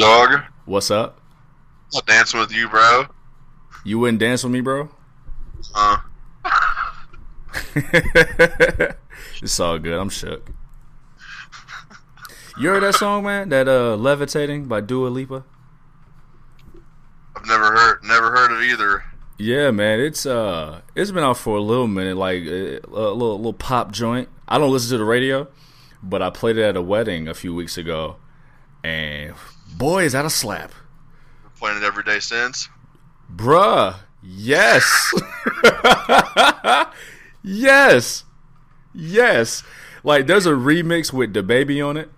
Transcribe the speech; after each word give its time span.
Dog. 0.00 0.44
What's 0.64 0.90
up? 0.90 1.20
I'm 1.94 2.00
dancing 2.06 2.40
with 2.40 2.50
you, 2.50 2.70
bro. 2.70 3.04
You 3.84 3.98
wouldn't 3.98 4.18
dance 4.18 4.42
with 4.42 4.50
me, 4.50 4.62
bro? 4.62 4.88
Uh, 5.74 5.98
it's 9.42 9.60
all 9.60 9.78
good. 9.78 9.98
I'm 9.98 10.08
shook. 10.08 10.52
You 12.58 12.70
heard 12.70 12.82
that 12.82 12.94
song, 12.94 13.24
man? 13.24 13.50
That 13.50 13.68
uh, 13.68 13.96
"Levitating" 13.96 14.64
by 14.64 14.80
Dua 14.80 15.08
Lipa. 15.08 15.44
I've 17.36 17.46
never 17.46 17.70
heard, 17.70 18.02
never 18.02 18.30
heard 18.30 18.52
of 18.52 18.62
either. 18.62 19.04
Yeah, 19.36 19.70
man, 19.70 20.00
it's 20.00 20.24
uh, 20.24 20.80
it's 20.94 21.10
been 21.10 21.24
out 21.24 21.36
for 21.36 21.58
a 21.58 21.60
little 21.60 21.86
minute, 21.86 22.16
like 22.16 22.44
uh, 22.46 22.80
a 22.88 23.12
little 23.12 23.36
little 23.36 23.52
pop 23.52 23.92
joint. 23.92 24.30
I 24.48 24.56
don't 24.56 24.72
listen 24.72 24.92
to 24.92 24.98
the 24.98 25.04
radio, 25.04 25.48
but 26.02 26.22
I 26.22 26.30
played 26.30 26.56
it 26.56 26.62
at 26.62 26.74
a 26.74 26.82
wedding 26.82 27.28
a 27.28 27.34
few 27.34 27.54
weeks 27.54 27.76
ago, 27.76 28.16
and 28.82 29.34
boy, 29.76 30.04
is 30.04 30.12
that 30.12 30.24
a 30.24 30.30
slap, 30.30 30.70
Been 31.42 31.50
playing 31.58 31.76
it 31.78 31.82
every 31.84 32.02
day 32.04 32.18
since. 32.20 32.68
bruh. 33.34 33.96
Yes, 34.22 35.12
yes, 37.42 38.24
yes. 38.94 39.62
Like, 40.04 40.26
there's 40.26 40.46
a 40.46 40.50
remix 40.50 41.12
with 41.12 41.32
DaBaby 41.34 41.86
on 41.86 41.96
it. 41.96 42.10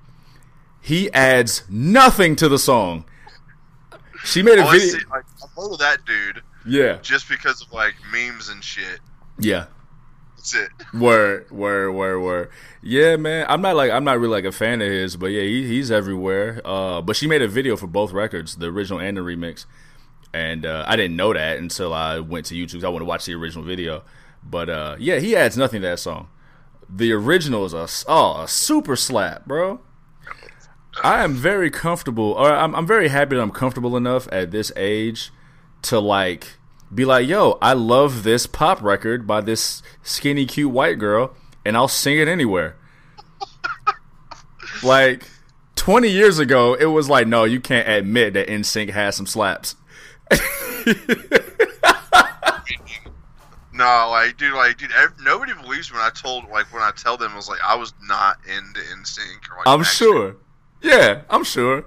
He 0.80 1.12
adds 1.12 1.62
nothing 1.68 2.34
to 2.36 2.48
the 2.48 2.58
song. 2.58 3.04
She 4.24 4.42
made 4.42 4.58
a 4.58 4.62
Oh, 4.64 4.68
I 4.68 4.78
video. 4.78 4.98
see, 4.98 5.04
like, 5.10 5.24
I 5.42 5.46
follow 5.54 5.76
that 5.76 6.04
dude 6.04 6.42
Yeah, 6.66 6.98
just 7.02 7.28
because 7.28 7.60
of 7.62 7.72
like 7.72 7.94
memes 8.12 8.48
and 8.48 8.62
shit. 8.62 9.00
yeah. 9.38 9.66
It. 10.54 10.70
Word, 10.92 11.50
word, 11.52 11.92
word, 11.92 12.20
word. 12.20 12.50
Yeah, 12.82 13.16
man. 13.16 13.46
I'm 13.48 13.62
not 13.62 13.76
like 13.76 13.92
I'm 13.92 14.02
not 14.02 14.18
really 14.18 14.32
like 14.32 14.44
a 14.44 14.52
fan 14.52 14.82
of 14.82 14.88
his, 14.88 15.16
but 15.16 15.26
yeah, 15.26 15.42
he, 15.42 15.66
he's 15.66 15.90
everywhere. 15.90 16.60
Uh, 16.64 17.00
but 17.00 17.14
she 17.14 17.28
made 17.28 17.42
a 17.42 17.48
video 17.48 17.76
for 17.76 17.86
both 17.86 18.12
records, 18.12 18.56
the 18.56 18.66
original 18.66 18.98
and 18.98 19.16
the 19.16 19.20
remix, 19.20 19.66
and 20.34 20.66
uh, 20.66 20.84
I 20.86 20.96
didn't 20.96 21.14
know 21.14 21.32
that 21.32 21.58
until 21.58 21.94
I 21.94 22.18
went 22.18 22.46
to 22.46 22.54
YouTube. 22.54 22.82
I 22.82 22.88
want 22.88 23.02
to 23.02 23.06
watch 23.06 23.24
the 23.24 23.34
original 23.34 23.64
video. 23.64 24.02
But 24.42 24.68
uh, 24.68 24.96
yeah, 24.98 25.20
he 25.20 25.36
adds 25.36 25.56
nothing 25.56 25.80
to 25.82 25.88
that 25.88 26.00
song. 26.00 26.28
The 26.88 27.12
original 27.12 27.64
is 27.64 27.72
a 27.72 27.86
oh 28.08 28.42
a 28.42 28.48
super 28.48 28.96
slap, 28.96 29.46
bro. 29.46 29.80
I 31.02 31.22
am 31.22 31.34
very 31.34 31.70
comfortable, 31.70 32.32
or 32.32 32.52
I'm, 32.52 32.74
I'm 32.74 32.86
very 32.86 33.08
happy 33.08 33.36
that 33.36 33.42
I'm 33.42 33.50
comfortable 33.50 33.96
enough 33.96 34.28
at 34.30 34.50
this 34.50 34.70
age 34.76 35.30
to 35.82 35.98
like 35.98 36.58
be 36.94 37.04
like, 37.04 37.26
yo, 37.26 37.58
I 37.62 37.72
love 37.72 38.22
this 38.22 38.46
pop 38.46 38.82
record 38.82 39.26
by 39.26 39.40
this 39.40 39.82
skinny, 40.02 40.46
cute 40.46 40.70
white 40.70 40.98
girl, 40.98 41.34
and 41.64 41.76
I'll 41.76 41.88
sing 41.88 42.18
it 42.18 42.28
anywhere. 42.28 42.76
like 44.82 45.24
20 45.76 46.08
years 46.08 46.38
ago, 46.38 46.74
it 46.74 46.86
was 46.86 47.08
like, 47.08 47.26
no, 47.26 47.44
you 47.44 47.60
can't 47.60 47.88
admit 47.88 48.34
that 48.34 48.48
NSYNC 48.48 48.90
has 48.90 49.16
some 49.16 49.26
slaps. 49.26 49.76
No, 53.74 54.08
like, 54.10 54.36
dude, 54.36 54.52
like, 54.52 54.76
dude, 54.76 54.92
ev- 54.92 55.14
nobody 55.22 55.54
believes 55.54 55.90
when 55.90 56.02
I 56.02 56.10
told, 56.10 56.44
like, 56.50 56.70
when 56.74 56.82
I 56.82 56.90
tell 56.94 57.16
them, 57.16 57.32
I 57.32 57.36
was 57.36 57.48
like, 57.48 57.58
I 57.66 57.74
was 57.74 57.94
not 58.02 58.36
into 58.46 58.80
NSYNC 58.80 59.50
or 59.50 59.56
like. 59.56 59.66
I'm 59.66 59.80
Backstreet. 59.80 59.84
sure. 59.96 60.36
Yeah, 60.82 61.22
I'm 61.30 61.42
sure. 61.42 61.86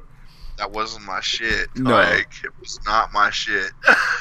That 0.58 0.72
wasn't 0.72 1.06
my 1.06 1.20
shit. 1.22 1.68
No. 1.76 1.92
like, 1.92 2.30
it 2.44 2.52
was 2.60 2.80
not 2.86 3.12
my 3.14 3.30
shit. 3.30 3.72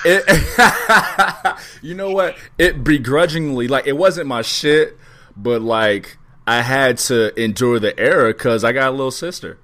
It, 0.05 1.59
you 1.83 1.95
know 1.95 2.11
what? 2.11 2.37
It 2.59 2.83
begrudgingly, 2.85 3.69
like, 3.69 3.87
it 3.87 3.97
wasn't 3.97 4.27
my 4.27 4.43
shit, 4.43 4.97
but 5.37 5.63
like, 5.63 6.19
I 6.47 6.61
had 6.63 6.99
to 6.99 7.39
endure 7.41 7.79
the 7.79 7.99
era 7.99 8.33
because 8.33 8.65
I 8.65 8.73
got 8.73 8.89
a 8.89 8.91
little 8.91 9.11
sister, 9.11 9.59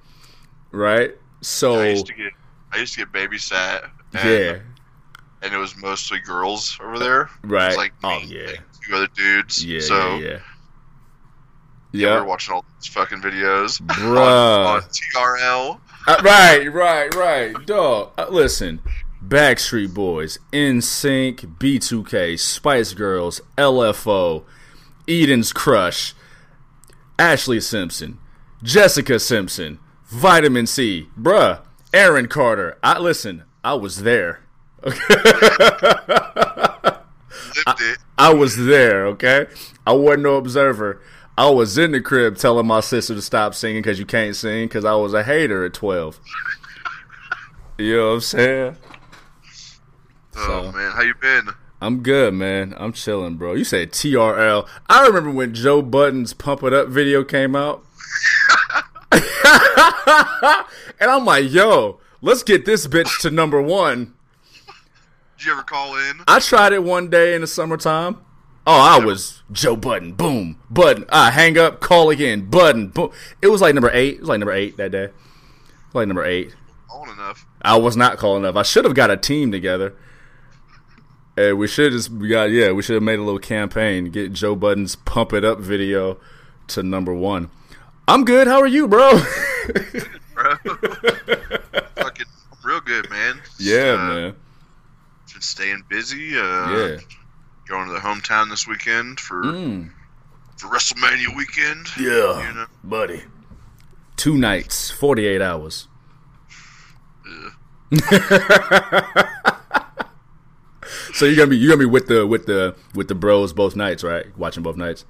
right? 0.71 1.15
So 1.41 1.81
I 1.81 1.89
used 1.91 2.07
to 2.07 2.15
get, 2.15 2.33
I 2.73 2.79
used 2.79 2.95
to 2.95 3.05
get 3.05 3.13
babysat. 3.13 3.91
And, 4.15 4.29
yeah, 4.29 4.59
and 5.43 5.53
it 5.55 5.59
was 5.59 5.77
mostly 5.77 6.19
girls 6.21 6.79
over 6.83 6.99
there. 6.99 7.31
Right. 7.43 7.77
like 7.77 7.93
oh 8.03 8.21
me 8.21 8.27
yeah, 8.29 8.49
and 8.49 8.59
two 8.87 8.95
other 8.97 9.09
dudes. 9.15 9.65
yeah, 9.65 9.81
so 9.81 10.17
yeah, 10.17 10.17
yeah. 10.17 10.29
yeah, 10.31 10.39
we 11.93 12.01
Yeah, 12.01 12.21
were 12.21 12.25
watching 12.25 12.55
all 12.55 12.65
these 12.81 12.89
fucking 12.93 13.21
videos 13.21 13.81
Bruh. 13.87 14.67
on, 14.67 14.77
on 14.77 14.83
TRL. 14.83 15.81
Uh, 16.07 16.17
right, 16.25 16.67
right, 16.73 17.15
right. 17.15 17.67
Dog, 17.67 18.13
uh, 18.17 18.27
listen. 18.31 18.81
Backstreet 19.27 19.93
Boys, 19.93 20.39
NSYNC, 20.53 21.59
B2K, 21.59 22.39
Spice 22.39 22.95
Girls, 22.95 23.41
LFO, 23.59 24.45
Eden's 25.07 25.53
Crush, 25.53 26.15
Ashlee 27.19 27.63
Simpson, 27.63 28.19
Jessica 28.63 29.21
Simpson, 29.21 29.79
Vitamin 30.07 30.67
C, 30.67 31.09
bruh, 31.19 31.61
Aaron 31.93 32.29
Carter. 32.29 32.79
I 32.83 32.99
listen. 32.99 33.45
I 33.63 33.75
was 33.75 34.03
there. 34.03 34.41
It. 37.81 37.99
I 38.17 38.33
was 38.33 38.57
there. 38.57 39.07
Okay, 39.07 39.47
I 39.87 39.93
wasn't 39.93 40.23
no 40.23 40.37
observer. 40.37 41.01
I 41.41 41.49
was 41.49 41.79
in 41.79 41.93
the 41.93 42.03
crib 42.03 42.37
telling 42.37 42.67
my 42.67 42.81
sister 42.81 43.15
to 43.15 43.23
stop 43.23 43.55
singing 43.55 43.81
because 43.81 43.99
you 43.99 44.05
can't 44.05 44.37
sing 44.37 44.67
because 44.69 44.85
I 44.85 44.95
was 44.97 45.15
a 45.15 45.23
hater 45.23 45.65
at 45.65 45.73
twelve. 45.73 46.21
You 47.79 47.97
know 47.97 48.09
what 48.09 48.13
I'm 48.17 48.21
saying? 48.21 48.77
Oh 50.37 50.47
So- 50.47 50.73
man, 50.73 50.91
how 50.93 51.01
you 51.01 51.15
been? 51.15 51.49
I'm 51.81 52.03
good, 52.03 52.35
man. 52.35 52.75
I'm 52.77 52.93
chilling, 52.93 53.37
bro. 53.37 53.55
You 53.55 53.65
said 53.65 53.91
TRL. 53.91 54.69
I 54.91 55.07
remember 55.07 55.31
when 55.31 55.55
Joe 55.55 55.81
Budden's 55.81 56.35
Pump 56.35 56.63
It 56.63 56.75
Up 56.75 56.89
video 56.89 57.25
came 57.25 57.57
out. 57.57 57.87
and 59.13 59.23
I'm 61.11 61.25
like, 61.25 61.51
yo, 61.51 62.01
let's 62.21 62.43
get 62.43 62.67
this 62.67 62.87
bitch 62.87 63.19
to 63.23 63.31
number 63.31 63.63
one. 63.63 64.13
Did 65.39 65.47
you 65.47 65.53
ever 65.53 65.63
call 65.63 65.97
in? 65.97 66.21
I 66.29 66.39
tried 66.41 66.75
it 66.75 66.85
one 66.85 67.09
day 67.09 67.35
in 67.35 67.41
the 67.41 67.47
summertime. 67.47 68.19
Oh, 68.67 68.81
I 69.01 69.05
was 69.05 69.43
Joe 69.51 69.75
Budden, 69.75 70.13
boom, 70.13 70.59
Budden. 70.71 71.07
I 71.11 71.31
hang 71.31 71.57
up, 71.59 71.81
call 71.81 72.11
again, 72.11 72.49
Budden, 72.51 72.89
boom. 72.89 73.11
It 73.43 73.49
was 73.49 73.61
like 73.61 73.75
number 73.75 73.91
eight. 73.93 74.17
It 74.17 74.21
was 74.21 74.29
like 74.29 74.39
number 74.39 74.53
eight 74.53 74.77
that 74.77 74.93
day. 74.93 75.09
Like 75.95 76.07
number 76.07 76.25
eight. 76.25 76.55
Calling 76.89 77.11
enough. 77.13 77.47
I 77.63 77.77
was 77.79 77.97
not 77.97 78.19
calling 78.19 78.45
up. 78.45 78.57
I 78.57 78.63
should 78.63 78.85
have 78.85 78.95
got 78.95 79.11
a 79.11 79.17
team 79.17 79.51
together. 79.51 79.95
And 81.37 81.59
we 81.59 81.67
should 81.69 81.93
just 81.93 82.11
we 82.11 82.29
got 82.29 82.51
yeah, 82.51 82.73
we 82.73 82.83
should 82.83 82.95
have 82.95 83.03
made 83.03 83.19
a 83.19 83.23
little 83.23 83.39
campaign 83.41 84.11
get 84.11 84.33
Joe 84.33 84.55
Budden's 84.55 84.95
pump 84.97 85.33
it 85.33 85.45
up 85.45 85.59
video 85.61 86.19
to 86.69 86.83
number 86.83 87.15
one. 87.15 87.51
I'm 88.07 88.25
good. 88.25 88.47
How 88.47 88.61
are 88.61 88.67
you, 88.67 88.87
bro? 88.89 89.11
bro. 90.35 90.55
Fucking 91.97 92.27
real 92.65 92.81
good, 92.81 93.09
man. 93.11 93.41
yeah, 93.59 93.93
Uh, 93.93 94.09
man. 94.09 94.35
Been 95.33 95.41
staying 95.41 95.83
busy. 95.89 96.37
Uh, 96.37 96.43
Yeah. 96.77 96.97
Going 97.71 97.87
to 97.87 97.93
the 97.95 98.01
hometown 98.01 98.51
this 98.51 98.67
weekend 98.67 99.21
for 99.21 99.45
Mm. 99.45 99.91
for 100.57 100.67
WrestleMania 100.69 101.35
weekend. 101.37 101.87
Yeah, 101.97 102.49
You 102.49 102.55
know. 102.55 102.67
buddy. 102.83 103.23
Two 104.17 104.37
nights, 104.37 104.91
forty 104.91 105.25
eight 105.27 105.41
hours. 105.41 105.87
Ugh. 107.27 107.53
So 111.13 111.25
you're 111.27 111.37
gonna 111.37 111.49
be 111.49 111.57
you're 111.57 111.69
gonna 111.71 111.79
be 111.87 111.91
with 111.91 112.07
the 112.07 112.27
with 112.27 112.47
the 112.47 112.75
with 112.95 113.09
the 113.09 113.15
bros 113.15 113.53
both 113.53 113.77
nights, 113.77 114.03
right? 114.03 114.27
Watching 114.39 114.63
both 114.63 114.77
nights. 114.77 115.05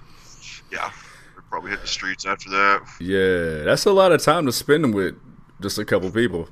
Yeah. 0.70 0.90
We'll 1.34 1.44
probably 1.48 1.70
hit 1.70 1.80
the 1.80 1.86
streets 1.86 2.26
after 2.26 2.50
that. 2.50 2.82
Yeah, 3.00 3.64
that's 3.64 3.84
a 3.86 3.92
lot 3.92 4.12
of 4.12 4.20
time 4.22 4.44
to 4.46 4.52
spend 4.52 4.92
with 4.94 5.14
just 5.60 5.78
a 5.78 5.84
couple 5.84 6.10
people. 6.10 6.48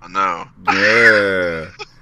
I 0.00 0.08
know. 0.08 0.48
Yeah. 0.72 1.70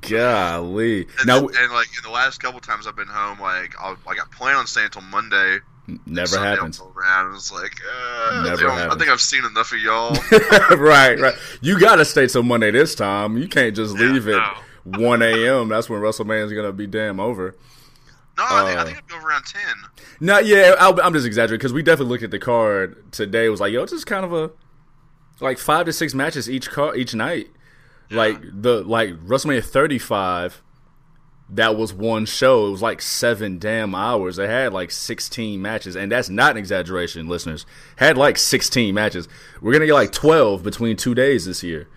Golly. 0.00 1.02
And, 1.18 1.26
Now, 1.26 1.38
and 1.38 1.72
like 1.72 1.88
in 1.96 2.02
the 2.02 2.10
last 2.10 2.38
couple 2.40 2.60
times 2.60 2.86
I've 2.86 2.96
been 2.96 3.08
home, 3.08 3.40
like 3.40 3.74
I'll 3.78 3.96
like 4.06 4.18
I 4.20 4.24
plan 4.36 4.56
on 4.56 4.66
staying 4.66 4.86
until 4.86 5.02
Monday. 5.02 5.58
never 6.06 6.26
Sunday 6.26 6.48
happens. 6.50 6.80
Around 6.80 7.34
it's 7.34 7.52
like, 7.52 7.72
uh, 7.88 8.42
Never 8.44 8.68
I, 8.68 8.86
I 8.88 8.96
think 8.96 9.08
I've 9.10 9.20
seen 9.20 9.44
enough 9.44 9.72
of 9.72 9.78
y'all. 9.80 10.14
right, 10.76 11.18
right. 11.18 11.34
You 11.60 11.78
gotta 11.78 12.04
stay 12.04 12.26
till 12.26 12.42
Monday 12.42 12.70
this 12.70 12.94
time. 12.94 13.36
You 13.38 13.48
can't 13.48 13.74
just 13.74 13.96
Yeah, 13.98 14.06
leave 14.06 14.26
no. 14.26 14.38
at 14.38 14.98
one 14.98 15.22
a.m. 15.22 15.68
That's 15.68 15.88
when 15.88 16.00
WrestleMania's 16.00 16.52
gonna 16.52 16.72
be 16.72 16.86
damn 16.86 17.20
over. 17.20 17.54
No, 18.38 18.44
I 18.46 18.64
think, 18.66 18.78
I 18.78 18.82
Uh, 18.82 18.84
think 18.84 18.98
I'd 18.98 19.08
go 19.08 19.16
around 19.26 19.44
ten. 19.46 19.74
No, 20.20 20.38
yeah, 20.38 20.74
I'll, 20.78 21.00
I'm 21.00 21.12
just 21.14 21.26
exaggerating 21.26 21.58
because 21.58 21.72
we 21.72 21.82
definitely 21.82 22.10
looked 22.12 22.24
at 22.24 22.30
the 22.30 22.38
card 22.38 23.10
today. 23.12 23.46
It 23.46 23.48
was 23.48 23.60
like, 23.60 23.72
yo, 23.72 23.82
it's 23.82 23.92
just 23.92 24.06
kind 24.06 24.24
of 24.24 24.32
a 24.32 24.50
like 25.40 25.58
five 25.58 25.86
to 25.86 25.92
six 25.92 26.14
matches 26.14 26.48
each 26.50 26.70
car 26.70 26.94
each 26.96 27.14
night. 27.14 27.48
Like 28.10 28.40
the 28.42 28.82
like 28.82 29.10
WrestleMania 29.26 29.64
35, 29.64 30.62
that 31.50 31.76
was 31.76 31.92
one 31.92 32.26
show. 32.26 32.68
It 32.68 32.70
was 32.70 32.82
like 32.82 33.02
seven 33.02 33.58
damn 33.58 33.94
hours. 33.94 34.36
They 34.36 34.46
had 34.46 34.72
like 34.72 34.90
16 34.90 35.60
matches, 35.60 35.96
and 35.96 36.10
that's 36.10 36.28
not 36.28 36.52
an 36.52 36.56
exaggeration, 36.56 37.28
listeners. 37.28 37.66
Had 37.96 38.16
like 38.16 38.38
16 38.38 38.94
matches. 38.94 39.28
We're 39.60 39.72
gonna 39.72 39.86
get 39.86 39.94
like 39.94 40.12
12 40.12 40.62
between 40.62 40.96
two 40.96 41.14
days 41.14 41.46
this 41.46 41.62
year. 41.62 41.88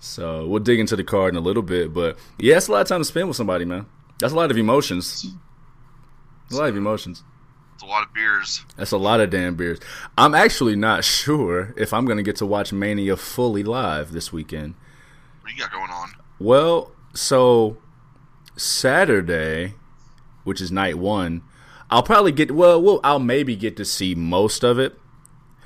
So 0.00 0.48
we'll 0.48 0.62
dig 0.62 0.80
into 0.80 0.96
the 0.96 1.04
card 1.04 1.32
in 1.32 1.38
a 1.38 1.40
little 1.40 1.62
bit, 1.62 1.94
but 1.94 2.18
yeah, 2.38 2.56
it's 2.56 2.66
a 2.66 2.72
lot 2.72 2.80
of 2.80 2.88
time 2.88 3.00
to 3.00 3.04
spend 3.04 3.28
with 3.28 3.36
somebody, 3.36 3.64
man. 3.64 3.86
That's 4.18 4.32
a 4.32 4.36
lot 4.36 4.50
of 4.50 4.56
emotions. 4.56 5.26
A 6.50 6.56
lot 6.56 6.68
of 6.68 6.76
emotions. 6.76 7.22
It's 7.74 7.82
a 7.84 7.86
lot 7.86 8.06
of 8.06 8.12
beers. 8.12 8.64
That's 8.76 8.92
a 8.92 8.96
lot 8.96 9.20
of 9.20 9.30
damn 9.30 9.54
beers. 9.54 9.78
I'm 10.18 10.34
actually 10.34 10.76
not 10.76 11.04
sure 11.04 11.72
if 11.76 11.92
I'm 11.92 12.04
going 12.04 12.18
to 12.18 12.22
get 12.22 12.36
to 12.36 12.46
watch 12.46 12.72
Mania 12.72 13.16
fully 13.16 13.62
live 13.62 14.12
this 14.12 14.32
weekend. 14.32 14.74
What 15.42 15.52
you 15.52 15.58
got 15.58 15.72
going 15.72 15.90
on? 15.90 16.12
Well, 16.38 16.92
so 17.14 17.76
Saturday, 18.56 19.74
which 20.44 20.60
is 20.60 20.72
night 20.72 20.98
one, 20.98 21.42
I'll 21.90 22.02
probably 22.02 22.32
get 22.32 22.52
well, 22.52 22.80
well, 22.80 23.00
I'll 23.04 23.18
maybe 23.18 23.54
get 23.54 23.76
to 23.76 23.84
see 23.84 24.14
most 24.14 24.64
of 24.64 24.78
it. 24.78 24.98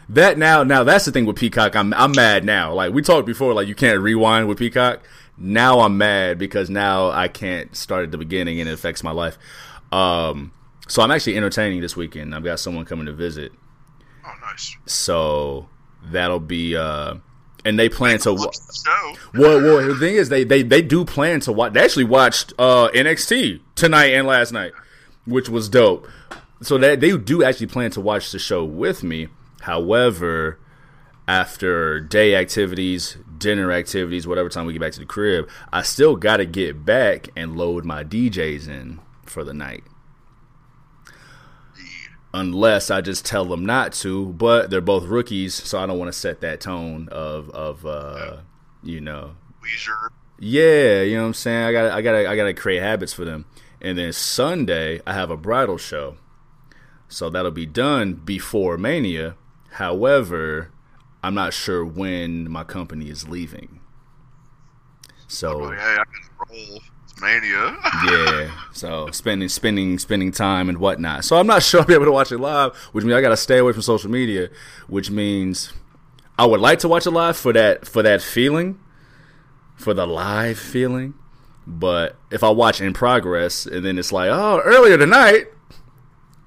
That 0.08 0.38
now, 0.38 0.62
now 0.62 0.84
that's 0.84 1.04
the 1.04 1.12
thing 1.12 1.26
with 1.26 1.36
Peacock. 1.36 1.74
I'm 1.74 1.92
I'm 1.94 2.12
mad 2.12 2.44
now. 2.44 2.72
Like 2.72 2.92
we 2.92 3.02
talked 3.02 3.26
before, 3.26 3.54
like 3.54 3.68
you 3.68 3.74
can't 3.74 4.00
rewind 4.00 4.48
with 4.48 4.58
Peacock. 4.58 5.06
Now 5.38 5.80
I'm 5.80 5.98
mad 5.98 6.38
because 6.38 6.70
now 6.70 7.10
I 7.10 7.28
can't 7.28 7.76
start 7.76 8.04
at 8.04 8.10
the 8.10 8.18
beginning 8.18 8.60
and 8.60 8.68
it 8.68 8.72
affects 8.72 9.02
my 9.02 9.10
life. 9.10 9.36
Um, 9.92 10.52
so 10.88 11.02
I'm 11.02 11.10
actually 11.10 11.36
entertaining 11.36 11.80
this 11.80 11.96
weekend. 11.96 12.34
I've 12.34 12.44
got 12.44 12.60
someone 12.60 12.84
coming 12.84 13.06
to 13.06 13.12
visit. 13.12 13.52
Oh, 14.24 14.32
nice. 14.40 14.76
So 14.86 15.68
that'll 16.02 16.40
be 16.40 16.76
uh 16.76 17.16
and 17.66 17.76
they 17.78 17.88
plan 17.88 18.18
to 18.20 18.32
Watch 18.32 18.56
the 18.58 18.82
show. 18.86 19.40
well, 19.40 19.60
well, 19.60 19.86
the 19.86 19.96
thing 19.96 20.14
is, 20.14 20.28
they, 20.28 20.44
they, 20.44 20.62
they 20.62 20.80
do 20.80 21.04
plan 21.04 21.40
to 21.40 21.52
watch. 21.52 21.72
They 21.72 21.82
actually 21.82 22.04
watched 22.04 22.52
uh, 22.58 22.88
NXT 22.94 23.60
tonight 23.74 24.12
and 24.12 24.26
last 24.26 24.52
night, 24.52 24.72
which 25.26 25.48
was 25.48 25.68
dope. 25.68 26.06
So 26.62 26.78
that 26.78 27.00
they 27.00 27.16
do 27.18 27.42
actually 27.42 27.66
plan 27.66 27.90
to 27.92 28.00
watch 28.00 28.30
the 28.30 28.38
show 28.38 28.64
with 28.64 29.02
me. 29.02 29.28
However, 29.62 30.60
after 31.26 32.00
day 32.00 32.36
activities, 32.36 33.18
dinner 33.36 33.72
activities, 33.72 34.28
whatever 34.28 34.48
time 34.48 34.64
we 34.66 34.72
get 34.72 34.80
back 34.80 34.92
to 34.92 35.00
the 35.00 35.06
crib, 35.06 35.48
I 35.72 35.82
still 35.82 36.14
got 36.14 36.36
to 36.36 36.46
get 36.46 36.84
back 36.84 37.28
and 37.36 37.56
load 37.56 37.84
my 37.84 38.04
DJs 38.04 38.68
in 38.68 39.00
for 39.24 39.42
the 39.42 39.52
night. 39.52 39.82
Unless 42.36 42.90
I 42.90 43.00
just 43.00 43.24
tell 43.24 43.46
them 43.46 43.64
not 43.64 43.94
to, 43.94 44.26
but 44.26 44.68
they're 44.68 44.82
both 44.82 45.04
rookies, 45.04 45.54
so 45.54 45.78
I 45.78 45.86
don't 45.86 45.98
want 45.98 46.12
to 46.12 46.18
set 46.18 46.42
that 46.42 46.60
tone 46.60 47.08
of 47.10 47.48
of 47.50 47.86
uh, 47.86 48.36
you 48.82 49.00
know 49.00 49.36
Leisure. 49.62 50.12
yeah, 50.38 51.00
you 51.00 51.16
know 51.16 51.22
what 51.22 51.28
I'm 51.28 51.34
saying. 51.34 51.64
I 51.64 51.72
got 51.72 51.92
I 51.92 52.02
got 52.02 52.14
I 52.14 52.36
got 52.36 52.44
to 52.44 52.52
create 52.52 52.82
habits 52.82 53.14
for 53.14 53.24
them. 53.24 53.46
And 53.80 53.96
then 53.96 54.12
Sunday 54.12 55.00
I 55.06 55.14
have 55.14 55.30
a 55.30 55.36
bridal 55.38 55.78
show, 55.78 56.16
so 57.08 57.30
that'll 57.30 57.52
be 57.52 57.64
done 57.64 58.12
before 58.12 58.76
Mania. 58.76 59.36
However, 59.72 60.72
I'm 61.22 61.34
not 61.34 61.54
sure 61.54 61.86
when 61.86 62.50
my 62.50 62.64
company 62.64 63.08
is 63.08 63.26
leaving. 63.26 63.80
So 65.26 65.70
hey, 65.70 65.96
I 65.98 66.04
can 66.04 66.50
roll. 66.50 66.80
Mania. 67.20 67.76
yeah, 68.10 68.50
so 68.72 69.10
spending 69.10 69.48
spending 69.48 69.98
spending 69.98 70.32
time 70.32 70.68
and 70.68 70.78
whatnot. 70.78 71.24
So 71.24 71.38
I'm 71.38 71.46
not 71.46 71.62
sure 71.62 71.80
I'll 71.80 71.86
be 71.86 71.94
able 71.94 72.04
to 72.04 72.12
watch 72.12 72.30
it 72.32 72.38
live, 72.38 72.76
which 72.92 73.04
means 73.04 73.14
I 73.16 73.20
got 73.20 73.30
to 73.30 73.36
stay 73.36 73.58
away 73.58 73.72
from 73.72 73.82
social 73.82 74.10
media. 74.10 74.50
Which 74.86 75.10
means 75.10 75.72
I 76.38 76.46
would 76.46 76.60
like 76.60 76.80
to 76.80 76.88
watch 76.88 77.06
it 77.06 77.10
live 77.12 77.36
for 77.36 77.52
that 77.52 77.86
for 77.86 78.02
that 78.02 78.20
feeling, 78.22 78.78
for 79.76 79.94
the 79.94 80.06
live 80.06 80.58
feeling. 80.58 81.14
But 81.66 82.16
if 82.30 82.44
I 82.44 82.50
watch 82.50 82.80
in 82.80 82.92
progress 82.92 83.66
and 83.66 83.84
then 83.84 83.98
it's 83.98 84.12
like, 84.12 84.30
oh, 84.30 84.60
earlier 84.64 84.96
tonight, 84.96 85.46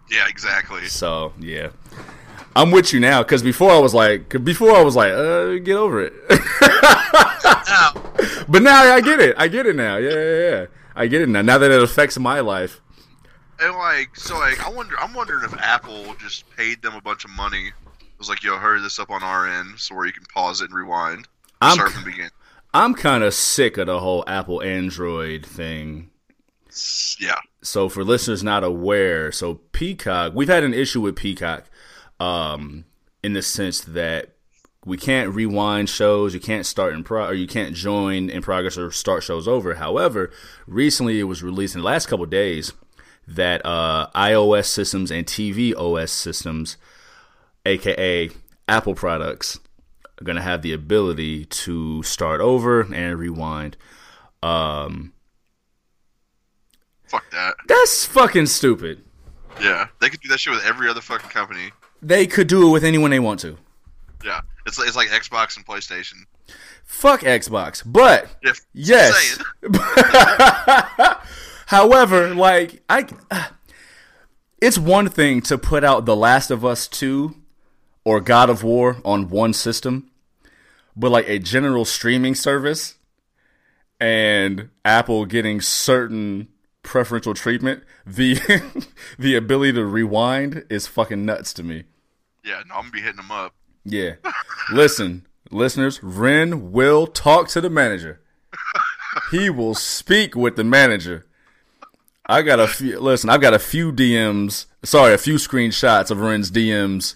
yeah, 0.09 0.27
exactly. 0.29 0.85
so 0.85 1.33
yeah, 1.39 1.71
I'm 2.55 2.71
with 2.71 2.93
you 2.93 2.99
now 2.99 3.23
because 3.23 3.43
before 3.43 3.71
I 3.71 3.79
was 3.79 3.93
like, 3.93 4.43
before 4.43 4.71
I 4.71 4.81
was 4.81 4.95
like, 4.95 5.11
uh, 5.11 5.55
get 5.55 5.75
over 5.75 6.01
it. 6.03 6.13
but 8.49 8.61
now 8.61 8.81
I 8.93 9.01
get 9.01 9.19
it. 9.19 9.35
I 9.37 9.47
get 9.47 9.65
it 9.65 9.75
now. 9.75 9.97
Yeah, 9.97 10.13
yeah, 10.13 10.49
yeah. 10.49 10.65
I 10.95 11.07
get 11.07 11.21
it 11.21 11.29
now. 11.29 11.41
Now 11.41 11.57
that 11.57 11.71
it 11.71 11.81
affects 11.81 12.17
my 12.19 12.39
life. 12.39 12.81
and 13.59 13.75
like, 13.75 14.15
so 14.15 14.37
like, 14.37 14.65
I 14.65 14.69
wonder. 14.69 14.95
I'm 14.99 15.13
wondering 15.13 15.43
if 15.43 15.53
Apple 15.59 16.15
just 16.15 16.49
paid 16.55 16.81
them 16.81 16.95
a 16.95 17.01
bunch 17.01 17.25
of 17.25 17.31
money. 17.31 17.67
It 17.67 18.19
was 18.19 18.29
like, 18.29 18.43
yo, 18.43 18.57
hurry 18.57 18.81
this 18.81 18.99
up 18.99 19.09
on 19.09 19.23
our 19.23 19.47
end, 19.47 19.79
so 19.79 19.95
where 19.95 20.05
you 20.05 20.11
can 20.13 20.25
pause 20.33 20.61
it 20.61 20.69
and 20.69 20.73
rewind. 20.77 21.27
I'm 21.61 21.75
Start 21.75 21.91
from 21.91 22.03
the 22.03 22.11
beginning. 22.11 22.31
I'm 22.73 22.93
kind 22.93 23.23
of 23.23 23.33
sick 23.33 23.77
of 23.77 23.87
the 23.87 23.99
whole 23.99 24.23
Apple 24.27 24.61
Android 24.61 25.45
thing. 25.45 26.09
Yeah. 27.19 27.39
So 27.61 27.89
for 27.89 28.03
listeners 28.03 28.43
not 28.43 28.63
aware, 28.63 29.31
so 29.31 29.55
Peacock, 29.71 30.33
we've 30.35 30.49
had 30.49 30.63
an 30.63 30.73
issue 30.73 31.01
with 31.01 31.15
Peacock, 31.15 31.65
um, 32.19 32.85
in 33.23 33.33
the 33.33 33.41
sense 33.41 33.81
that 33.81 34.35
we 34.89 34.97
can't 34.97 35.33
rewind 35.33 35.87
shows, 35.87 36.33
you 36.33 36.39
can't 36.39 36.65
start 36.65 36.93
in 36.93 37.03
pro, 37.03 37.27
or 37.27 37.33
you 37.33 37.47
can't 37.47 37.75
join 37.75 38.29
in 38.29 38.41
progress 38.41 38.75
or 38.75 38.91
start 38.91 39.21
shows 39.21 39.47
over. 39.47 39.75
However, 39.75 40.31
recently 40.65 41.19
it 41.19 41.25
was 41.25 41.43
released 41.43 41.75
in 41.75 41.81
the 41.81 41.85
last 41.85 42.07
couple 42.07 42.25
days 42.25 42.73
that 43.27 43.63
uh, 43.63 44.07
iOS 44.15 44.65
systems 44.65 45.11
and 45.11 45.27
TV 45.27 45.75
OS 45.77 46.11
systems, 46.11 46.75
aka 47.67 48.31
Apple 48.67 48.95
products, 48.95 49.59
are 50.19 50.23
going 50.23 50.35
to 50.35 50.41
have 50.41 50.63
the 50.63 50.73
ability 50.73 51.45
to 51.45 52.01
start 52.01 52.41
over 52.41 52.81
and 52.81 53.19
rewind. 53.19 53.77
Um, 54.41 55.13
Fuck 57.05 57.29
that. 57.31 57.55
that's 57.67 58.05
fucking 58.05 58.47
stupid. 58.47 59.03
Yeah, 59.61 59.89
they 60.01 60.09
could 60.09 60.21
do 60.21 60.29
that 60.29 60.39
shit 60.39 60.53
with 60.53 60.65
every 60.65 60.89
other 60.89 61.01
fucking 61.01 61.29
company. 61.29 61.69
They 62.01 62.25
could 62.25 62.47
do 62.47 62.67
it 62.67 62.71
with 62.71 62.83
anyone 62.83 63.11
they 63.11 63.19
want 63.19 63.39
to. 63.41 63.57
Yeah, 64.23 64.41
it's 64.65 64.77
like, 64.77 64.87
it's 64.87 64.97
like 64.97 65.09
Xbox 65.09 65.57
and 65.57 65.65
PlayStation. 65.65 66.25
Fuck 66.83 67.21
Xbox. 67.21 67.83
But 67.85 68.27
Yeah, 68.43 68.53
yes. 68.73 69.39
However, 71.67 72.33
like 72.33 72.81
I 72.89 73.07
uh, 73.29 73.47
it's 74.61 74.77
one 74.77 75.09
thing 75.09 75.41
to 75.43 75.57
put 75.57 75.83
out 75.83 76.05
The 76.05 76.15
Last 76.15 76.51
of 76.51 76.65
Us 76.65 76.87
2 76.87 77.35
or 78.03 78.19
God 78.19 78.49
of 78.49 78.63
War 78.63 78.97
on 79.05 79.29
one 79.29 79.53
system, 79.53 80.09
but 80.95 81.11
like 81.11 81.29
a 81.29 81.39
general 81.39 81.85
streaming 81.85 82.35
service 82.35 82.95
and 83.99 84.69
Apple 84.83 85.25
getting 85.25 85.61
certain 85.61 86.47
preferential 86.83 87.33
treatment, 87.33 87.83
the 88.05 88.85
the 89.19 89.35
ability 89.35 89.73
to 89.73 89.85
rewind 89.85 90.65
is 90.69 90.87
fucking 90.87 91.25
nuts 91.25 91.53
to 91.53 91.63
me. 91.63 91.83
Yeah, 92.43 92.61
no, 92.67 92.75
I'm 92.75 92.81
gonna 92.81 92.91
be 92.91 93.01
hitting 93.01 93.17
them 93.17 93.31
up. 93.31 93.53
Yeah. 93.85 94.15
Listen, 94.71 95.25
listeners, 95.51 96.01
Ren 96.03 96.71
will 96.71 97.07
talk 97.07 97.47
to 97.49 97.61
the 97.61 97.69
manager. 97.69 98.21
He 99.31 99.49
will 99.49 99.75
speak 99.75 100.35
with 100.35 100.55
the 100.55 100.63
manager. 100.63 101.25
I 102.25 102.43
got 102.43 102.59
a 102.59 102.67
few 102.67 102.99
listen, 102.99 103.29
I've 103.29 103.41
got 103.41 103.55
a 103.55 103.59
few 103.59 103.91
DMs, 103.91 104.67
sorry, 104.83 105.13
a 105.13 105.17
few 105.17 105.35
screenshots 105.35 106.11
of 106.11 106.19
Ren's 106.19 106.51
DMs 106.51 107.15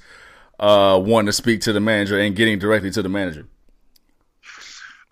uh 0.60 1.00
wanting 1.04 1.28
to 1.28 1.34
speak 1.34 1.62
to 1.62 1.74
the 1.74 1.80
manager 1.80 2.20
and 2.20 2.36
getting 2.36 2.58
directly 2.58 2.90
to 2.92 3.02
the 3.02 3.10
manager. 3.10 3.48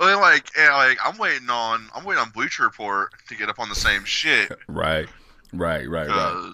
Well, 0.01 0.20
like, 0.20 0.50
and 0.58 0.74
like, 0.74 0.98
I'm 1.05 1.20
waiting 1.20 1.51
on, 1.51 1.88
I'm 1.93 2.03
waiting 2.03 2.24
on 2.24 2.31
Bleacher 2.31 2.63
Report 2.63 3.12
to 3.27 3.36
get 3.36 3.50
up 3.50 3.60
on 3.60 3.70
the 3.70 3.75
same 3.75 4.03
shit 4.03 4.51
Right. 4.67 5.08
Right, 5.53 5.88
right, 5.88 6.08
right. 6.10 6.53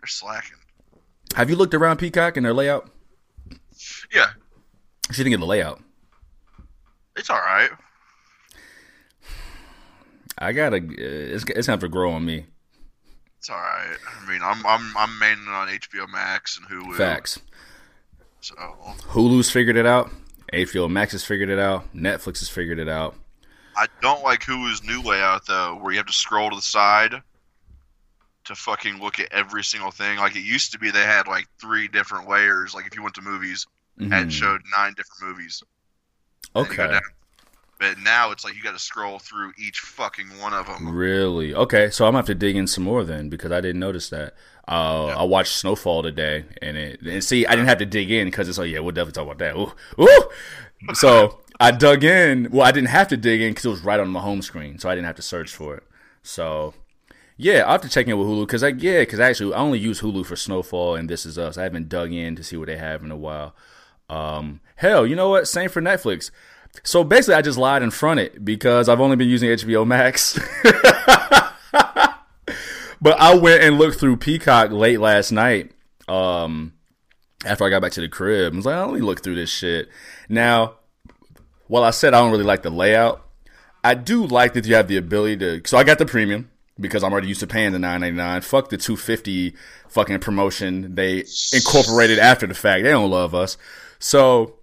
they're 0.00 0.06
slacking. 0.06 0.55
Have 1.34 1.50
you 1.50 1.56
looked 1.56 1.74
around 1.74 1.98
Peacock 1.98 2.36
and 2.36 2.46
their 2.46 2.54
layout? 2.54 2.88
Yeah, 4.14 4.26
What 5.08 5.18
you 5.18 5.24
think 5.24 5.34
of 5.34 5.40
the 5.40 5.46
layout? 5.46 5.82
it's 7.16 7.30
all 7.30 7.36
right. 7.38 7.70
I 10.38 10.52
gotta. 10.52 10.76
Uh, 10.78 10.82
it's 10.98 11.44
it's 11.44 11.66
gonna 11.66 11.72
have 11.74 11.80
to 11.80 11.88
grow 11.88 12.12
on 12.12 12.24
me. 12.24 12.46
It's 13.38 13.48
all 13.50 13.56
right. 13.56 13.96
I 14.22 14.30
mean, 14.30 14.40
I'm 14.42 14.64
I'm 14.66 14.94
I'm 14.96 15.18
mainly 15.18 15.48
on 15.52 15.68
HBO 15.68 16.08
Max 16.10 16.58
and 16.58 16.66
Hulu. 16.68 16.94
Facts. 16.96 17.40
So 18.40 18.54
Hulu's 19.08 19.50
figured 19.50 19.76
it 19.76 19.86
out. 19.86 20.10
HBO 20.52 20.90
Max 20.90 21.12
has 21.12 21.24
figured 21.24 21.48
it 21.48 21.58
out. 21.58 21.92
Netflix 21.94 22.38
has 22.40 22.48
figured 22.48 22.78
it 22.78 22.88
out. 22.88 23.14
I 23.76 23.86
don't 24.02 24.22
like 24.22 24.40
Hulu's 24.42 24.82
new 24.84 25.00
layout 25.02 25.46
though, 25.46 25.76
where 25.80 25.92
you 25.92 25.98
have 25.98 26.06
to 26.06 26.12
scroll 26.12 26.50
to 26.50 26.56
the 26.56 26.62
side 26.62 27.14
to 28.46 28.54
fucking 28.54 28.98
look 29.00 29.20
at 29.20 29.32
every 29.32 29.62
single 29.64 29.90
thing. 29.90 30.18
Like 30.18 30.36
it 30.36 30.42
used 30.44 30.72
to 30.72 30.78
be, 30.78 30.90
they 30.90 31.02
had 31.02 31.26
like 31.28 31.46
three 31.60 31.88
different 31.88 32.28
layers. 32.28 32.74
Like 32.74 32.86
if 32.86 32.94
you 32.96 33.02
went 33.02 33.14
to 33.16 33.22
movies, 33.22 33.66
and 33.98 34.12
Mhm. 34.12 34.26
it 34.26 34.32
showed 34.32 34.60
nine 34.76 34.94
different 34.96 35.22
movies. 35.36 35.62
and 36.54 36.66
Okay. 36.66 36.98
But 37.78 37.98
now 37.98 38.30
it's 38.30 38.42
like 38.44 38.54
you 38.54 38.62
got 38.62 38.72
to 38.72 38.78
scroll 38.78 39.18
through 39.18 39.52
each 39.58 39.80
fucking 39.80 40.38
one 40.40 40.54
of 40.54 40.66
them. 40.66 40.88
Really? 40.88 41.54
Okay, 41.54 41.90
so 41.90 42.06
I'm 42.06 42.10
gonna 42.12 42.18
have 42.20 42.26
to 42.26 42.34
dig 42.34 42.56
in 42.56 42.66
some 42.66 42.84
more 42.84 43.04
then 43.04 43.28
because 43.28 43.52
I 43.52 43.60
didn't 43.60 43.80
notice 43.80 44.08
that. 44.08 44.34
Uh, 44.66 45.08
I 45.08 45.22
watched 45.24 45.52
Snowfall 45.52 46.02
today, 46.02 46.46
and 46.62 46.76
it 46.78 47.00
and 47.02 47.22
see 47.22 47.46
I 47.46 47.50
didn't 47.50 47.68
have 47.68 47.78
to 47.78 47.86
dig 47.86 48.10
in 48.10 48.28
because 48.28 48.48
it's 48.48 48.56
like 48.58 48.70
yeah 48.70 48.78
we'll 48.80 48.92
definitely 48.92 49.12
talk 49.24 49.26
about 49.30 49.38
that. 49.38 49.56
Ooh, 49.56 50.02
ooh. 50.02 50.28
So 50.94 51.40
I 51.60 51.70
dug 51.70 52.02
in. 52.04 52.48
Well, 52.50 52.66
I 52.66 52.70
didn't 52.72 52.88
have 52.88 53.08
to 53.08 53.16
dig 53.16 53.40
in 53.42 53.50
because 53.50 53.64
it 53.66 53.70
was 53.70 53.80
right 53.82 53.98
on 54.00 54.08
my 54.08 54.20
home 54.20 54.40
screen, 54.42 54.78
so 54.78 54.88
I 54.88 54.94
didn't 54.94 55.06
have 55.06 55.16
to 55.16 55.22
search 55.22 55.50
for 55.54 55.74
it. 55.76 55.82
So 56.22 56.74
yeah, 57.36 57.64
I 57.66 57.72
have 57.72 57.82
to 57.82 57.88
check 57.88 58.06
in 58.06 58.16
with 58.18 58.26
Hulu 58.26 58.46
because 58.46 58.62
I 58.62 58.68
yeah 58.68 59.00
because 59.00 59.20
actually 59.20 59.52
I 59.52 59.58
only 59.58 59.78
use 59.78 60.00
Hulu 60.00 60.24
for 60.24 60.36
Snowfall 60.36 60.94
and 60.94 61.08
This 61.08 61.26
Is 61.26 61.36
Us. 61.38 61.58
I 61.58 61.64
haven't 61.64 61.88
dug 61.88 62.12
in 62.12 62.34
to 62.36 62.42
see 62.42 62.56
what 62.56 62.66
they 62.66 62.78
have 62.78 63.04
in 63.04 63.10
a 63.10 63.16
while. 63.16 63.54
Um, 64.08 64.60
hell, 64.76 65.06
you 65.06 65.16
know 65.16 65.28
what? 65.28 65.46
Same 65.46 65.68
for 65.68 65.82
Netflix. 65.82 66.30
So 66.82 67.04
basically, 67.04 67.34
I 67.34 67.42
just 67.42 67.58
lied 67.58 67.82
and 67.82 67.92
it 68.18 68.44
because 68.44 68.88
I've 68.88 69.00
only 69.00 69.16
been 69.16 69.28
using 69.28 69.50
HBO 69.50 69.86
Max. 69.86 70.38
but 73.00 73.20
I 73.20 73.34
went 73.34 73.62
and 73.62 73.78
looked 73.78 74.00
through 74.00 74.16
Peacock 74.16 74.70
late 74.70 75.00
last 75.00 75.30
night. 75.30 75.72
Um, 76.08 76.72
after 77.44 77.64
I 77.64 77.70
got 77.70 77.82
back 77.82 77.92
to 77.92 78.00
the 78.00 78.08
crib, 78.08 78.52
I 78.52 78.56
was 78.56 78.64
like, 78.64 78.76
let 78.76 78.94
me 78.94 79.00
look 79.00 79.22
through 79.22 79.34
this 79.34 79.50
shit. 79.50 79.88
Now, 80.28 80.76
while 81.66 81.84
I 81.84 81.90
said 81.90 82.14
I 82.14 82.20
don't 82.20 82.30
really 82.30 82.44
like 82.44 82.62
the 82.62 82.70
layout, 82.70 83.26
I 83.84 83.94
do 83.94 84.26
like 84.26 84.54
that 84.54 84.66
you 84.66 84.74
have 84.74 84.88
the 84.88 84.96
ability 84.96 85.36
to. 85.38 85.68
So 85.68 85.76
I 85.76 85.84
got 85.84 85.98
the 85.98 86.06
premium 86.06 86.50
because 86.78 87.02
I'm 87.02 87.12
already 87.12 87.28
used 87.28 87.40
to 87.40 87.46
paying 87.46 87.72
the 87.72 87.78
9.99. 87.78 88.44
Fuck 88.44 88.68
the 88.68 88.76
250 88.76 89.54
fucking 89.88 90.18
promotion 90.20 90.94
they 90.94 91.24
incorporated 91.52 92.18
after 92.18 92.46
the 92.46 92.54
fact. 92.54 92.84
They 92.84 92.90
don't 92.90 93.10
love 93.10 93.34
us. 93.34 93.56
So 93.98 94.56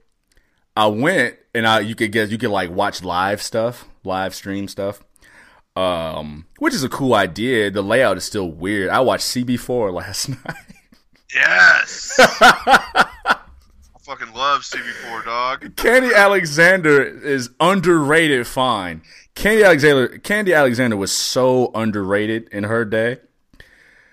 I 0.75 0.87
went 0.87 1.35
and 1.53 1.67
I 1.67 1.79
you 1.79 1.95
could 1.95 2.11
get 2.11 2.29
you 2.29 2.37
could 2.37 2.49
like 2.49 2.69
watch 2.69 3.03
live 3.03 3.41
stuff, 3.41 3.85
live 4.03 4.35
stream 4.35 4.67
stuff. 4.67 5.03
Um, 5.75 6.45
which 6.59 6.73
is 6.73 6.83
a 6.83 6.89
cool 6.89 7.15
idea. 7.15 7.71
The 7.71 7.81
layout 7.81 8.17
is 8.17 8.23
still 8.23 8.49
weird. 8.49 8.89
I 8.89 8.99
watched 8.99 9.25
CB4 9.25 9.91
last 9.93 10.29
night. 10.29 10.55
Yes. 11.33 12.15
I 12.19 13.07
fucking 14.01 14.33
love 14.33 14.61
CB4 14.61 15.25
dog. 15.25 15.61
Khandi 15.75 16.13
Alexander 16.13 17.01
is 17.01 17.49
underrated 17.59 18.45
fine. 18.45 19.01
Khandi 19.35 19.65
Alexander 19.65 20.07
Khandi 20.19 20.55
Alexander 20.55 20.97
was 20.97 21.11
so 21.11 21.71
underrated 21.73 22.47
in 22.49 22.65
her 22.65 22.85
day. 22.85 23.17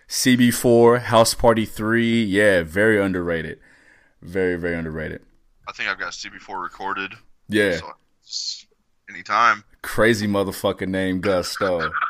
CB4, 0.09 1.03
House 1.03 1.35
Party 1.35 1.65
3, 1.65 2.25
yeah, 2.25 2.65
very 2.65 3.01
underrated. 3.01 3.61
Very, 4.23 4.57
very 4.57 4.75
underrated. 4.75 5.23
I 5.69 5.73
think 5.73 5.89
I've 5.89 6.01
got 6.01 6.13
CB4 6.13 6.61
recorded. 6.61 7.13
Yeah. 7.49 7.77
So 7.77 7.93
anytime. 9.09 9.63
Crazy 9.83 10.27
motherfucker 10.27 10.89
named 10.89 11.23
Gusto. 11.23 11.93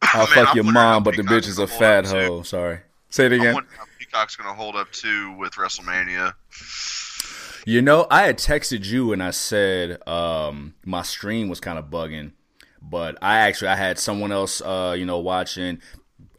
Oh, 0.00 0.20
I'll 0.20 0.26
Man, 0.26 0.34
fuck 0.34 0.48
I'm 0.50 0.56
your 0.56 0.72
mom, 0.72 1.02
but 1.02 1.16
the 1.16 1.22
bitch 1.22 1.48
is 1.48 1.58
a 1.58 1.66
fat 1.66 2.06
hoe. 2.06 2.42
Sorry. 2.42 2.78
Say 3.10 3.26
it 3.26 3.32
again. 3.32 3.56
Peacock's 3.98 4.36
gonna 4.36 4.54
hold 4.54 4.76
up 4.76 4.90
too 4.92 5.36
with 5.36 5.54
WrestleMania. 5.54 6.34
You 7.68 7.82
know, 7.82 8.06
I 8.10 8.22
had 8.22 8.38
texted 8.38 8.86
you 8.86 9.12
and 9.12 9.22
I 9.22 9.30
said 9.30 9.98
um, 10.08 10.72
my 10.86 11.02
stream 11.02 11.50
was 11.50 11.60
kind 11.60 11.78
of 11.78 11.90
bugging, 11.90 12.32
but 12.80 13.18
I 13.20 13.40
actually 13.40 13.68
I 13.68 13.76
had 13.76 13.98
someone 13.98 14.32
else, 14.32 14.62
uh, 14.62 14.94
you 14.98 15.04
know, 15.04 15.18
watching. 15.18 15.82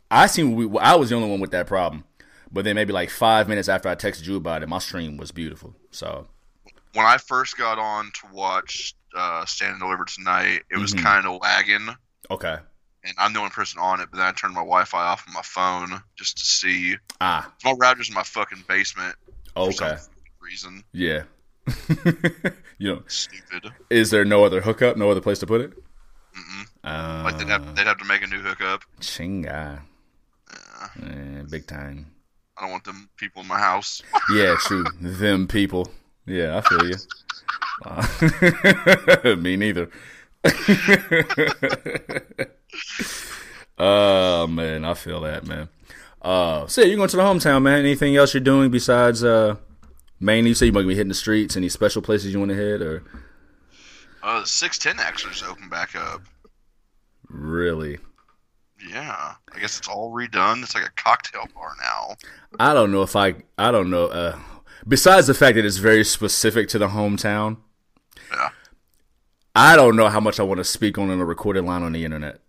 I 0.10 0.26
seen 0.26 0.56
we, 0.56 0.80
I 0.80 0.96
was 0.96 1.12
the 1.12 1.16
only 1.18 1.30
one 1.30 1.40
with 1.40 1.52
that 1.52 1.68
problem, 1.68 2.04
but 2.52 2.64
then 2.66 2.74
maybe 2.76 2.94
like 2.94 3.12
five 3.12 3.48
minutes 3.48 3.70
after 3.70 3.88
I 3.90 3.94
texted 3.94 4.26
you 4.26 4.38
about 4.38 4.64
it, 4.64 4.70
my 4.70 4.80
stream 4.80 5.18
was 5.18 5.32
beautiful. 5.32 5.76
So 5.92 6.26
When 6.96 7.06
I 7.06 7.20
first 7.20 7.58
got 7.58 7.78
on 7.78 8.06
to 8.06 8.34
watch 8.34 8.96
uh, 9.16 9.46
Stand 9.46 9.74
and 9.74 9.82
Deliver 9.82 10.06
tonight, 10.06 10.64
it 10.72 10.78
was 10.78 10.96
Mhm. 10.96 11.04
kind 11.04 11.28
of 11.28 11.40
lagging, 11.44 11.90
okay, 12.32 12.58
and 13.04 13.14
I'm 13.20 13.34
the 13.34 13.40
only 13.40 13.52
person 13.52 13.80
on 13.80 14.02
it. 14.02 14.08
But 14.10 14.18
then 14.18 14.26
I 14.26 14.32
turned 14.32 14.56
my 14.56 14.62
Wi-Fi 14.62 14.98
off 14.98 15.26
on 15.28 15.36
my 15.36 15.44
phone 15.44 16.02
just 16.16 16.40
to 16.40 16.44
see. 16.44 16.96
ah, 17.22 17.54
My 17.64 17.74
router's 17.74 18.10
in 18.10 18.16
my 18.16 18.24
fucking 18.24 18.64
basement 18.68 19.16
okay, 19.56 19.98
reason. 20.50 20.84
yeah. 20.92 21.24
you 22.80 22.88
know, 22.96 23.04
Stupid. 23.08 23.72
is 23.92 24.10
there 24.10 24.26
no 24.26 24.44
other 24.44 24.62
hookup, 24.62 24.98
no 24.98 25.12
other 25.12 25.22
place 25.22 25.38
to 25.40 25.46
put 25.48 25.62
it? 25.62 25.72
Uh, 26.84 27.22
Like 27.26 27.38
they'd 27.38 27.48
have 27.50 27.76
they'd 27.76 27.86
have 27.86 27.98
to 28.00 28.06
make 28.06 28.24
a 28.24 28.28
new 28.28 28.40
hookup. 28.40 28.82
Chinga, 29.02 29.82
Yeah. 31.02 31.40
Eh, 31.40 31.44
big 31.50 31.68
time. 31.68 32.08
I 32.58 32.62
don't 32.64 32.72
want 32.72 32.84
them 32.86 33.10
people 33.18 33.42
in 33.44 33.48
my 33.48 33.60
house. 33.60 34.02
Yeah, 34.34 34.56
true. 34.60 34.86
Them 35.00 35.48
people. 35.48 35.92
Yeah, 36.26 36.58
I 36.58 36.62
feel 36.62 36.86
you. 36.90 36.96
Uh, 37.86 39.36
me 39.46 39.56
neither. 39.58 39.90
Oh 43.78 44.48
man, 44.48 44.86
I 44.86 44.94
feel 44.94 45.22
that 45.22 45.46
man. 45.46 45.70
Uh, 46.22 46.68
so 46.68 46.82
yeah, 46.82 46.88
you're 46.88 46.98
going 46.98 47.10
to 47.10 47.16
the 47.18 47.24
hometown, 47.24 47.62
man. 47.64 47.80
Anything 47.80 48.16
else 48.16 48.34
you're 48.34 48.42
doing 48.44 48.70
besides 48.72 49.24
uh, 49.24 49.56
mainly? 50.20 50.50
You 50.50 50.56
say 50.56 50.68
you 50.68 50.72
might 50.72 50.88
be 50.88 50.96
hitting 50.96 51.08
the 51.10 51.14
streets. 51.16 51.56
Any 51.58 51.70
special 51.70 52.02
places 52.02 52.32
you 52.34 52.40
want 52.40 52.50
to 52.50 52.56
hit, 52.56 52.82
or 52.82 53.04
Uh, 54.24 54.42
the 54.42 54.46
six 54.48 54.78
ten 54.78 55.00
actually 55.00 55.32
just 55.34 55.46
opened 55.46 55.70
back 55.70 55.96
up. 55.96 56.22
really? 57.30 57.98
Yeah, 58.90 59.34
I 59.54 59.60
guess 59.60 59.78
it's 59.78 59.90
all 59.90 60.14
redone. 60.14 60.64
It's 60.64 60.74
like 60.74 60.86
a 60.86 60.92
cocktail 61.02 61.48
bar 61.54 61.74
now. 61.82 62.16
I 62.60 62.74
don't 62.74 62.92
know 62.92 63.02
if 63.04 63.16
I. 63.16 63.36
I 63.58 63.72
don't 63.72 63.90
know. 63.90 64.06
Uh, 64.06 64.40
besides 64.88 65.28
the 65.28 65.34
fact 65.34 65.56
that 65.56 65.66
it's 65.66 65.78
very 65.78 66.06
specific 66.06 66.70
to 66.70 66.78
the 66.80 66.88
hometown, 66.88 67.58
Yeah. 68.32 68.50
I 69.56 69.76
don't 69.76 69.98
know 69.98 70.08
how 70.08 70.22
much 70.22 70.40
I 70.40 70.44
want 70.44 70.60
to 70.60 70.64
speak 70.64 70.98
on 70.98 71.10
in 71.10 71.20
a 71.20 71.26
recorded 71.26 71.66
line 71.66 71.84
on 71.84 71.92
the 71.92 72.06
internet. 72.06 72.40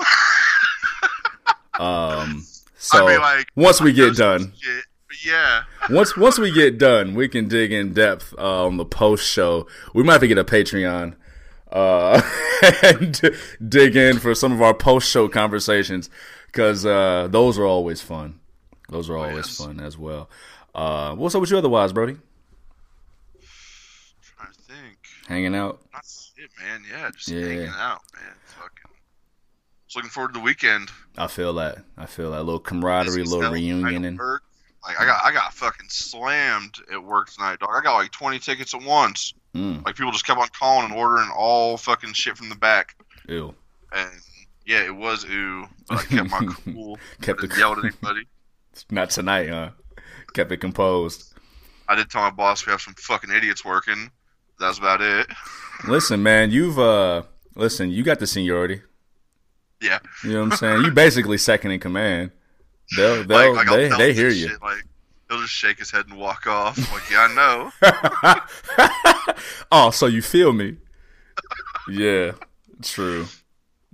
um. 1.78 2.44
So 2.80 3.06
I 3.06 3.10
mean, 3.12 3.20
like 3.20 3.46
once 3.56 3.80
we 3.80 3.92
get 3.92 4.16
done, 4.16 4.52
yeah, 5.24 5.64
once 5.90 6.16
once 6.16 6.38
we 6.38 6.52
get 6.52 6.78
done, 6.78 7.14
we 7.14 7.28
can 7.28 7.48
dig 7.48 7.72
in 7.72 7.92
depth 7.92 8.34
uh, 8.38 8.66
on 8.66 8.76
the 8.76 8.84
post 8.84 9.26
show. 9.26 9.66
We 9.94 10.02
might 10.02 10.12
have 10.12 10.20
to 10.22 10.28
get 10.28 10.38
a 10.38 10.44
Patreon 10.44 11.14
uh, 11.72 12.22
and 12.82 13.20
dig 13.66 13.96
in 13.96 14.18
for 14.18 14.34
some 14.34 14.52
of 14.52 14.62
our 14.62 14.74
post 14.74 15.08
show 15.08 15.28
conversations 15.28 16.10
because 16.46 16.86
uh, 16.86 17.28
those 17.30 17.58
are 17.58 17.66
always 17.66 18.00
fun. 18.00 18.40
Those 18.88 19.10
are 19.10 19.16
always 19.16 19.46
yes. 19.46 19.58
fun 19.58 19.80
as 19.80 19.98
well. 19.98 20.30
Uh, 20.74 21.14
what's 21.14 21.34
up 21.34 21.40
with 21.40 21.50
you 21.50 21.58
otherwise, 21.58 21.92
Brody? 21.92 22.16
trying 24.36 24.52
to 24.52 24.60
think. 24.62 24.98
Hanging 25.26 25.54
out. 25.54 25.80
Not 25.92 26.04
shit, 26.06 26.50
man. 26.58 26.82
Yeah, 26.90 27.10
just 27.10 27.28
Yeah. 27.28 27.46
hanging 27.46 27.66
out, 27.68 28.00
man. 28.14 28.34
Fucking. 28.46 28.90
Just 29.86 29.96
looking 29.96 30.10
forward 30.10 30.34
to 30.34 30.40
the 30.40 30.44
weekend. 30.44 30.90
I 31.16 31.26
feel 31.26 31.52
that. 31.54 31.78
I 31.96 32.06
feel 32.06 32.30
that 32.30 32.44
little 32.44 32.60
camaraderie, 32.60 33.22
Busy 33.22 33.36
little 33.36 33.52
reunion, 33.52 34.04
and 34.04 34.18
work. 34.18 34.42
Like 34.86 35.00
I 35.00 35.04
got, 35.06 35.24
I 35.24 35.32
got 35.32 35.52
fucking 35.52 35.86
slammed 35.88 36.74
at 36.92 37.02
work 37.02 37.30
tonight, 37.30 37.58
dog. 37.58 37.70
I 37.74 37.82
got 37.82 37.94
like 37.96 38.12
twenty 38.12 38.38
tickets 38.38 38.74
at 38.74 38.82
once. 38.82 39.34
mm, 39.54 39.84
Like 39.84 39.96
people 39.96 40.12
just 40.12 40.26
kept 40.26 40.40
on 40.40 40.48
calling 40.58 40.86
and 40.90 40.94
ordering 40.98 41.30
all 41.36 41.76
fucking 41.76 42.12
shit 42.12 42.36
from 42.36 42.48
the 42.48 42.54
back. 42.56 42.94
ew. 43.28 43.54
And 43.92 44.10
yeah, 44.66 44.84
it 44.84 44.94
was 44.94 45.24
ooh. 45.24 45.66
But 45.88 45.98
I 45.98 46.02
kept 46.04 46.30
my 46.30 46.46
cool. 46.64 46.98
Kept 47.22 47.40
the- 47.40 47.54
yell 47.58 47.72
at 47.72 47.78
anybody. 47.84 48.22
Not 48.90 49.10
tonight, 49.10 49.48
huh? 49.48 49.70
Kept 50.34 50.52
it 50.52 50.58
composed. 50.58 51.34
I 51.88 51.94
did 51.96 52.10
tell 52.10 52.22
my 52.22 52.30
boss 52.30 52.64
we 52.66 52.70
have 52.70 52.80
some 52.80 52.94
fucking 52.94 53.30
idiots 53.30 53.64
working. 53.64 54.10
That's 54.60 54.78
about 54.78 55.00
it. 55.00 55.26
Listen, 55.88 56.22
man, 56.22 56.50
you've 56.50 56.78
uh, 56.78 57.22
listen, 57.56 57.90
you 57.90 58.02
got 58.04 58.18
the 58.20 58.26
seniority. 58.26 58.82
Yeah. 59.80 59.98
You 60.22 60.32
know 60.32 60.42
what 60.44 60.52
I'm 60.52 60.58
saying? 60.58 60.82
You 60.84 60.90
basically 60.92 61.38
second 61.38 61.70
in 61.72 61.80
command. 61.80 62.30
They'll, 62.96 63.24
they'll, 63.24 63.54
like, 63.54 63.66
like, 63.66 63.90
they, 63.90 63.96
they 63.96 64.12
hear 64.14 64.28
you. 64.30 64.48
Shit, 64.48 64.62
like 64.62 64.82
he'll 65.28 65.40
just 65.40 65.52
shake 65.52 65.78
his 65.78 65.90
head 65.90 66.06
and 66.08 66.16
walk 66.18 66.46
off. 66.46 66.78
I'm 66.78 66.92
like, 66.94 67.10
yeah, 67.10 67.28
I 67.30 67.34
know. 67.34 67.70
oh, 69.72 69.90
so 69.90 70.06
you 70.06 70.22
feel 70.22 70.52
me? 70.52 70.76
Yeah, 71.90 72.32
true, 72.82 73.26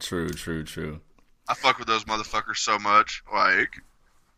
true, 0.01 0.29
true, 0.31 0.65
true. 0.65 1.01
I 1.49 1.55
fuck 1.55 1.79
with 1.79 1.89
those 1.89 2.05
motherfuckers 2.05 2.59
so 2.59 2.79
much. 2.79 3.23
Like, 3.33 3.81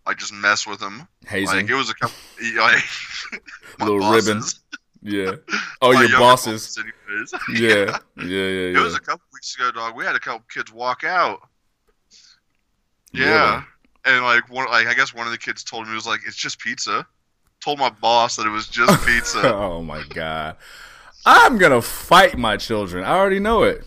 I 0.07 0.15
just 0.15 0.33
mess 0.33 0.67
with 0.67 0.81
them. 0.81 1.07
Hazing, 1.27 1.57
Like 1.63 1.71
it 1.71 1.75
was 1.75 1.91
a 1.91 1.95
couple. 1.95 2.17
Like 2.57 2.83
Little 3.81 4.01
bosses. 4.01 4.61
ribbon. 5.03 5.03
yeah. 5.03 5.33
Oh, 5.83 5.93
your 5.93 6.03
younger 6.03 6.19
bosses. 6.19 6.79
anyways. 6.79 7.33
Yeah, 7.61 7.99
yeah, 8.17 8.25
yeah, 8.25 8.79
It 8.79 8.83
was 8.83 8.95
a 8.95 9.01
couple 9.01 9.25
weeks 9.33 9.55
ago, 9.55 9.71
dog. 9.71 9.95
We 9.95 10.05
had 10.05 10.17
a 10.17 10.21
couple 10.21 10.45
kids 10.53 10.73
walk 10.73 11.05
out. 11.05 11.41
Yeah. 13.13 13.63
And 14.07 14.25
like 14.25 14.49
one, 14.51 14.67
like 14.71 14.87
I 14.87 14.95
guess 14.95 15.13
one 15.13 15.27
of 15.27 15.33
the 15.33 15.39
kids 15.39 15.65
told 15.65 15.87
me 15.87 15.93
it 15.93 15.97
was 15.97 16.07
like 16.07 16.21
it's 16.27 16.37
just 16.37 16.59
pizza. 16.61 17.07
Told 17.61 17.79
my 17.79 17.91
boss 17.91 18.37
that 18.37 18.47
it 18.47 18.51
was 18.51 18.69
just 18.69 19.05
pizza. 19.07 19.55
oh 19.55 19.83
my 19.83 20.03
god. 20.11 20.57
I'm 21.25 21.59
gonna 21.59 21.83
fight 21.83 22.39
my 22.39 22.57
children. 22.57 23.05
I 23.05 23.13
already 23.15 23.41
know 23.41 23.65
it. 23.65 23.85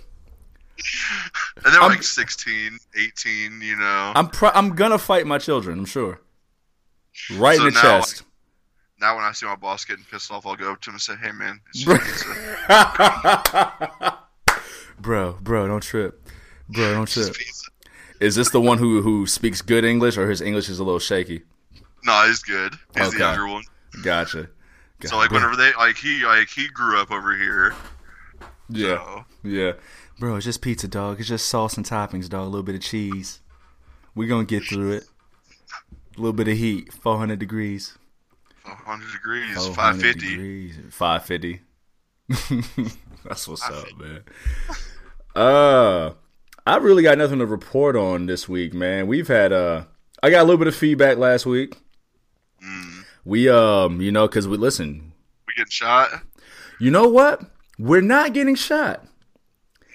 And 1.64 1.74
they're 1.74 1.82
I'm- 1.82 1.92
like 1.92 2.04
16, 2.04 2.78
18, 2.98 3.62
you 3.62 3.76
know. 3.78 4.12
I'm 4.16 4.28
pro- 4.30 4.52
I'm 4.54 4.76
gonna 4.76 4.98
fight 4.98 5.26
my 5.26 5.38
children. 5.38 5.80
I'm 5.80 5.86
sure. 5.86 6.20
Right 7.36 7.58
So 7.58 7.68
in 7.68 7.74
the 7.74 7.80
now, 7.82 8.00
chest. 8.00 8.24
now 9.00 9.16
when 9.16 9.24
I 9.26 9.32
see 9.34 9.46
my 9.46 9.56
boss 9.56 9.84
getting 9.86 10.06
pissed 10.10 10.32
off, 10.32 10.46
I'll 10.46 10.56
go 10.56 10.72
up 10.72 10.82
to 10.82 10.90
him 10.90 10.96
and 10.96 11.02
say, 11.02 11.16
"Hey, 11.22 11.32
man, 11.32 11.60
it's 11.70 11.84
just 11.84 12.02
pizza. 12.02 12.70
bro, 15.00 15.38
bro, 15.42 15.68
don't 15.68 15.84
trip. 15.84 16.28
Bro, 16.70 16.94
don't 16.94 17.04
It's 17.04 17.16
just 17.16 17.34
trip. 17.34 17.46
pizza." 17.46 17.69
Is 18.20 18.36
this 18.36 18.50
the 18.50 18.62
one 18.62 18.78
who 18.78 19.02
who 19.02 19.26
speaks 19.26 19.62
good 19.62 19.86
English 19.86 20.18
or 20.18 20.30
his 20.30 20.42
English 20.42 20.70
is 20.70 20.80
a 20.80 20.84
little 20.84 21.00
shaky? 21.00 21.44
No, 22.04 22.26
he's 22.28 22.42
good. 22.44 22.74
He's 22.96 23.08
Okay. 23.08 23.18
the 23.18 23.24
younger 23.24 23.48
one. 23.48 23.64
Gotcha. 24.04 24.50
So 25.06 25.18
like 25.18 25.32
whenever 25.32 25.56
they 25.56 25.74
like 25.76 25.98
he 25.98 26.26
like 26.26 26.50
he 26.50 26.68
grew 26.68 27.00
up 27.00 27.12
over 27.12 27.36
here. 27.36 27.74
Yeah. 28.70 28.98
So, 28.98 29.26
Yeah. 29.44 29.72
Bro, 30.20 30.36
it's 30.36 30.46
just 30.46 30.62
pizza, 30.62 30.88
dog. 30.88 31.20
It's 31.20 31.30
just 31.30 31.48
sauce 31.48 31.78
and 31.78 31.86
toppings, 31.86 32.28
dog. 32.30 32.42
A 32.42 32.50
little 32.50 32.64
bit 32.64 32.76
of 32.76 32.82
cheese. 32.82 33.40
We're 34.16 34.28
going 34.28 34.46
to 34.46 34.60
get 34.60 34.68
through 34.68 34.92
it. 34.92 35.04
A 36.18 36.20
little 36.20 36.34
bit 36.34 36.50
of 36.50 36.58
heat. 36.58 36.92
400 36.92 37.40
degrees. 37.40 37.98
100 38.66 39.12
degrees, 39.14 39.68
Five 39.70 40.00
fifty. 40.02 40.72
Five 40.90 41.26
fifty. 41.26 41.62
That's 43.24 43.48
what's 43.48 43.64
up, 43.64 43.86
man. 43.98 44.24
Uh, 45.36 46.12
I 46.66 46.78
really 46.78 47.04
got 47.04 47.18
nothing 47.18 47.40
to 47.40 47.46
report 47.46 47.96
on 47.96 48.26
this 48.26 48.48
week, 48.48 48.74
man. 48.74 49.08
We've 49.08 49.28
had 49.28 49.52
uh, 49.52 49.86
I 50.22 50.30
got 50.30 50.42
a 50.42 50.44
little 50.44 50.58
bit 50.58 50.68
of 50.68 50.76
feedback 50.76 51.18
last 51.18 51.46
week. 51.46 51.78
Mm. 52.64 53.04
We 53.26 53.50
um, 53.50 54.02
you 54.02 54.12
know, 54.12 54.28
because 54.28 54.48
we 54.48 54.58
listen. 54.58 55.14
We 55.48 55.54
getting 55.56 55.72
shot 55.72 56.10
You 56.80 56.92
know 56.92 57.08
what? 57.08 57.42
We're 57.78 58.02
not 58.02 58.34
getting 58.34 58.56
shot 58.56 59.06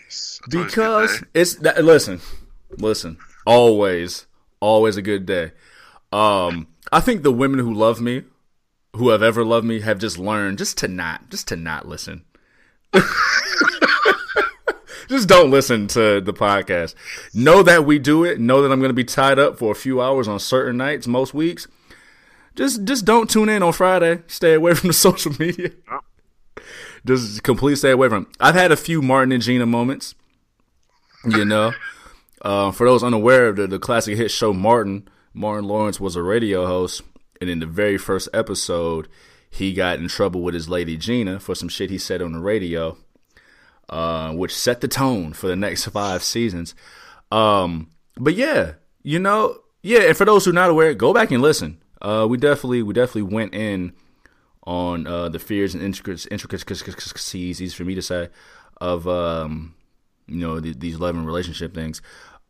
That's 0.06 0.40
always 0.42 0.46
a 0.46 0.50
good 0.50 0.66
because 0.66 1.24
it's 1.34 1.54
that. 1.56 1.84
Listen, 1.84 2.20
listen. 2.78 3.18
Always, 3.46 4.26
always 4.60 4.96
a 4.96 5.02
good 5.02 5.26
day. 5.26 5.52
Um, 6.12 6.68
I 6.92 7.00
think 7.00 7.22
the 7.22 7.32
women 7.32 7.58
who 7.58 7.74
love 7.74 8.00
me, 8.00 8.22
who 8.96 9.10
have 9.10 9.22
ever 9.22 9.44
loved 9.44 9.66
me, 9.66 9.80
have 9.80 9.98
just 9.98 10.18
learned 10.18 10.58
just 10.58 10.78
to 10.78 10.88
not, 10.88 11.28
just 11.28 11.48
to 11.48 11.56
not 11.56 11.86
listen. 11.86 12.24
just 15.14 15.28
don't 15.28 15.50
listen 15.50 15.86
to 15.88 16.20
the 16.20 16.32
podcast. 16.32 16.94
Know 17.32 17.62
that 17.62 17.84
we 17.84 17.98
do 17.98 18.24
it. 18.24 18.40
Know 18.40 18.62
that 18.62 18.72
I'm 18.72 18.80
going 18.80 18.90
to 18.90 18.94
be 18.94 19.04
tied 19.04 19.38
up 19.38 19.58
for 19.58 19.72
a 19.72 19.74
few 19.76 20.02
hours 20.02 20.28
on 20.28 20.38
certain 20.40 20.76
nights, 20.76 21.06
most 21.06 21.32
weeks. 21.32 21.68
Just, 22.54 22.84
just 22.84 23.04
don't 23.04 23.30
tune 23.30 23.48
in 23.48 23.62
on 23.62 23.72
Friday. 23.72 24.22
Stay 24.26 24.54
away 24.54 24.74
from 24.74 24.88
the 24.88 24.94
social 25.08 25.32
media. 25.38 25.70
Just 27.06 27.42
completely 27.42 27.76
stay 27.76 27.90
away 27.90 28.08
from. 28.08 28.26
I've 28.40 28.54
had 28.54 28.72
a 28.72 28.76
few 28.76 29.02
Martin 29.02 29.32
and 29.32 29.42
Gina 29.42 29.66
moments. 29.66 30.14
You 31.24 31.44
know, 31.44 31.72
uh, 32.42 32.70
for 32.70 32.86
those 32.86 33.02
unaware 33.02 33.48
of 33.48 33.56
the, 33.56 33.66
the 33.66 33.78
classic 33.78 34.16
hit 34.16 34.30
show 34.30 34.52
Martin, 34.52 35.08
Martin 35.32 35.66
Lawrence 35.66 35.98
was 35.98 36.16
a 36.16 36.22
radio 36.22 36.66
host, 36.66 37.02
and 37.40 37.48
in 37.48 37.60
the 37.60 37.66
very 37.66 37.96
first 37.96 38.28
episode, 38.34 39.08
he 39.48 39.72
got 39.72 39.98
in 39.98 40.08
trouble 40.08 40.42
with 40.42 40.54
his 40.54 40.68
lady 40.68 40.96
Gina 40.96 41.40
for 41.40 41.54
some 41.54 41.68
shit 41.68 41.88
he 41.88 41.98
said 41.98 42.20
on 42.20 42.32
the 42.32 42.40
radio, 42.40 42.98
uh, 43.88 44.32
which 44.32 44.54
set 44.54 44.80
the 44.80 44.88
tone 44.88 45.32
for 45.32 45.46
the 45.46 45.56
next 45.56 45.84
five 45.86 46.22
seasons. 46.22 46.74
Um, 47.30 47.90
but 48.16 48.34
yeah, 48.34 48.74
you 49.02 49.18
know, 49.18 49.58
yeah, 49.82 50.00
and 50.00 50.16
for 50.16 50.24
those 50.24 50.44
who 50.44 50.50
are 50.50 50.54
not 50.54 50.70
aware, 50.70 50.94
go 50.94 51.12
back 51.12 51.30
and 51.30 51.42
listen. 51.42 51.82
Uh, 52.00 52.26
we 52.28 52.36
definitely, 52.36 52.82
we 52.82 52.94
definitely 52.94 53.22
went 53.22 53.54
in 53.54 53.92
on 54.66 55.06
uh, 55.06 55.28
the 55.28 55.38
fears 55.38 55.74
and 55.74 55.82
intricacies, 55.82 56.26
intricacies, 56.30 57.60
easy 57.60 57.68
for 57.68 57.84
me 57.84 57.94
to 57.94 58.02
say, 58.02 58.28
of 58.80 59.06
um, 59.06 59.74
you 60.26 60.36
know 60.36 60.60
th- 60.60 60.78
these 60.78 60.98
love 60.98 61.16
and 61.16 61.26
relationship 61.26 61.74
things. 61.74 62.00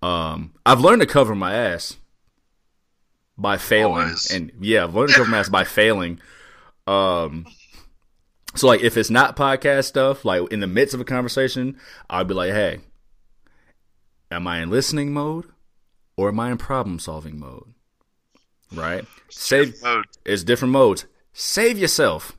Um, 0.02 0.52
I've 0.66 0.80
learned 0.80 1.00
to 1.00 1.06
cover 1.06 1.34
my 1.34 1.54
ass 1.54 1.96
by 3.36 3.56
failing, 3.56 4.02
Always. 4.02 4.30
and 4.30 4.52
yeah, 4.60 4.84
I've 4.84 4.94
learned 4.94 5.10
to 5.10 5.16
cover 5.16 5.30
my 5.30 5.38
ass 5.38 5.48
by 5.48 5.64
failing. 5.64 6.20
Um, 6.86 7.46
so 8.54 8.66
like 8.66 8.82
if 8.82 8.96
it's 8.96 9.10
not 9.10 9.36
podcast 9.36 9.84
stuff, 9.84 10.24
like 10.24 10.50
in 10.52 10.60
the 10.60 10.66
midst 10.66 10.94
of 10.94 11.00
a 11.00 11.04
conversation, 11.04 11.76
I'll 12.08 12.24
be 12.24 12.34
like, 12.34 12.52
hey, 12.52 12.80
am 14.30 14.46
I 14.46 14.60
in 14.60 14.70
listening 14.70 15.12
mode 15.12 15.46
or 16.16 16.28
am 16.28 16.40
I 16.40 16.50
in 16.50 16.58
problem 16.58 16.98
solving 16.98 17.38
mode? 17.38 17.74
Right? 18.72 19.04
Save 19.28 19.82
Mode. 19.82 20.04
it's 20.24 20.42
different 20.42 20.72
modes. 20.72 21.06
Save 21.32 21.78
yourself. 21.78 22.36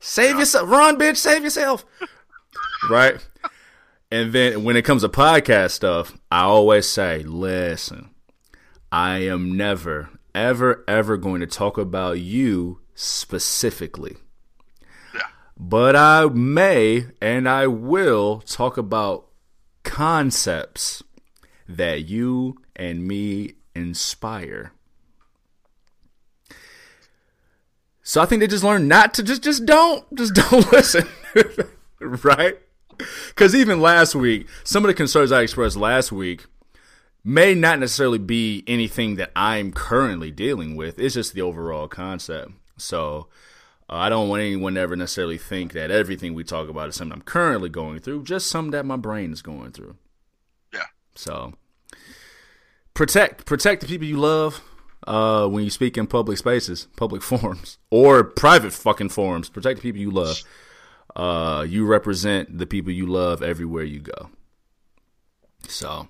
Save 0.00 0.38
yourself. 0.38 0.68
Run, 0.68 0.98
bitch. 0.98 1.16
Save 1.16 1.44
yourself. 1.44 1.84
right? 2.90 3.26
And 4.10 4.32
then 4.32 4.64
when 4.64 4.76
it 4.76 4.84
comes 4.84 5.02
to 5.02 5.08
podcast 5.08 5.72
stuff, 5.72 6.16
I 6.30 6.42
always 6.42 6.88
say, 6.88 7.22
listen, 7.22 8.10
I 8.92 9.18
am 9.20 9.56
never, 9.56 10.10
ever, 10.34 10.84
ever 10.86 11.16
going 11.16 11.40
to 11.40 11.46
talk 11.46 11.78
about 11.78 12.20
you 12.20 12.80
specifically. 12.94 14.16
But 15.56 15.94
I 15.94 16.26
may 16.26 17.06
and 17.20 17.48
I 17.48 17.66
will 17.66 18.40
talk 18.40 18.76
about 18.76 19.26
concepts 19.82 21.02
that 21.68 22.06
you 22.06 22.56
and 22.74 23.06
me 23.06 23.52
inspire. 23.74 24.72
So 28.02 28.20
I 28.20 28.26
think 28.26 28.40
they 28.40 28.46
just 28.46 28.64
learned 28.64 28.88
not 28.88 29.14
to 29.14 29.22
just 29.22 29.42
just 29.42 29.64
don't 29.64 30.04
just 30.14 30.34
don't 30.50 30.70
listen, 30.72 31.08
right? 32.00 32.58
Because 33.28 33.54
even 33.54 33.80
last 33.80 34.14
week, 34.14 34.46
some 34.62 34.84
of 34.84 34.88
the 34.88 34.94
concerns 34.94 35.32
I 35.32 35.42
expressed 35.42 35.76
last 35.76 36.12
week 36.12 36.44
may 37.24 37.54
not 37.54 37.78
necessarily 37.80 38.18
be 38.18 38.62
anything 38.66 39.16
that 39.16 39.32
I'm 39.34 39.72
currently 39.72 40.30
dealing 40.30 40.76
with. 40.76 40.98
It's 40.98 41.14
just 41.14 41.32
the 41.32 41.40
overall 41.40 41.88
concept. 41.88 42.52
So 42.76 43.28
uh, 43.88 43.96
I 43.96 44.08
don't 44.08 44.28
want 44.28 44.42
anyone 44.42 44.74
to 44.74 44.80
ever 44.80 44.96
necessarily 44.96 45.38
think 45.38 45.72
that 45.72 45.90
everything 45.90 46.34
we 46.34 46.44
talk 46.44 46.68
about 46.68 46.88
is 46.88 46.96
something 46.96 47.12
I'm 47.12 47.22
currently 47.22 47.68
going 47.68 48.00
through. 48.00 48.24
Just 48.24 48.48
something 48.48 48.70
that 48.70 48.86
my 48.86 48.96
brain 48.96 49.32
is 49.32 49.42
going 49.42 49.72
through. 49.72 49.96
Yeah. 50.72 50.86
So 51.14 51.54
protect 52.94 53.44
protect 53.44 53.82
the 53.82 53.86
people 53.86 54.06
you 54.06 54.16
love 54.16 54.62
uh, 55.06 55.46
when 55.48 55.64
you 55.64 55.70
speak 55.70 55.98
in 55.98 56.06
public 56.06 56.38
spaces, 56.38 56.88
public 56.96 57.22
forums, 57.30 57.78
or 57.90 58.24
private 58.24 58.72
fucking 58.72 59.10
forums. 59.10 59.48
Protect 59.48 59.80
the 59.80 59.82
people 59.82 60.00
you 60.00 60.10
love. 60.10 60.42
Uh, 61.14 61.64
you 61.68 61.86
represent 61.86 62.58
the 62.58 62.66
people 62.66 62.90
you 62.90 63.06
love 63.06 63.42
everywhere 63.42 63.84
you 63.84 64.00
go. 64.00 64.30
So, 65.68 66.08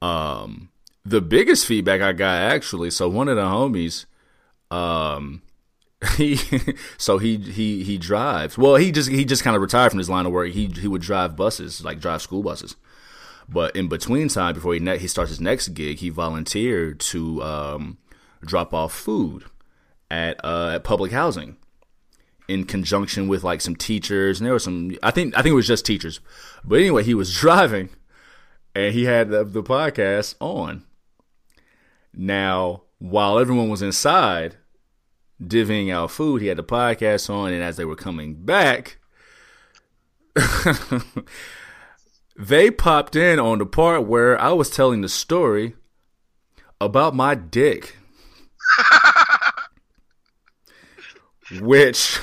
um, 0.00 0.70
the 1.04 1.20
biggest 1.20 1.66
feedback 1.66 2.00
I 2.00 2.12
got 2.12 2.40
actually, 2.40 2.90
so 2.90 3.08
one 3.08 3.28
of 3.28 3.36
the 3.36 3.42
homies, 3.42 4.06
um, 4.70 5.42
he 6.16 6.36
so 6.96 7.18
he 7.18 7.36
he 7.36 7.84
he 7.84 7.98
drives. 7.98 8.56
Well, 8.56 8.76
he 8.76 8.90
just 8.90 9.10
he 9.10 9.24
just 9.24 9.44
kind 9.44 9.54
of 9.54 9.60
retired 9.60 9.90
from 9.90 9.98
his 9.98 10.08
line 10.08 10.24
of 10.24 10.32
work. 10.32 10.52
He 10.52 10.66
he 10.66 10.88
would 10.88 11.02
drive 11.02 11.36
buses, 11.36 11.84
like 11.84 12.00
drive 12.00 12.22
school 12.22 12.42
buses. 12.42 12.76
But 13.48 13.74
in 13.76 13.88
between 13.88 14.28
time, 14.28 14.54
before 14.54 14.74
he 14.74 14.80
ne- 14.80 14.98
he 14.98 15.08
starts 15.08 15.30
his 15.30 15.40
next 15.40 15.68
gig, 15.68 15.98
he 15.98 16.08
volunteered 16.08 17.00
to 17.00 17.42
um, 17.42 17.98
drop 18.42 18.72
off 18.72 18.92
food 18.92 19.44
at 20.10 20.42
uh, 20.44 20.72
at 20.74 20.84
public 20.84 21.12
housing 21.12 21.56
in 22.48 22.64
conjunction 22.64 23.28
with 23.28 23.44
like 23.44 23.60
some 23.60 23.76
teachers, 23.76 24.40
and 24.40 24.46
there 24.46 24.54
were 24.54 24.58
some. 24.58 24.96
I 25.02 25.10
think 25.10 25.36
I 25.36 25.42
think 25.42 25.52
it 25.52 25.56
was 25.56 25.66
just 25.66 25.84
teachers. 25.84 26.20
But 26.64 26.76
anyway, 26.76 27.04
he 27.04 27.14
was 27.14 27.34
driving, 27.38 27.90
and 28.74 28.94
he 28.94 29.04
had 29.04 29.28
the, 29.28 29.44
the 29.44 29.62
podcast 29.62 30.34
on. 30.40 30.84
Now, 32.14 32.82
while 32.98 33.38
everyone 33.38 33.68
was 33.68 33.82
inside 33.82 34.56
divvying 35.42 35.92
out 35.92 36.10
food, 36.10 36.42
he 36.42 36.48
had 36.48 36.58
the 36.58 36.64
podcast 36.64 37.30
on, 37.30 37.52
and 37.52 37.62
as 37.62 37.76
they 37.76 37.84
were 37.84 37.96
coming 37.96 38.34
back. 38.34 38.98
they 42.36 42.70
popped 42.70 43.16
in 43.16 43.38
on 43.38 43.58
the 43.58 43.66
part 43.66 44.06
where 44.06 44.40
I 44.40 44.52
was 44.52 44.70
telling 44.70 45.00
the 45.00 45.08
story 45.08 45.74
about 46.80 47.14
my 47.14 47.34
dick. 47.34 47.96
Which 51.60 52.20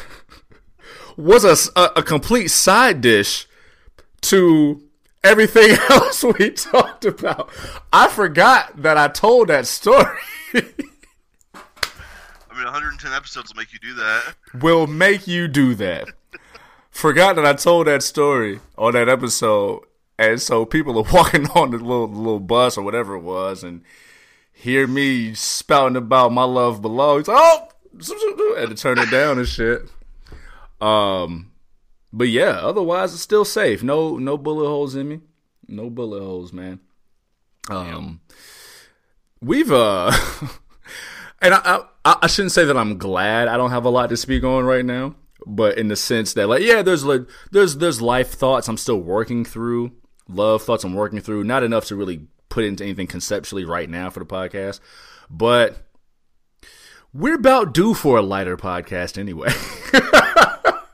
was 1.17 1.43
a, 1.43 1.79
a, 1.79 1.91
a 1.97 2.03
complete 2.03 2.47
side 2.47 3.01
dish 3.01 3.47
to 4.21 4.81
everything 5.23 5.77
else 5.89 6.23
we 6.23 6.51
talked 6.51 7.05
about. 7.05 7.49
I 7.91 8.07
forgot 8.07 8.81
that 8.81 8.97
I 8.97 9.09
told 9.09 9.49
that 9.49 9.67
story. 9.67 10.17
Mean, 12.57 12.65
110 12.65 13.13
episodes 13.13 13.53
will 13.53 13.57
make 13.57 13.71
you 13.71 13.77
do 13.79 13.93
that. 13.93 14.35
will 14.55 14.87
make 14.87 15.27
you 15.27 15.47
do 15.47 15.75
that. 15.75 16.07
Forgot 16.89 17.35
that 17.35 17.45
I 17.45 17.53
told 17.53 17.85
that 17.85 18.01
story 18.01 18.59
on 18.77 18.93
that 18.93 19.07
episode, 19.07 19.83
and 20.17 20.41
so 20.41 20.65
people 20.65 20.97
are 20.97 21.05
walking 21.13 21.47
on 21.51 21.69
the 21.69 21.77
little 21.77 22.07
little 22.07 22.39
bus 22.39 22.75
or 22.75 22.83
whatever 22.83 23.13
it 23.13 23.21
was, 23.21 23.63
and 23.63 23.83
hear 24.51 24.87
me 24.87 25.35
spouting 25.35 25.95
about 25.95 26.31
my 26.31 26.45
love 26.45 26.81
below. 26.81 27.19
He's 27.19 27.27
like, 27.27 27.37
oh, 27.39 27.67
had 28.57 28.69
to 28.69 28.75
turn 28.75 28.97
it 28.97 29.11
down 29.11 29.37
and 29.37 29.47
shit. 29.47 29.83
Um, 30.81 31.51
but 32.11 32.29
yeah, 32.29 32.59
otherwise 32.61 33.13
it's 33.13 33.21
still 33.21 33.45
safe. 33.45 33.83
No, 33.83 34.17
no 34.17 34.35
bullet 34.35 34.67
holes 34.67 34.95
in 34.95 35.07
me. 35.07 35.21
No 35.67 35.91
bullet 35.91 36.21
holes, 36.21 36.51
man. 36.51 36.79
Um, 37.69 38.21
we've 39.41 39.71
uh, 39.71 40.11
and 41.41 41.53
I, 41.53 41.81
I 42.05 42.17
I 42.23 42.27
shouldn't 42.27 42.51
say 42.51 42.65
that 42.65 42.77
I'm 42.77 42.97
glad 42.97 43.47
I 43.47 43.57
don't 43.57 43.71
have 43.71 43.85
a 43.85 43.89
lot 43.89 44.09
to 44.09 44.17
speak 44.17 44.43
on 44.43 44.65
right 44.65 44.85
now, 44.85 45.15
but 45.45 45.77
in 45.77 45.87
the 45.87 45.95
sense 45.95 46.33
that 46.33 46.47
like 46.47 46.61
yeah, 46.61 46.81
there's 46.81 47.03
like 47.03 47.21
there's 47.51 47.77
there's 47.77 48.01
life 48.01 48.31
thoughts 48.31 48.67
I'm 48.67 48.77
still 48.77 48.99
working 48.99 49.45
through, 49.45 49.91
love 50.27 50.63
thoughts 50.63 50.83
I'm 50.83 50.93
working 50.93 51.19
through. 51.19 51.43
Not 51.43 51.63
enough 51.63 51.85
to 51.85 51.95
really 51.95 52.27
put 52.49 52.63
into 52.63 52.83
anything 52.83 53.07
conceptually 53.07 53.65
right 53.65 53.89
now 53.89 54.09
for 54.09 54.19
the 54.19 54.25
podcast, 54.25 54.79
but 55.29 55.77
we're 57.13 57.35
about 57.35 57.73
due 57.73 57.93
for 57.93 58.17
a 58.17 58.21
lighter 58.21 58.57
podcast 58.57 59.17
anyway. 59.17 59.51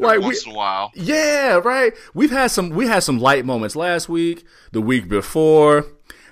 Like 0.00 0.20
we, 0.20 0.24
once 0.24 0.46
in 0.46 0.52
a 0.52 0.54
while. 0.54 0.90
yeah, 0.94 1.56
right. 1.56 1.92
We've 2.14 2.30
had 2.30 2.50
some 2.50 2.70
we 2.70 2.86
had 2.86 3.00
some 3.00 3.18
light 3.18 3.44
moments 3.44 3.76
last 3.76 4.08
week, 4.08 4.46
the 4.72 4.80
week 4.80 5.08
before. 5.08 5.84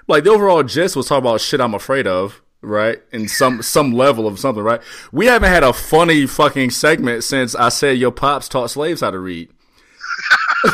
Like 0.07 0.24
the 0.24 0.31
overall 0.31 0.62
gist 0.62 0.96
was 0.96 1.07
talking 1.07 1.26
about 1.26 1.42
shit 1.42 1.61
I'm 1.61 1.74
afraid 1.74 2.07
of, 2.07 2.40
right? 2.62 3.01
In 3.12 3.29
some 3.29 3.62
some 3.62 3.92
level 3.92 4.27
of 4.27 4.38
something, 4.38 4.62
right? 4.62 4.81
We 5.12 5.27
haven't 5.27 5.51
had 5.51 5.62
a 5.62 5.73
funny 5.73 6.27
fucking 6.27 6.71
segment 6.71 7.25
since 7.25 7.55
I 7.55 7.68
said 7.68 7.99
your 7.99 8.11
pops 8.12 8.49
taught 8.49 8.71
slaves 8.71 9.01
how 9.01 9.11
to 9.11 9.18
read. 9.18 9.51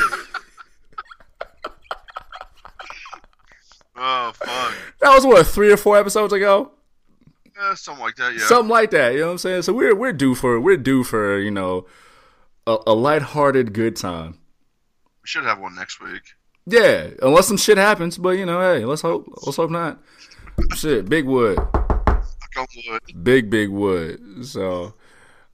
Oh 3.97 4.33
fuck! 4.35 4.75
That 5.01 5.15
was 5.15 5.25
what 5.25 5.47
three 5.47 5.73
or 5.73 5.77
four 5.77 5.97
episodes 5.97 6.33
ago. 6.33 6.73
Yeah, 7.57 7.75
something 7.75 8.05
like 8.05 8.17
that. 8.17 8.35
Yeah. 8.35 8.47
Something 8.47 8.69
like 8.69 8.91
that. 8.91 9.15
You 9.15 9.21
know 9.21 9.27
what 9.27 9.33
I'm 9.33 9.39
saying? 9.39 9.63
So 9.63 9.73
we're 9.73 9.95
we're 9.95 10.13
due 10.13 10.35
for 10.35 10.61
we're 10.61 10.77
due 10.77 11.05
for 11.05 11.39
you 11.39 11.51
know 11.51 11.87
a, 12.67 12.77
a 12.89 12.95
lighthearted 12.95 13.73
good 13.73 13.97
time. 13.97 14.39
we 15.23 15.27
should 15.29 15.45
have 15.45 15.61
one 15.61 15.75
next 15.75 16.03
week. 16.03 16.23
Yeah, 16.67 17.11
unless 17.23 17.49
some 17.49 17.57
shit 17.57 17.79
happens, 17.79 18.19
but 18.19 18.31
you 18.31 18.47
know, 18.47 18.61
hey, 18.61 18.85
let's 18.85 19.03
hope 19.03 19.27
let's 19.47 19.57
hope 19.57 19.71
not. 19.71 20.03
Shit, 20.75 21.09
big 21.09 21.25
wood, 21.27 21.59
wood. 22.57 23.25
big 23.25 23.51
big 23.51 23.71
wood. 23.71 24.45
So 24.47 24.95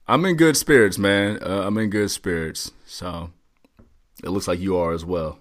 I'm 0.07 0.25
in 0.25 0.35
good 0.35 0.57
spirits, 0.57 0.97
man. 0.97 1.39
Uh, 1.41 1.63
I'm 1.65 1.77
in 1.77 1.89
good 1.89 2.11
spirits. 2.11 2.71
So 2.85 3.31
it 4.23 4.29
looks 4.29 4.47
like 4.47 4.59
you 4.59 4.77
are 4.77 4.93
as 4.93 5.05
well. 5.05 5.39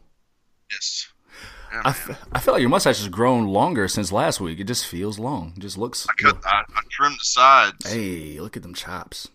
Yes. 0.70 1.08
Yeah, 1.72 1.82
I, 1.84 1.90
f- 1.90 2.28
I 2.32 2.40
feel 2.40 2.54
like 2.54 2.60
your 2.60 2.70
mustache 2.70 2.98
has 2.98 3.08
grown 3.08 3.46
longer 3.46 3.86
since 3.86 4.10
last 4.10 4.40
week. 4.40 4.58
It 4.58 4.64
just 4.64 4.86
feels 4.86 5.18
long. 5.18 5.52
It 5.56 5.60
just 5.60 5.78
looks. 5.78 6.06
I 6.08 6.12
cut. 6.20 6.38
I, 6.44 6.62
I 6.74 6.82
trimmed 6.90 7.16
the 7.16 7.24
sides. 7.24 7.90
Hey, 7.90 8.40
look 8.40 8.56
at 8.56 8.62
them 8.62 8.74
chops. 8.74 9.28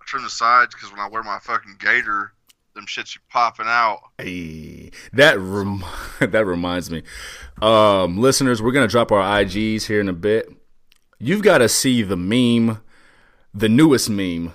I 0.00 0.04
trimmed 0.06 0.26
the 0.26 0.30
sides 0.30 0.74
because 0.74 0.90
when 0.90 1.00
I 1.00 1.08
wear 1.08 1.22
my 1.22 1.38
fucking 1.38 1.76
gator, 1.78 2.32
them 2.76 2.86
shits 2.86 3.14
be 3.14 3.20
popping 3.28 3.66
out. 3.66 4.00
Hey, 4.18 4.92
that 5.12 5.38
rem- 5.40 5.84
that 6.20 6.46
reminds 6.46 6.90
me, 6.90 7.02
um, 7.60 8.18
listeners, 8.18 8.62
we're 8.62 8.72
gonna 8.72 8.86
drop 8.86 9.10
our 9.10 9.22
IGs 9.42 9.86
here 9.86 10.00
in 10.00 10.08
a 10.08 10.12
bit. 10.12 10.48
You've 11.18 11.42
got 11.42 11.58
to 11.58 11.68
see 11.68 12.02
the 12.02 12.16
meme, 12.16 12.80
the 13.54 13.68
newest 13.68 14.08
meme, 14.10 14.52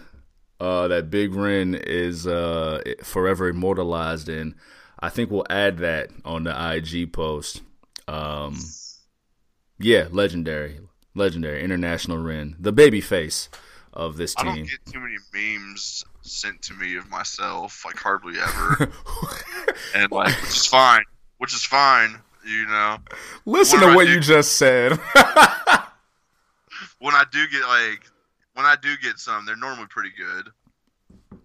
uh, 0.60 0.88
that 0.89 1.10
Big 1.10 1.34
Ren 1.34 1.73
is 1.75 2.27
uh 2.27 2.81
forever 3.03 3.49
immortalized 3.49 4.29
in. 4.29 4.55
I 4.99 5.10
think 5.10 5.31
we'll 5.31 5.45
add 5.49 5.79
that 5.79 6.12
on 6.23 6.43
the 6.43 6.73
IG 6.75 7.12
post. 7.12 7.62
Um, 8.07 8.60
yeah, 9.79 10.07
legendary, 10.12 10.79
legendary 11.15 11.63
international 11.63 12.19
Ren, 12.19 12.55
the 12.60 12.71
baby 12.71 13.01
face 13.01 13.49
of 13.93 14.17
this 14.17 14.36
I 14.38 14.43
don't 14.43 14.55
team. 14.55 14.65
get 14.65 14.93
too 14.93 14.99
many 14.99 15.15
memes 15.34 16.05
sent 16.21 16.62
to 16.63 16.73
me 16.73 16.95
of 16.95 17.10
myself, 17.10 17.84
like 17.86 17.97
hardly 17.97 18.39
ever, 18.39 18.91
and 19.95 20.12
like 20.12 20.36
which 20.41 20.49
is 20.49 20.65
fine. 20.67 21.03
Which 21.38 21.53
is 21.53 21.63
fine, 21.63 22.19
you 22.45 22.65
know. 22.67 22.97
Listen 23.45 23.79
What 23.79 23.86
to 23.88 23.91
I 23.91 23.95
what 23.95 24.05
do? 24.07 24.13
you 24.13 24.19
just 24.19 24.53
said. 24.53 24.99
When 26.99 27.15
I 27.15 27.23
do 27.31 27.47
get 27.47 27.62
like, 27.67 28.03
when 28.53 28.65
I 28.67 28.75
do 28.79 28.95
get 29.01 29.17
some, 29.17 29.45
they're 29.47 29.55
normally 29.55 29.88
pretty 29.88 30.12
good. 30.15 31.39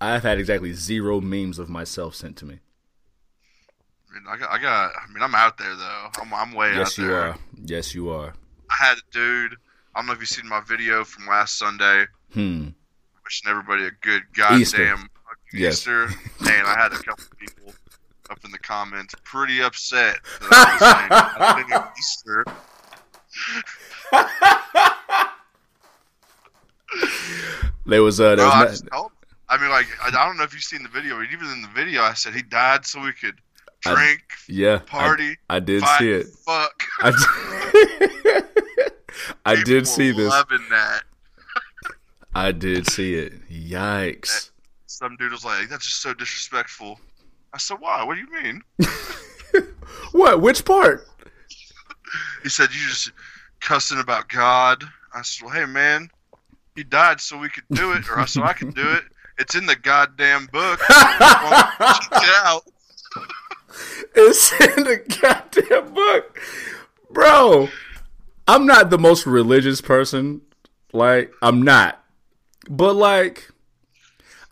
I've 0.00 0.22
had 0.22 0.38
exactly 0.38 0.72
zero 0.72 1.20
memes 1.20 1.58
of 1.58 1.68
myself 1.68 2.14
sent 2.14 2.36
to 2.38 2.46
me. 2.46 2.60
I 4.10 4.14
mean, 4.14 4.22
I 4.28 4.36
got, 4.38 4.50
I 4.50 4.58
got. 4.58 4.92
I 4.96 5.12
mean, 5.12 5.22
I'm 5.22 5.34
out 5.34 5.58
there 5.58 5.74
though. 5.74 6.08
I'm, 6.20 6.32
I'm 6.32 6.52
way 6.54 6.72
Yes, 6.74 6.98
out 6.98 7.04
you 7.04 7.12
are. 7.12 7.36
Yes, 7.62 7.94
you 7.94 8.08
are. 8.10 8.32
I 8.70 8.74
had 8.86 8.96
a 8.98 9.02
dude. 9.12 9.56
I 9.94 9.98
don't 10.00 10.06
know 10.06 10.12
if 10.14 10.20
you've 10.20 10.28
seen 10.28 10.48
my 10.48 10.60
video 10.66 11.04
from 11.04 11.26
last 11.26 11.58
Sunday, 11.58 12.06
Hmm. 12.32 12.68
Wishing 13.24 13.50
everybody 13.50 13.86
a 13.86 13.90
good 14.02 14.22
goddamn 14.34 14.60
Easter. 14.60 14.86
fucking 14.96 15.08
Yes. 15.52 15.74
Easter. 15.74 16.06
Man, 16.40 16.64
I 16.66 16.74
had 16.78 16.92
a 16.92 16.96
couple 16.96 17.24
people 17.38 17.72
up 18.30 18.38
in 18.44 18.50
the 18.50 18.58
comments 18.58 19.14
pretty 19.24 19.60
upset 19.62 20.16
that 20.40 20.78
I 21.40 21.56
was 21.56 21.66
saying 21.68 21.82
Easter. 21.98 22.44
There 27.86 28.02
was 28.02 28.18
uh, 28.20 28.34
there 28.36 28.46
No, 28.46 28.64
was 28.64 28.82
I, 28.92 29.06
I 29.50 29.58
mean, 29.60 29.68
like, 29.70 29.86
I, 30.02 30.08
I 30.08 30.26
don't 30.26 30.38
know 30.38 30.42
if 30.44 30.54
you've 30.54 30.62
seen 30.62 30.82
the 30.82 30.88
video, 30.88 31.16
but 31.18 31.26
even 31.30 31.46
in 31.50 31.60
the 31.60 31.68
video, 31.68 32.00
I 32.02 32.14
said 32.14 32.34
he 32.34 32.40
died 32.42 32.86
so 32.86 33.00
we 33.02 33.12
could 33.12 33.34
I- 33.84 33.94
drink, 33.94 34.22
yeah, 34.48 34.78
party, 34.78 35.36
I, 35.50 35.60
did 35.60 35.82
fight, 35.82 35.98
see 35.98 36.10
it. 36.12 36.26
fuck. 36.46 36.82
I 37.02 37.10
did, 37.10 38.44
I 39.44 39.62
did 39.62 39.86
see 39.86 40.12
this. 40.12 40.30
Loving 40.30 40.64
that. 40.70 41.02
I 42.34 42.52
did 42.52 42.88
see 42.88 43.14
it. 43.14 43.48
Yikes! 43.48 44.50
Some 44.86 45.16
dude 45.16 45.32
was 45.32 45.44
like, 45.44 45.68
"That's 45.68 45.86
just 45.86 46.02
so 46.02 46.14
disrespectful." 46.14 47.00
I 47.52 47.58
said, 47.58 47.78
"Why? 47.80 48.02
What 48.04 48.14
do 48.14 48.20
you 48.20 48.42
mean?" 48.42 48.62
What? 50.12 50.40
Which 50.40 50.64
part? 50.64 51.06
He 52.42 52.48
said, 52.48 52.70
"You 52.72 52.88
just 52.88 53.12
cussing 53.60 53.98
about 53.98 54.28
God." 54.28 54.84
I 55.12 55.22
said, 55.22 55.46
"Well, 55.46 55.54
hey 55.54 55.66
man, 55.66 56.08
he 56.76 56.84
died 56.84 57.20
so 57.20 57.38
we 57.38 57.48
could 57.48 57.64
do 57.72 57.92
it, 57.92 58.04
or 58.08 58.26
so 58.26 58.42
I 58.42 58.52
could 58.52 58.74
do 58.74 58.92
it. 58.92 59.04
It's 59.38 59.54
in 59.54 59.66
the 59.66 59.76
goddamn 59.76 60.46
book. 60.52 60.78
Check 60.88 62.22
it 62.22 62.44
out." 62.44 62.62
It's 64.14 64.52
in 64.52 64.84
the 64.84 64.98
goddamn 65.20 65.92
book, 65.92 66.40
bro. 67.10 67.68
I'm 68.46 68.66
not 68.66 68.90
the 68.90 68.98
most 68.98 69.26
religious 69.26 69.80
person. 69.80 70.42
Like, 70.92 71.32
I'm 71.42 71.62
not. 71.62 72.03
But 72.68 72.94
like, 72.94 73.50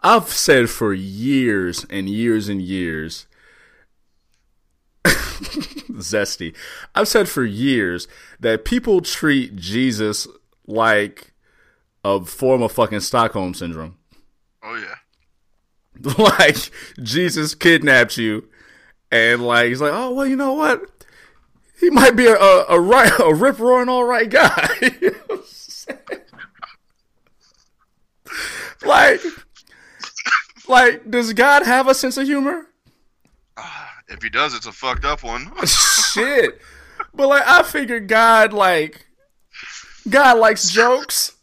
I've 0.02 0.28
said 0.28 0.68
for 0.70 0.92
years 0.92 1.86
and 1.88 2.08
years 2.08 2.48
and 2.48 2.60
years. 2.60 3.26
Zesty. 5.04 6.54
I've 6.94 7.08
said 7.08 7.28
for 7.28 7.44
years 7.44 8.08
that 8.40 8.64
people 8.64 9.00
treat 9.00 9.56
Jesus 9.56 10.26
like 10.66 11.32
a 12.04 12.24
form 12.24 12.62
of 12.62 12.72
fucking 12.72 13.00
Stockholm 13.00 13.54
syndrome. 13.54 13.96
Oh 14.62 14.74
yeah. 14.74 14.96
like 16.18 16.56
Jesus 17.02 17.54
kidnapped 17.54 18.16
you, 18.16 18.48
and 19.10 19.44
like 19.44 19.68
he's 19.68 19.80
like, 19.80 19.92
oh 19.92 20.12
well, 20.12 20.26
you 20.26 20.36
know 20.36 20.54
what? 20.54 20.82
He 21.78 21.90
might 21.90 22.16
be 22.16 22.26
a 22.26 22.34
a, 22.34 22.66
a 22.70 22.80
right 22.80 23.12
a 23.20 23.34
rip 23.34 23.58
roaring 23.58 23.88
all 23.88 24.04
right 24.04 24.28
guy. 24.28 24.70
You 24.80 25.10
know 25.10 25.18
what 25.26 25.38
I'm 25.38 25.44
saying? 25.46 26.21
Like, 28.84 29.20
like, 30.68 31.10
does 31.10 31.32
God 31.32 31.64
have 31.64 31.88
a 31.88 31.94
sense 31.94 32.16
of 32.16 32.26
humor? 32.26 32.66
If 34.08 34.22
he 34.22 34.28
does, 34.28 34.54
it's 34.54 34.66
a 34.66 34.72
fucked 34.72 35.04
up 35.04 35.22
one. 35.22 35.50
Shit, 35.66 36.60
but 37.14 37.28
like 37.28 37.46
I 37.46 37.62
figure 37.62 38.00
God 38.00 38.52
like 38.52 39.06
God 40.08 40.38
likes 40.38 40.70
jokes. 40.70 41.36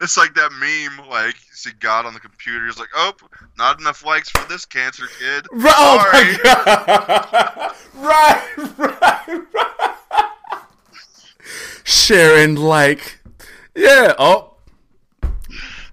it's 0.00 0.16
like 0.16 0.34
that 0.34 0.52
meme, 0.52 1.08
like 1.08 1.34
you 1.34 1.54
see 1.54 1.70
God 1.80 2.06
on 2.06 2.14
the 2.14 2.20
computer. 2.20 2.64
He's 2.66 2.78
like, 2.78 2.88
"Oh, 2.94 3.12
not 3.58 3.78
enough 3.80 4.04
likes 4.04 4.30
for 4.30 4.46
this 4.48 4.64
cancer 4.64 5.06
kid." 5.18 5.46
Right, 5.52 5.74
oh 5.76 6.10
Sorry. 6.10 6.24
my 6.24 6.38
god! 6.42 7.74
right, 7.94 8.78
right, 8.78 9.42
right. 9.54 10.62
Sharing 11.84 12.54
like, 12.56 13.18
yeah. 13.74 14.14
Oh, 14.18 14.51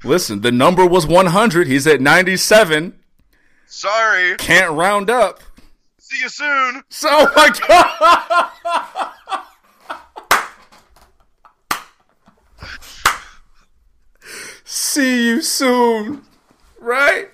listen, 0.04 0.42
the 0.42 0.52
number 0.52 0.86
was 0.86 1.06
one 1.08 1.28
hundred. 1.28 1.68
He's 1.68 1.88
at 1.88 2.02
ninety-seven. 2.02 3.00
Sorry. 3.68 4.36
Can't 4.38 4.74
round 4.74 5.10
up. 5.10 5.42
See 6.00 6.22
you 6.24 6.30
soon. 6.30 6.84
So, 6.90 7.08
oh 7.12 7.32
my 7.36 7.50
god! 7.68 8.50
See 14.66 15.28
you 15.28 15.42
soon, 15.42 16.24
right? 16.80 17.30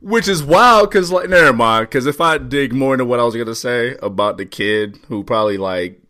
Which 0.00 0.26
is 0.26 0.42
wild, 0.42 0.92
cause 0.92 1.10
like, 1.10 1.28
never 1.28 1.52
mind. 1.52 1.90
Cause 1.90 2.06
if 2.06 2.20
I 2.20 2.38
dig 2.38 2.72
more 2.72 2.94
into 2.94 3.04
what 3.04 3.20
I 3.20 3.24
was 3.24 3.36
gonna 3.36 3.54
say 3.54 3.96
about 4.02 4.36
the 4.36 4.44
kid 4.46 4.98
who 5.08 5.22
probably 5.24 5.58
like, 5.58 6.00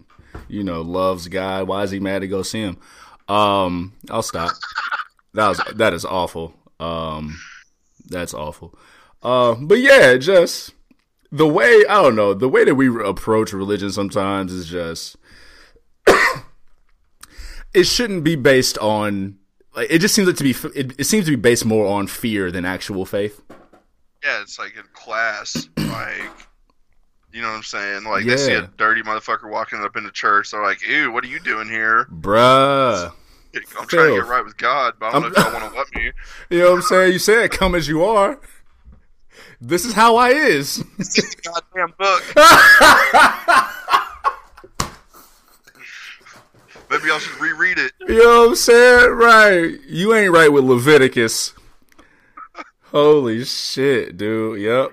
you 0.48 0.64
know, 0.64 0.80
loves 0.82 1.28
God, 1.28 1.68
why 1.68 1.82
is 1.82 1.90
he 1.90 2.00
mad 2.00 2.20
to 2.20 2.28
go 2.28 2.42
see 2.42 2.60
him? 2.60 2.78
Um, 3.28 3.92
I'll 4.10 4.22
stop. 4.22 4.52
That 5.34 5.48
was 5.48 5.60
that 5.74 5.94
is 5.94 6.04
awful. 6.04 6.54
Um, 6.78 7.40
that's 8.06 8.34
awful. 8.34 8.78
Uh, 9.22 9.54
but 9.54 9.78
yeah, 9.78 10.16
just 10.16 10.74
the 11.30 11.48
way 11.48 11.84
I 11.88 12.02
don't 12.02 12.16
know 12.16 12.34
the 12.34 12.48
way 12.48 12.64
that 12.64 12.74
we 12.74 12.88
approach 13.02 13.52
religion 13.52 13.90
sometimes 13.90 14.52
is 14.52 14.68
just 14.68 15.16
it 17.74 17.84
shouldn't 17.84 18.24
be 18.24 18.36
based 18.36 18.76
on 18.78 19.38
like 19.74 19.90
it 19.90 20.00
just 20.00 20.14
seems 20.14 20.28
like 20.28 20.36
to 20.36 20.44
be 20.44 20.54
it, 20.78 20.92
it 20.98 21.04
seems 21.04 21.24
to 21.24 21.30
be 21.30 21.36
based 21.36 21.64
more 21.64 21.86
on 21.86 22.06
fear 22.06 22.50
than 22.50 22.64
actual 22.64 23.06
faith. 23.06 23.42
Yeah, 24.22 24.42
it's 24.42 24.58
like 24.58 24.76
in 24.76 24.84
class, 24.92 25.68
like 25.78 26.30
you 27.32 27.42
know 27.42 27.48
what 27.48 27.56
I'm 27.56 27.62
saying. 27.62 28.04
Like 28.04 28.26
they 28.26 28.36
see 28.36 28.52
a 28.52 28.62
dirty 28.76 29.02
motherfucker 29.02 29.50
walking 29.50 29.80
up 29.80 29.96
into 29.96 30.10
church, 30.10 30.50
they're 30.50 30.62
like, 30.62 30.86
"Ew, 30.86 31.10
what 31.12 31.24
are 31.24 31.28
you 31.28 31.40
doing 31.40 31.68
here?" 31.68 32.06
Bruh. 32.12 33.12
I'm 33.78 33.86
trying 33.86 34.14
to 34.14 34.20
get 34.22 34.26
right 34.28 34.44
with 34.44 34.56
God, 34.56 34.94
but 34.98 35.06
I 35.06 35.12
don't 35.12 35.24
I'm- 35.24 35.32
know 35.32 35.38
if 35.38 35.44
y'all 35.44 35.52
want 35.60 35.72
to 35.72 35.78
let 35.78 35.94
me. 35.94 36.12
You 36.50 36.58
know 36.60 36.70
what 36.70 36.76
I'm 36.76 36.82
saying? 36.82 37.12
You 37.12 37.18
said 37.18 37.50
come 37.50 37.74
as 37.74 37.88
you 37.88 38.04
are. 38.04 38.38
This 39.60 39.84
is 39.84 39.92
how 39.94 40.16
I 40.16 40.30
is. 40.30 40.76
The 40.76 41.36
goddamn 41.44 41.94
book. 41.98 42.22
Maybe 46.90 47.06
y'all 47.08 47.18
should 47.18 47.40
reread 47.40 47.78
it. 47.78 47.92
You 48.06 48.18
know 48.18 48.40
what 48.42 48.48
I'm 48.50 48.54
saying? 48.56 49.10
Right. 49.12 49.80
You 49.86 50.14
ain't 50.14 50.32
right 50.32 50.52
with 50.52 50.64
Leviticus. 50.64 51.54
Holy 52.90 53.44
shit, 53.44 54.18
dude. 54.18 54.60
Yep. 54.60 54.92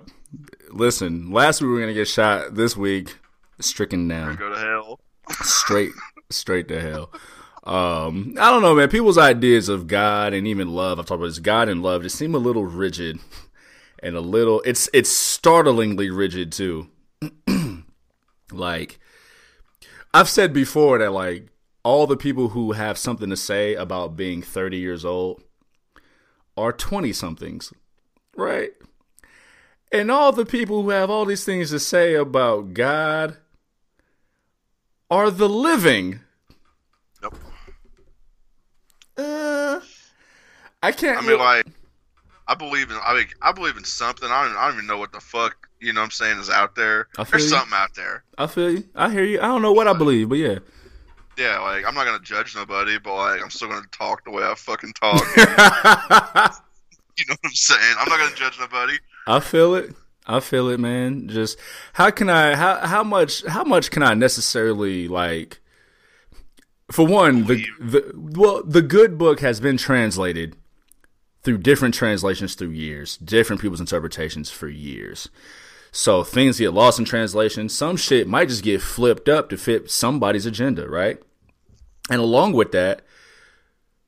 Listen, 0.72 1.32
last 1.32 1.62
week 1.62 1.68
we 1.68 1.74
were 1.74 1.80
gonna 1.80 1.94
get 1.94 2.08
shot. 2.08 2.56
This 2.56 2.76
week, 2.78 3.18
stricken 3.60 4.08
down, 4.08 4.36
Go 4.36 4.50
to 4.50 4.60
hell. 4.60 5.00
straight 5.42 5.92
straight 6.30 6.68
to 6.70 6.80
hell. 6.80 7.12
Um, 7.64 8.36
I 8.40 8.50
don't 8.50 8.62
know, 8.62 8.74
man. 8.74 8.90
People's 8.90 9.18
ideas 9.18 9.70
of 9.70 9.88
God 9.88 10.34
and 10.34 10.48
even 10.48 10.70
love, 10.70 11.00
I've 11.00 11.06
talked 11.06 11.20
about 11.20 11.28
this, 11.28 11.40
God 11.40 11.70
and 11.70 11.84
love, 11.84 12.04
just 12.04 12.18
seem 12.18 12.34
a 12.34 12.40
little 12.40 12.66
rigid 12.66 13.20
and 14.02 14.16
a 14.16 14.22
little. 14.22 14.62
It's 14.66 14.90
it's 14.94 15.10
startlingly 15.10 16.10
rigid 16.10 16.52
too. 16.52 16.90
like 18.52 19.00
I've 20.14 20.30
said 20.30 20.54
before 20.54 20.98
that 21.00 21.12
like 21.12 21.48
all 21.84 22.08
the 22.08 22.18
people 22.18 22.50
who 22.50 22.72
have 22.74 22.98
something 22.98 23.30
to 23.30 23.38
say 23.38 23.76
about 23.76 24.16
being 24.16 24.42
30 24.42 24.78
years 24.78 25.06
old 25.06 25.44
are 26.58 26.74
20 26.74 27.14
somethings, 27.14 27.72
right? 28.36 28.72
And 29.92 30.12
all 30.12 30.32
the 30.32 30.46
people 30.46 30.84
who 30.84 30.90
have 30.90 31.10
all 31.10 31.26
these 31.26 31.44
things 31.44 31.72
to 31.72 31.80
say 31.80 32.14
about 32.14 32.74
God 32.74 33.38
are 35.10 35.32
the 35.32 35.50
living. 35.50 36.20
Nope. 37.22 37.36
Uh, 39.18 39.80
I 40.84 40.92
can't. 40.92 41.18
I 41.18 41.28
mean, 41.28 41.40
like, 41.40 41.66
I 42.48 42.54
believe 42.54 42.92
in. 42.92 42.98
I 43.04 43.16
mean, 43.16 43.26
I 43.42 43.52
believe 43.52 43.78
in 43.78 43.84
something. 43.84 44.30
I 44.30 44.48
don't. 44.48 44.56
I 44.56 44.68
don't 44.68 44.76
even 44.76 44.88
know 44.88 44.98
what 44.98 45.12
the 45.12 45.20
fuck 45.20 45.68
you 45.80 45.94
know. 45.94 46.02
what 46.02 46.06
I'm 46.06 46.12
saying 46.12 46.40
is 46.40 46.50
out 46.50 46.76
there. 46.76 47.08
I 47.18 47.24
feel 47.24 47.32
There's 47.32 47.44
you. 47.44 47.50
something 47.50 47.74
out 47.74 47.96
there. 47.96 48.24
I 48.38 48.48
feel 48.48 48.72
you. 48.72 48.84
I 48.96 49.10
hear 49.10 49.24
you. 49.24 49.40
I 49.40 49.48
don't 49.48 49.62
know 49.62 49.74
what 49.74 49.88
I 49.88 49.94
believe, 49.94 50.30
but 50.30 50.38
yeah. 50.38 50.60
Yeah, 51.38 51.60
like 51.60 51.86
I'm 51.88 51.96
not 51.96 52.06
gonna 52.06 52.20
judge 52.20 52.56
nobody, 52.56 53.00
but 53.00 53.16
like 53.16 53.42
I'm 53.42 53.50
still 53.50 53.70
gonna 53.70 53.86
talk 53.92 54.24
the 54.26 54.32
way 54.32 54.44
I 54.44 54.54
fucking 54.56 54.94
talk. 54.94 55.24
You 57.18 57.26
know 57.28 57.36
what 57.42 57.46
I'm 57.46 57.52
saying? 57.52 57.96
I'm 57.98 58.10
not 58.10 58.20
gonna 58.20 58.36
judge 58.36 58.60
nobody. 58.60 58.98
Feel 59.40 59.76
it. 59.76 59.94
I 60.26 60.40
feel 60.40 60.70
it, 60.70 60.80
man. 60.80 61.28
Just 61.28 61.58
how 61.94 62.12
can 62.12 62.30
I? 62.30 62.56
How 62.56 62.86
how 62.86 63.04
much? 63.04 63.44
How 63.46 63.64
much 63.64 63.92
can 63.92 64.04
I 64.04 64.14
necessarily 64.14 65.08
like? 65.08 65.60
For 66.92 67.06
one, 67.06 67.46
the 67.46 67.66
the 67.80 68.12
well, 68.16 68.64
the 68.64 68.82
good 68.82 69.18
book 69.18 69.40
has 69.40 69.60
been 69.60 69.78
translated 69.78 70.56
through 71.44 71.60
different 71.60 71.96
translations 71.96 72.56
through 72.56 72.70
years, 72.70 73.18
different 73.18 73.62
people's 73.62 73.80
interpretations 73.80 74.50
for 74.50 74.68
years. 74.68 75.30
So 75.92 76.24
things 76.24 76.60
get 76.60 76.74
lost 76.74 77.00
in 77.00 77.06
translation. 77.06 77.70
Some 77.70 77.98
shit 77.98 78.28
might 78.28 78.50
just 78.50 78.64
get 78.64 78.82
flipped 78.82 79.28
up 79.28 79.50
to 79.50 79.58
fit 79.58 79.90
somebody's 79.90 80.46
agenda, 80.46 80.88
right? 80.88 81.20
And 82.10 82.20
along 82.20 82.54
with 82.54 82.72
that, 82.74 83.02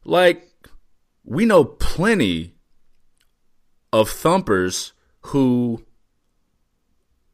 like 0.03 0.47
we 1.23 1.45
know 1.45 1.63
plenty 1.65 2.53
of 3.93 4.09
thumpers 4.09 4.93
who 5.21 5.83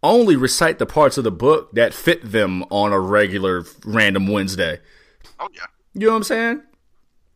only 0.03 0.35
recite 0.35 0.79
the 0.79 0.85
parts 0.85 1.17
of 1.17 1.23
the 1.23 1.31
book 1.31 1.71
that 1.73 1.93
fit 1.93 2.31
them 2.31 2.63
on 2.69 2.93
a 2.93 2.99
regular 2.99 3.65
random 3.85 4.27
Wednesday. 4.27 4.79
Oh 5.39 5.47
yeah. 5.53 5.65
You 5.93 6.07
know 6.07 6.13
what 6.13 6.17
I'm 6.17 6.23
saying? 6.23 6.61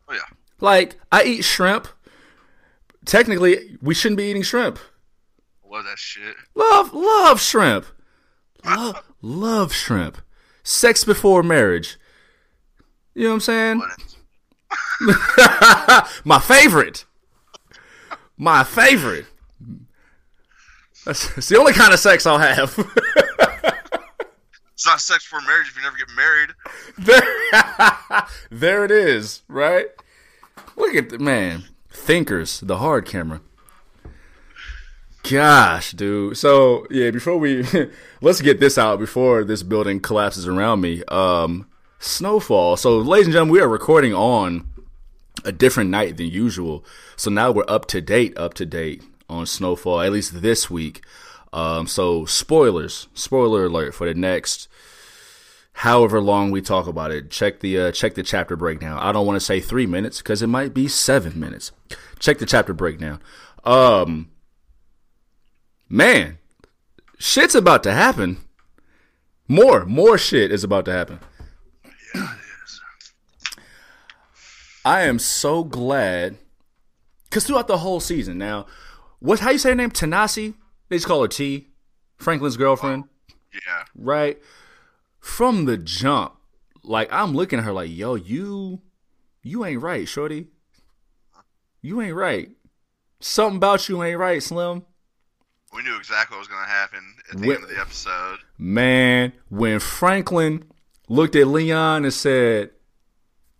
Oh 0.08 0.14
yeah. 0.14 0.20
Like 0.60 0.98
I 1.10 1.24
eat 1.24 1.42
shrimp. 1.42 1.88
Technically, 3.04 3.78
we 3.82 3.94
shouldn't 3.94 4.18
be 4.18 4.24
eating 4.24 4.42
shrimp. 4.42 4.78
What 5.62 5.82
that 5.84 5.98
shit? 5.98 6.36
Love, 6.54 6.92
love 6.92 7.40
shrimp. 7.40 7.86
Love, 8.64 9.02
love 9.22 9.72
shrimp. 9.72 10.18
Sex 10.62 11.02
before 11.02 11.42
marriage. 11.42 11.98
You 13.12 13.24
know 13.24 13.30
what 13.30 13.34
I'm 13.34 13.40
saying? 13.40 13.78
What 13.80 13.90
My 16.24 16.38
favorite. 16.38 17.04
My 18.36 18.62
favorite. 18.62 19.26
That's, 21.04 21.34
that's 21.34 21.48
the 21.48 21.58
only 21.58 21.72
kind 21.72 21.92
of 21.92 21.98
sex 21.98 22.26
I'll 22.26 22.38
have. 22.38 22.78
It's 24.82 24.88
not 24.88 25.00
sex 25.00 25.24
before 25.24 25.40
marriage 25.42 25.68
if 25.68 25.76
you 25.76 25.82
never 25.82 25.96
get 25.96 26.08
married. 26.16 26.50
there, 26.98 28.26
there 28.50 28.84
it 28.84 28.90
is, 28.90 29.42
right? 29.46 29.86
Look 30.76 30.96
at 30.96 31.08
the 31.08 31.20
man. 31.20 31.66
Thinkers, 31.88 32.58
the 32.58 32.78
hard 32.78 33.06
camera. 33.06 33.42
Gosh, 35.22 35.92
dude. 35.92 36.36
So 36.36 36.88
yeah, 36.90 37.12
before 37.12 37.36
we 37.38 37.64
let's 38.20 38.40
get 38.40 38.58
this 38.58 38.76
out 38.76 38.98
before 38.98 39.44
this 39.44 39.62
building 39.62 40.00
collapses 40.00 40.48
around 40.48 40.80
me. 40.80 41.04
Um, 41.04 41.68
snowfall. 42.00 42.76
So, 42.76 42.98
ladies 42.98 43.26
and 43.26 43.34
gentlemen, 43.34 43.52
we 43.52 43.60
are 43.60 43.68
recording 43.68 44.12
on 44.12 44.66
a 45.44 45.52
different 45.52 45.90
night 45.90 46.16
than 46.16 46.26
usual. 46.26 46.84
So 47.14 47.30
now 47.30 47.52
we're 47.52 47.64
up 47.68 47.86
to 47.86 48.00
date, 48.00 48.36
up 48.36 48.54
to 48.54 48.66
date 48.66 49.04
on 49.32 49.46
snowfall. 49.46 50.00
At 50.00 50.12
least 50.12 50.42
this 50.42 50.70
week. 50.70 51.02
Um, 51.52 51.86
so 51.86 52.24
spoilers, 52.24 53.08
spoiler 53.14 53.66
alert 53.66 53.94
for 53.94 54.06
the 54.06 54.14
next 54.14 54.68
however 55.72 56.20
long 56.20 56.50
we 56.50 56.60
talk 56.60 56.86
about 56.86 57.10
it. 57.10 57.30
Check 57.30 57.60
the 57.60 57.78
uh, 57.78 57.92
check 57.92 58.14
the 58.14 58.22
chapter 58.22 58.56
breakdown. 58.56 58.98
I 58.98 59.12
don't 59.12 59.26
want 59.26 59.36
to 59.36 59.44
say 59.44 59.60
three 59.60 59.86
minutes 59.86 60.18
because 60.18 60.42
it 60.42 60.46
might 60.46 60.74
be 60.74 60.88
seven 60.88 61.38
minutes. 61.38 61.72
Check 62.18 62.38
the 62.38 62.46
chapter 62.46 62.72
breakdown. 62.72 63.20
Um, 63.64 64.30
man, 65.88 66.38
shit's 67.18 67.54
about 67.54 67.82
to 67.84 67.92
happen. 67.92 68.38
More, 69.48 69.84
more 69.84 70.16
shit 70.16 70.50
is 70.52 70.64
about 70.64 70.84
to 70.86 70.92
happen. 70.92 71.18
I 74.84 75.02
am 75.02 75.18
so 75.18 75.62
glad 75.62 76.36
because 77.24 77.44
throughout 77.46 77.68
the 77.68 77.78
whole 77.78 78.00
season, 78.00 78.38
now, 78.38 78.66
what? 79.22 79.40
How 79.40 79.50
you 79.50 79.58
say 79.58 79.70
her 79.70 79.74
name? 79.74 79.90
Tanasi. 79.90 80.54
They 80.88 80.96
just 80.96 81.06
call 81.06 81.22
her 81.22 81.28
T. 81.28 81.68
Franklin's 82.16 82.56
girlfriend. 82.56 83.04
Yeah. 83.54 83.84
right? 83.94 84.38
From 85.20 85.64
the 85.66 85.76
jump, 85.76 86.34
like 86.82 87.12
I'm 87.12 87.34
looking 87.34 87.58
at 87.58 87.64
her 87.64 87.72
like, 87.72 87.90
yo, 87.90 88.14
you 88.14 88.80
you 89.42 89.64
ain't 89.64 89.82
right, 89.82 90.08
shorty. 90.08 90.46
You 91.80 92.00
ain't 92.00 92.14
right. 92.14 92.50
Something 93.20 93.56
about 93.56 93.88
you 93.88 94.02
ain't 94.02 94.18
right, 94.18 94.42
Slim. 94.42 94.84
We 95.74 95.82
knew 95.82 95.96
exactly 95.96 96.34
what 96.36 96.40
was 96.40 96.48
gonna 96.48 96.66
happen 96.66 97.14
at 97.30 97.38
the 97.38 97.46
Wh- 97.46 97.54
end 97.54 97.64
of 97.64 97.70
the 97.70 97.80
episode. 97.80 98.38
Man, 98.58 99.32
when 99.48 99.78
Franklin 99.80 100.64
looked 101.08 101.36
at 101.36 101.46
Leon 101.46 102.04
and 102.04 102.12
said, 102.12 102.70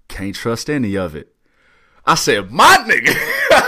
Can't 0.09 0.35
trust 0.35 0.69
any 0.71 0.97
of 0.97 1.15
it. 1.15 1.35
I 2.05 2.15
said, 2.17 2.51
My 2.51 2.77
nigga. 2.87 3.15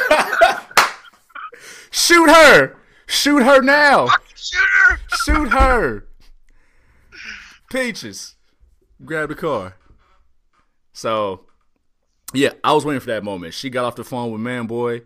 Shoot 1.94 2.28
her. 2.28 2.76
Shoot 3.07 3.44
her 3.44 3.62
now. 3.62 4.09
Shooter! 4.35 5.00
Shoot 5.24 5.48
her. 5.50 6.09
Peaches. 7.70 8.35
Grab 9.04 9.28
the 9.28 9.37
car. 9.37 9.76
So, 10.92 11.46
yeah, 12.33 12.50
I 12.64 12.72
was 12.72 12.85
waiting 12.85 12.98
for 12.98 13.07
that 13.07 13.22
moment. 13.22 13.54
She 13.54 13.70
got 13.70 13.85
off 13.85 13.94
the 13.94 14.02
phone 14.02 14.33
with 14.33 14.40
Man 14.40 14.66
Boy, 14.66 15.02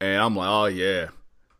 and 0.00 0.22
I'm 0.22 0.36
like, 0.36 0.48
oh, 0.48 0.66
yeah. 0.66 1.08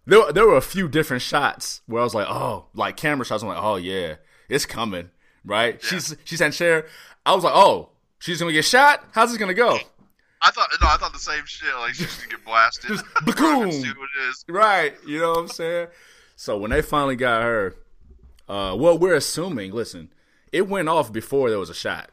There, 0.07 0.33
there 0.33 0.47
were 0.47 0.57
a 0.57 0.63
few 0.63 0.87
different 0.87 1.25
shots 1.25 1.83
where 1.87 2.01
I 2.01 2.05
was 2.05 2.15
like, 2.15 2.29
oh, 2.29 2.67
like 2.73 2.97
camera 2.97 3.27
shots. 3.27 3.43
I'm 3.43 3.49
like, 3.49 3.61
oh, 3.61 3.75
yeah, 3.75 4.15
it's 4.49 4.65
coming, 4.65 5.11
right? 5.45 5.83
She's 5.83 6.15
she's 6.25 6.41
in 6.41 6.53
chair. 6.53 6.87
I 7.25 7.35
was 7.35 7.43
like, 7.43 7.55
oh, 7.55 7.91
she's 8.21 8.39
to 8.39 8.53
get 8.53 8.65
shot? 8.65 9.05
How's 9.11 9.37
this 9.37 9.45
to 9.45 9.55
go? 9.55 9.81
I 10.43 10.51
thought 10.51 10.69
no, 10.81 10.89
I 10.89 10.97
thought 10.97 11.13
the 11.13 11.19
same 11.19 11.45
shit. 11.47 11.75
Like 11.75 11.95
she's 11.95 12.15
gonna 12.17 12.29
get 12.29 12.45
blasted. 12.45 12.91
Just 12.91 13.05
boom. 13.25 13.35
gonna 13.35 13.73
see 13.73 13.89
what 13.89 14.09
it 14.19 14.29
is. 14.29 14.45
Right. 14.49 14.95
You 15.07 15.21
know 15.21 15.31
what 15.31 15.39
I'm 15.39 15.49
saying? 15.49 15.89
So 16.37 16.59
when 16.59 16.71
they 16.71 16.83
finally 16.83 17.17
got 17.17 17.43
her, 17.43 17.77
uh, 18.49 18.77
well, 18.79 18.99
we're 18.99 19.15
assuming, 19.15 19.73
listen, 19.73 20.13
it 20.53 20.69
went 20.69 20.89
off 20.89 21.13
before 21.13 21.49
there 21.49 21.59
was 21.59 21.71
a 21.71 21.75
shot. 21.75 22.11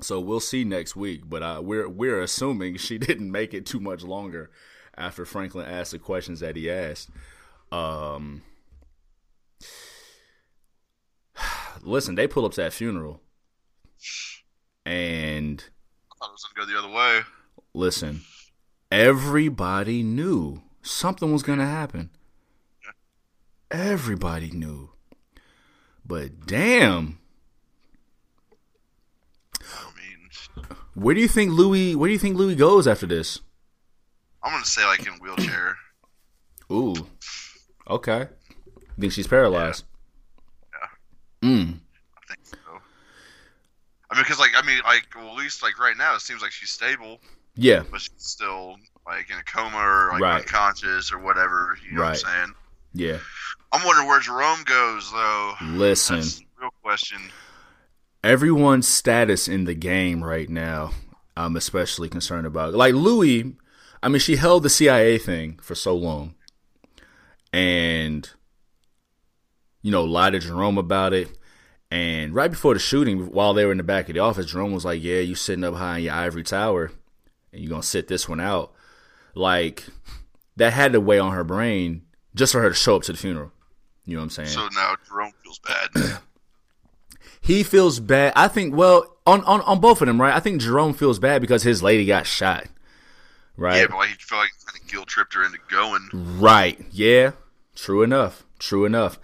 So 0.00 0.20
we'll 0.20 0.40
see 0.40 0.64
next 0.64 0.94
week, 0.94 1.22
but 1.28 1.42
uh, 1.42 1.60
we're 1.62 1.88
we're 1.88 2.20
assuming 2.20 2.76
she 2.76 2.98
didn't 2.98 3.30
make 3.30 3.54
it 3.54 3.66
too 3.66 3.80
much 3.80 4.02
longer 4.02 4.50
after 4.96 5.24
Franklin 5.24 5.66
asked 5.66 5.92
the 5.92 5.98
questions 5.98 6.40
that 6.40 6.56
he 6.56 6.70
asked. 6.70 7.10
Um, 7.72 8.42
listen, 11.82 12.14
they 12.14 12.26
pull 12.26 12.44
up 12.44 12.52
to 12.52 12.62
that 12.62 12.72
funeral, 12.72 13.20
and 14.84 15.64
thought 16.18 16.30
it 16.30 16.32
was 16.32 16.44
gonna 16.54 16.66
go 16.66 16.72
the 16.72 16.78
other 16.78 16.94
way. 16.94 17.22
listen, 17.74 18.22
everybody 18.90 20.02
knew 20.02 20.62
something 20.82 21.32
was 21.32 21.42
going 21.42 21.58
to 21.58 21.66
happen. 21.66 22.10
Everybody 23.70 24.50
knew. 24.50 24.90
But 26.04 26.46
damn, 26.46 27.18
I 29.60 29.90
mean, 29.94 30.64
where 30.94 31.14
do 31.14 31.20
you 31.20 31.28
think 31.28 31.52
Louie? 31.52 31.94
Where 31.94 32.08
do 32.08 32.12
you 32.12 32.18
think 32.18 32.38
Louie 32.38 32.54
goes 32.54 32.88
after 32.88 33.04
this? 33.04 33.40
I'm 34.42 34.52
gonna 34.52 34.64
say 34.64 34.86
like 34.86 35.06
in 35.06 35.12
wheelchair. 35.14 35.76
Ooh, 36.72 36.94
okay. 37.90 38.28
You 38.78 39.00
think 39.00 39.12
she's 39.12 39.26
paralyzed? 39.26 39.84
Yeah. 41.42 41.48
Mm. 41.48 41.80
I 44.10 44.14
think 44.14 44.14
so. 44.14 44.14
I 44.14 44.14
mean, 44.16 44.24
because 44.24 44.38
like 44.38 44.50
I 44.56 44.66
mean, 44.66 44.80
like 44.84 45.06
well, 45.16 45.28
at 45.28 45.36
least 45.36 45.62
like 45.62 45.78
right 45.78 45.96
now, 45.96 46.14
it 46.14 46.20
seems 46.20 46.42
like 46.42 46.52
she's 46.52 46.70
stable, 46.70 47.18
Yeah, 47.56 47.82
but 47.90 48.00
she's 48.00 48.10
still 48.18 48.76
like 49.06 49.30
in 49.30 49.36
a 49.38 49.42
coma 49.44 49.76
or 49.78 50.10
like 50.12 50.20
Right. 50.22 50.40
unconscious 50.42 51.12
or 51.12 51.18
whatever. 51.18 51.76
You 51.84 51.96
know 51.96 52.02
Right. 52.02 52.08
what 52.10 52.26
I'm 52.26 52.32
saying? 52.44 52.54
yeah. 52.94 53.18
I'm 53.72 53.84
wondering 53.84 54.08
where 54.08 54.20
Jerome 54.20 54.62
goes 54.64 55.10
though. 55.12 55.52
Listen, 55.62 56.22
real 56.60 56.70
question. 56.82 57.18
everyone's 58.24 58.88
status 58.88 59.46
in 59.46 59.64
the 59.64 59.74
game 59.74 60.24
right 60.24 60.48
now, 60.48 60.92
I'm 61.36 61.54
especially 61.56 62.08
concerned 62.08 62.46
about. 62.46 62.72
Like 62.74 62.94
Louie, 62.94 63.56
I 64.02 64.08
mean, 64.08 64.20
she 64.20 64.36
held 64.36 64.62
the 64.62 64.70
CIA 64.70 65.18
thing 65.18 65.58
for 65.62 65.74
so 65.74 65.94
long, 65.94 66.34
and 67.52 68.28
you 69.82 69.90
know, 69.90 70.04
lied 70.04 70.32
to 70.32 70.38
Jerome 70.40 70.78
about 70.78 71.12
it. 71.12 71.28
And 71.90 72.34
right 72.34 72.50
before 72.50 72.74
the 72.74 72.80
shooting, 72.80 73.30
while 73.30 73.54
they 73.54 73.64
were 73.64 73.72
in 73.72 73.78
the 73.78 73.84
back 73.84 74.08
of 74.08 74.14
the 74.14 74.20
office, 74.20 74.46
Jerome 74.46 74.72
was 74.72 74.84
like, 74.84 75.02
"Yeah, 75.02 75.20
you 75.20 75.34
sitting 75.34 75.64
up 75.64 75.74
high 75.74 75.98
in 75.98 76.04
your 76.04 76.14
ivory 76.14 76.42
tower, 76.42 76.92
and 77.52 77.62
you're 77.62 77.70
gonna 77.70 77.82
sit 77.82 78.08
this 78.08 78.28
one 78.28 78.40
out." 78.40 78.72
Like 79.34 79.84
that 80.56 80.72
had 80.72 80.92
to 80.92 81.00
weigh 81.00 81.18
on 81.18 81.32
her 81.32 81.44
brain 81.44 82.02
just 82.34 82.52
for 82.52 82.60
her 82.60 82.68
to 82.68 82.74
show 82.74 82.96
up 82.96 83.02
to 83.04 83.12
the 83.12 83.18
funeral. 83.18 83.52
You 84.04 84.14
know 84.14 84.20
what 84.20 84.24
I'm 84.24 84.30
saying? 84.30 84.48
So 84.48 84.68
now 84.74 84.96
Jerome 85.06 85.32
feels 85.42 85.60
bad. 85.60 86.20
he 87.40 87.62
feels 87.62 88.00
bad. 88.00 88.32
I 88.36 88.48
think 88.48 88.74
well 88.74 89.16
on, 89.26 89.42
on 89.44 89.60
on 89.62 89.80
both 89.80 90.02
of 90.02 90.06
them, 90.06 90.20
right? 90.20 90.34
I 90.34 90.40
think 90.40 90.60
Jerome 90.60 90.94
feels 90.94 91.18
bad 91.18 91.40
because 91.40 91.62
his 91.62 91.82
lady 91.82 92.04
got 92.04 92.26
shot. 92.26 92.66
Right. 93.56 93.78
yeah, 93.80 93.86
but 93.88 93.96
like, 93.96 94.10
he 94.10 94.14
felt 94.14 94.42
like 94.42 94.50
kind 94.64 94.80
of 94.80 94.88
guilt 94.88 95.08
tripped 95.08 95.34
her 95.34 95.44
into 95.44 95.58
going. 95.68 96.08
Right. 96.12 96.80
Yeah. 96.92 97.32
True 97.74 98.02
enough. 98.02 98.44
True 98.58 98.84
enough. 98.84 99.18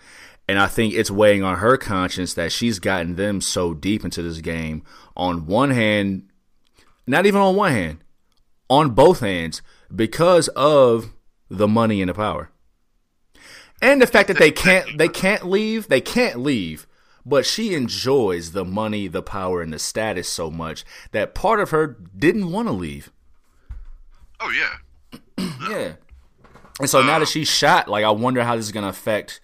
And 0.46 0.58
I 0.58 0.66
think 0.66 0.94
it's 0.94 1.10
weighing 1.10 1.42
on 1.42 1.58
her 1.58 1.76
conscience 1.76 2.34
that 2.34 2.52
she's 2.52 2.78
gotten 2.78 3.16
them 3.16 3.40
so 3.40 3.72
deep 3.72 4.04
into 4.04 4.22
this 4.22 4.40
game. 4.40 4.82
On 5.16 5.46
one 5.46 5.70
hand, 5.70 6.28
not 7.06 7.26
even 7.26 7.40
on 7.40 7.56
one 7.56 7.72
hand, 7.72 8.04
on 8.68 8.90
both 8.90 9.20
hands, 9.20 9.62
because 9.94 10.48
of 10.48 11.12
the 11.48 11.68
money 11.68 12.02
and 12.02 12.10
the 12.10 12.14
power. 12.14 12.50
And 13.80 14.00
the 14.00 14.06
fact 14.06 14.28
that 14.28 14.38
they 14.38 14.50
can't 14.50 14.98
they 14.98 15.08
can't 15.08 15.44
leave, 15.44 15.88
they 15.88 16.00
can't 16.00 16.40
leave. 16.40 16.86
But 17.26 17.46
she 17.46 17.74
enjoys 17.74 18.52
the 18.52 18.64
money, 18.64 19.08
the 19.08 19.22
power, 19.22 19.62
and 19.62 19.72
the 19.72 19.78
status 19.78 20.28
so 20.28 20.50
much 20.50 20.84
that 21.12 21.34
part 21.34 21.58
of 21.58 21.70
her 21.70 21.98
didn't 22.16 22.50
want 22.50 22.68
to 22.68 22.72
leave. 22.72 23.10
Oh 24.40 24.50
yeah. 24.50 25.18
Yeah. 25.68 25.94
And 26.78 26.90
so 26.90 27.00
now 27.00 27.18
that 27.18 27.22
uh, 27.22 27.26
she's 27.26 27.48
shot, 27.48 27.88
like 27.88 28.04
I 28.04 28.10
wonder 28.10 28.42
how 28.42 28.56
this 28.56 28.66
is 28.66 28.72
gonna 28.72 28.88
affect, 28.88 29.40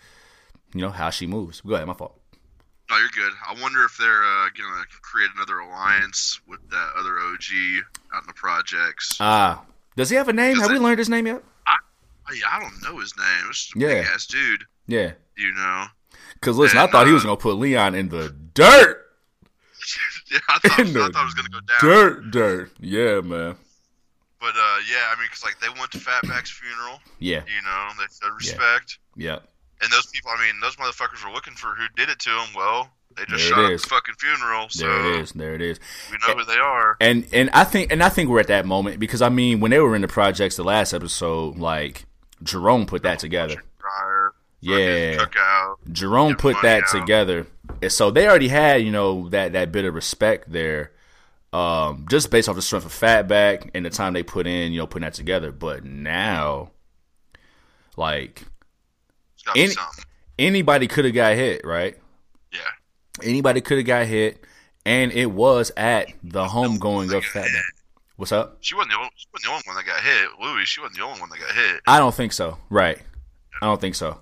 you 0.75 0.81
know, 0.81 0.91
how 0.91 1.11
she 1.11 1.27
moves. 1.27 1.61
Go 1.61 1.75
ahead, 1.75 1.87
my 1.87 1.95
fault. 1.95 2.17
No, 2.91 2.97
you're 2.99 3.09
good. 3.15 3.33
I 3.47 3.61
wonder 3.63 3.85
if 3.85 3.97
they're 3.99 4.25
uh, 4.25 4.49
gonna 4.57 4.85
create 5.03 5.31
another 5.37 5.59
alliance 5.61 6.41
with 6.49 6.59
that 6.71 6.91
other 6.99 7.19
OG 7.21 7.85
out 8.15 8.23
in 8.23 8.27
the 8.27 8.33
projects. 8.35 9.17
Ah, 9.21 9.63
does 9.97 10.11
he 10.11 10.17
have 10.17 10.29
a 10.29 10.33
name? 10.33 10.59
Have 10.59 10.71
we 10.71 10.79
learned 10.79 10.99
his 10.99 11.09
name 11.09 11.27
yet? 11.27 11.43
Yeah, 12.33 12.47
I 12.51 12.61
don't 12.61 12.81
know 12.83 13.01
his 13.01 13.13
name. 13.17 13.47
It's 13.49 13.73
Yeah. 13.75 13.89
big 13.89 14.07
ass 14.07 14.27
dude. 14.27 14.65
Yeah. 14.87 15.13
You 15.37 15.53
know. 15.53 15.87
Because 16.35 16.57
listen, 16.57 16.79
I 16.79 16.83
And, 16.85 16.93
thought 16.93 17.07
he 17.07 17.11
uh, 17.13 17.15
was 17.15 17.25
gonna 17.25 17.37
put 17.37 17.57
Leon 17.57 17.95
in 17.97 18.09
the 18.09 18.31
dirt, 18.55 19.07
yeah, 20.31 20.39
I 20.49 20.59
thought, 20.61 20.79
in 20.79 20.89
I 20.97 21.09
thought 21.09 21.23
it 21.23 21.25
was 21.25 21.35
gonna 21.35 21.49
go 21.49 21.61
down. 21.61 21.79
dirt, 21.81 22.31
dirt. 22.31 22.73
Yeah, 22.81 23.21
man. 23.21 23.57
But 24.41 24.55
uh, 24.57 24.79
yeah, 24.91 25.11
I 25.13 25.17
mean, 25.19 25.27
because 25.29 25.43
like 25.45 25.59
they 25.61 25.69
went 25.79 25.91
to 25.93 25.99
Fatback's 25.99 26.51
funeral. 26.51 26.99
Yeah, 27.19 27.43
You 27.47 27.63
know, 27.65 27.89
they 27.99 28.05
said 28.11 28.29
respect. 28.37 28.99
yeah. 29.17 29.41
And 29.83 29.91
those 29.93 30.07
people, 30.07 30.31
I 30.37 30.45
mean, 30.45 30.61
those 30.61 30.77
motherfuckers 30.77 31.25
were 31.25 31.33
looking 31.33 31.55
for 31.55 31.69
who 31.69 31.85
did 31.97 32.09
it 32.11 32.19
to 32.21 32.31
them. 32.31 32.49
Well, 32.55 32.91
they 33.17 33.25
just 33.25 33.49
There 33.49 33.57
shot 33.57 33.73
up 33.73 33.81
the 33.81 33.87
fucking 33.89 34.15
funeral. 34.19 34.69
So 34.69 34.87
There 34.87 35.15
it 35.15 35.21
is. 35.21 35.33
There 35.33 35.55
it 35.55 35.63
is. 35.63 35.81
we 36.11 36.19
know 36.27 36.39
who 36.39 36.45
they 36.45 36.59
are. 36.59 36.97
And 37.01 37.27
and 37.33 37.51
I 37.53 37.65
think 37.65 37.91
and 37.93 38.03
I 38.03 38.09
think 38.09 38.29
we're 38.31 38.41
at 38.41 38.47
that 38.49 38.67
moment 38.67 39.01
because 39.01 39.23
I 39.23 39.29
mean 39.31 39.61
when 39.61 39.71
they 39.71 39.79
were 39.81 39.97
in 39.97 40.03
the 40.03 40.09
projects 40.09 40.57
the 40.57 40.65
last 40.65 40.93
episode, 40.93 41.57
like 41.59 42.05
Jerome 42.43 42.87
put 42.87 43.03
that 43.03 43.19
together. 43.19 43.63
Dryer, 43.79 44.33
Yeah. 44.61 45.25
Jerome 45.91 46.37
put 46.37 46.57
that 46.63 46.85
out. 46.85 46.91
together, 46.91 47.47
and 47.83 47.91
so 47.91 48.11
they 48.11 48.29
already 48.29 48.49
had 48.49 48.83
you 48.83 48.93
know 48.93 49.29
that 49.31 49.53
that 49.55 49.73
bit 49.73 49.85
of 49.87 49.95
respect 49.95 50.53
there, 50.53 50.93
um, 51.53 52.07
just 52.09 52.31
based 52.31 52.49
off 52.49 52.57
the 52.57 52.63
strength 52.63 52.87
of 52.87 52.93
Fatback 52.93 53.71
and 53.75 53.85
the 53.85 53.91
time 53.91 54.13
they 54.13 54.23
put 54.23 54.47
in, 54.47 54.73
you 54.73 54.79
know, 54.79 54.87
putting 54.87 55.05
that 55.07 55.15
together. 55.15 55.51
But 55.51 55.85
now, 55.85 56.71
like 57.97 58.43
It's 58.43 58.43
gotta 58.43 58.47
be 58.47 58.50
Any- 59.57 59.75
anybody 60.39 60.87
could 60.87 61.05
have 61.05 61.15
got 61.15 61.35
hit, 61.35 61.65
right? 61.65 61.97
Yeah. 62.53 62.61
Anybody 63.23 63.61
could 63.61 63.79
have 63.79 63.87
got 63.87 64.07
hit, 64.07 64.45
and 64.85 65.13
it 65.13 65.27
was 65.27 65.73
at 65.77 66.13
the 66.23 66.47
homegoing 66.47 67.13
of 67.17 67.25
Fatback. 67.25 67.63
What's 68.17 68.33
up? 68.33 68.59
She 68.61 68.75
wasn't 68.75 68.93
the 68.93 68.99
only, 68.99 69.11
she 69.17 69.27
wasn't 69.33 69.45
the 69.45 69.51
only 69.51 69.63
one 69.67 69.77
that 69.77 69.87
got 69.87 70.03
hit. 70.03 70.29
Louie, 70.41 70.65
she 70.67 70.81
wasn't 70.81 70.99
the 70.99 71.05
only 71.05 71.21
one 71.21 71.31
that 71.31 71.39
got 71.39 71.55
hit. 71.55 71.81
I 71.87 71.99
don't 71.99 72.15
think 72.15 72.35
so. 72.35 72.59
Right. 72.69 72.99
I 73.63 73.67
don't 73.67 73.81
think 73.81 73.95
so. 73.95 74.21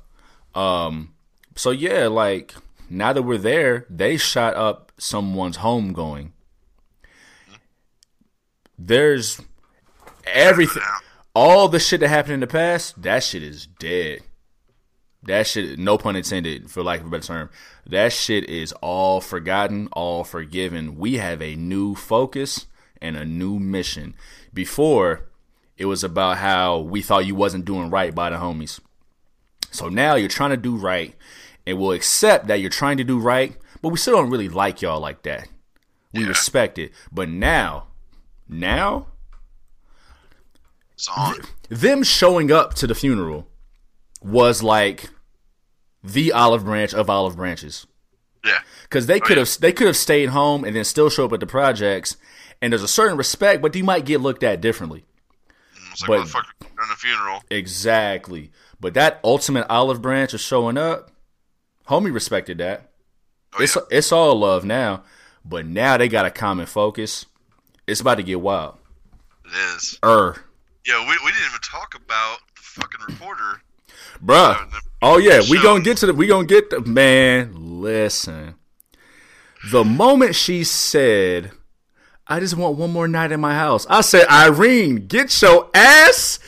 Um 0.54 1.14
so 1.57 1.72
yeah, 1.72 2.07
like 2.07 2.54
now 2.88 3.12
that 3.12 3.22
we're 3.22 3.38
there, 3.38 3.87
they 3.90 4.16
shot 4.16 4.54
up 4.54 4.92
someone's 4.98 5.59
homegoing. 5.59 6.31
There's 8.78 9.40
everything 10.24 10.83
all 11.35 11.68
the 11.68 11.81
shit 11.81 12.00
that 12.00 12.09
happened 12.09 12.35
in 12.35 12.40
the 12.40 12.46
past, 12.46 13.02
that 13.02 13.24
shit 13.24 13.42
is 13.42 13.66
dead. 13.66 14.20
That 15.22 15.46
shit 15.46 15.78
no 15.78 15.98
pun 15.98 16.16
intended 16.16 16.70
for 16.70 16.83
lack 16.83 17.00
of 17.00 17.07
a 17.07 17.11
better 17.11 17.26
term. 17.26 17.50
That 17.87 18.12
shit 18.12 18.48
is 18.48 18.72
all 18.81 19.20
forgotten, 19.20 19.88
all 19.92 20.24
forgiven. 20.24 20.96
We 20.96 21.14
have 21.14 21.42
a 21.42 21.57
new 21.57 21.94
focus 21.94 22.66
and 23.00 23.16
a 23.16 23.24
new 23.24 23.59
mission. 23.59 24.14
Before 24.54 25.28
it 25.76 25.87
was 25.87 26.02
about 26.02 26.38
how 26.38 26.78
we 26.78 27.02
thought 27.02 27.26
you 27.26 27.35
wasn't 27.35 27.64
doing 27.64 27.88
right 27.88 28.14
by 28.14 28.31
the 28.31 28.37
homies. 28.37 28.81
So 29.70 29.88
now 29.88 30.16
you're 30.16 30.28
trying 30.28 30.50
to 30.50 30.57
do 30.57 30.76
right, 30.76 31.14
and 31.66 31.78
we'll 31.78 31.92
accept 31.92 32.48
that 32.48 32.61
you're 32.61 32.70
trying 32.70 32.96
to 32.96 33.04
do 33.04 33.18
right, 33.18 33.57
but 33.81 33.90
we 33.90 33.98
still 33.98 34.16
don't 34.16 34.31
really 34.31 34.48
like 34.48 34.83
y'all 34.83 35.00
like 35.00 35.22
that. 35.22 35.48
We 36.12 36.24
respect 36.24 36.78
it. 36.78 36.92
But 37.12 37.28
now, 37.28 37.88
now, 38.48 39.09
them 41.68 42.02
showing 42.02 42.50
up 42.50 42.74
to 42.74 42.87
the 42.87 42.94
funeral 42.94 43.47
was 44.22 44.62
like 44.62 45.11
the 46.02 46.33
olive 46.33 46.64
branch 46.64 46.94
of 46.94 47.09
olive 47.11 47.37
branches. 47.37 47.87
Yeah. 48.44 48.59
Because 48.83 49.07
they 49.07 49.20
could 49.20 49.37
have 49.37 49.48
they 49.61 49.72
could 49.72 49.87
have 49.87 49.96
stayed 49.96 50.31
home 50.31 50.64
and 50.64 50.74
then 50.74 50.85
still 50.85 51.11
show 51.11 51.24
up 51.24 51.33
at 51.33 51.40
the 51.40 51.46
projects, 51.46 52.16
and 52.62 52.72
there's 52.72 52.83
a 52.83 52.88
certain 52.88 53.16
respect, 53.16 53.61
but 53.62 53.74
you 53.74 53.85
might 53.85 54.04
get 54.04 54.20
looked 54.20 54.42
at 54.42 54.61
differently. 54.61 55.04
It's 55.92 56.07
like 56.09 56.31
But- 56.33 56.44
the 56.61 56.94
funeral. 56.96 57.42
Exactly. 57.50 58.50
But 58.81 58.94
that 58.94 59.18
ultimate 59.24 59.66
olive 59.68 60.00
branch 60.00 60.33
of 60.33 60.40
showing 60.40 60.78
up, 60.78 61.11
homie 61.88 62.14
respected 62.14 62.59
that. 62.59 62.90
Oh, 63.59 63.62
it's 63.62 63.74
yeah. 63.74 63.83
it's 63.90 64.12
all 64.12 64.37
love 64.38 64.64
now, 64.64 65.02
but 65.44 65.66
now 65.66 65.96
they 65.96 66.09
got 66.09 66.27
a 66.27 66.31
common 66.31 66.66
focus. 66.66 67.27
It's 67.87 68.00
about 68.00 68.16
to 68.16 68.23
get 68.23 68.40
wild. 68.40 68.77
It 69.44 69.52
is. 69.77 69.98
Er, 70.04 70.37
Yeah, 70.87 71.00
we, 71.00 71.08
we 71.25 71.33
didn't 71.33 71.46
even 71.48 71.60
talk 71.62 71.94
about 71.96 72.38
the 72.54 72.62
fucking 72.62 73.00
reporter. 73.08 73.60
Bruh. 74.25 74.56
Uh, 74.56 74.64
Oh 75.00 75.19
yeah, 75.19 75.40
we 75.48 75.62
gonna 75.62 75.83
get 75.83 75.98
to 75.98 76.06
the. 76.06 76.14
We 76.14 76.27
gonna 76.27 76.46
get 76.46 76.71
the 76.71 76.81
man. 76.81 77.52
Listen, 77.81 78.56
the 79.71 79.85
moment 79.85 80.35
she 80.35 80.64
said, 80.64 81.52
"I 82.27 82.40
just 82.40 82.56
want 82.56 82.77
one 82.77 82.92
more 82.92 83.06
night 83.06 83.31
in 83.31 83.40
my 83.40 83.54
house," 83.54 83.87
I 83.88 84.00
said, 84.00 84.27
"Irene, 84.29 85.06
get 85.06 85.40
your 85.40 85.71
ass 85.73 86.40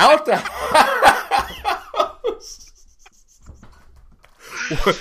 out 0.00 0.26
the 0.26 0.36
house." 0.36 2.72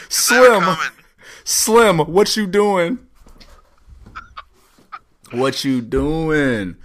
Slim. 0.09 0.75
Slim, 1.43 1.97
what 1.99 2.37
you 2.37 2.45
doing? 2.45 2.99
What 5.31 5.63
you 5.63 5.81
doing? 5.81 6.75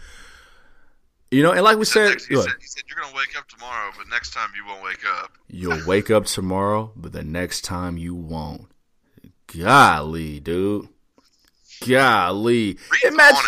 You 1.37 1.43
know, 1.43 1.53
and 1.53 1.61
like 1.63 1.77
we 1.77 1.85
said, 1.85 2.09
Next, 2.09 2.27
he, 2.29 2.35
look, 2.35 2.49
said, 2.49 2.57
he 2.59 2.67
said, 2.67 2.85
You're 2.89 2.99
going 2.99 3.11
to 3.11 3.17
wake 3.17 3.37
up 3.37 3.47
tomorrow, 3.47 3.93
but 3.95 4.09
next 4.09 4.33
time 4.33 4.49
you 4.57 4.65
won't 4.65 4.83
wake 4.83 5.05
up. 5.21 5.33
you'll 5.49 5.87
wake 5.87 6.11
up 6.11 6.25
tomorrow, 6.25 6.93
but 6.97 7.13
the 7.13 7.23
next 7.23 7.61
time 7.61 7.99
you 7.99 8.15
won't. 8.15 8.69
Golly, 9.47 10.41
dude. 10.41 10.89
Golly. 11.87 12.79
Reed's 12.91 13.05
Imagine, 13.05 13.37
on 13.37 13.45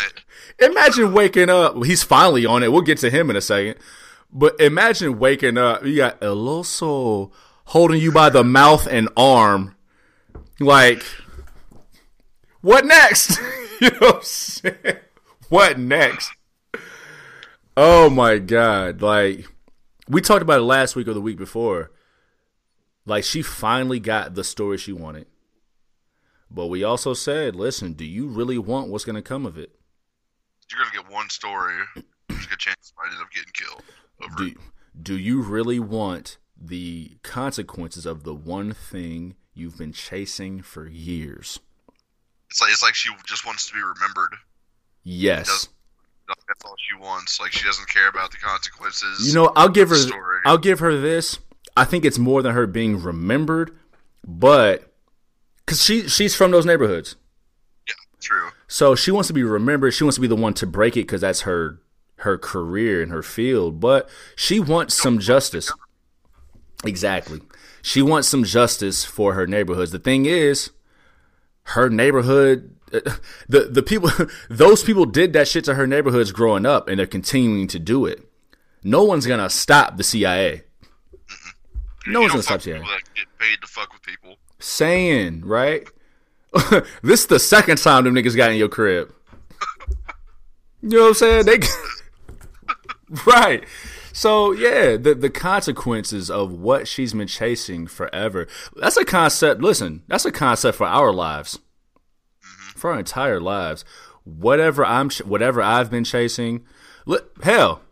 it. 0.58 0.70
imagine 0.70 1.12
waking 1.14 1.48
up. 1.48 1.82
He's 1.82 2.02
finally 2.02 2.44
on 2.44 2.62
it. 2.62 2.70
We'll 2.70 2.82
get 2.82 2.98
to 2.98 3.08
him 3.08 3.30
in 3.30 3.36
a 3.36 3.40
second. 3.40 3.76
But 4.30 4.60
imagine 4.60 5.18
waking 5.18 5.56
up. 5.56 5.82
You 5.86 5.96
got 5.96 6.22
El 6.22 6.36
Oso 6.36 7.30
holding 7.64 8.02
you 8.02 8.12
by 8.12 8.28
the 8.28 8.44
mouth 8.44 8.86
and 8.86 9.08
arm. 9.16 9.74
Like, 10.60 11.02
what 12.60 12.84
next? 12.84 13.38
you 13.80 13.88
know 13.92 14.20
what? 14.20 15.02
What 15.48 15.78
next? 15.78 16.30
Oh 17.80 18.10
my 18.10 18.38
God. 18.38 19.00
Like, 19.02 19.46
we 20.08 20.20
talked 20.20 20.42
about 20.42 20.58
it 20.58 20.64
last 20.64 20.96
week 20.96 21.06
or 21.06 21.14
the 21.14 21.20
week 21.20 21.38
before. 21.38 21.92
Like, 23.06 23.22
she 23.22 23.40
finally 23.40 24.00
got 24.00 24.34
the 24.34 24.42
story 24.42 24.78
she 24.78 24.92
wanted. 24.92 25.26
But 26.50 26.66
we 26.66 26.82
also 26.82 27.14
said, 27.14 27.54
listen, 27.54 27.92
do 27.92 28.04
you 28.04 28.26
really 28.26 28.58
want 28.58 28.88
what's 28.88 29.04
going 29.04 29.14
to 29.14 29.22
come 29.22 29.46
of 29.46 29.56
it? 29.56 29.78
You're 30.68 30.80
going 30.80 30.90
to 30.90 31.02
get 31.02 31.12
one 31.12 31.30
story. 31.30 31.76
There's 31.94 32.46
a 32.46 32.48
good 32.48 32.58
chance 32.58 32.92
somebody 32.96 33.14
ends 33.14 33.22
up 33.22 33.30
getting 33.32 33.52
killed 33.52 33.84
over 34.24 34.34
Do, 34.34 34.46
it. 34.46 34.56
do 35.00 35.16
you 35.16 35.40
really 35.40 35.78
want 35.78 36.38
the 36.60 37.16
consequences 37.22 38.06
of 38.06 38.24
the 38.24 38.34
one 38.34 38.72
thing 38.72 39.36
you've 39.54 39.78
been 39.78 39.92
chasing 39.92 40.62
for 40.62 40.88
years. 40.88 41.60
It's 42.50 42.60
like 42.60 42.72
it's 42.72 42.82
like 42.82 42.96
she 42.96 43.10
just 43.24 43.46
wants 43.46 43.68
to 43.68 43.74
be 43.74 43.80
remembered. 43.80 44.34
Yes. 45.04 45.68
That's 46.28 46.64
all 46.64 46.74
she 46.78 46.96
wants. 46.96 47.40
Like 47.40 47.52
she 47.52 47.64
doesn't 47.64 47.88
care 47.88 48.08
about 48.08 48.30
the 48.30 48.36
consequences. 48.38 49.26
You 49.26 49.34
know, 49.34 49.52
I'll 49.56 49.68
give 49.68 49.88
her 49.90 49.96
Story. 49.96 50.40
I'll 50.44 50.58
give 50.58 50.78
her 50.80 50.98
this. 50.98 51.38
I 51.76 51.84
think 51.84 52.04
it's 52.04 52.18
more 52.18 52.42
than 52.42 52.54
her 52.54 52.66
being 52.66 53.00
remembered, 53.00 53.76
but 54.26 54.92
cuz 55.66 55.82
she 55.82 56.08
she's 56.08 56.34
from 56.34 56.50
those 56.50 56.66
neighborhoods. 56.66 57.16
yeah, 57.86 57.94
true. 58.20 58.50
So 58.66 58.94
she 58.94 59.10
wants 59.10 59.28
to 59.28 59.34
be 59.34 59.42
remembered. 59.42 59.92
She 59.94 60.04
wants 60.04 60.16
to 60.16 60.20
be 60.20 60.26
the 60.26 60.36
one 60.36 60.54
to 60.54 60.66
break 60.66 60.96
it 60.96 61.08
cuz 61.08 61.20
that's 61.20 61.42
her 61.42 61.80
her 62.18 62.36
career 62.36 63.00
and 63.00 63.12
her 63.12 63.22
field, 63.22 63.80
but 63.80 64.08
she 64.34 64.58
wants 64.58 64.94
some 64.94 65.18
justice. 65.18 65.72
Exactly. 66.84 67.40
She 67.82 68.02
wants 68.02 68.28
some 68.28 68.44
justice 68.44 69.04
for 69.04 69.34
her 69.34 69.46
neighborhoods. 69.46 69.92
The 69.92 69.98
thing 69.98 70.26
is, 70.26 70.70
her 71.62 71.88
neighborhood 71.88 72.76
the 73.48 73.68
the 73.70 73.82
people 73.82 74.10
those 74.50 74.82
people 74.82 75.04
did 75.04 75.32
that 75.32 75.48
shit 75.48 75.64
to 75.64 75.74
her 75.74 75.86
neighborhoods 75.86 76.32
growing 76.32 76.66
up 76.66 76.88
and 76.88 76.98
they're 76.98 77.06
continuing 77.06 77.68
to 77.68 77.78
do 77.78 78.06
it. 78.06 78.22
No 78.82 79.04
one's 79.04 79.26
going 79.26 79.40
to 79.40 79.50
stop 79.50 79.96
the 79.96 80.04
CIA. 80.04 80.62
No 82.06 82.20
one's 82.20 82.32
going 82.32 82.40
to 82.40 82.46
stop 82.46 82.62
CIA. 82.62 82.78
that 82.78 83.14
get 83.14 83.26
paid 83.38 83.60
to 83.60 83.66
fuck 83.66 83.92
with 83.92 84.02
people. 84.02 84.36
Saying, 84.60 85.42
right? 85.44 85.86
this 87.02 87.20
is 87.20 87.26
the 87.26 87.38
second 87.38 87.78
time 87.78 88.04
them 88.04 88.14
niggas 88.14 88.36
got 88.36 88.50
in 88.50 88.56
your 88.56 88.68
crib. 88.68 89.12
You 90.80 90.90
know 90.90 91.02
what 91.02 91.08
I'm 91.08 91.14
saying? 91.14 91.46
They 91.46 91.58
Right. 93.26 93.64
So 94.12 94.52
yeah, 94.52 94.96
the 94.96 95.14
the 95.14 95.30
consequences 95.30 96.30
of 96.30 96.52
what 96.52 96.88
she's 96.88 97.12
been 97.12 97.28
chasing 97.28 97.86
forever. 97.86 98.46
That's 98.76 98.96
a 98.96 99.04
concept. 99.04 99.60
Listen, 99.60 100.02
that's 100.08 100.24
a 100.24 100.32
concept 100.32 100.76
for 100.78 100.86
our 100.86 101.12
lives, 101.12 101.58
for 102.78 102.92
our 102.92 102.98
entire 102.98 103.40
lives. 103.40 103.84
Whatever 104.24 104.84
I'm, 104.84 105.10
whatever 105.24 105.60
I've 105.62 105.90
been 105.90 106.04
chasing. 106.04 106.64
Hell, 107.42 107.82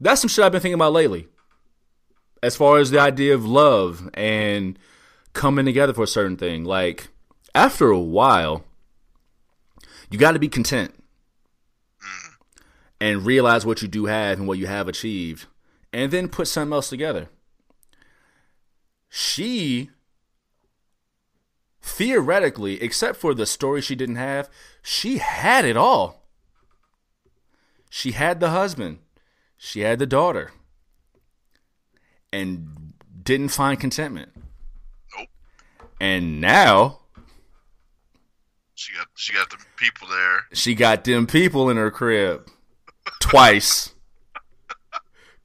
that's 0.00 0.20
some 0.20 0.28
shit 0.28 0.44
I've 0.44 0.52
been 0.52 0.60
thinking 0.60 0.74
about 0.74 0.92
lately. 0.92 1.28
As 2.42 2.56
far 2.56 2.78
as 2.78 2.90
the 2.90 2.98
idea 3.00 3.34
of 3.34 3.44
love 3.44 4.08
and 4.14 4.78
coming 5.32 5.64
together 5.66 5.92
for 5.92 6.04
a 6.04 6.08
certain 6.08 6.36
thing, 6.36 6.64
like 6.64 7.08
after 7.54 7.90
a 7.90 7.98
while, 7.98 8.64
you 10.10 10.18
got 10.18 10.32
to 10.32 10.38
be 10.38 10.48
content 10.48 10.94
and 13.00 13.26
realize 13.26 13.66
what 13.66 13.82
you 13.82 13.88
do 13.88 14.06
have 14.06 14.38
and 14.38 14.46
what 14.46 14.58
you 14.58 14.66
have 14.66 14.88
achieved, 14.88 15.46
and 15.92 16.12
then 16.12 16.28
put 16.28 16.48
something 16.48 16.72
else 16.72 16.90
together. 16.90 17.28
She, 19.08 19.90
theoretically, 21.90 22.80
except 22.82 23.18
for 23.18 23.34
the 23.34 23.46
story 23.46 23.80
she 23.80 23.94
didn't 23.96 24.16
have, 24.16 24.48
she 24.82 25.18
had 25.18 25.64
it 25.64 25.76
all. 25.76 26.26
She 27.90 28.12
had 28.12 28.38
the 28.40 28.50
husband, 28.50 28.98
she 29.56 29.80
had 29.80 29.98
the 29.98 30.06
daughter, 30.06 30.52
and 32.32 32.92
didn't 33.22 33.48
find 33.48 33.78
contentment. 33.78 34.30
Nope. 35.16 35.28
And 36.00 36.40
now 36.40 37.00
She 38.74 38.94
got 38.94 39.08
she 39.16 39.32
got 39.34 39.50
the 39.50 39.58
people 39.76 40.06
there. 40.08 40.46
she 40.52 40.74
got 40.74 41.04
them 41.04 41.26
people 41.26 41.68
in 41.68 41.76
her 41.76 41.90
crib 41.90 42.48
twice. 43.20 43.92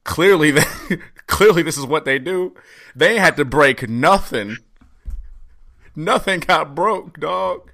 clearly, 0.04 0.52
they, 0.52 0.64
clearly 1.26 1.62
this 1.62 1.76
is 1.76 1.84
what 1.84 2.04
they 2.04 2.18
do. 2.20 2.54
They 2.94 3.18
had 3.18 3.36
to 3.36 3.44
break 3.44 3.88
nothing. 3.88 4.56
Nothing 5.96 6.40
got 6.40 6.74
broke, 6.74 7.18
dog. 7.18 7.72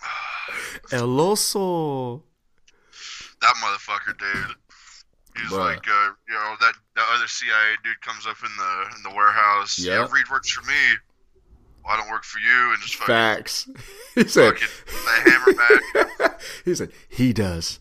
El 0.92 1.08
oso. 1.08 2.22
That 3.40 3.54
motherfucker, 3.56 4.16
dude. 4.18 4.56
He's 5.36 5.50
Bruh. 5.50 5.58
like, 5.58 5.88
uh, 5.88 6.10
you 6.28 6.34
know, 6.34 6.54
that 6.60 6.74
that 6.96 7.06
other 7.14 7.26
CIA 7.26 7.76
dude 7.82 8.00
comes 8.00 8.26
up 8.26 8.36
in 8.44 8.50
the 8.56 8.96
in 8.96 9.02
the 9.02 9.10
warehouse. 9.16 9.78
Yeah. 9.78 9.94
Yeah, 10.04 10.08
Reed 10.12 10.28
works 10.30 10.50
for 10.50 10.62
me. 10.66 10.74
Well, 11.84 11.94
I 11.94 11.96
don't 11.96 12.10
work 12.10 12.24
for 12.24 12.38
you, 12.40 12.72
and 12.72 12.80
just 12.82 12.94
fucking, 12.96 13.14
Facts. 13.14 13.68
He 14.14 14.28
said. 14.28 14.52
fucking 14.58 14.68
hammer 15.24 15.52
back. 15.54 16.40
He 16.64 16.74
said 16.74 16.90
he 17.08 17.32
does. 17.32 17.80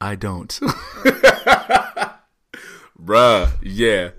I 0.00 0.14
don't. 0.14 0.48
Bruh, 3.00 3.50
yeah. 3.62 4.10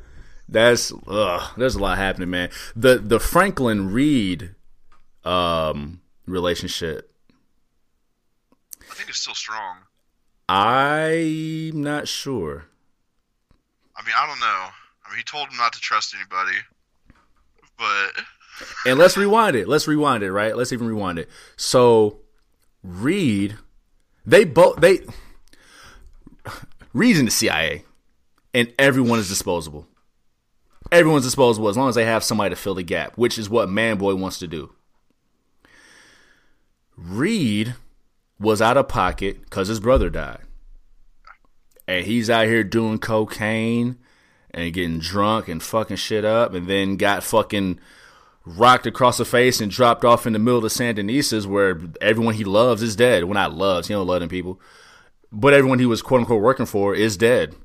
That's 0.48 0.92
ugh, 1.08 1.52
there's 1.58 1.76
a 1.76 1.80
lot 1.80 1.98
happening, 1.98 2.30
man. 2.30 2.50
The 2.76 2.98
the 2.98 3.20
Franklin 3.20 3.92
Reed 3.92 4.56
um 5.24 6.02
relationship. 6.28 7.12
I 8.90 8.94
think 8.94 9.10
it's 9.10 9.20
still 9.20 9.34
strong. 9.34 9.78
I'm 10.48 11.82
not 11.82 12.08
sure. 12.08 12.66
I 13.98 14.06
mean, 14.06 14.14
I 14.16 14.28
don't 14.28 14.40
know. 14.40 14.46
I 14.46 15.10
mean, 15.10 15.18
he 15.18 15.24
told 15.24 15.50
him 15.50 15.58
not 15.58 15.74
to 15.74 15.80
trust 15.80 16.14
anybody, 16.14 16.58
but 17.78 18.24
And 18.86 19.00
let's 19.00 19.18
rewind 19.18 19.56
it. 19.56 19.68
Let's 19.68 19.88
rewind 19.88 20.24
it, 20.24 20.32
right? 20.32 20.56
Let's 20.56 20.72
even 20.72 20.88
rewind 20.88 21.20
it. 21.20 21.30
So 21.58 22.20
Reed, 22.84 23.56
they 24.26 24.46
both 24.46 24.78
they 24.78 25.00
Reed's 26.94 27.20
in 27.20 27.26
the 27.26 27.32
CIA, 27.32 27.84
and 28.54 28.72
everyone 28.78 29.20
is 29.20 29.28
disposable. 29.30 29.88
Everyone's 30.92 31.26
disposable 31.26 31.68
as 31.68 31.78
long 31.78 31.90
as 31.90 31.96
they 31.96 32.06
have 32.06 32.24
somebody 32.24 32.52
to 32.52 32.56
fill 32.56 32.76
the 32.76 32.84
gap, 32.84 33.18
which 33.18 33.38
is 33.38 33.50
what 33.50 33.70
Manboy 33.70 34.18
wants 34.18 34.40
to 34.40 34.48
do. 34.48 34.74
Reed 36.96 37.76
was 38.40 38.62
out 38.62 38.78
of 38.78 38.88
pocket 38.88 39.42
because 39.42 39.68
his 39.68 39.80
brother 39.80 40.10
died. 40.10 40.42
And 41.88 42.06
he's 42.06 42.30
out 42.30 42.48
here 42.48 42.64
doing 42.64 43.00
cocaine 43.00 43.98
and 44.52 44.74
getting 44.74 45.00
drunk 45.00 45.48
and 45.48 45.62
fucking 45.62 45.98
shit 45.98 46.24
up, 46.24 46.54
and 46.54 46.68
then 46.68 46.96
got 46.96 47.24
fucking 47.24 47.80
rocked 48.46 48.86
across 48.86 49.18
the 49.18 49.26
face 49.26 49.60
and 49.60 49.72
dropped 49.72 50.06
off 50.06 50.26
in 50.26 50.34
the 50.34 50.40
middle 50.40 50.64
of 50.64 50.72
San 50.72 50.96
Denises 50.96 51.46
where 51.46 51.82
everyone 52.00 52.36
he 52.36 52.44
loves 52.44 52.82
is 52.82 52.96
dead. 52.96 53.26
Well, 53.26 53.34
not 53.34 53.54
loves, 53.54 53.88
he 53.88 53.94
don't 53.94 54.08
love 54.08 54.22
them 54.22 54.30
people. 54.30 54.60
But 55.32 55.54
everyone 55.54 55.80
he 55.80 55.86
was 55.86 56.02
quote 56.02 56.22
unquote 56.22 56.42
working 56.42 56.66
for 56.66 56.96
is 56.96 57.18
dead. 57.18 57.56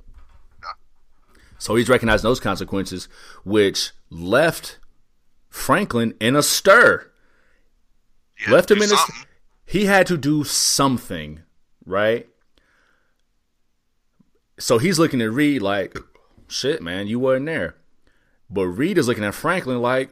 So 1.60 1.76
he's 1.76 1.90
recognizing 1.90 2.26
those 2.26 2.40
consequences, 2.40 3.06
which 3.44 3.92
left 4.08 4.78
Franklin 5.50 6.14
in 6.18 6.34
a 6.34 6.42
stir. 6.42 7.10
Left 8.48 8.70
him 8.70 8.80
in 8.80 8.90
a. 8.90 8.96
He 9.66 9.84
had 9.84 10.06
to 10.06 10.16
do 10.16 10.42
something, 10.42 11.42
right? 11.84 12.26
So 14.58 14.78
he's 14.78 14.98
looking 14.98 15.20
at 15.20 15.30
Reed 15.30 15.60
like, 15.60 15.96
shit, 16.48 16.82
man, 16.82 17.06
you 17.06 17.20
weren't 17.20 17.46
there. 17.46 17.76
But 18.48 18.66
Reed 18.66 18.96
is 18.96 19.06
looking 19.06 19.24
at 19.24 19.34
Franklin 19.34 19.82
like, 19.82 20.10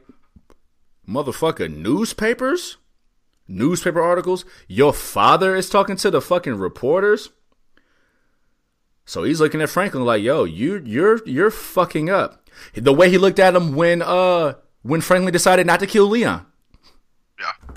motherfucker, 1.08 1.74
newspapers? 1.74 2.76
Newspaper 3.48 4.02
articles? 4.02 4.44
Your 4.68 4.92
father 4.92 5.56
is 5.56 5.70
talking 5.70 5.96
to 5.96 6.10
the 6.10 6.20
fucking 6.20 6.56
reporters? 6.56 7.30
So 9.08 9.22
he's 9.22 9.40
looking 9.40 9.62
at 9.62 9.70
Franklin 9.70 10.04
like, 10.04 10.22
yo, 10.22 10.44
you 10.44 10.82
you're 10.84 11.24
you're 11.24 11.50
fucking 11.50 12.10
up. 12.10 12.46
The 12.74 12.92
way 12.92 13.08
he 13.08 13.16
looked 13.16 13.38
at 13.38 13.56
him 13.56 13.74
when 13.74 14.02
uh 14.02 14.56
when 14.82 15.00
Franklin 15.00 15.32
decided 15.32 15.66
not 15.66 15.80
to 15.80 15.86
kill 15.86 16.08
Leon. 16.08 16.44
Yeah. 17.40 17.76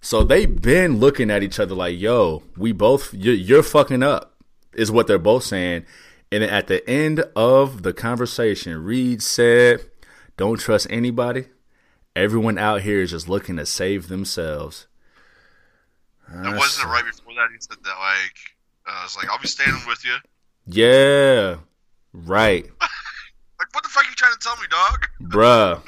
So 0.00 0.22
they've 0.22 0.62
been 0.62 1.00
looking 1.00 1.32
at 1.32 1.42
each 1.42 1.58
other 1.58 1.74
like, 1.74 1.98
"Yo, 1.98 2.44
we 2.56 2.70
both 2.70 3.12
you're, 3.12 3.34
you're 3.34 3.64
fucking 3.64 4.04
up," 4.04 4.40
is 4.72 4.92
what 4.92 5.08
they're 5.08 5.18
both 5.18 5.42
saying. 5.42 5.84
And 6.30 6.44
at 6.44 6.68
the 6.68 6.88
end 6.88 7.24
of 7.34 7.82
the 7.82 7.92
conversation, 7.92 8.84
Reed 8.84 9.20
said, 9.20 9.90
"Don't 10.36 10.60
trust 10.60 10.86
anybody. 10.90 11.46
Everyone 12.14 12.56
out 12.56 12.82
here 12.82 13.00
is 13.00 13.10
just 13.10 13.28
looking 13.28 13.56
to 13.56 13.66
save 13.66 14.06
themselves." 14.06 14.86
And 16.28 16.56
wasn't 16.56 16.86
it 16.86 16.92
right 16.92 17.04
before 17.04 17.34
that 17.34 17.48
he 17.52 17.58
said 17.60 17.78
that 17.82 17.98
like 17.98 18.51
uh, 18.86 18.90
I 19.00 19.02
was 19.04 19.16
like, 19.16 19.28
I'll 19.30 19.38
be 19.40 19.48
standing 19.48 19.82
with 19.86 20.04
you. 20.04 20.14
Yeah, 20.66 21.56
right, 22.12 22.64
Like, 23.58 23.74
what 23.74 23.82
the 23.84 23.88
fuck 23.90 24.04
are 24.04 24.08
you 24.08 24.14
trying 24.16 24.32
to 24.32 24.38
tell 24.40 24.56
me, 24.56 24.66
dog? 24.70 25.06
bruh, 25.22 25.82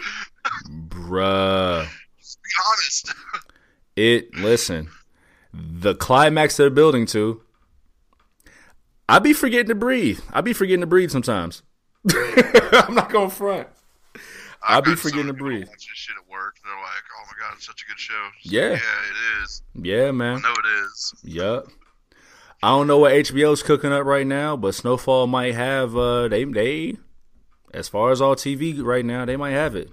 bruh. 0.89 1.87
Just 2.19 2.39
be 2.43 2.51
honest. 2.69 3.15
It 3.97 4.35
listen, 4.35 4.89
the 5.53 5.95
climax 5.95 6.57
they're 6.57 6.69
building 6.69 7.07
to. 7.07 7.43
I 9.09 9.21
be 9.21 9.33
forgetting 9.33 9.69
to 9.69 9.77
breathe. 9.77 10.19
I 10.33 10.41
be 10.41 10.53
forgetting 10.53 10.81
to 10.81 10.87
breathe 10.89 11.13
sometimes. 11.13 11.63
I'm 12.13 12.95
not 12.97 13.11
gonna 13.13 13.31
front. 13.31 13.69
I'll 14.65 14.79
I've 14.79 14.85
be 14.85 14.97
forgetting 14.97 15.29
to 15.29 15.33
breathe. 15.33 15.69
Watch 15.69 15.77
this 15.77 15.87
shit 15.95 16.17
at 16.21 16.29
work. 16.29 16.57
They're 16.65 16.75
like, 16.75 17.05
oh 17.21 17.25
my 17.27 17.33
god, 17.39 17.55
it's 17.57 17.67
such 17.67 17.83
a 17.83 17.87
good 17.87 18.01
show. 18.01 18.29
Yeah. 18.43 18.71
like, 18.71 18.83
yeah, 18.83 19.11
it 19.11 19.43
is. 19.45 19.63
Yeah, 19.75 20.09
I 20.09 20.11
man. 20.11 20.41
know 20.43 20.51
it 20.53 20.85
is. 20.87 21.15
Yup. 21.23 21.67
I 22.65 22.69
don't 22.69 22.87
know 22.87 22.97
what 22.97 23.13
HBO's 23.13 23.63
cooking 23.63 23.93
up 23.93 24.07
right 24.07 24.27
now, 24.27 24.57
but 24.57 24.75
Snowfall 24.75 25.27
might 25.27 25.55
have 25.55 25.95
uh 25.95 26.29
they 26.29 26.45
they 26.45 26.97
as 27.75 27.89
far 27.89 28.11
as 28.11 28.23
all 28.23 28.35
TV 28.35 28.83
right 28.83 29.05
now, 29.05 29.27
they 29.27 29.37
might 29.37 29.51
have 29.51 29.77
it. 29.77 29.91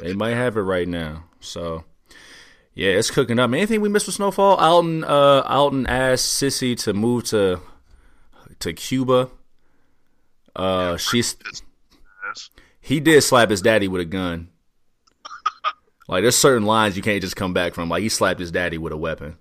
They 0.00 0.12
might 0.12 0.34
have 0.34 0.56
it 0.56 0.62
right 0.62 0.88
now. 0.88 1.26
So 1.38 1.84
yeah, 2.74 2.90
it's 2.90 3.12
cooking 3.12 3.38
up. 3.38 3.52
Anything 3.52 3.80
we 3.80 3.88
missed 3.88 4.06
with 4.06 4.16
Snowfall? 4.16 4.56
Alton 4.56 5.04
uh 5.04 5.42
Alton 5.46 5.86
asked 5.86 6.32
Cissy 6.32 6.74
to 6.74 6.92
move 6.92 7.26
to 7.26 7.60
to 8.58 8.72
Cuba. 8.72 9.30
Uh 10.56 10.96
she's 10.96 11.36
he 12.80 12.98
did 12.98 13.22
slap 13.22 13.50
his 13.50 13.62
daddy 13.62 13.86
with 13.86 14.00
a 14.00 14.04
gun. 14.04 14.48
like 16.08 16.22
there's 16.22 16.34
certain 16.34 16.66
lines 16.66 16.96
you 16.96 17.04
can't 17.04 17.22
just 17.22 17.36
come 17.36 17.54
back 17.54 17.72
from. 17.72 17.88
Like 17.88 18.02
he 18.02 18.08
slapped 18.08 18.40
his 18.40 18.50
daddy 18.50 18.78
with 18.78 18.92
a 18.92 18.96
weapon. 18.96 19.36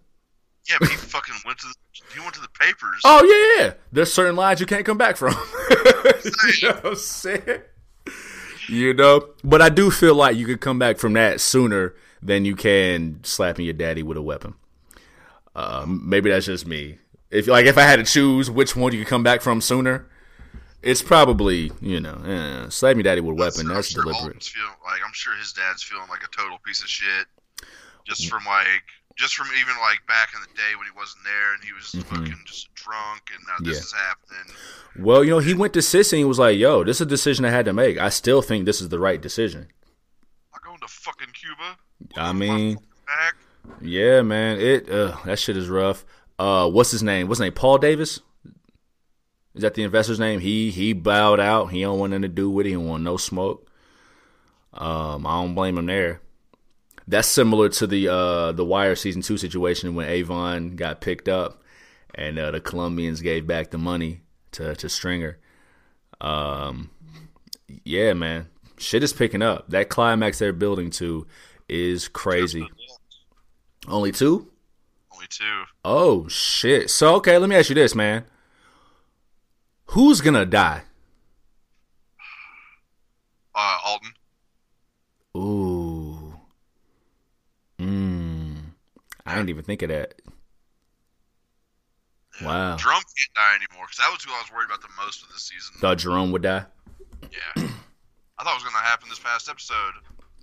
Yeah, 0.69 0.77
but 0.79 0.89
he 0.89 0.97
fucking 0.97 1.35
went 1.45 1.57
to 1.59 1.67
the, 1.67 1.73
he 2.15 2.21
went 2.21 2.33
to 2.35 2.41
the 2.41 2.49
papers. 2.59 3.01
Oh 3.03 3.55
yeah, 3.57 3.65
yeah. 3.65 3.73
There's 3.91 4.11
certain 4.11 4.35
lines 4.35 4.59
you 4.59 4.65
can't 4.65 4.85
come 4.85 4.97
back 4.97 5.17
from. 5.17 5.33
you 5.69 6.69
know 6.69 6.75
what 6.75 6.85
I'm 6.85 6.95
saying? 6.95 7.61
You 8.67 8.93
know, 8.93 9.29
but 9.43 9.61
I 9.61 9.69
do 9.69 9.91
feel 9.91 10.15
like 10.15 10.35
you 10.35 10.45
could 10.45 10.61
come 10.61 10.79
back 10.79 10.97
from 10.97 11.13
that 11.13 11.39
sooner 11.41 11.93
than 12.21 12.45
you 12.45 12.55
can 12.55 13.19
slapping 13.23 13.65
your 13.65 13.73
daddy 13.73 14.01
with 14.01 14.17
a 14.17 14.21
weapon. 14.21 14.55
Um, 15.55 16.01
maybe 16.03 16.29
that's 16.29 16.45
just 16.45 16.65
me. 16.65 16.97
If 17.29 17.47
like 17.47 17.65
if 17.65 17.77
I 17.77 17.83
had 17.83 17.97
to 17.97 18.05
choose 18.05 18.49
which 18.49 18.75
one 18.75 18.93
you 18.93 18.99
could 18.99 19.09
come 19.09 19.23
back 19.23 19.41
from 19.41 19.61
sooner, 19.61 20.07
it's 20.81 21.01
probably 21.01 21.71
you 21.81 21.99
know 21.99 22.15
eh, 22.25 22.69
slapping 22.69 22.99
your 22.99 23.03
daddy 23.03 23.21
with 23.21 23.37
a 23.37 23.41
weapon. 23.41 23.67
I'm 23.67 23.75
That's 23.75 23.89
sure 23.89 24.03
deliberate. 24.03 24.43
Feeling 24.43 24.69
like 24.83 25.01
I'm 25.05 25.13
sure 25.13 25.35
his 25.35 25.53
dad's 25.53 25.83
feeling 25.83 26.07
like 26.09 26.23
a 26.23 26.35
total 26.35 26.57
piece 26.65 26.81
of 26.81 26.87
shit, 26.87 27.27
just 28.05 28.29
from 28.29 28.43
like 28.45 28.83
just 29.15 29.35
from 29.35 29.47
even 29.59 29.75
like 29.81 30.05
back 30.07 30.29
in 30.35 30.41
the 30.41 30.47
day 30.57 30.75
when 30.77 30.85
he 30.85 30.91
wasn't 30.97 31.23
there 31.23 31.53
and 31.53 31.63
he 31.63 31.71
was 31.73 32.03
fucking 32.05 32.43
just 32.45 32.73
drunk 32.75 33.21
and 33.33 33.43
now 33.47 33.55
this 33.71 33.79
Mm-hmm. 33.93 33.97
Yeah. 33.97 34.01
is 34.01 34.39
happening. 34.47 34.55
Well, 35.05 35.23
you 35.23 35.29
know, 35.31 35.39
he 35.39 35.53
went 35.53 35.73
to 35.73 35.81
Cissy 35.81 36.17
and 36.17 36.19
he 36.21 36.25
was 36.25 36.39
like, 36.39 36.57
"Yo, 36.57 36.83
this 36.83 36.97
is 36.97 37.01
a 37.01 37.05
decision 37.05 37.45
I 37.45 37.49
had 37.49 37.65
to 37.65 37.73
make. 37.73 37.97
I 37.97 38.09
still 38.09 38.41
think 38.41 38.65
this 38.65 38.81
is 38.81 38.89
the 38.89 38.99
right 38.99 39.21
decision." 39.21 39.67
I'm 40.53 40.59
going 40.65 40.79
to 40.79 40.87
fucking 40.87 41.27
Cuba. 41.33 41.77
I 42.17 42.33
mean. 42.33 42.77
Yeah, 43.81 44.21
man. 44.21 44.59
It 44.59 44.89
uh, 44.89 45.17
that 45.25 45.39
shit 45.39 45.57
is 45.57 45.69
rough. 45.69 46.05
Uh, 46.37 46.69
what's 46.69 46.91
his 46.91 47.01
name? 47.03 47.27
What's 47.27 47.39
his 47.39 47.45
name? 47.45 47.53
Paul 47.53 47.77
Davis. 47.79 48.19
Is 49.55 49.61
that 49.61 49.73
the 49.73 49.83
investor's 49.83 50.19
name? 50.19 50.39
He 50.41 50.69
he 50.71 50.93
bowed 50.93 51.39
out. 51.39 51.67
He 51.71 51.81
don't 51.81 51.97
want 51.97 52.11
nothing 52.11 52.23
to 52.23 52.27
do 52.27 52.49
with 52.49 52.65
it. 52.65 52.69
He 52.69 52.75
don't 52.75 52.87
want 52.87 53.03
no 53.03 53.15
smoke. 53.17 53.69
Um, 54.73 55.25
I 55.25 55.41
don't 55.41 55.55
blame 55.55 55.77
him 55.77 55.85
there. 55.85 56.19
That's 57.07 57.27
similar 57.27 57.69
to 57.69 57.87
the 57.87 58.07
uh 58.07 58.51
the 58.51 58.65
Wire 58.65 58.95
season 58.95 59.21
two 59.21 59.37
situation 59.37 59.95
when 59.95 60.07
Avon 60.09 60.75
got 60.75 61.01
picked 61.01 61.29
up, 61.29 61.63
and 62.15 62.39
uh, 62.39 62.51
the 62.51 62.59
Colombians 62.59 63.21
gave 63.21 63.45
back 63.45 63.71
the 63.71 63.77
money 63.77 64.21
to 64.53 64.75
to 64.75 64.89
Stringer. 64.89 65.37
Um, 66.19 66.89
yeah, 67.83 68.13
man, 68.13 68.47
shit 68.77 69.03
is 69.03 69.13
picking 69.13 69.41
up. 69.41 69.69
That 69.69 69.89
climax 69.89 70.39
they're 70.39 70.53
building 70.53 70.89
to 70.91 71.27
is 71.69 72.07
crazy. 72.07 72.67
Only 73.87 74.11
two? 74.11 74.51
Only 75.13 75.27
two. 75.29 75.63
Oh 75.83 76.27
shit. 76.27 76.89
So 76.89 77.15
okay, 77.15 77.37
let 77.37 77.49
me 77.49 77.55
ask 77.55 77.69
you 77.69 77.75
this, 77.75 77.93
man. 77.93 78.25
Who's 79.87 80.21
gonna 80.21 80.45
die? 80.45 80.83
Uh, 83.53 83.77
Alton. 83.85 84.13
Ooh. 85.37 86.33
Mmm. 87.79 88.57
I 89.25 89.35
didn't 89.35 89.49
even 89.49 89.63
think 89.63 89.81
of 89.81 89.89
that. 89.89 90.21
Wow. 92.41 92.75
Drum 92.77 93.01
can't 93.01 93.33
die 93.35 93.55
anymore 93.55 93.85
because 93.87 93.97
that 93.97 94.11
was 94.11 94.23
who 94.23 94.31
I 94.31 94.39
was 94.39 94.51
worried 94.51 94.65
about 94.65 94.81
the 94.81 94.89
most 94.97 95.23
of 95.23 95.29
this 95.29 95.43
season. 95.43 95.75
Thought 95.79 95.99
Jerome 95.99 96.31
would 96.31 96.41
die? 96.41 96.65
Yeah. 97.23 97.63
I 98.37 98.43
thought 98.43 98.51
it 98.51 98.63
was 98.63 98.63
going 98.63 98.75
to 98.75 98.87
happen 98.87 99.07
this 99.09 99.19
past 99.19 99.49
episode. 99.49 99.93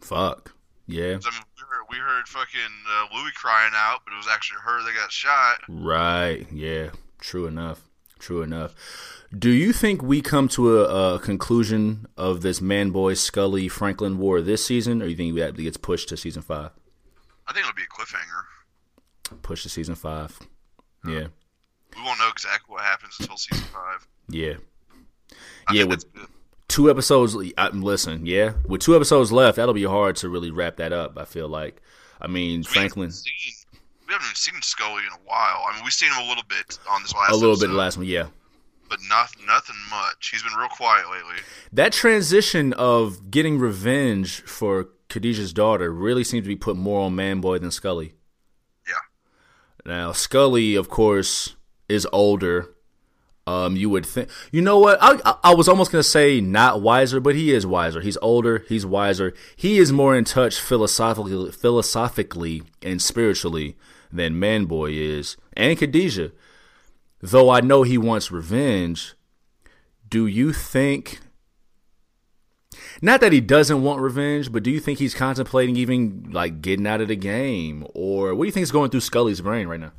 Fuck. 0.01 0.55
Yeah. 0.87 1.05
I 1.05 1.31
mean, 1.31 1.45
we 1.57 1.63
heard, 1.69 1.85
we 1.91 1.97
heard 1.99 2.27
fucking 2.27 2.61
uh, 2.91 3.07
Louie 3.15 3.31
crying 3.35 3.73
out, 3.75 4.01
but 4.05 4.15
it 4.15 4.17
was 4.17 4.29
actually 4.31 4.61
her 4.65 4.83
that 4.83 4.95
got 4.95 5.13
shot. 5.13 5.59
Right. 5.69 6.47
Yeah. 6.51 6.91
True 7.21 7.47
enough. 7.47 7.83
True 8.19 8.43
enough. 8.43 8.75
Do 9.37 9.51
you 9.51 9.73
think 9.73 10.03
we 10.03 10.23
come 10.23 10.49
to 10.49 10.81
a, 10.81 11.15
a 11.15 11.19
conclusion 11.19 12.07
of 12.17 12.41
this 12.43 12.61
man 12.61 12.91
boy 12.91 13.15
Scully 13.15 13.69
Franklin 13.69 14.19
war 14.19 14.41
this 14.41 14.65
season, 14.65 15.03
or 15.03 15.07
you 15.07 15.17
think 15.17 15.35
that 15.37 15.57
gets 15.57 15.77
pushed 15.77 16.09
to 16.11 16.17
season 16.17 16.43
five? 16.43 16.71
I 17.47 17.53
think 17.53 17.67
it'll 17.67 17.75
be 17.75 17.83
a 17.83 17.87
cliffhanger. 17.87 18.45
Push 19.43 19.63
to 19.65 19.69
season 19.69 19.95
five. 19.95 20.39
Yeah. 21.07 21.27
We 21.97 22.03
won't 22.03 22.19
know 22.19 22.29
exactly 22.31 22.73
what 22.73 22.83
happens 22.83 23.17
until 23.21 23.37
season 23.37 23.65
five. 23.67 24.07
Yeah. 24.29 24.55
I 25.69 25.75
Yeah, 25.75 25.85
with 25.85 26.05
two 26.69 26.91
episodes. 26.91 27.37
Uh, 27.37 27.71
listen, 27.73 28.27
yeah, 28.27 28.55
with 28.67 28.81
two 28.81 28.97
episodes 28.97 29.31
left, 29.33 29.57
that'll 29.57 29.75
be 29.75 29.85
hard 29.85 30.17
to 30.17 30.29
really 30.29 30.51
wrap 30.51 30.77
that 30.77 30.93
up. 30.93 31.19
I 31.19 31.25
feel 31.25 31.49
like. 31.49 31.83
I 32.21 32.29
mean, 32.29 32.63
Franklin, 32.63 33.11
seen- 33.11 33.33
we 34.07 34.13
haven't 34.13 34.27
even 34.27 34.37
seen 34.37 34.63
Scully 34.63 35.03
in 35.03 35.13
a 35.13 35.29
while. 35.29 35.65
I 35.69 35.75
mean, 35.75 35.85
we've 35.85 35.93
seen 35.93 36.13
him 36.13 36.25
a 36.25 36.29
little 36.29 36.45
bit 36.49 36.79
on 36.89 37.03
this 37.03 37.15
last 37.15 37.33
a 37.33 37.35
little 37.35 37.53
episode, 37.53 37.69
bit 37.69 37.75
last 37.75 37.97
one, 37.97 38.07
yeah. 38.07 38.27
but 38.89 38.99
not, 39.09 39.31
nothing 39.47 39.77
much. 39.91 40.31
He's 40.31 40.43
been 40.43 40.53
real 40.53 40.69
quiet 40.69 41.07
lately. 41.11 41.43
That 41.73 41.93
transition 41.93 42.73
of 42.75 43.31
getting 43.31 43.59
revenge 43.59 44.43
for 44.43 44.89
Khadijah's 45.09 45.53
daughter 45.53 45.91
really 45.93 46.25
seems 46.25 46.45
to 46.45 46.49
be 46.49 46.57
put 46.57 46.77
more 46.77 47.01
on 47.01 47.17
Manboy 47.17 47.61
than 47.61 47.71
Scully. 47.71 48.15
Now, 49.85 50.13
Scully, 50.13 50.75
of 50.75 50.89
course, 50.89 51.57
is 51.89 52.07
older. 52.13 52.69
Um, 53.45 53.75
you 53.77 53.91
would 53.91 54.07
think, 54.07 54.31
you 54.53 54.63
know 54.63 54.79
what? 54.79 54.99
I, 55.03 55.19
I, 55.25 55.35
I 55.45 55.55
was 55.55 55.69
almost 55.69 55.91
gonna 55.91 56.05
say 56.05 56.41
not 56.41 56.81
wiser, 56.81 57.19
but 57.19 57.35
he 57.35 57.53
is 57.53 57.67
wiser. 57.67 58.01
He's 58.01 58.19
older. 58.23 58.65
He's 58.69 58.87
wiser. 58.87 59.35
He 59.57 59.79
is 59.79 59.93
more 59.93 60.17
in 60.17 60.25
touch 60.25 60.61
philosophically, 60.61 61.51
philosophically 61.51 62.63
and 62.83 63.03
spiritually 63.03 63.77
than 64.13 64.35
Manboy 64.35 64.97
is, 64.97 65.37
and 65.55 65.77
Khadijah. 65.77 66.31
Though 67.21 67.51
I 67.51 67.61
know 67.61 67.83
he 67.83 67.99
wants 67.99 68.31
revenge. 68.31 69.15
Do 70.09 70.27
you 70.27 70.53
think? 70.53 71.21
Not 73.05 73.21
that 73.21 73.33
he 73.33 73.41
doesn't 73.41 73.83
want 73.83 74.01
revenge, 74.01 74.53
but 74.53 74.63
do 74.63 74.71
you 74.71 74.79
think 74.79 75.01
he's 75.01 75.13
contemplating 75.15 75.75
even 75.77 76.31
like 76.33 76.63
getting 76.63 76.87
out 76.87 77.01
of 77.01 77.09
the 77.09 77.17
game, 77.17 77.85
or 77.95 78.33
what 78.35 78.45
do 78.45 78.47
you 78.47 78.53
think 78.53 78.63
is 78.63 78.71
going 78.73 78.91
through 78.91 79.01
Scully's 79.01 79.41
brain 79.41 79.67
right 79.67 79.81
now? 79.81 79.91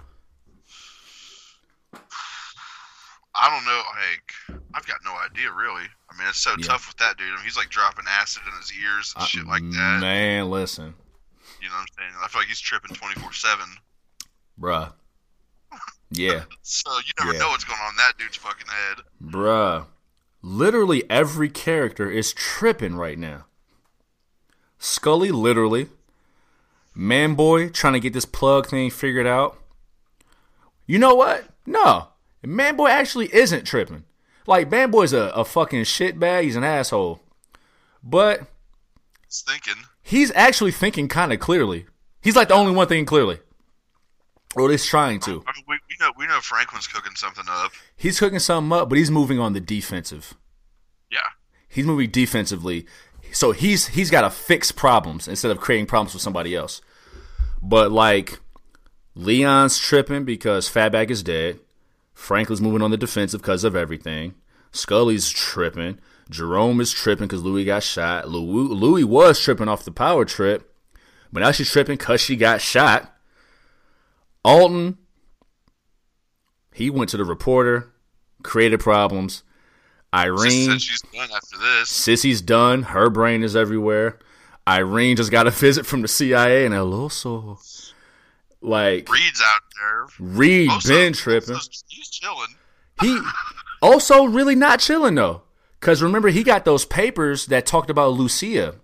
I 3.36 3.50
don't 3.50 3.66
know. 3.66 3.82
Like, 4.00 4.64
I've 4.76 4.86
got 4.88 4.98
no 5.04 5.14
idea, 5.16 5.52
really. 5.52 5.84
I 6.10 6.18
mean, 6.18 6.28
it's 6.30 6.40
so 6.40 6.52
Yeah. 6.58 6.68
tough 6.68 6.88
with 6.88 6.98
that 6.98 7.18
dude. 7.18 7.32
I 7.32 7.36
mean, 7.36 7.44
he's 7.44 7.58
like 7.58 7.70
dropping 7.70 8.06
acid 8.08 8.44
in 8.50 8.54
his 8.58 8.72
ears 8.74 9.14
and 9.18 9.28
shit 9.28 9.46
like 9.48 9.64
that. 9.72 9.98
Uh, 9.98 10.00
Man, 10.00 10.50
listen, 10.50 10.94
You 11.62 11.70
know 11.70 11.76
what 11.76 11.82
I'm 11.82 11.88
saying? 11.98 12.12
I 12.24 12.28
feel 12.28 12.42
like 12.42 12.48
he's 12.50 12.60
tripping 12.60 12.94
24 12.96 13.34
seven. 13.34 13.66
bruh. 14.60 14.94
Yeah, 16.12 16.44
So 16.62 16.92
you 17.00 17.12
never 17.20 17.34
Yeah. 17.34 17.40
know 17.40 17.50
what's 17.50 17.64
going 17.64 17.80
on 17.82 17.90
in 17.90 17.96
that 17.98 18.18
dude's 18.20 18.38
fucking 18.38 18.68
head. 18.68 18.98
bruh. 19.24 19.88
Literally 20.46 21.10
every 21.10 21.50
character 21.50 22.12
is 22.12 22.34
tripping 22.34 22.96
right 22.96 23.18
now. 23.18 23.46
Scully, 24.78 25.32
literally. 25.32 25.88
Manboy 26.96 27.74
trying 27.74 27.94
to 27.94 28.00
get 28.00 28.12
this 28.14 28.26
plug 28.26 28.68
thing 28.68 28.90
figured 28.92 29.26
out. 29.26 29.58
You 30.86 31.00
know 31.00 31.16
what? 31.16 31.46
No. 31.66 32.10
Manboy 32.46 32.90
actually 32.90 33.34
isn't 33.34 33.64
tripping. 33.66 34.04
Like, 34.46 34.70
Manboy's 34.70 35.14
a, 35.14 35.32
a 35.34 35.46
fucking 35.46 35.84
shitbag. 35.84 36.44
He's 36.44 36.58
an 36.58 36.66
asshole. 36.66 37.22
But 38.04 38.42
He's 39.26 39.42
thinking. 39.48 39.82
he's 40.02 40.32
actually 40.36 40.72
thinking 40.72 41.08
kind 41.08 41.32
of 41.32 41.40
clearly. 41.40 41.86
He's 42.22 42.36
like 42.36 42.50
the 42.50 42.54
only 42.54 42.74
one 42.74 42.88
thinking 42.88 43.06
clearly. 43.06 43.40
Or 44.56 44.66
at 44.66 44.70
least 44.72 44.90
trying 44.90 45.22
to. 45.22 45.32
I 45.48 45.52
mean, 45.56 45.64
we, 45.70 45.80
know 46.04 46.14
we 46.18 46.28
know 46.28 46.40
Franklin's 46.40 46.88
cooking 46.88 47.16
something 47.16 47.46
up. 47.48 47.72
He's 47.96 48.20
cooking 48.20 48.40
something 48.40 48.78
up, 48.78 48.90
but 48.90 48.98
he's 48.98 49.12
moving 49.12 49.40
on 49.40 49.54
the 49.54 49.60
defensive. 49.60 50.36
Yeah. 51.12 51.20
He's 51.68 51.86
moving 51.86 52.10
defensively. 52.10 52.86
So 53.32 53.52
he's 53.52 53.88
he's 53.88 54.12
got 54.12 54.22
to 54.22 54.30
fix 54.30 54.72
problems 54.72 55.28
instead 55.28 55.52
of 55.52 55.60
creating 55.60 55.88
problems 55.88 56.12
for 56.12 56.20
somebody 56.20 56.56
else. 56.56 56.82
But 57.62 57.92
like 57.92 58.40
Leon's 59.16 59.80
tripping 59.80 60.26
because 60.26 60.70
Fatback 60.70 61.10
is 61.10 61.24
dead. 61.24 61.60
Franklin's 62.14 62.62
moving 62.62 62.82
on 62.82 62.92
the 62.92 62.98
defensive 62.98 63.42
because 63.42 63.64
of 63.64 63.76
everything. 63.76 64.36
Scully's 64.72 65.30
tripping. 65.30 66.00
Jerome 66.30 66.80
is 66.80 66.92
tripping 66.92 67.28
because 67.28 67.44
Louie 67.44 67.66
got 67.66 67.84
shot. 67.84 68.30
Louie, 68.30 68.74
Louie 68.74 69.04
was 69.04 69.40
tripping 69.40 69.68
off 69.68 69.84
the 69.84 69.92
power 69.92 70.26
trip, 70.26 70.74
but 71.32 71.42
now 71.42 71.52
she's 71.52 71.72
tripping 71.72 71.98
because 71.98 72.22
she 72.22 72.36
got 72.36 72.62
shot. 72.62 73.14
Alton, 74.46 74.98
he 76.74 76.90
went 76.90 77.10
to 77.12 77.18
the 77.18 77.24
reporter, 77.26 77.92
created 78.44 78.80
problems. 78.80 79.44
Irene, 80.14 80.78
she's 80.78 81.02
done 81.02 81.30
after 81.36 81.58
this. 81.58 81.90
Cissy's 81.90 82.42
done. 82.42 82.84
Her 82.84 83.10
brain 83.10 83.42
is 83.44 83.56
everywhere. 83.56 84.20
Irene 84.68 85.16
just 85.16 85.32
got 85.32 85.48
a 85.48 85.52
visit 85.52 85.86
from 85.86 86.02
the 86.02 86.08
CIA 86.08 86.66
and 86.66 86.74
El 86.74 86.92
Oso. 86.92 87.92
Like 88.62 89.10
Reed's 89.10 89.42
out 89.44 89.62
there. 89.80 90.06
Reed 90.20 90.70
Oso- 90.70 90.88
been 90.88 91.14
tripping. 91.14 91.58
He's 91.88 92.10
chilling. 92.10 92.56
He 93.02 93.20
also 93.82 94.26
really 94.26 94.56
not 94.56 94.80
chilling 94.80 95.16
though. 95.16 95.42
Because 95.80 96.02
remember, 96.02 96.30
he 96.30 96.44
got 96.44 96.64
those 96.64 96.86
papers 96.86 97.48
that 97.48 97.66
talked 97.66 97.90
about 97.90 98.14
Lucia. 98.14 98.76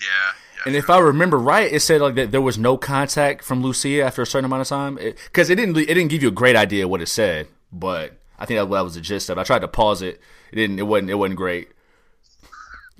Yeah. 0.00 0.32
And 0.66 0.74
if 0.74 0.90
I 0.90 0.98
remember 0.98 1.38
right, 1.38 1.72
it 1.72 1.78
said 1.78 2.00
like 2.00 2.16
that 2.16 2.32
there 2.32 2.40
was 2.40 2.58
no 2.58 2.76
contact 2.76 3.44
from 3.44 3.62
Lucia 3.62 4.02
after 4.02 4.22
a 4.22 4.26
certain 4.26 4.46
amount 4.46 4.62
of 4.62 4.68
time. 4.68 4.96
Because 4.96 5.48
it, 5.48 5.60
it, 5.60 5.64
didn't 5.64 5.76
it 5.76 5.86
didn't 5.86 6.08
give 6.08 6.22
you 6.22 6.28
a 6.28 6.32
great 6.32 6.56
idea 6.56 6.88
what 6.88 7.00
it 7.00 7.06
said, 7.06 7.46
but 7.70 8.18
I 8.36 8.46
think 8.46 8.58
that, 8.58 8.68
that 8.68 8.82
was 8.82 8.96
the 8.96 9.00
gist 9.00 9.30
of 9.30 9.38
it. 9.38 9.40
I 9.40 9.44
tried 9.44 9.60
to 9.60 9.68
pause 9.68 10.02
it. 10.02 10.20
It 10.50 10.56
didn't. 10.56 10.80
It 10.80 10.82
wasn't. 10.82 11.10
It 11.10 11.14
wasn't 11.14 11.36
great. 11.36 11.68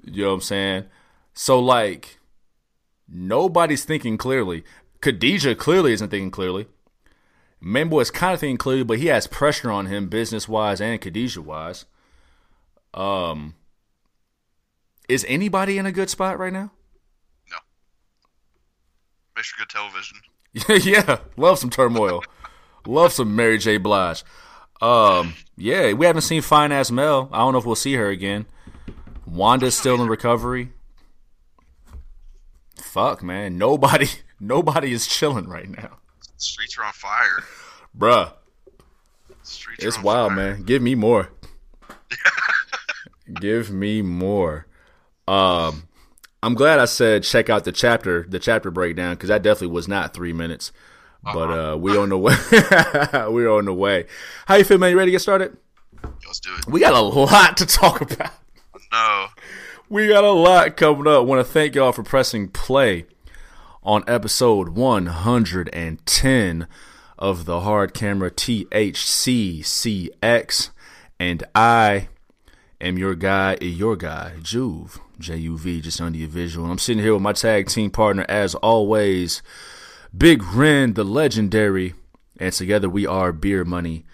You 0.05 0.23
know 0.23 0.29
what 0.29 0.35
I'm 0.35 0.41
saying? 0.43 0.85
So 1.35 1.59
like, 1.59 2.19
nobody's 3.09 3.85
thinking 3.85 4.17
clearly. 4.17 4.63
Khadijah 5.01 5.57
clearly 5.57 5.93
isn't 5.93 6.11
thinking 6.11 6.31
clearly. 6.31 6.67
Manboy 7.61 8.03
is 8.03 8.13
kind 8.13 8.35
of 8.35 8.39
thinking 8.39 8.59
clearly, 8.59 8.85
but 8.85 8.99
he 8.99 9.07
has 9.07 9.27
pressure 9.27 9.73
on 9.73 9.87
him 9.87 10.09
business 10.09 10.49
wise 10.49 10.81
and 10.81 11.01
Khadijah 11.01 11.43
wise. 11.43 11.85
Um, 12.95 13.57
is 15.09 15.27
anybody 15.29 15.79
in 15.79 15.87
a 15.87 15.93
good 15.93 16.09
spot 16.09 16.39
right 16.39 16.53
now? 16.53 16.71
Makes 19.37 19.51
for 19.51 19.59
good 19.59 19.69
television. 19.69 20.19
yeah, 20.93 21.19
love 21.37 21.59
some 21.59 21.69
turmoil. 21.71 22.23
love 22.87 23.13
some 23.13 23.37
Mary 23.37 23.59
J. 23.59 23.77
Blige. 23.77 24.25
Um, 24.81 25.35
yeah, 25.57 25.93
we 25.93 26.07
haven't 26.07 26.23
seen 26.23 26.41
fine 26.43 26.73
ass 26.73 26.91
Mel. 26.91 27.29
I 27.33 27.39
don't 27.39 27.53
know 27.53 27.59
if 27.59 27.67
we'll 27.67 27.75
see 27.75 27.95
her 27.95 28.09
again. 28.09 28.47
Wanda's 29.27 29.77
still 29.77 30.01
in 30.01 30.09
recovery. 30.09 30.71
Fuck, 32.77 33.23
man. 33.23 33.59
Nobody, 33.59 34.07
nobody 34.41 34.93
is 34.93 35.07
chilling 35.07 35.49
right 35.49 35.69
now. 35.69 35.99
Streets 36.39 36.79
are 36.79 36.85
on 36.85 36.93
fire, 36.93 37.45
bruh. 37.97 38.33
Streets 39.43 39.85
it's 39.85 40.03
wild, 40.03 40.33
fire. 40.33 40.37
man. 40.55 40.63
Give 40.63 40.81
me 40.83 40.95
more. 40.95 41.31
Give 43.41 43.71
me 43.71 44.03
more. 44.03 44.67
Um, 45.29 45.89
I'm 46.43 46.55
glad 46.55 46.79
I 46.79 46.85
said 46.85 47.23
check 47.23 47.51
out 47.51 47.65
the 47.65 47.73
chapter, 47.73 48.25
the 48.29 48.39
chapter 48.39 48.71
breakdown, 48.71 49.15
because 49.15 49.29
that 49.29 49.43
definitely 49.43 49.75
was 49.75 49.89
not 49.89 50.15
three 50.15 50.33
minutes. 50.33 50.73
But 51.23 51.51
uh-huh. 51.51 51.73
uh, 51.73 51.77
we 51.77 51.97
on 51.97 52.11
the 52.11 52.19
way. 52.19 52.37
We're 53.33 53.51
on 53.51 53.65
the 53.65 53.75
way. 53.75 54.07
How 54.47 54.55
you 54.57 54.65
feel, 54.65 54.79
man? 54.79 54.91
You 54.91 54.99
ready 54.99 55.11
to 55.11 55.13
get 55.13 55.23
started? 55.23 55.57
Let's 56.25 56.39
do 56.41 56.55
it. 56.57 56.67
We 56.69 56.79
got 56.81 56.95
a 56.95 57.01
lot 57.01 57.57
to 57.57 57.67
talk 57.67 58.01
about. 58.01 58.31
No. 58.93 59.27
We 59.89 60.09
got 60.09 60.25
a 60.25 60.31
lot 60.31 60.77
coming 60.77 61.07
up. 61.07 61.27
Want 61.27 61.45
to 61.45 61.53
thank 61.53 61.75
y'all 61.75 61.93
for 61.93 62.03
pressing 62.03 62.49
play 62.49 63.07
on 63.83 64.05
episode 64.07 64.71
110 64.71 66.69
of 67.19 67.45
the 67.45 67.61
Hard 67.61 67.95
Camera 67.95 68.31
THCCX, 68.31 68.71
and 71.19 71.45
I 71.55 72.09
am 72.81 72.99
your 72.99 73.15
guy, 73.15 73.57
your 73.61 73.97
guy, 73.97 74.35
Juv, 74.41 74.99
J 75.19 75.37
U 75.37 75.59
V, 75.59 75.81
just 75.81 76.01
under 76.01 76.19
your 76.19 76.29
visual. 76.29 76.71
I'm 76.71 76.79
sitting 76.79 77.03
here 77.03 77.15
with 77.15 77.23
my 77.23 77.33
tag 77.33 77.69
team 77.69 77.91
partner, 77.91 78.27
as 78.29 78.55
always, 78.57 79.43
Big 80.17 80.43
Ren, 80.43 80.95
the 80.95 81.05
legendary, 81.05 81.95
and 82.39 82.53
together 82.53 82.89
we 82.89 83.07
are 83.07 83.33
Beer 83.33 83.65
Money. 83.65 84.05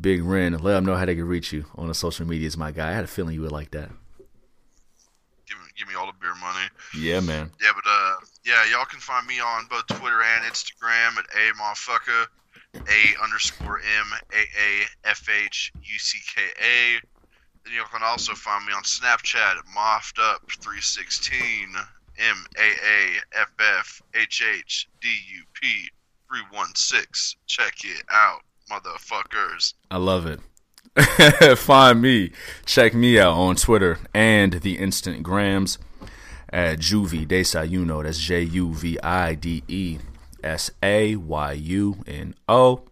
Big 0.00 0.24
Ren, 0.24 0.52
let 0.54 0.72
them 0.74 0.84
know 0.86 0.96
how 0.96 1.04
they 1.04 1.14
can 1.14 1.28
reach 1.28 1.52
you 1.52 1.66
on 1.76 1.86
the 1.88 1.94
social 1.94 2.26
medias, 2.26 2.56
my 2.56 2.72
guy. 2.72 2.90
I 2.90 2.92
had 2.94 3.04
a 3.04 3.06
feeling 3.06 3.34
you 3.34 3.42
would 3.42 3.52
like 3.52 3.70
that. 3.70 3.90
Give 5.46 5.58
me, 5.58 5.66
give 5.78 5.86
me 5.86 5.94
all 5.94 6.06
the 6.06 6.12
beer 6.20 6.34
money. 6.40 6.66
Yeah, 6.98 7.20
man. 7.20 7.52
Yeah, 7.62 7.70
but 7.74 7.84
uh, 7.88 8.14
yeah, 8.44 8.64
y'all 8.72 8.86
can 8.86 8.98
find 8.98 9.24
me 9.26 9.38
on 9.38 9.66
both 9.70 9.86
Twitter 9.86 10.20
and 10.20 10.44
Instagram 10.44 11.16
at 11.16 11.26
a 11.26 11.52
motherfucker, 11.54 12.26
a 12.74 13.22
underscore 13.22 13.78
m 13.78 14.06
a 14.32 14.40
a 14.40 14.86
f 15.04 15.28
h 15.28 15.72
u 15.80 15.98
c 15.98 16.18
k 16.34 16.42
a. 16.60 17.00
You 17.66 17.82
can 17.90 18.02
also 18.02 18.34
find 18.34 18.64
me 18.66 18.72
on 18.72 18.82
Snapchat 18.82 19.58
at 19.58 19.64
moffed 19.74 20.18
up 20.18 20.42
three 20.60 20.80
sixteen 20.80 21.68
M 22.18 22.44
A 22.58 22.62
A 22.62 23.40
F 23.40 23.48
F 23.58 24.02
H 24.14 24.42
H 24.42 24.88
D 25.00 25.08
U 25.08 25.42
P 25.54 25.90
316. 26.28 27.38
Check 27.46 27.74
it 27.84 28.04
out, 28.10 28.40
motherfuckers. 28.70 29.74
I 29.90 29.96
love 29.96 30.26
it. 30.26 30.40
Find 31.58 32.00
me. 32.00 32.30
Check 32.66 32.94
me 32.94 33.18
out 33.18 33.34
on 33.34 33.56
Twitter 33.56 33.98
and 34.14 34.54
the 34.54 34.78
Instant 34.78 35.22
Grams 35.22 35.78
at 36.50 36.78
Juvie 36.78 37.26
Desayuno. 37.26 38.04
That's 38.04 38.20
J 38.20 38.42
U 38.42 38.72
V 38.72 38.98
I 39.00 39.34
D 39.34 39.64
E 39.66 39.98
S 40.42 40.70
A 40.82 41.16
Y 41.16 41.52
U 41.52 41.96
N 42.06 42.34
O. 42.48 42.84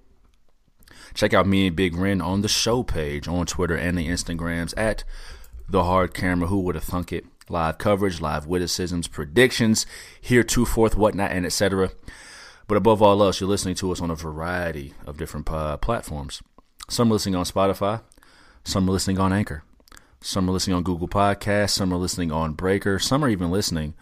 Check 1.14 1.34
out 1.34 1.46
me 1.46 1.66
and 1.66 1.76
Big 1.76 1.96
Ren 1.96 2.20
on 2.20 2.42
the 2.42 2.48
show 2.48 2.82
page 2.82 3.28
on 3.28 3.46
Twitter 3.46 3.76
and 3.76 3.96
the 3.96 4.08
Instagrams 4.08 4.74
at 4.76 5.04
the 5.68 5.84
Hard 5.84 6.14
Camera. 6.14 6.48
Who 6.48 6.60
would 6.60 6.74
have 6.74 6.84
thunk 6.84 7.12
it? 7.12 7.24
live 7.48 7.78
coverage, 7.78 8.20
live 8.20 8.46
witticisms, 8.46 9.08
predictions, 9.08 9.86
here 10.20 10.40
heretofore, 10.40 10.88
whatnot, 10.90 11.30
and 11.30 11.46
etc. 11.46 11.90
But 12.66 12.76
above 12.76 13.02
all 13.02 13.22
else, 13.22 13.40
you're 13.40 13.48
listening 13.48 13.74
to 13.76 13.92
us 13.92 14.00
on 14.00 14.10
a 14.10 14.16
variety 14.16 14.94
of 15.06 15.18
different 15.18 15.48
uh, 15.50 15.76
platforms. 15.76 16.42
Some 16.88 17.10
are 17.10 17.14
listening 17.14 17.36
on 17.36 17.44
Spotify, 17.44 18.02
some 18.64 18.88
are 18.88 18.92
listening 18.92 19.20
on 19.20 19.32
Anchor, 19.32 19.62
some 20.20 20.48
are 20.48 20.52
listening 20.52 20.76
on 20.76 20.82
Google 20.82 21.08
Podcasts, 21.08 21.70
some 21.70 21.92
are 21.92 21.98
listening 21.98 22.32
on 22.32 22.54
Breaker, 22.54 22.98
some 22.98 23.24
are 23.24 23.28
even 23.28 23.50
listening 23.50 23.94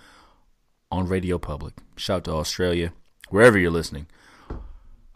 on 0.90 1.06
Radio 1.06 1.38
Public. 1.38 1.74
Shout 1.96 2.18
out 2.18 2.24
to 2.24 2.32
Australia, 2.32 2.92
wherever 3.28 3.58
you're 3.58 3.70
listening. 3.70 4.06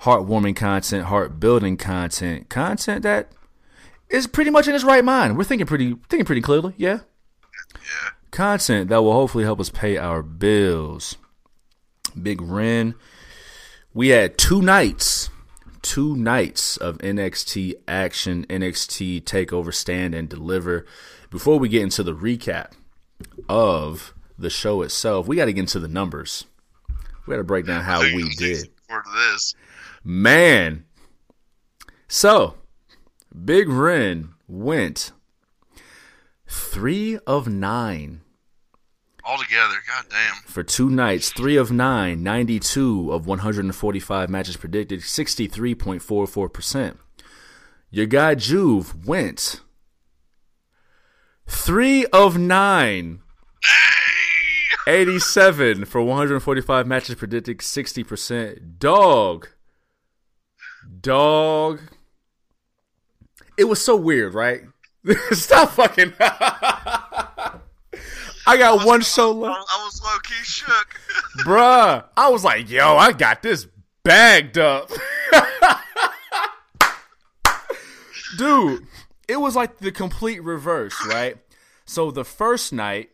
Heartwarming 0.04 0.56
content, 0.56 1.06
heart 1.06 1.40
building 1.40 1.76
content, 1.76 2.48
content 2.48 3.02
that 3.02 3.28
is 4.08 4.26
pretty 4.26 4.50
much 4.50 4.68
in 4.68 4.74
its 4.74 4.84
right 4.84 5.04
mind. 5.04 5.36
We're 5.36 5.44
thinking 5.44 5.66
pretty 5.66 5.96
thinking 6.08 6.26
pretty 6.26 6.42
clearly, 6.42 6.74
yeah. 6.76 7.00
Yeah 7.74 8.10
content 8.34 8.88
that 8.88 9.02
will 9.02 9.12
hopefully 9.12 9.44
help 9.44 9.60
us 9.60 9.70
pay 9.70 9.96
our 9.96 10.20
bills. 10.20 11.16
Big 12.20 12.42
Ren, 12.42 12.94
we 13.94 14.08
had 14.08 14.36
two 14.36 14.60
nights, 14.60 15.30
two 15.82 16.16
nights 16.16 16.76
of 16.76 16.98
NXT 16.98 17.74
action, 17.88 18.44
NXT 18.50 19.22
takeover, 19.22 19.72
stand 19.72 20.14
and 20.14 20.28
deliver. 20.28 20.84
Before 21.30 21.58
we 21.58 21.68
get 21.68 21.82
into 21.82 22.02
the 22.02 22.14
recap 22.14 22.72
of 23.48 24.12
the 24.36 24.50
show 24.50 24.82
itself, 24.82 25.26
we 25.28 25.36
got 25.36 25.46
to 25.46 25.52
get 25.52 25.60
into 25.60 25.78
the 25.78 25.88
numbers. 25.88 26.44
We 27.26 27.32
got 27.32 27.38
to 27.38 27.44
break 27.44 27.66
down 27.66 27.84
how 27.84 28.00
we 28.02 28.28
did. 28.36 28.68
This. 29.14 29.54
Man, 30.04 30.84
so 32.06 32.56
Big 33.44 33.68
Ren 33.68 34.34
went 34.46 35.12
three 36.46 37.18
of 37.26 37.48
nine 37.48 38.20
Altogether, 39.26 39.76
goddamn. 39.88 40.34
For 40.44 40.62
two 40.62 40.90
nights, 40.90 41.30
three 41.30 41.56
of 41.56 41.72
nine, 41.72 42.22
92 42.22 43.10
of 43.10 43.26
145 43.26 44.28
matches 44.28 44.58
predicted, 44.58 45.00
63.44%. 45.00 46.98
Your 47.90 48.04
guy 48.06 48.34
Juv 48.34 49.06
went 49.06 49.62
three 51.46 52.04
of 52.06 52.36
nine. 52.36 53.20
87 54.86 55.86
for 55.86 56.02
145 56.02 56.86
matches 56.86 57.14
predicted, 57.14 57.60
60%. 57.60 58.78
Dog. 58.78 59.48
Dog. 61.00 61.80
It 63.56 63.64
was 63.64 63.84
so 63.84 63.96
weird, 63.96 64.34
right? 64.34 64.62
Stop 65.32 65.70
fucking. 65.70 66.12
I 68.46 68.58
got 68.58 68.80
I 68.80 68.84
one 68.84 69.00
show 69.00 69.32
left. 69.32 69.66
I 69.70 69.84
was 69.84 70.02
low 70.02 70.18
key 70.22 70.34
shook. 70.44 71.00
Bruh, 71.44 72.04
I 72.16 72.28
was 72.28 72.44
like, 72.44 72.68
yo, 72.68 72.96
I 72.96 73.12
got 73.12 73.42
this 73.42 73.66
bagged 74.02 74.58
up. 74.58 74.90
Dude, 78.36 78.86
it 79.28 79.36
was 79.36 79.54
like 79.54 79.78
the 79.78 79.92
complete 79.92 80.42
reverse, 80.42 80.94
right? 81.06 81.36
So 81.84 82.10
the 82.10 82.24
first 82.24 82.72
night, 82.72 83.10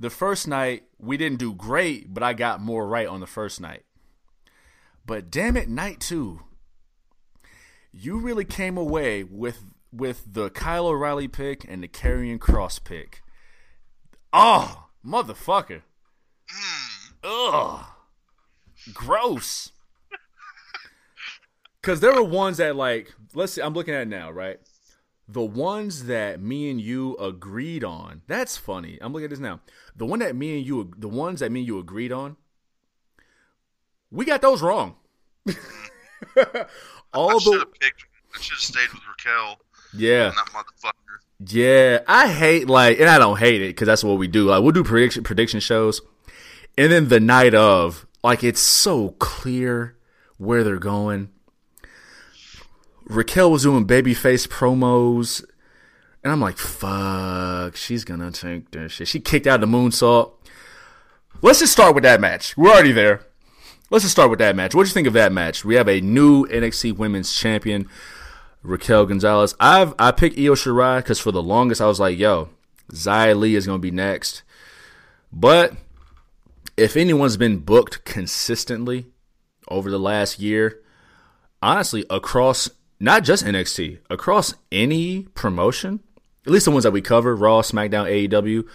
the 0.00 0.10
first 0.10 0.48
night, 0.48 0.84
we 0.98 1.16
didn't 1.16 1.38
do 1.38 1.54
great, 1.54 2.12
but 2.12 2.22
I 2.22 2.32
got 2.32 2.60
more 2.60 2.86
right 2.86 3.06
on 3.06 3.20
the 3.20 3.26
first 3.26 3.60
night. 3.60 3.84
But 5.06 5.30
damn 5.30 5.56
it, 5.56 5.68
night 5.68 6.00
two, 6.00 6.40
you 8.00 8.18
really 8.18 8.44
came 8.44 8.76
away 8.76 9.24
with 9.24 9.64
with 9.92 10.22
the 10.32 10.50
Kyle 10.50 10.86
O'Reilly 10.86 11.28
pick 11.28 11.64
and 11.68 11.82
the 11.82 11.88
Karrion 11.88 12.38
Kross 12.38 12.82
pick. 12.82 13.22
Oh, 14.32 14.88
motherfucker. 15.04 15.82
Hmm. 16.48 17.14
Ugh. 17.24 17.84
Gross. 18.92 19.72
Cause 21.82 22.00
there 22.00 22.14
were 22.14 22.22
ones 22.22 22.58
that 22.58 22.76
like 22.76 23.14
let's 23.34 23.52
see, 23.52 23.62
I'm 23.62 23.74
looking 23.74 23.94
at 23.94 24.02
it 24.02 24.08
now, 24.08 24.30
right? 24.30 24.60
The 25.26 25.42
ones 25.42 26.04
that 26.04 26.40
me 26.40 26.70
and 26.70 26.80
you 26.80 27.16
agreed 27.16 27.84
on. 27.84 28.22
That's 28.28 28.56
funny. 28.56 28.98
I'm 29.00 29.12
looking 29.12 29.24
at 29.24 29.30
this 29.30 29.38
now. 29.38 29.60
The 29.94 30.06
one 30.06 30.20
that 30.20 30.36
me 30.36 30.56
and 30.58 30.66
you 30.66 30.92
the 30.96 31.08
ones 31.08 31.40
that 31.40 31.50
me 31.50 31.60
and 31.60 31.66
you 31.66 31.78
agreed 31.78 32.12
on, 32.12 32.36
we 34.10 34.24
got 34.24 34.40
those 34.40 34.62
wrong. 34.62 34.96
Hmm. 36.34 36.62
All 37.14 37.30
I 37.30 37.34
the 37.34 37.66
picked, 37.80 38.04
I 38.34 38.40
should 38.40 38.54
have 38.54 38.60
stayed 38.60 38.88
with 38.92 39.02
Raquel. 39.08 39.58
Yeah. 39.94 40.30
That 40.30 40.46
motherfucker. 40.52 40.92
Yeah, 41.46 42.00
I 42.08 42.28
hate 42.28 42.68
like, 42.68 42.98
and 42.98 43.08
I 43.08 43.18
don't 43.18 43.38
hate 43.38 43.62
it 43.62 43.68
because 43.68 43.86
that's 43.86 44.02
what 44.02 44.18
we 44.18 44.26
do. 44.26 44.46
Like, 44.46 44.62
we'll 44.62 44.72
do 44.72 44.82
prediction 44.82 45.22
prediction 45.22 45.60
shows, 45.60 46.00
and 46.76 46.90
then 46.90 47.08
the 47.08 47.20
night 47.20 47.54
of, 47.54 48.06
like, 48.24 48.42
it's 48.42 48.60
so 48.60 49.10
clear 49.20 49.96
where 50.36 50.64
they're 50.64 50.78
going. 50.78 51.30
Raquel 53.04 53.52
was 53.52 53.62
doing 53.62 53.86
babyface 53.86 54.48
promos, 54.48 55.44
and 56.24 56.32
I'm 56.32 56.40
like, 56.40 56.58
fuck, 56.58 57.76
she's 57.76 58.04
gonna 58.04 58.32
take 58.32 58.72
this 58.72 58.90
shit. 58.90 59.06
She 59.06 59.20
kicked 59.20 59.46
out 59.46 59.60
the 59.60 59.66
moonsault. 59.66 60.32
Let's 61.40 61.60
just 61.60 61.72
start 61.72 61.94
with 61.94 62.02
that 62.02 62.20
match. 62.20 62.56
We're 62.56 62.72
already 62.72 62.90
there. 62.90 63.27
Let's 63.90 64.04
just 64.04 64.12
start 64.12 64.28
with 64.28 64.38
that 64.40 64.54
match. 64.54 64.74
What 64.74 64.82
do 64.82 64.88
you 64.88 64.92
think 64.92 65.06
of 65.06 65.14
that 65.14 65.32
match? 65.32 65.64
We 65.64 65.76
have 65.76 65.88
a 65.88 66.02
new 66.02 66.46
NXT 66.48 66.98
Women's 66.98 67.32
Champion, 67.32 67.88
Raquel 68.62 69.06
Gonzalez. 69.06 69.54
I've 69.58 69.94
I 69.98 70.10
picked 70.10 70.38
Io 70.38 70.52
Shirai 70.52 70.98
because 70.98 71.18
for 71.18 71.32
the 71.32 71.42
longest 71.42 71.80
I 71.80 71.86
was 71.86 71.98
like, 71.98 72.18
yo, 72.18 72.50
Xia 72.92 73.34
Li 73.34 73.54
is 73.54 73.66
gonna 73.66 73.78
be 73.78 73.90
next. 73.90 74.42
But 75.32 75.72
if 76.76 76.98
anyone's 76.98 77.38
been 77.38 77.60
booked 77.60 78.04
consistently 78.04 79.06
over 79.68 79.90
the 79.90 79.98
last 79.98 80.38
year, 80.38 80.82
honestly, 81.62 82.04
across 82.10 82.68
not 83.00 83.24
just 83.24 83.42
NXT, 83.42 84.00
across 84.10 84.52
any 84.70 85.22
promotion, 85.34 86.00
at 86.44 86.52
least 86.52 86.66
the 86.66 86.72
ones 86.72 86.84
that 86.84 86.90
we 86.90 87.00
cover, 87.00 87.34
Raw, 87.34 87.62
SmackDown, 87.62 88.28
AEW, 88.28 88.68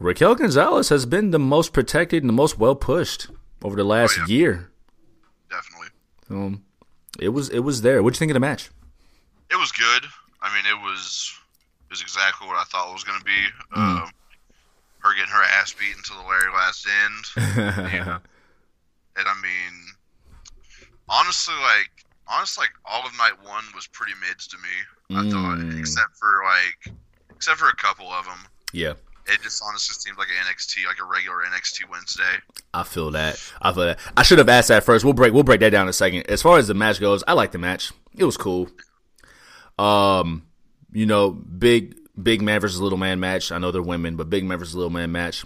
Raquel 0.00 0.34
Gonzalez 0.34 0.88
has 0.88 1.06
been 1.06 1.30
the 1.30 1.38
most 1.38 1.72
protected 1.72 2.24
and 2.24 2.28
the 2.28 2.34
most 2.34 2.58
well 2.58 2.74
pushed 2.74 3.28
over 3.62 3.76
the 3.76 3.84
last 3.84 4.18
Oh, 4.18 4.24
yeah. 4.28 4.34
year. 4.36 4.70
Definitely. 5.50 5.88
Um, 6.30 6.64
it 7.18 7.28
was 7.30 7.48
it 7.50 7.60
was 7.60 7.82
there. 7.82 8.02
What'd 8.02 8.16
you 8.16 8.18
think 8.18 8.30
of 8.30 8.34
the 8.34 8.40
match? 8.40 8.70
It 9.50 9.56
was 9.56 9.72
good. 9.72 10.04
I 10.42 10.54
mean, 10.54 10.64
it 10.66 10.82
was 10.82 11.32
it 11.88 11.90
was 11.90 12.00
exactly 12.02 12.46
what 12.48 12.56
I 12.56 12.64
thought 12.64 12.90
it 12.90 12.92
was 12.92 13.04
going 13.04 13.18
to 13.18 13.24
be. 13.24 13.46
Um, 13.74 14.10
her 15.00 15.14
getting 15.14 15.30
her 15.32 15.42
ass 15.42 15.72
beat 15.72 15.94
until 15.96 16.16
the 16.16 16.28
very 16.28 16.52
last 16.52 16.86
end, 17.04 17.24
and 19.16 19.28
I 19.28 19.34
mean, 19.40 19.72
honestly, 21.08 21.54
like 21.62 21.90
honestly, 22.28 22.62
like 22.62 22.72
all 22.84 23.06
of 23.06 23.16
night 23.16 23.34
one 23.44 23.64
was 23.74 23.86
pretty 23.86 24.12
mids 24.26 24.46
to 24.48 24.56
me. 24.58 25.16
I 25.18 25.30
thought, 25.30 25.58
Mm. 25.58 25.78
except 25.78 26.16
for 26.18 26.42
like, 26.44 26.96
except 27.36 27.58
for 27.60 27.68
a 27.68 27.76
couple 27.76 28.08
of 28.08 28.24
them, 28.24 28.38
yeah, 28.72 28.94
it 29.28 29.42
just 29.42 29.62
honestly 29.66 29.94
seemed 29.98 30.18
like 30.18 30.28
an 30.28 30.46
NXT, 30.46 30.86
like 30.86 30.98
a 31.00 31.04
regular 31.04 31.38
NXT 31.50 31.88
Wednesday. 31.90 32.22
I 32.72 32.82
feel 32.84 33.10
that. 33.12 33.42
I 33.60 33.72
feel 33.72 33.84
that. 33.84 33.98
I 34.16 34.22
should 34.22 34.38
have 34.38 34.48
asked 34.48 34.68
that 34.68 34.84
first. 34.84 35.04
We'll 35.04 35.14
break 35.14 35.32
we'll 35.32 35.42
break 35.42 35.60
that 35.60 35.70
down 35.70 35.82
in 35.82 35.88
a 35.88 35.92
second. 35.92 36.28
As 36.30 36.42
far 36.42 36.58
as 36.58 36.68
the 36.68 36.74
match 36.74 37.00
goes, 37.00 37.22
I 37.26 37.32
like 37.32 37.52
the 37.52 37.58
match. 37.58 37.92
It 38.16 38.24
was 38.24 38.36
cool. 38.36 38.68
Um, 39.78 40.46
you 40.92 41.06
know, 41.06 41.30
big 41.30 41.96
big 42.20 42.40
man 42.42 42.60
versus 42.60 42.80
little 42.80 42.98
man 42.98 43.20
match. 43.20 43.52
I 43.52 43.58
know 43.58 43.70
they're 43.70 43.82
women, 43.82 44.16
but 44.16 44.30
big 44.30 44.44
man 44.44 44.58
versus 44.58 44.74
little 44.74 44.90
man 44.90 45.12
match. 45.12 45.44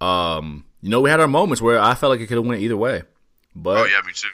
Um, 0.00 0.64
you 0.80 0.88
know, 0.88 1.00
we 1.00 1.10
had 1.10 1.20
our 1.20 1.28
moments 1.28 1.60
where 1.60 1.80
I 1.80 1.94
felt 1.94 2.10
like 2.10 2.20
it 2.20 2.26
could 2.26 2.36
have 2.38 2.46
went 2.46 2.62
either 2.62 2.76
way. 2.76 3.02
But 3.54 3.78
Oh 3.78 3.84
yeah, 3.84 4.00
me 4.06 4.12
too. 4.14 4.28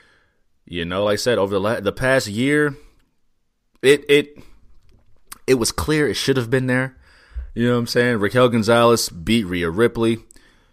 you 0.66 0.84
know, 0.84 1.04
like 1.04 1.14
I 1.14 1.16
said, 1.16 1.38
over 1.38 1.54
the 1.54 1.60
la- 1.60 1.80
the 1.80 1.92
past 1.92 2.28
year, 2.28 2.76
it 3.82 4.04
it 4.08 4.38
it 5.46 5.54
was 5.54 5.72
clear 5.72 6.08
it 6.08 6.14
should 6.14 6.36
have 6.36 6.50
been 6.50 6.66
there. 6.66 6.96
You 7.57 7.68
know 7.68 7.72
what 7.72 7.78
I'm 7.78 7.86
saying? 7.86 8.18
Raquel 8.18 8.50
Gonzalez 8.50 9.09
beat 9.09 9.44
Rhea 9.44 9.70
Ripley. 9.70 10.18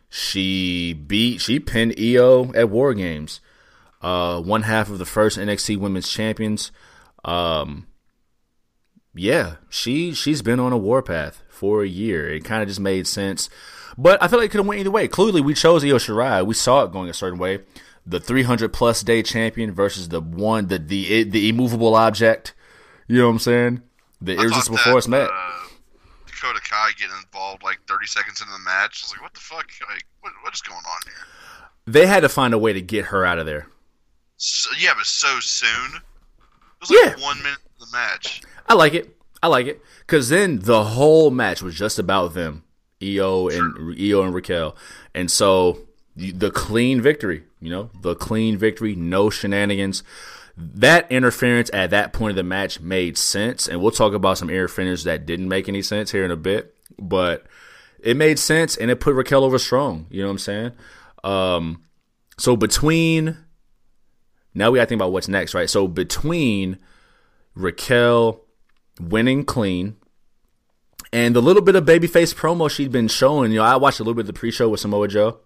She 0.10 0.92
beat 0.92 1.40
she 1.40 1.58
pinned 1.58 1.96
Io 1.98 2.52
at 2.54 2.70
War 2.70 2.94
Games. 2.94 3.40
Uh, 4.02 4.42
one 4.42 4.64
half 4.64 4.90
of 4.90 4.98
the 4.98 5.06
first 5.06 5.40
NXT 5.40 5.78
Women's 5.78 6.10
Champions. 6.10 6.74
Um, 7.24 7.88
yeah, 9.16 9.56
she 9.70 10.14
she's 10.14 10.42
been 10.42 10.60
on 10.60 10.74
a 10.74 10.78
warpath 10.78 11.42
for 11.48 11.84
a 11.84 11.88
year. 11.88 12.30
It 12.30 12.44
kind 12.44 12.62
of 12.62 12.68
just 12.68 12.82
made 12.82 13.08
sense, 13.08 13.50
but 13.98 14.22
I 14.22 14.28
feel 14.28 14.40
like 14.40 14.48
it 14.48 14.52
could 14.52 14.60
have 14.60 14.68
went 14.68 14.82
either 14.82 14.92
way. 14.92 15.08
Clearly, 15.08 15.40
we 15.40 15.54
chose 15.54 15.86
Io 15.86 15.96
Shirai. 15.96 16.46
We 16.46 16.54
saw 16.54 16.84
it 16.84 16.92
going 16.92 17.10
a 17.10 17.14
certain 17.14 17.40
way. 17.40 17.60
The 18.06 18.20
300 18.20 18.74
plus 18.74 19.04
day 19.04 19.24
champion 19.24 19.72
versus 19.72 20.10
the 20.10 20.20
one 20.20 20.68
the 20.68 20.80
the 20.80 21.24
the 21.24 21.48
immovable 21.48 21.96
object. 21.96 22.54
You 23.08 23.20
know 23.20 23.28
what 23.28 23.36
I'm 23.36 23.40
saying? 23.40 23.84
The 24.20 24.34
irresistible 24.34 24.80
force 24.80 25.08
met. 25.08 25.30
Dakota 26.44 26.62
Kai 26.70 26.92
getting 27.00 27.16
involved 27.24 27.64
like 27.64 27.80
30 27.88 28.06
seconds 28.08 28.42
into 28.42 28.52
the 28.52 28.60
match. 28.60 29.04
I 29.04 29.06
was 29.06 29.12
like, 29.12 29.22
what 29.22 29.34
the 29.34 29.40
fuck? 29.40 29.66
Like, 29.90 30.04
what, 30.22 30.34
what 30.44 30.54
is 30.54 30.62
going 30.62 30.78
on 30.78 31.02
here? 31.06 31.14
They 31.86 32.06
had 32.06 32.22
to 32.22 32.30
find 32.30 32.54
a 32.54 32.58
way 32.58 32.74
to 32.74 32.82
get 32.82 33.06
her 33.06 33.26
out 33.26 33.40
of 33.40 33.46
there. 33.46 33.68
So, 34.38 34.70
yeah, 34.80 34.92
but 34.96 35.06
so 35.06 35.40
soon. 35.40 35.96
It 35.96 36.02
was 36.82 36.90
like 36.92 37.18
Yeah. 37.18 37.26
one 37.26 37.38
minute 37.38 37.60
of 37.80 37.88
the 37.92 37.98
match. 37.98 38.42
I 38.68 38.74
like 38.74 38.94
it. 38.94 39.18
I 39.42 39.48
like 39.48 39.68
it 39.68 39.82
because 40.02 40.30
then 40.30 40.60
the 40.60 40.84
whole 40.84 41.30
match 41.30 41.62
was 41.62 41.76
just 41.76 42.00
about 42.00 42.34
them, 42.34 42.64
Io 43.02 43.50
and 43.50 44.00
Io 44.00 44.22
and 44.24 44.34
Raquel, 44.34 44.76
and 45.14 45.30
so 45.30 45.80
the 46.16 46.50
clean 46.50 47.02
victory. 47.02 47.44
You 47.60 47.70
know, 47.70 47.90
the 48.02 48.16
clean 48.16 48.58
victory, 48.58 48.96
no 48.96 49.30
shenanigans. 49.30 50.02
That 50.56 51.12
interference 51.12 51.72
at 51.74 51.90
that 51.90 52.14
point 52.14 52.32
of 52.32 52.36
the 52.36 52.44
match 52.44 52.80
made 52.80 53.18
sense, 53.18 53.68
and 53.68 53.82
we'll 53.82 53.92
talk 53.92 54.14
about 54.14 54.38
some 54.38 54.50
interference 54.50 55.04
that 55.04 55.26
didn't 55.26 55.50
make 55.50 55.68
any 55.68 55.82
sense 55.82 56.12
here 56.12 56.24
in 56.24 56.32
a 56.32 56.36
bit, 56.36 56.76
but 57.00 57.46
it 58.00 58.18
made 58.18 58.38
sense 58.38 58.78
and 58.78 58.92
it 58.92 59.00
put 59.00 59.16
Raquel 59.16 59.44
over 59.44 59.58
strong. 59.58 60.06
You 60.12 60.22
know 60.22 60.28
what 60.28 60.34
I'm 60.34 60.38
saying? 60.40 60.72
Um, 61.24 61.84
so 62.38 62.56
between 62.56 63.38
now 64.54 64.70
we 64.70 64.78
got 64.78 64.84
to 64.84 64.90
think 64.90 65.00
about 65.00 65.12
what's 65.12 65.28
next, 65.28 65.54
right? 65.54 65.70
So 65.70 65.88
between 65.88 66.78
Raquel 67.56 68.42
winning 69.00 69.46
clean 69.46 69.96
and 71.12 71.36
the 71.36 71.42
little 71.42 71.62
bit 71.62 71.76
of 71.76 71.86
babyface 71.86 72.36
promo 72.36 72.70
she'd 72.70 72.92
been 72.92 73.08
showing, 73.08 73.52
you 73.52 73.58
know, 73.58 73.64
I 73.64 73.76
watched 73.76 74.00
a 74.00 74.04
little 74.04 74.16
bit 74.16 74.22
of 74.22 74.28
the 74.28 74.34
pre-show 74.34 74.70
with 74.70 74.80
Samoa 74.80 75.08
Joe. 75.08 75.40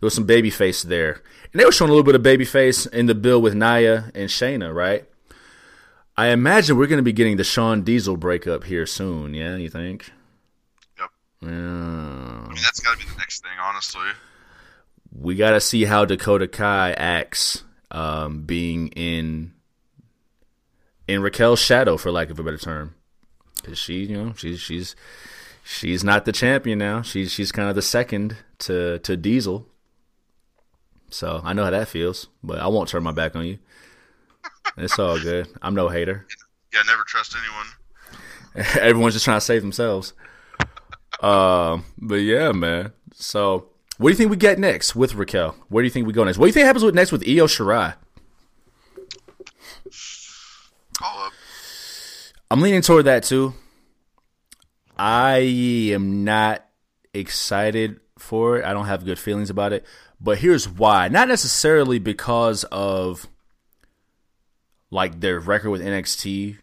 There 0.00 0.06
was 0.06 0.14
some 0.14 0.26
babyface 0.26 0.82
there, 0.82 1.22
and 1.56 1.60
they 1.62 1.64
were 1.64 1.72
showing 1.72 1.90
a 1.90 1.94
little 1.94 2.04
bit 2.04 2.14
of 2.14 2.20
babyface 2.20 2.86
in 2.92 3.06
the 3.06 3.14
bill 3.14 3.40
with 3.40 3.54
Nia 3.54 4.10
and 4.14 4.28
Shayna, 4.28 4.74
right? 4.74 5.08
I 6.14 6.26
imagine 6.26 6.76
we're 6.76 6.86
going 6.86 6.98
to 6.98 7.02
be 7.02 7.14
getting 7.14 7.38
the 7.38 7.44
Sean 7.44 7.80
Diesel 7.80 8.18
breakup 8.18 8.64
here 8.64 8.84
soon. 8.84 9.32
Yeah, 9.32 9.56
you 9.56 9.70
think? 9.70 10.12
Yep. 10.98 11.08
Yeah. 11.40 11.48
I 11.48 12.48
mean, 12.48 12.62
that's 12.62 12.80
got 12.80 12.98
to 12.98 13.06
be 13.06 13.10
the 13.10 13.16
next 13.16 13.42
thing, 13.42 13.52
honestly. 13.58 14.04
we 15.18 15.34
got 15.34 15.52
to 15.52 15.60
see 15.62 15.86
how 15.86 16.04
Dakota 16.04 16.46
Kai 16.46 16.92
acts 16.92 17.64
um, 17.90 18.42
being 18.42 18.88
in 18.88 19.54
in 21.08 21.22
Raquel's 21.22 21.60
shadow, 21.60 21.96
for 21.96 22.10
lack 22.10 22.28
of 22.28 22.38
a 22.38 22.42
better 22.42 22.58
term, 22.58 22.96
because 23.62 23.78
she, 23.78 24.04
you 24.04 24.22
know, 24.22 24.34
she's 24.36 24.60
she's 24.60 24.94
she's 25.64 26.04
not 26.04 26.26
the 26.26 26.32
champion 26.32 26.78
now. 26.78 27.00
She's 27.00 27.32
she's 27.32 27.50
kind 27.50 27.70
of 27.70 27.76
the 27.76 27.80
second 27.80 28.36
to 28.58 28.98
to 28.98 29.16
Diesel. 29.16 29.66
So 31.16 31.40
I 31.42 31.54
know 31.54 31.64
how 31.64 31.70
that 31.70 31.88
feels, 31.88 32.28
but 32.44 32.58
I 32.58 32.66
won't 32.66 32.90
turn 32.90 33.02
my 33.02 33.10
back 33.10 33.34
on 33.34 33.46
you. 33.46 33.58
It's 34.76 34.98
all 34.98 35.18
good. 35.18 35.48
I'm 35.62 35.74
no 35.74 35.88
hater. 35.88 36.26
Yeah, 36.74 36.82
never 36.86 37.02
trust 37.06 37.34
anyone. 37.34 38.66
Everyone's 38.78 39.14
just 39.14 39.24
trying 39.24 39.38
to 39.38 39.44
save 39.44 39.62
themselves. 39.62 40.12
Um, 41.22 41.86
but 41.96 42.16
yeah, 42.16 42.52
man. 42.52 42.92
So, 43.14 43.70
what 43.96 44.10
do 44.10 44.12
you 44.12 44.16
think 44.16 44.30
we 44.30 44.36
get 44.36 44.58
next 44.58 44.94
with 44.94 45.14
Raquel? 45.14 45.56
Where 45.70 45.82
do 45.82 45.86
you 45.86 45.90
think 45.90 46.06
we 46.06 46.12
go 46.12 46.22
next? 46.22 46.36
What 46.36 46.44
do 46.44 46.48
you 46.48 46.52
think 46.52 46.66
happens 46.66 46.84
with 46.84 46.94
next 46.94 47.12
with 47.12 47.22
Io 47.26 47.46
Shirai? 47.46 47.94
Call 50.98 51.24
up. 51.24 51.32
I'm 52.50 52.60
leaning 52.60 52.82
toward 52.82 53.06
that 53.06 53.22
too. 53.22 53.54
I 54.98 55.38
am 55.94 56.24
not 56.24 56.66
excited 57.14 58.00
for 58.18 58.58
it. 58.58 58.66
I 58.66 58.74
don't 58.74 58.84
have 58.84 59.06
good 59.06 59.18
feelings 59.18 59.48
about 59.48 59.72
it. 59.72 59.86
But 60.20 60.38
here's 60.38 60.68
why. 60.68 61.08
Not 61.08 61.28
necessarily 61.28 61.98
because 61.98 62.64
of 62.64 63.28
like 64.90 65.20
their 65.20 65.40
record 65.40 65.70
with 65.70 65.82
NXT 65.82 66.58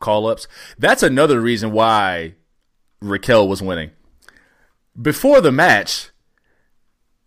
call 0.00 0.26
ups. 0.26 0.46
That's 0.78 1.02
another 1.02 1.40
reason 1.40 1.72
why 1.72 2.34
Raquel 3.00 3.48
was 3.48 3.62
winning. 3.62 3.90
Before 5.00 5.40
the 5.40 5.52
match, 5.52 6.10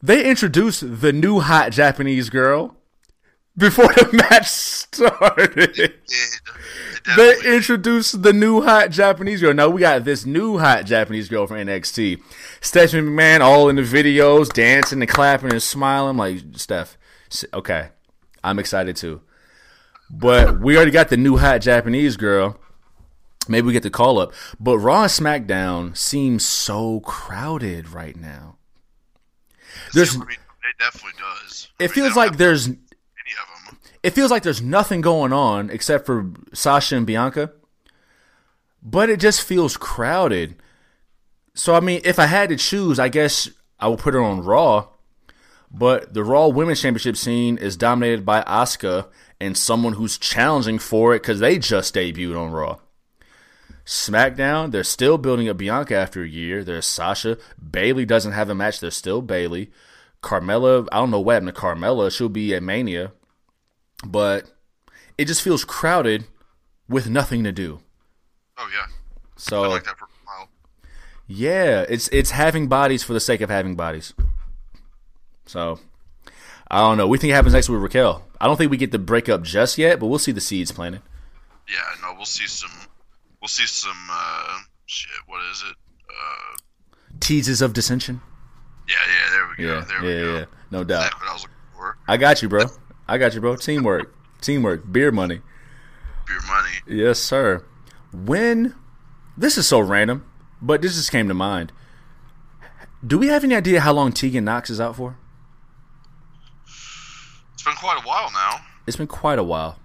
they 0.01 0.29
introduced 0.29 1.01
the 1.01 1.13
new 1.13 1.39
hot 1.39 1.71
Japanese 1.71 2.29
girl 2.29 2.75
before 3.55 3.88
the 3.88 4.09
match 4.29 4.47
started. 4.47 5.93
It 7.06 7.16
They 7.18 7.30
definitely- 7.34 7.56
introduced 7.58 8.24
the 8.24 8.34
new 8.34 8.62
hot 8.62 8.91
Japanese 8.91 9.41
girl. 9.41 9.54
Now 9.54 9.70
we 9.70 9.82
got 9.82 10.04
this 10.04 10.26
new 10.26 10.58
hot 10.60 10.86
Japanese 10.86 11.30
girl 11.30 11.47
from 11.47 11.58
NXT. 11.58 12.22
Stephanie 12.62 13.08
McMahon 13.10 13.41
all 13.41 13.70
in 13.70 13.76
the 13.76 13.82
videos, 13.82 14.52
dancing 14.54 15.02
and 15.02 15.10
clapping 15.10 15.52
and 15.52 15.64
smiling. 15.64 16.18
Like 16.18 16.39
Steph, 16.56 16.97
okay, 17.54 17.89
I'm 18.43 18.60
excited 18.60 18.95
too. 18.95 19.22
But 20.10 20.60
we 20.60 20.76
already 20.76 20.91
got 20.91 21.10
the 21.10 21.18
new 21.18 21.38
hot 21.38 21.62
Japanese 21.62 22.18
girl. 22.18 22.58
Maybe 23.47 23.66
we 23.68 23.74
get 23.74 23.84
the 23.84 23.89
call 23.89 24.20
up. 24.20 24.34
But 24.60 24.78
Raw 24.78 25.04
and 25.04 25.12
SmackDown 25.12 25.97
seems 25.97 26.45
so 26.45 26.99
crowded 26.99 27.89
right 27.89 28.16
now. 28.16 28.58
There's, 29.93 30.14
it 30.16 30.22
definitely 30.80 31.12
does. 31.18 31.70
I 31.80 31.86
it 31.86 31.88
mean, 31.88 31.93
feels 31.95 32.16
like 32.16 32.38
there's 32.38 32.68
any 32.68 32.76
of 32.76 32.76
them. 32.76 32.86
It 34.04 34.12
feels 34.12 34.32
like 34.32 34.43
there's 34.43 34.62
nothing 34.62 35.02
going 35.02 35.32
on 35.34 35.70
except 35.70 36.06
for 36.06 36.32
Sasha 36.54 36.95
and 36.95 37.06
Bianca. 37.08 37.52
but 38.82 39.10
it 39.10 39.20
just 39.20 39.41
feels 39.43 39.78
crowded. 39.78 40.56
So 41.54 41.76
I 41.76 41.80
mean, 41.80 42.02
if 42.04 42.18
I 42.20 42.26
had 42.26 42.49
to 42.49 42.56
choose, 42.56 42.99
I 42.99 43.10
guess 43.10 43.49
I 43.80 43.88
would 43.88 43.99
put 43.99 44.14
her 44.14 44.22
on 44.22 44.43
Raw. 44.43 44.88
But 45.72 46.14
the 46.14 46.24
Raw 46.24 46.47
Women's 46.47 46.82
Championship 46.82 47.16
scene 47.16 47.58
is 47.58 47.78
dominated 47.78 48.26
by 48.26 48.41
Asuka 48.43 49.08
and 49.39 49.58
someone 49.58 49.93
who's 49.93 50.18
challenging 50.18 50.80
for 50.80 51.14
it 51.16 51.22
because 51.22 51.39
they 51.39 51.58
just 51.60 51.95
debuted 51.95 52.38
on 52.38 52.52
Raw. 52.52 52.80
SmackDown, 53.86 54.72
they're 54.72 54.84
still 54.84 55.18
building 55.18 55.47
up 55.49 55.58
Bianca 55.58 55.95
after 55.95 56.24
a 56.24 56.28
year. 56.28 56.64
There's 56.64 56.86
Sasha. 56.86 57.38
Bayley 57.72 58.06
doesn't 58.06 58.34
have 58.34 58.49
a 58.49 58.56
match. 58.56 58.80
There's 58.80 58.95
still 58.95 59.22
Bayley. 59.22 59.72
Carmella, 60.22 60.88
I 60.91 60.97
don't 60.97 61.12
know 61.12 61.20
what 61.20 61.34
happened 61.34 61.56
to 61.56 61.62
Carmella. 61.62 62.12
She'll 62.16 62.30
be 62.30 62.54
at 62.54 62.64
Mania. 62.64 63.14
But 64.06 64.45
it 65.18 65.26
just 65.26 65.41
feels 65.41 65.64
crowded 65.64 66.26
with 66.89 67.10
nothing 67.10 67.43
to 67.43 67.52
do. 67.52 67.82
Oh 68.58 68.70
yeah, 68.74 68.88
So 69.38 69.64
I 69.64 69.68
like 69.68 69.84
that 69.86 69.97
for 69.97 70.06
a 70.06 70.08
while. 70.26 70.49
yeah, 71.28 71.86
it's 71.88 72.08
it's 72.10 72.32
having 72.32 72.68
bodies 72.68 73.04
for 73.04 73.14
the 73.14 73.20
sake 73.20 73.41
of 73.41 73.49
having 73.49 73.76
bodies. 73.76 74.14
So 75.45 75.80
I 76.70 76.80
don't 76.80 76.97
know. 76.97 77.08
We 77.08 77.18
think 77.18 77.32
it 77.32 77.36
happens 77.36 77.54
next 77.54 77.70
with 77.70 77.82
Raquel. 77.82 78.26
I 78.39 78.45
don't 78.47 78.58
think 78.58 78.72
we 78.72 78.78
get 78.78 78.91
the 78.91 78.99
breakup 78.99 79.43
just 79.43 79.78
yet, 79.78 79.99
but 79.99 80.08
we'll 80.08 80.20
see 80.20 80.32
the 80.32 80.41
seeds 80.41 80.72
planted. 80.72 81.02
Yeah, 81.70 81.80
no, 82.02 82.14
we'll 82.16 82.26
see 82.26 82.47
some. 82.47 82.72
We'll 83.41 83.47
see 83.49 83.66
some. 83.66 83.97
uh 84.12 84.60
Shit, 84.86 85.12
what 85.28 85.39
is 85.52 85.64
it? 85.70 85.76
Uh, 86.10 86.58
Teases 87.22 87.62
of 87.62 87.74
dissension. 87.74 88.20
yeah, 88.89 88.95
yeah. 89.08 89.30
There 89.32 89.47
we 89.58 89.64
go. 89.64 89.74
Yeah, 89.80 89.86
there 89.86 90.02
we 90.02 90.14
yeah, 90.14 90.22
go. 90.22 90.38
yeah. 90.39 90.45
No 90.72 90.84
doubt. 90.84 91.02
That's 91.04 91.16
what 91.22 91.30
I 91.30 91.34
was 91.34 91.41
looking 91.43 91.56
for. 91.78 91.97
I 92.08 92.18
got 92.18 92.41
you, 92.41 92.49
bro. 92.49 92.66
I 93.12 93.18
got 93.18 93.34
you, 93.34 93.41
bro. 93.41 93.57
Teamwork. 93.57 94.16
Teamwork. 94.39 94.89
Beer 94.89 95.12
money. 95.12 95.41
Beer 96.26 96.39
money. 96.47 96.70
Yes, 96.88 97.20
sir. 97.20 97.62
When 98.14 98.74
this 99.36 99.57
is 99.57 99.68
so 99.68 99.82
random, 99.82 100.26
but 100.62 100.82
this 100.82 100.95
just 100.95 101.12
came 101.12 101.28
to 101.28 101.34
mind. 101.34 101.74
Do 103.05 103.18
we 103.18 103.28
have 103.28 103.43
any 103.43 103.53
idea 103.53 103.82
how 103.82 103.91
long 103.91 104.14
Tegan 104.14 104.45
Nox 104.45 104.70
is 104.70 104.80
out 104.80 104.95
for? 104.95 105.18
It's 107.53 107.64
been 107.66 107.76
quite 107.76 108.01
a 108.01 108.07
while 108.07 108.32
now. 108.32 108.62
It's 108.88 108.95
been 108.95 109.07
quite 109.07 109.39
a 109.39 109.43
while. 109.43 109.78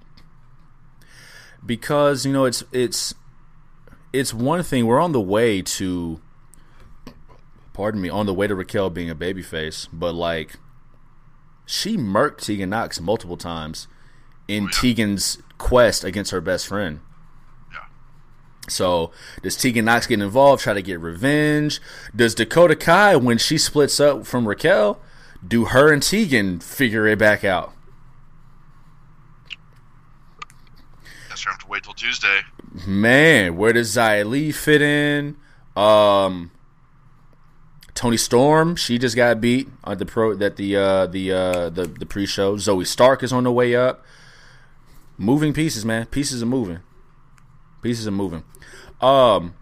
Because, 1.64 2.24
you 2.24 2.32
know, 2.32 2.44
it's 2.44 2.62
it's 2.70 3.12
it's 4.12 4.32
one 4.32 4.62
thing 4.62 4.86
we're 4.86 5.00
on 5.00 5.10
the 5.10 5.20
way 5.20 5.62
to 5.62 6.20
pardon 7.72 8.00
me, 8.00 8.08
on 8.08 8.26
the 8.26 8.34
way 8.34 8.46
to 8.46 8.54
Raquel 8.54 8.88
being 8.88 9.10
a 9.10 9.16
babyface, 9.16 9.88
but 9.92 10.14
like 10.14 10.60
she 11.66 11.96
murked 11.98 12.38
Tegan 12.38 12.70
Nox 12.70 13.00
multiple 13.00 13.36
times 13.36 13.88
in 14.48 14.64
Oh, 14.64 14.66
yeah. 14.72 14.80
Tegan's 14.80 15.42
quest 15.58 16.04
against 16.04 16.30
her 16.30 16.40
best 16.40 16.66
friend. 16.68 17.00
Yeah. 17.72 17.80
So 18.68 19.10
does 19.42 19.56
Tegan 19.56 19.84
Nox 19.84 20.06
get 20.06 20.20
involved, 20.20 20.62
try 20.62 20.72
to 20.72 20.82
get 20.82 21.00
revenge? 21.00 21.80
Does 22.14 22.34
Dakota 22.34 22.76
Kai, 22.76 23.16
when 23.16 23.38
she 23.38 23.58
splits 23.58 23.98
up 24.00 24.26
from 24.26 24.46
Raquel, 24.46 25.00
do 25.46 25.66
her 25.66 25.92
and 25.92 26.02
Tegan 26.02 26.60
figure 26.60 27.06
it 27.06 27.18
back 27.18 27.44
out? 27.44 27.72
Guess 31.28 31.44
we 31.44 31.50
have 31.50 31.58
to 31.60 31.66
wait 31.66 31.82
till 31.82 31.94
Tuesday. 31.94 32.40
Man, 32.86 33.56
where 33.56 33.72
does 33.72 33.94
Xia 33.96 34.24
Li 34.24 34.52
fit 34.52 34.82
in? 34.82 35.36
Um, 35.74 36.50
Toni 37.96 38.18
Storm, 38.18 38.76
she 38.76 38.98
just 38.98 39.16
got 39.16 39.40
beat 39.40 39.68
at 39.84 39.98
the 39.98 40.06
pro 40.06 40.34
that 40.34 40.56
the 40.56 40.76
uh, 40.76 41.06
the 41.06 41.32
uh, 41.32 41.70
the 41.70 41.86
the 41.86 42.06
pre-show. 42.06 42.56
Zoey 42.56 42.86
Stark 42.86 43.22
is 43.22 43.32
on 43.32 43.44
the 43.44 43.50
way 43.50 43.74
up. 43.74 44.04
Moving 45.18 45.54
pieces, 45.54 45.84
man. 45.84 46.06
Pieces 46.06 46.42
are 46.42 46.46
moving. 46.46 46.80
Pieces 47.82 48.06
are 48.06 48.12
moving. 48.12 48.44
Um, 49.00 49.54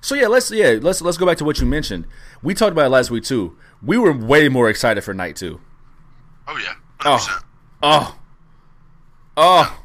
so 0.00 0.14
yeah, 0.14 0.26
let's 0.26 0.50
yeah 0.50 0.78
let's 0.80 1.02
let's 1.02 1.18
go 1.18 1.26
back 1.26 1.36
to 1.38 1.44
what 1.44 1.60
you 1.60 1.66
mentioned. 1.66 2.06
We 2.42 2.54
talked 2.54 2.72
about 2.72 2.86
it 2.86 2.90
last 2.90 3.10
week 3.10 3.24
too. 3.24 3.56
We 3.82 3.98
were 3.98 4.12
way 4.12 4.48
more 4.48 4.70
excited 4.70 5.02
for 5.04 5.12
night 5.12 5.36
two. 5.36 5.60
Oh 6.48 6.56
yeah, 6.56 6.74
hundred 6.98 7.18
percent. 7.18 7.44
Oh, 7.82 8.18
oh, 9.36 9.82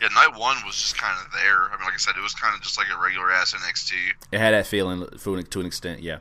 Yeah, 0.00 0.08
night 0.08 0.38
one 0.38 0.56
was 0.64 0.76
just 0.76 0.96
kind 0.98 1.18
of 1.18 1.32
there. 1.32 1.64
I 1.64 1.76
mean, 1.76 1.84
like 1.84 1.94
I 1.94 1.96
said, 1.96 2.14
it 2.16 2.22
was 2.22 2.34
kind 2.34 2.54
of 2.54 2.62
just 2.62 2.78
like 2.78 2.86
a 2.94 3.00
regular 3.00 3.32
ass 3.32 3.54
NXT. 3.54 3.92
it 4.30 4.38
had 4.38 4.52
that 4.54 4.66
feeling 4.66 5.06
to 5.18 5.60
an 5.60 5.66
extent. 5.66 6.00
Yeah, 6.02 6.18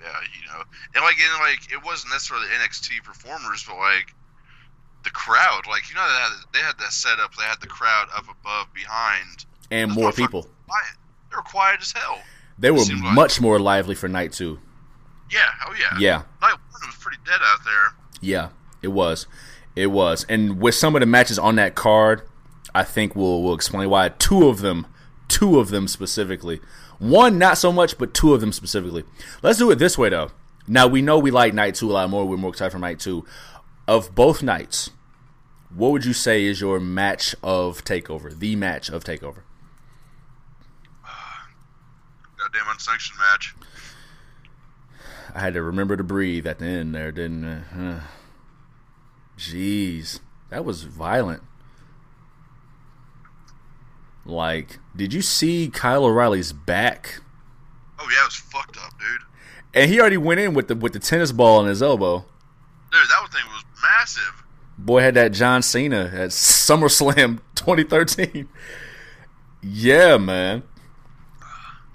Yeah, 0.00 0.06
you 0.38 0.46
know, 0.46 0.62
and 0.94 1.02
like, 1.04 1.16
and 1.18 1.40
like, 1.40 1.72
it 1.72 1.84
wasn't 1.84 2.12
necessarily 2.12 2.46
NXT 2.48 3.02
performers, 3.02 3.64
but 3.66 3.76
like 3.76 4.14
the 5.04 5.10
crowd. 5.10 5.62
Like, 5.68 5.88
you 5.88 5.96
know, 5.96 6.06
they 6.06 6.14
had 6.20 6.32
they 6.54 6.58
had 6.60 6.78
that 6.78 6.92
setup. 6.92 7.34
They 7.36 7.44
had 7.44 7.60
the 7.60 7.66
crowd 7.66 8.08
up 8.14 8.24
above, 8.30 8.72
behind. 8.74 9.44
and 9.70 9.90
Those 9.90 9.96
more 9.96 10.12
people. 10.12 10.42
Quiet. 10.66 10.96
They 11.30 11.36
were 11.36 11.42
quiet 11.42 11.80
as 11.80 11.92
hell. 11.92 12.20
They 12.58 12.70
were 12.70 12.78
Seemed 12.78 13.04
like- 13.04 13.14
much 13.14 13.40
more 13.40 13.58
lively 13.58 13.94
for 13.94 14.08
night 14.08 14.32
two. 14.32 14.60
Yeah. 15.30 15.40
Oh 15.66 15.74
yeah. 15.78 15.98
Yeah, 15.98 16.16
Night 16.40 16.52
one 16.54 16.80
was 16.86 16.96
pretty 17.00 17.18
dead 17.26 17.40
out 17.42 17.58
there. 17.64 17.94
yeah, 18.20 18.48
it 18.82 18.88
was, 18.88 19.26
it 19.76 19.88
was. 19.88 20.24
And 20.28 20.60
with 20.60 20.74
some 20.74 20.94
of 20.96 21.00
the 21.00 21.06
matches 21.06 21.38
on 21.38 21.56
that 21.56 21.74
card, 21.74 22.22
I 22.74 22.84
think 22.84 23.14
we'll 23.16 23.42
we'll 23.42 23.54
explain 23.54 23.90
why. 23.90 24.08
Two 24.10 24.48
of 24.48 24.60
them, 24.60 24.86
two 25.28 25.58
of 25.58 25.68
them 25.70 25.86
specifically. 25.88 26.60
One 26.98 27.38
not 27.38 27.58
so 27.58 27.72
much, 27.72 27.96
but 27.98 28.14
two 28.14 28.34
of 28.34 28.40
them 28.40 28.52
specifically. 28.52 29.04
Let's 29.42 29.58
do 29.58 29.70
it 29.70 29.76
this 29.76 29.96
way 29.96 30.08
though. 30.08 30.30
Now 30.66 30.86
we 30.86 31.00
know 31.00 31.18
we 31.18 31.30
like 31.30 31.54
night 31.54 31.74
two 31.76 31.90
a 31.90 31.92
lot 31.92 32.10
more. 32.10 32.26
We're 32.26 32.36
more 32.36 32.50
excited 32.50 32.72
for 32.72 32.78
night 32.78 33.00
two. 33.00 33.24
Of 33.86 34.14
both 34.14 34.42
nights, 34.42 34.90
what 35.74 35.92
would 35.92 36.04
you 36.04 36.12
say 36.12 36.44
is 36.44 36.60
your 36.60 36.80
match 36.80 37.34
of 37.42 37.84
Takeover? 37.84 38.38
The 38.38 38.56
match 38.56 38.90
of 38.90 39.04
Takeover. 39.04 39.42
Goddamn 42.38 42.70
unsanctioned 42.70 43.18
match. 43.18 43.54
I 45.34 45.40
had 45.40 45.54
to 45.54 45.62
remember 45.62 45.96
to 45.96 46.04
breathe 46.04 46.46
at 46.46 46.58
the 46.58 46.66
end 46.66 46.94
there, 46.94 47.12
didn't 47.12 47.44
I? 47.44 47.80
Uh, 47.80 48.00
Jeez, 49.38 50.20
that 50.50 50.64
was 50.64 50.82
violent. 50.82 51.42
Like, 54.28 54.78
did 54.94 55.12
you 55.14 55.22
see 55.22 55.70
Kyle 55.72 56.04
O'Reilly's 56.04 56.52
back? 56.52 57.20
Oh 57.98 58.06
yeah, 58.12 58.20
it 58.22 58.26
was 58.26 58.36
fucked 58.36 58.76
up, 58.76 58.92
dude. 58.98 59.20
And 59.74 59.90
he 59.90 59.98
already 60.00 60.18
went 60.18 60.38
in 60.40 60.54
with 60.54 60.68
the 60.68 60.76
with 60.76 60.92
the 60.92 60.98
tennis 60.98 61.32
ball 61.32 61.60
in 61.62 61.66
his 61.66 61.82
elbow. 61.82 62.18
Dude, 62.92 63.00
that 63.08 63.28
thing 63.32 63.42
was 63.50 63.64
massive. 63.82 64.44
Boy 64.76 65.00
had 65.02 65.14
that 65.14 65.32
John 65.32 65.62
Cena 65.62 66.10
at 66.14 66.28
SummerSlam 66.30 67.40
2013. 67.54 68.48
yeah, 69.62 70.16
man. 70.18 70.62
No, 71.40 71.46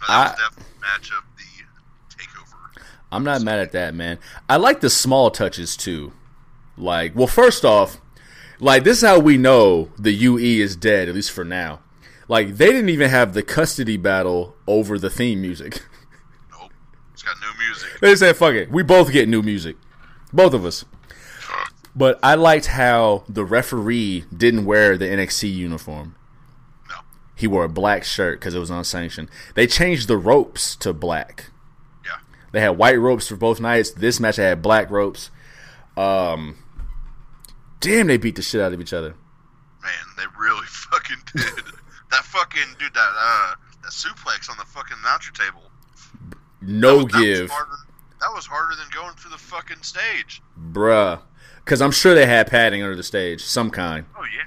that 0.08 0.10
I- 0.10 0.24
was 0.32 0.40
definitely 0.40 0.74
a 0.76 0.82
match 0.82 1.12
of 1.12 1.24
the 1.38 2.16
takeover. 2.16 2.84
I'm 3.12 3.24
not 3.24 3.42
mad 3.44 3.60
at 3.60 3.72
that, 3.74 3.94
man. 3.94 4.18
I 4.50 4.58
like 4.58 4.82
the 4.82 4.90
small 4.90 5.30
touches 5.32 5.78
too. 5.78 6.14
Like, 6.78 7.16
well, 7.16 7.28
first 7.28 7.64
off, 7.64 8.02
like 8.60 8.84
this 8.84 8.98
is 9.04 9.08
how 9.08 9.20
we 9.20 9.38
know 9.38 9.92
the 10.00 10.12
UE 10.12 10.62
is 10.64 10.76
dead, 10.76 11.08
at 11.08 11.14
least 11.16 11.32
for 11.32 11.44
now. 11.46 11.80
Like, 12.34 12.58
they 12.58 12.72
didn't 12.72 12.90
even 12.90 13.12
have 13.12 13.36
the 13.36 13.44
custody 13.44 13.96
battle 13.96 14.56
over 14.66 14.98
the 14.98 15.12
theme 15.12 15.40
music. 15.40 15.84
Nope. 16.50 16.72
It's 17.14 17.22
got 17.22 17.36
new 17.40 17.64
music. 17.64 18.00
they 18.02 18.16
said, 18.16 18.36
"Fuck 18.36 18.56
it, 18.56 18.72
we 18.72 18.82
both 18.82 19.12
get 19.12 19.30
new 19.30 19.44
music, 19.44 19.76
both 20.34 20.56
of 20.56 20.66
us." 20.66 20.84
But 21.96 22.18
I 22.24 22.34
liked 22.34 22.66
how 22.66 23.24
the 23.30 23.46
referee 23.46 24.26
didn't 24.36 24.66
wear 24.66 24.98
the 24.98 25.06
NXT 25.06 25.54
uniform. 25.54 26.16
No. 26.90 26.96
He 27.36 27.46
wore 27.46 27.66
a 27.66 27.70
black 27.70 28.04
shirt 28.04 28.40
because 28.40 28.56
it 28.56 28.60
was 28.60 28.72
unsanctioned. 28.72 29.30
They 29.54 29.68
changed 29.68 30.08
the 30.08 30.18
ropes 30.18 30.76
to 30.78 30.92
black. 30.92 31.52
Yeah. 32.04 32.18
They 32.52 32.62
had 32.62 32.80
white 32.80 33.00
ropes 33.00 33.28
for 33.28 33.36
both 33.36 33.60
nights. 33.60 33.92
This 33.92 34.20
match 34.20 34.38
had 34.38 34.64
black 34.64 34.90
ropes. 34.90 35.30
Um, 35.96 36.58
damn, 37.80 38.08
they 38.08 38.18
beat 38.18 38.38
the 38.38 38.42
shit 38.42 38.60
out 38.60 38.74
of 38.74 38.82
each 38.82 38.92
other. 38.94 39.14
Man, 39.84 39.92
they 40.18 40.24
really 40.40 40.66
fucking 40.68 41.18
did. 41.36 41.64
That 42.14 42.24
fucking 42.24 42.76
dude, 42.80 42.94
that 42.94 43.12
uh, 43.18 43.56
that 43.84 43.92
suplex 43.92 44.50
on 44.50 44.58
the 44.58 44.66
fucking 44.66 44.98
announcer 45.04 45.32
table. 45.34 45.64
No 46.62 47.00
That 47.00 47.04
was- 47.04 47.12
that 47.14 47.18
was 47.20 47.26
give, 47.40 47.50
harder- 47.52 47.72
That 48.22 48.32
was 48.34 48.46
harder 48.46 48.76
than 48.78 48.86
going 48.94 49.16
through 49.16 49.32
the 49.32 49.38
fucking 49.38 49.84
stage. 49.84 50.42
bruh. 50.72 51.20
Because 51.66 51.82
I'm 51.82 51.92
sure 51.92 52.14
they 52.16 52.26
had 52.26 52.48
padding 52.48 52.82
under 52.84 52.96
the 52.96 53.04
stage, 53.04 53.42
some 53.44 53.70
kind. 53.70 54.06
Oh 54.18 54.24
yeah. 54.24 54.44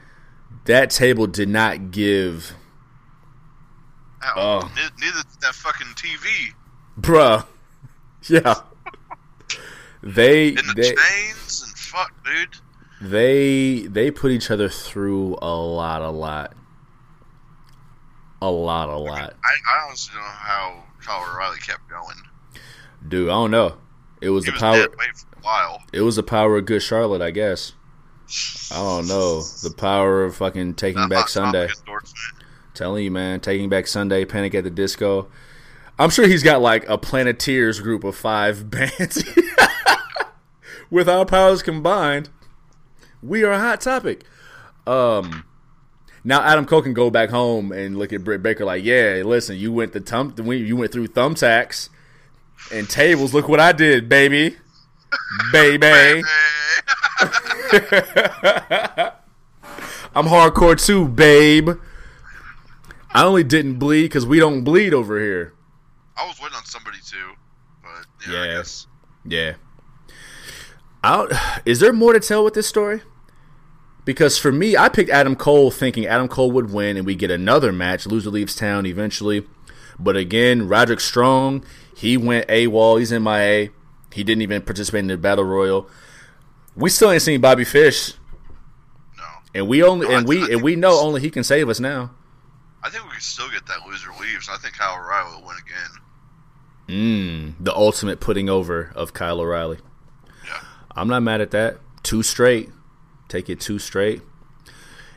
That 0.67 0.91
table 0.91 1.27
did 1.27 1.49
not 1.49 1.91
give, 1.91 2.55
Oh. 4.35 4.61
Ne- 4.75 4.83
neither 4.99 5.19
did 5.23 5.41
that 5.43 5.55
fucking 5.55 5.89
TV. 5.95 6.53
bruh. 7.01 7.47
Yeah. 8.29 8.55
They 10.03 10.49
In 10.49 10.57
the 10.57 10.73
they 10.75 10.95
chains 10.95 11.63
and 11.65 11.77
fuck, 11.79 12.13
dude. 12.25 12.57
they 13.01 13.87
they 13.89 14.11
put 14.11 14.31
each 14.33 14.51
other 14.51 14.69
through 14.69 15.37
a 15.41 15.55
lot, 15.55 16.03
a 16.03 16.11
lot, 16.11 16.55
a 18.43 18.51
lot, 18.51 18.89
a 18.89 18.97
lot. 18.97 19.35
I, 19.45 19.49
I 19.81 19.87
honestly 19.87 20.15
don't 20.15 20.23
know 20.25 20.29
how 20.31 20.83
Kyle 21.03 21.23
O'Reilly 21.35 21.59
kept 21.59 21.89
going. 21.89 22.17
Dude, 23.07 23.29
I 23.29 23.33
don't 23.33 23.51
know. 23.51 23.77
It 24.21 24.31
was 24.31 24.45
He 24.45 24.51
the 24.51 24.55
was 24.55 24.61
power. 24.63 24.77
dead 24.79 24.91
for 24.91 25.39
a 25.39 25.43
while. 25.43 25.83
It 25.93 26.01
was 26.03 26.17
the 26.17 26.23
power 26.23 26.57
of 26.57 26.65
good 26.67 26.83
Charlotte, 26.83 27.23
I 27.23 27.31
guess. 27.31 27.73
I 28.73 28.77
don't 28.77 29.07
know. 29.07 29.41
The 29.63 29.73
power 29.77 30.25
of 30.25 30.37
fucking 30.37 30.75
taking 30.75 31.03
Not 31.03 31.11
back 31.11 31.29
Sunday. 31.29 31.69
Telling 32.75 33.05
you, 33.05 33.11
man, 33.11 33.41
Taking 33.41 33.69
Back 33.71 33.87
Sunday, 33.87 34.25
Panic 34.27 34.55
at 34.55 34.65
the 34.65 34.71
Disco. 34.71 35.29
I'm 35.99 36.11
sure 36.11 36.27
he's 36.27 36.43
got 36.43 36.61
like 36.61 36.87
a 36.89 36.99
Planeteers 36.99 37.81
group 37.81 38.05
of 38.05 38.15
five 38.17 38.69
bands. 38.71 39.25
With 40.91 41.09
our 41.09 41.25
powers 41.25 41.63
combined, 41.63 42.29
we 43.23 43.43
are 43.45 43.53
a 43.53 43.59
hot 43.59 43.81
topic. 43.81 44.25
Um, 44.87 45.45
now 46.27 46.43
Adam 46.43 46.67
Cole 46.67 46.83
can 46.83 46.93
go 46.93 47.09
back 47.09 47.31
home 47.31 47.71
and 47.71 47.97
look 47.97 48.13
at 48.13 48.25
Britt 48.25 48.43
Baker 48.43 48.65
like, 48.65 48.83
yeah, 48.83 49.23
listen, 49.25 49.57
you 49.57 49.73
went 49.73 49.93
the 49.93 50.01
thumb, 50.01 50.35
you 50.37 50.77
went 50.77 50.91
through 50.91 51.07
thumbtacks 51.07 51.89
and 52.73 52.91
tables. 52.91 53.33
Look 53.33 53.47
what 53.49 53.61
I 53.61 53.71
did, 53.71 54.09
baby, 54.09 54.57
baby. 55.53 55.85
I'm 60.17 60.27
hardcore 60.27 60.85
too, 60.85 61.07
babe. 61.07 61.71
I 63.13 63.23
only 63.23 63.45
didn't 63.45 63.79
bleed 63.79 64.03
because 64.03 64.27
we 64.27 64.41
don't 64.41 64.65
bleed 64.65 64.93
over 64.93 65.21
here. 65.21 65.55
I 66.17 66.27
was 66.27 66.41
waiting 66.41 66.57
on 66.57 66.65
somebody 66.65 66.99
too, 67.07 67.35
but 67.83 68.05
yeah, 68.29 68.45
yeah. 68.45 68.63
yeah. 69.25 69.55
Out. 71.05 71.33
Is 71.65 71.79
there 71.79 71.93
more 71.93 72.15
to 72.15 72.21
tell 72.21 72.43
with 72.43 72.55
this 72.55 72.67
story? 72.67 73.03
Because 74.07 74.39
for 74.39 74.53
me, 74.53 74.77
I 74.77 74.89
picked 74.89 75.11
Adam 75.11 75.35
Cole 75.35 75.71
thinking 75.73 76.07
Adam 76.07 76.29
Cole 76.29 76.53
would 76.53 76.73
win 76.73 76.97
and 76.97 77.05
we 77.05 77.17
get 77.17 77.31
another 77.31 77.73
match. 77.73 78.07
Loser 78.07 78.31
leaves 78.31 78.55
town 78.55 78.87
eventually. 78.87 79.45
But 79.99 80.17
again, 80.17 80.69
Roderick 80.69 81.01
Strong, 81.01 81.65
he 81.95 82.17
went 82.17 82.47
AWOL. 82.47 83.01
He's 83.01 83.13
MIA. 83.13 83.71
He 84.13 84.23
didn't 84.23 84.43
even 84.43 84.63
participate 84.63 85.01
in 85.01 85.09
the 85.09 85.19
Battle 85.19 85.45
Royal. 85.45 85.91
We 86.77 86.89
still 86.89 87.11
ain't 87.11 87.23
seen 87.23 87.41
Bobby 87.41 87.65
Fish. 87.65 88.13
No. 89.19 89.25
And 89.55 89.69
we 89.69 89.83
only 89.83 90.07
no, 90.07 90.15
and 90.15 90.29
we 90.29 90.53
and 90.53 90.63
we 90.63 90.77
know 90.77 91.01
only 91.01 91.21
he 91.21 91.29
can 91.29 91.43
save 91.43 91.69
us 91.69 91.81
now. 91.81 92.13
I 92.85 92.91
think 92.91 93.05
we 93.05 93.11
can 93.11 93.21
still 93.21 93.51
get 93.51 93.67
that 93.67 93.85
loser 93.89 94.11
leaves. 94.21 94.49
I 94.49 94.57
think 94.59 94.75
Kyle 94.75 94.95
O'Reilly 94.95 95.35
will 95.35 95.49
win 95.49 95.57
again. 95.67 97.55
Mmm. 97.59 97.65
The 97.65 97.75
ultimate 97.75 98.21
putting 98.21 98.49
over 98.49 98.93
of 98.95 99.13
Kyle 99.15 99.41
O'Reilly. 99.41 99.79
Yeah. 100.45 100.61
I'm 100.95 101.09
not 101.09 101.25
mad 101.25 101.41
at 101.41 101.51
that. 101.51 101.79
Two 102.05 102.23
straight. 102.23 102.71
Take 103.29 103.49
it 103.51 103.61
two 103.61 103.79
straight. 103.79 104.23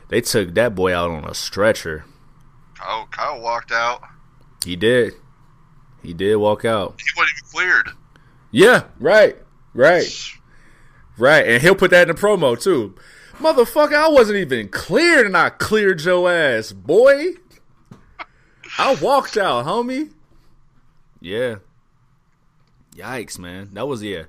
They 0.08 0.20
took 0.20 0.54
that 0.54 0.74
boy 0.74 0.94
out 0.94 1.10
on 1.10 1.24
a 1.24 1.34
stretcher. 1.34 2.04
Kyle, 2.74 3.06
Kyle 3.10 3.40
walked 3.40 3.72
out. 3.72 4.02
He 4.64 4.76
did. 4.76 5.14
He 6.02 6.14
did 6.14 6.36
walk 6.36 6.64
out. 6.64 7.00
He 7.00 7.06
wasn't 7.16 7.38
even 7.38 7.50
cleared. 7.50 7.90
Yeah, 8.50 8.84
right, 8.98 9.36
right, 9.74 10.32
right. 11.16 11.46
And 11.46 11.62
he'll 11.62 11.74
put 11.74 11.92
that 11.92 12.08
in 12.08 12.14
the 12.14 12.20
promo 12.20 12.60
too. 12.60 12.96
Motherfucker, 13.34 13.94
I 13.94 14.08
wasn't 14.08 14.38
even 14.38 14.68
cleared 14.68 15.26
and 15.26 15.36
I 15.36 15.50
cleared 15.50 16.02
your 16.02 16.30
ass, 16.30 16.72
boy. 16.72 17.34
I 18.78 18.94
walked 18.96 19.36
out, 19.36 19.64
homie. 19.64 20.10
Yeah. 21.20 21.56
Yikes, 22.94 23.38
man. 23.38 23.70
That 23.72 23.86
was 23.86 24.02
yeah. 24.02 24.24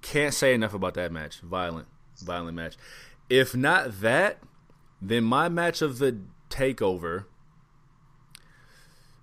Can't 0.00 0.32
say 0.32 0.54
enough 0.54 0.74
about 0.74 0.94
that 0.94 1.12
match. 1.12 1.40
Violent, 1.40 1.88
violent 2.18 2.56
match. 2.56 2.76
If 3.30 3.54
not 3.54 4.00
that, 4.00 4.38
then 5.00 5.24
my 5.24 5.48
match 5.48 5.82
of 5.82 5.98
the 5.98 6.18
takeover, 6.50 7.24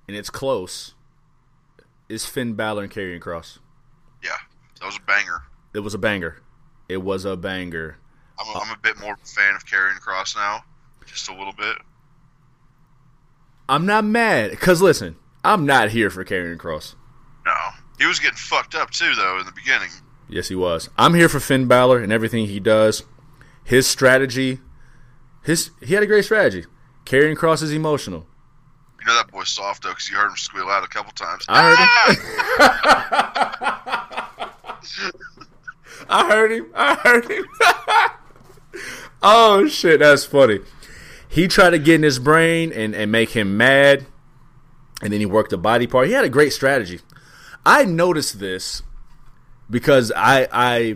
and 0.07 0.15
it's 0.15 0.29
close, 0.29 0.93
is 2.07 2.25
Finn 2.25 2.53
Balor 2.53 2.83
and 2.83 2.91
Karrion 2.91 3.19
Kross. 3.19 3.59
Yeah, 4.23 4.37
that 4.79 4.85
was 4.85 4.97
a 4.97 5.01
banger. 5.01 5.43
It 5.73 5.79
was 5.79 5.93
a 5.93 5.97
banger. 5.97 6.41
It 6.87 6.97
was 6.97 7.25
a 7.25 7.35
banger. 7.35 7.97
I'm 8.39 8.47
a, 8.47 8.57
uh, 8.57 8.61
I'm 8.61 8.71
a 8.71 8.79
bit 8.79 8.99
more 8.99 9.17
fan 9.23 9.55
of 9.55 9.65
Karrion 9.65 9.99
Kross 9.99 10.35
now, 10.35 10.63
just 11.05 11.29
a 11.29 11.35
little 11.35 11.53
bit. 11.53 11.77
I'm 13.67 13.87
not 13.87 14.05
mad 14.05 14.51
because 14.51 14.81
listen, 14.81 15.15
I'm 15.43 15.65
not 15.65 15.89
here 15.89 16.11
for 16.11 16.23
Karrion 16.23 16.57
Kross. 16.57 16.93
No, 17.45 17.55
he 17.97 18.05
was 18.05 18.19
getting 18.19 18.37
fucked 18.37 18.75
up 18.75 18.91
too, 18.91 19.15
though, 19.15 19.39
in 19.39 19.45
the 19.45 19.51
beginning. 19.51 19.89
Yes, 20.29 20.47
he 20.47 20.55
was. 20.55 20.89
I'm 20.97 21.15
here 21.15 21.29
for 21.29 21.39
Finn 21.39 21.67
Balor 21.67 21.99
and 21.99 22.11
everything 22.11 22.45
he 22.47 22.59
does 22.59 23.03
his 23.65 23.85
strategy, 23.87 24.59
his 25.43 25.71
he 25.83 25.93
had 25.95 26.03
a 26.03 26.07
great 26.07 26.23
strategy. 26.23 26.65
Karrion 27.03 27.35
Kross 27.35 27.61
is 27.61 27.73
emotional. 27.73 28.25
You 29.01 29.07
know 29.07 29.15
that 29.15 29.29
boy's 29.31 29.49
soft 29.49 29.83
though, 29.83 29.89
because 29.89 30.09
you 30.09 30.15
heard 30.15 30.29
him 30.29 30.37
squeal 30.37 30.69
out 30.69 30.83
a 30.83 30.87
couple 30.87 31.11
times. 31.11 31.43
I 31.49 31.63
heard 31.63 31.79
him. 31.79 31.87
Ah! 32.59 33.21
I 36.09 36.27
heard 36.31 36.51
him. 36.51 36.67
I 36.75 36.95
heard 36.95 37.29
him. 37.29 37.45
oh 39.23 39.67
shit, 39.67 39.99
that's 39.99 40.25
funny. 40.25 40.59
He 41.27 41.47
tried 41.47 41.71
to 41.71 41.79
get 41.79 41.95
in 41.95 42.03
his 42.03 42.19
brain 42.19 42.71
and, 42.71 42.95
and 42.95 43.11
make 43.11 43.31
him 43.31 43.57
mad, 43.57 44.05
and 45.01 45.11
then 45.11 45.19
he 45.19 45.25
worked 45.25 45.49
the 45.49 45.57
body 45.57 45.87
part. 45.87 46.07
He 46.07 46.13
had 46.13 46.23
a 46.23 46.29
great 46.29 46.53
strategy. 46.53 46.99
I 47.65 47.85
noticed 47.85 48.39
this 48.39 48.83
because 49.69 50.11
I 50.15 50.47
I 50.51 50.95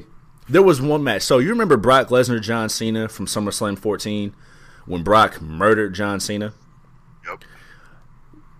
there 0.49 0.63
was 0.63 0.81
one 0.81 1.03
match. 1.03 1.21
So 1.21 1.37
you 1.37 1.49
remember 1.49 1.77
Brock 1.77 2.07
Lesnar, 2.07 2.41
John 2.41 2.69
Cena 2.69 3.07
from 3.07 3.27
SummerSlam 3.27 3.77
14 3.77 4.35
when 4.85 5.03
Brock 5.03 5.41
murdered 5.41 5.93
John 5.93 6.19
Cena? 6.19 6.53
Yep. 7.27 7.43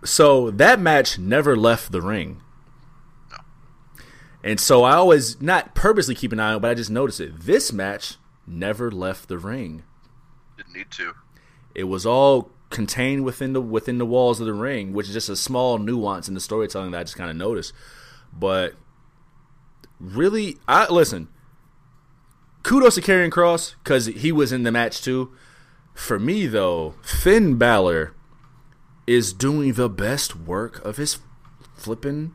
So 0.06 0.52
that 0.52 0.80
match 0.80 1.18
never 1.18 1.56
left 1.56 1.92
the 1.92 2.02
ring. 2.02 2.42
No. 3.32 3.38
And 4.44 4.60
so 4.60 4.84
I 4.84 4.94
always 4.94 5.42
not 5.42 5.74
purposely 5.74 6.16
keep 6.16 6.32
an 6.32 6.40
eye 6.40 6.52
on 6.52 6.58
it, 6.58 6.60
but 6.60 6.72
I 6.72 6.76
just 6.76 6.92
noticed 6.92 7.20
it. 7.20 7.40
This 7.42 7.74
match 7.74 8.16
never 8.46 8.92
left 8.92 9.28
the 9.28 9.40
ring. 9.40 9.84
Didn't 10.58 10.74
need 10.74 10.92
to. 10.92 11.14
It 11.74 11.86
was 11.86 12.06
all 12.06 12.52
contained 12.70 13.26
within 13.26 13.54
the 13.54 13.62
within 13.62 13.98
the 13.98 14.06
walls 14.06 14.40
of 14.40 14.46
the 14.46 14.54
ring, 14.54 14.94
which 14.94 15.08
is 15.08 15.14
just 15.14 15.30
a 15.30 15.36
small 15.36 15.80
nuance 15.80 16.28
in 16.28 16.36
the 16.36 16.40
storytelling 16.40 16.92
that 16.92 17.00
I 17.00 17.04
just 17.04 17.18
kind 17.18 17.32
of 17.32 17.36
noticed. 17.36 17.74
But 18.32 18.76
really, 20.00 20.58
I 20.68 20.92
listen 20.92 21.30
kudos 22.64 22.96
to 22.96 23.02
Karrion 23.02 23.30
Kross 23.30 23.76
because 23.84 24.08
he 24.08 24.32
was 24.32 24.52
in 24.52 24.64
the 24.64 24.72
match 24.72 25.02
too. 25.02 25.32
For 25.94 26.20
me 26.20 26.48
though, 26.48 26.96
Finn 27.02 27.58
Balor 27.58 28.14
is 29.08 29.34
doing 29.34 29.74
the 29.74 29.90
best 29.90 30.36
work 30.36 30.84
of 30.86 30.98
his 30.98 31.20
flipping 31.76 32.34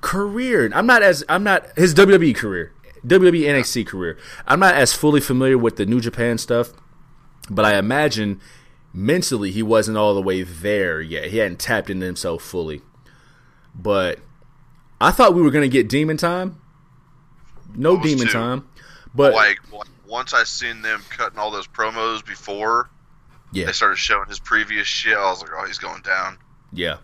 career. 0.00 0.70
I'm 0.74 0.86
not 0.86 1.02
as 1.02 1.24
I'm 1.28 1.44
not 1.44 1.66
his 1.76 1.94
WWE 1.94 2.34
career, 2.34 2.72
WWE 3.06 3.42
NXT 3.42 3.86
career. 3.86 4.18
I'm 4.46 4.60
not 4.60 4.74
as 4.74 4.92
fully 4.92 5.20
familiar 5.20 5.58
with 5.58 5.76
the 5.76 5.86
New 5.86 6.00
Japan 6.00 6.38
stuff, 6.38 6.72
but 7.50 7.64
I 7.64 7.76
imagine 7.78 8.40
mentally 8.92 9.50
he 9.50 9.62
wasn't 9.62 9.98
all 9.98 10.14
the 10.14 10.22
way 10.22 10.42
there 10.42 11.00
yet. 11.00 11.26
He 11.26 11.38
hadn't 11.38 11.58
tapped 11.58 11.90
into 11.90 12.06
himself 12.06 12.42
fully. 12.42 12.82
But 13.74 14.20
I 15.00 15.10
thought 15.10 15.34
we 15.34 15.42
were 15.42 15.50
going 15.50 15.68
to 15.68 15.72
get 15.72 15.88
Demon 15.88 16.16
Time. 16.16 16.60
No 17.74 18.00
Demon. 18.00 18.28
Time. 18.28 18.68
But 19.14 19.32
like, 19.32 19.58
like 19.72 19.88
once 20.08 20.34
I 20.34 20.44
seen 20.44 20.82
them 20.82 21.02
cutting 21.10 21.38
all 21.38 21.50
those 21.50 21.68
promos 21.68 22.24
before, 22.24 22.90
yeah, 23.52 23.66
they 23.66 23.72
started 23.72 23.96
showing 23.96 24.28
his 24.28 24.40
previous 24.40 24.86
shit. 24.86 25.16
I 25.16 25.30
was 25.30 25.42
like, 25.42 25.50
oh, 25.56 25.64
he's 25.66 25.78
going 25.78 26.02
down. 26.02 26.38
Yeah, 26.72 26.96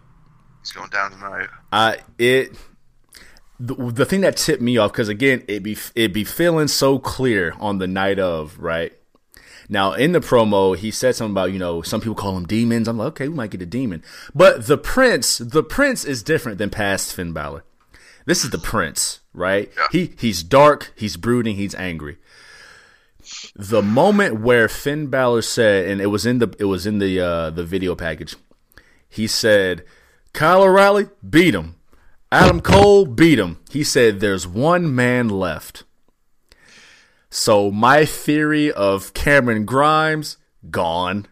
he's 0.60 0.72
going 0.72 0.90
down 0.90 1.12
tonight. 1.12 1.48
Uh, 1.72 1.94
it. 2.18 2.52
The, 3.62 3.74
the 3.74 4.06
thing 4.06 4.22
that 4.22 4.38
tipped 4.38 4.62
me 4.62 4.78
off 4.78 4.90
because 4.90 5.10
again 5.10 5.44
it 5.46 5.62
be 5.62 5.76
it 5.94 6.14
be 6.14 6.24
feeling 6.24 6.66
so 6.66 6.98
clear 6.98 7.52
on 7.60 7.76
the 7.76 7.86
night 7.86 8.18
of 8.18 8.58
right 8.58 8.94
now 9.68 9.92
in 9.92 10.12
the 10.12 10.20
promo 10.20 10.74
he 10.74 10.90
said 10.90 11.14
something 11.14 11.32
about 11.32 11.52
you 11.52 11.58
know 11.58 11.82
some 11.82 12.00
people 12.00 12.14
call 12.14 12.32
them 12.32 12.46
demons 12.46 12.88
I'm 12.88 12.96
like 12.96 13.08
okay 13.08 13.28
we 13.28 13.34
might 13.34 13.50
get 13.50 13.60
a 13.60 13.66
demon 13.66 14.02
but 14.34 14.66
the 14.66 14.78
prince 14.78 15.36
the 15.36 15.62
prince 15.62 16.06
is 16.06 16.22
different 16.22 16.56
than 16.56 16.70
past 16.70 17.12
Finn 17.12 17.34
Balor 17.34 17.62
this 18.26 18.44
is 18.44 18.50
the 18.50 18.58
prince, 18.58 19.20
right? 19.32 19.70
Yeah. 19.76 19.86
He 19.92 20.14
he's 20.18 20.42
dark, 20.42 20.92
he's 20.96 21.16
brooding, 21.16 21.56
he's 21.56 21.74
angry. 21.74 22.18
The 23.54 23.82
moment 23.82 24.40
where 24.40 24.68
Finn 24.68 25.08
Balor 25.08 25.42
said, 25.42 25.88
and 25.88 26.00
it 26.00 26.06
was 26.06 26.26
in 26.26 26.38
the 26.38 26.54
it 26.58 26.64
was 26.64 26.86
in 26.86 26.98
the 26.98 27.20
uh, 27.20 27.50
the 27.50 27.64
video 27.64 27.94
package, 27.94 28.36
he 29.08 29.26
said, 29.26 29.84
"Kyle 30.32 30.62
O'Reilly 30.62 31.08
beat 31.28 31.54
him, 31.54 31.76
Adam 32.32 32.60
Cole 32.60 33.06
beat 33.06 33.38
him." 33.38 33.58
He 33.70 33.84
said, 33.84 34.20
"There's 34.20 34.46
one 34.46 34.94
man 34.94 35.28
left." 35.28 35.84
So 37.30 37.70
my 37.70 38.04
theory 38.04 38.72
of 38.72 39.14
Cameron 39.14 39.64
Grimes 39.64 40.36
gone, 40.68 41.28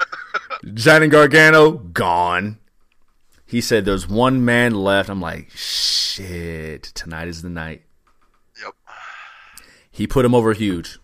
Johnny 0.74 1.08
Gargano 1.08 1.72
gone. 1.72 2.58
He 3.52 3.60
said 3.60 3.84
there's 3.84 4.08
one 4.08 4.46
man 4.46 4.74
left. 4.74 5.10
I'm 5.10 5.20
like, 5.20 5.50
shit, 5.50 6.84
tonight 6.84 7.28
is 7.28 7.42
the 7.42 7.50
night. 7.50 7.82
Yep. 8.64 8.74
He 9.90 10.06
put 10.06 10.24
him 10.24 10.34
over 10.34 10.54
huge. 10.54 10.98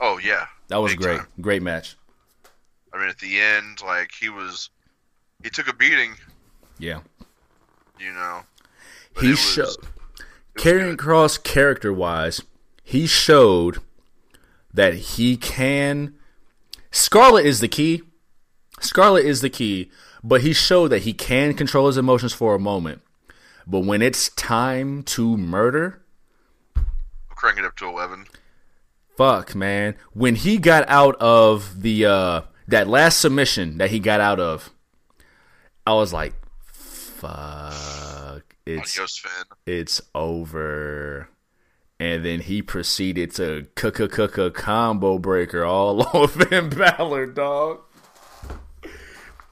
Oh 0.00 0.16
yeah. 0.18 0.46
That 0.68 0.76
was 0.76 0.94
great. 0.94 1.18
Time. 1.18 1.26
Great 1.40 1.60
match. 1.60 1.96
I 2.92 2.98
mean 2.98 3.08
at 3.08 3.18
the 3.18 3.40
end, 3.40 3.82
like 3.84 4.12
he 4.12 4.28
was 4.28 4.70
he 5.42 5.50
took 5.50 5.66
a 5.66 5.74
beating. 5.74 6.14
Yeah. 6.78 7.00
You 7.98 8.12
know. 8.12 8.42
He 9.20 9.34
showed 9.34 9.74
Karrion 10.56 10.96
Kross 10.96 11.42
character 11.42 11.92
wise, 11.92 12.42
he 12.84 13.08
showed 13.08 13.78
that 14.72 14.94
he 14.94 15.36
can 15.36 16.14
Scarlett 16.92 17.44
is 17.44 17.58
the 17.58 17.66
key. 17.66 18.02
Scarlett 18.78 19.26
is 19.26 19.40
the 19.40 19.50
key, 19.50 19.90
but 20.24 20.42
he 20.42 20.52
showed 20.52 20.88
that 20.88 21.02
he 21.02 21.12
can 21.12 21.54
control 21.54 21.86
his 21.86 21.96
emotions 21.96 22.32
for 22.32 22.54
a 22.54 22.58
moment. 22.58 23.02
But 23.66 23.80
when 23.80 24.02
it's 24.02 24.28
time 24.30 25.02
to 25.04 25.36
murder, 25.36 26.02
crank 27.30 27.58
it 27.58 27.64
up 27.64 27.76
to 27.76 27.86
eleven. 27.86 28.26
fuck, 29.16 29.54
man. 29.54 29.94
When 30.12 30.34
he 30.34 30.58
got 30.58 30.88
out 30.88 31.16
of 31.16 31.82
the 31.82 32.06
uh 32.06 32.40
that 32.68 32.88
last 32.88 33.20
submission 33.20 33.78
that 33.78 33.90
he 33.90 33.98
got 33.98 34.20
out 34.20 34.40
of, 34.40 34.70
I 35.86 35.94
was 35.94 36.12
like, 36.12 36.34
fuck. 36.64 38.44
It's 38.64 38.96
Adios, 38.96 39.26
it's 39.66 40.00
over. 40.14 41.28
And 41.98 42.24
then 42.24 42.40
he 42.40 42.62
proceeded 42.62 43.32
to 43.36 43.66
cook 43.76 44.00
a 44.00 44.08
cook 44.08 44.38
a 44.38 44.50
combo 44.50 45.18
breaker 45.18 45.64
all 45.64 46.08
over 46.16 46.44
Finn 46.46 46.68
Balor, 46.68 47.26
dog. 47.26 47.80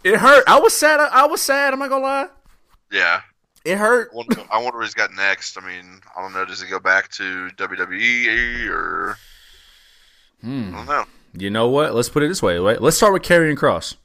It 0.03 0.17
hurt. 0.17 0.45
I 0.47 0.59
was 0.59 0.75
sad. 0.75 1.01
I 1.01 1.27
was 1.27 1.43
sad. 1.43 1.73
I'm 1.73 1.79
not 1.79 1.91
gonna 1.91 2.03
lie. 2.03 2.29
Yeah. 2.91 3.21
It 3.65 3.77
hurt. 3.77 4.11
I 4.13 4.17
wonder, 4.17 4.45
I 4.51 4.63
wonder 4.63 4.79
what 4.79 4.87
he's 4.87 4.95
got 4.95 5.13
next. 5.13 5.59
I 5.59 5.67
mean, 5.67 6.01
I 6.17 6.23
don't 6.23 6.33
know. 6.33 6.45
Does 6.45 6.63
he 6.63 6.69
go 6.69 6.79
back 6.79 7.11
to 7.13 7.51
WWE 7.57 8.71
or 8.71 9.19
hmm. 10.41 10.75
I 10.75 10.79
don't 10.79 10.87
know. 10.87 11.05
You 11.35 11.51
know 11.51 11.69
what? 11.69 11.95
Let's 11.95 12.09
put 12.09 12.23
it 12.23 12.29
this 12.29 12.43
way. 12.43 12.59
Right? 12.59 12.81
Let's 12.81 12.97
start 12.97 13.13
with 13.13 13.23
Karrion 13.23 13.57
Kross, 13.57 13.97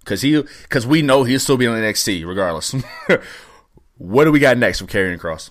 because 0.00 0.22
he, 0.22 0.42
because 0.62 0.86
we 0.86 1.00
know 1.00 1.24
he'll 1.24 1.40
still 1.40 1.56
be 1.56 1.66
on 1.66 1.78
NXT 1.78 2.26
regardless. 2.26 2.74
what 3.98 4.24
do 4.24 4.32
we 4.32 4.40
got 4.40 4.58
next 4.58 4.78
from 4.78 4.88
Karrion 4.88 5.18
Kross? 5.18 5.50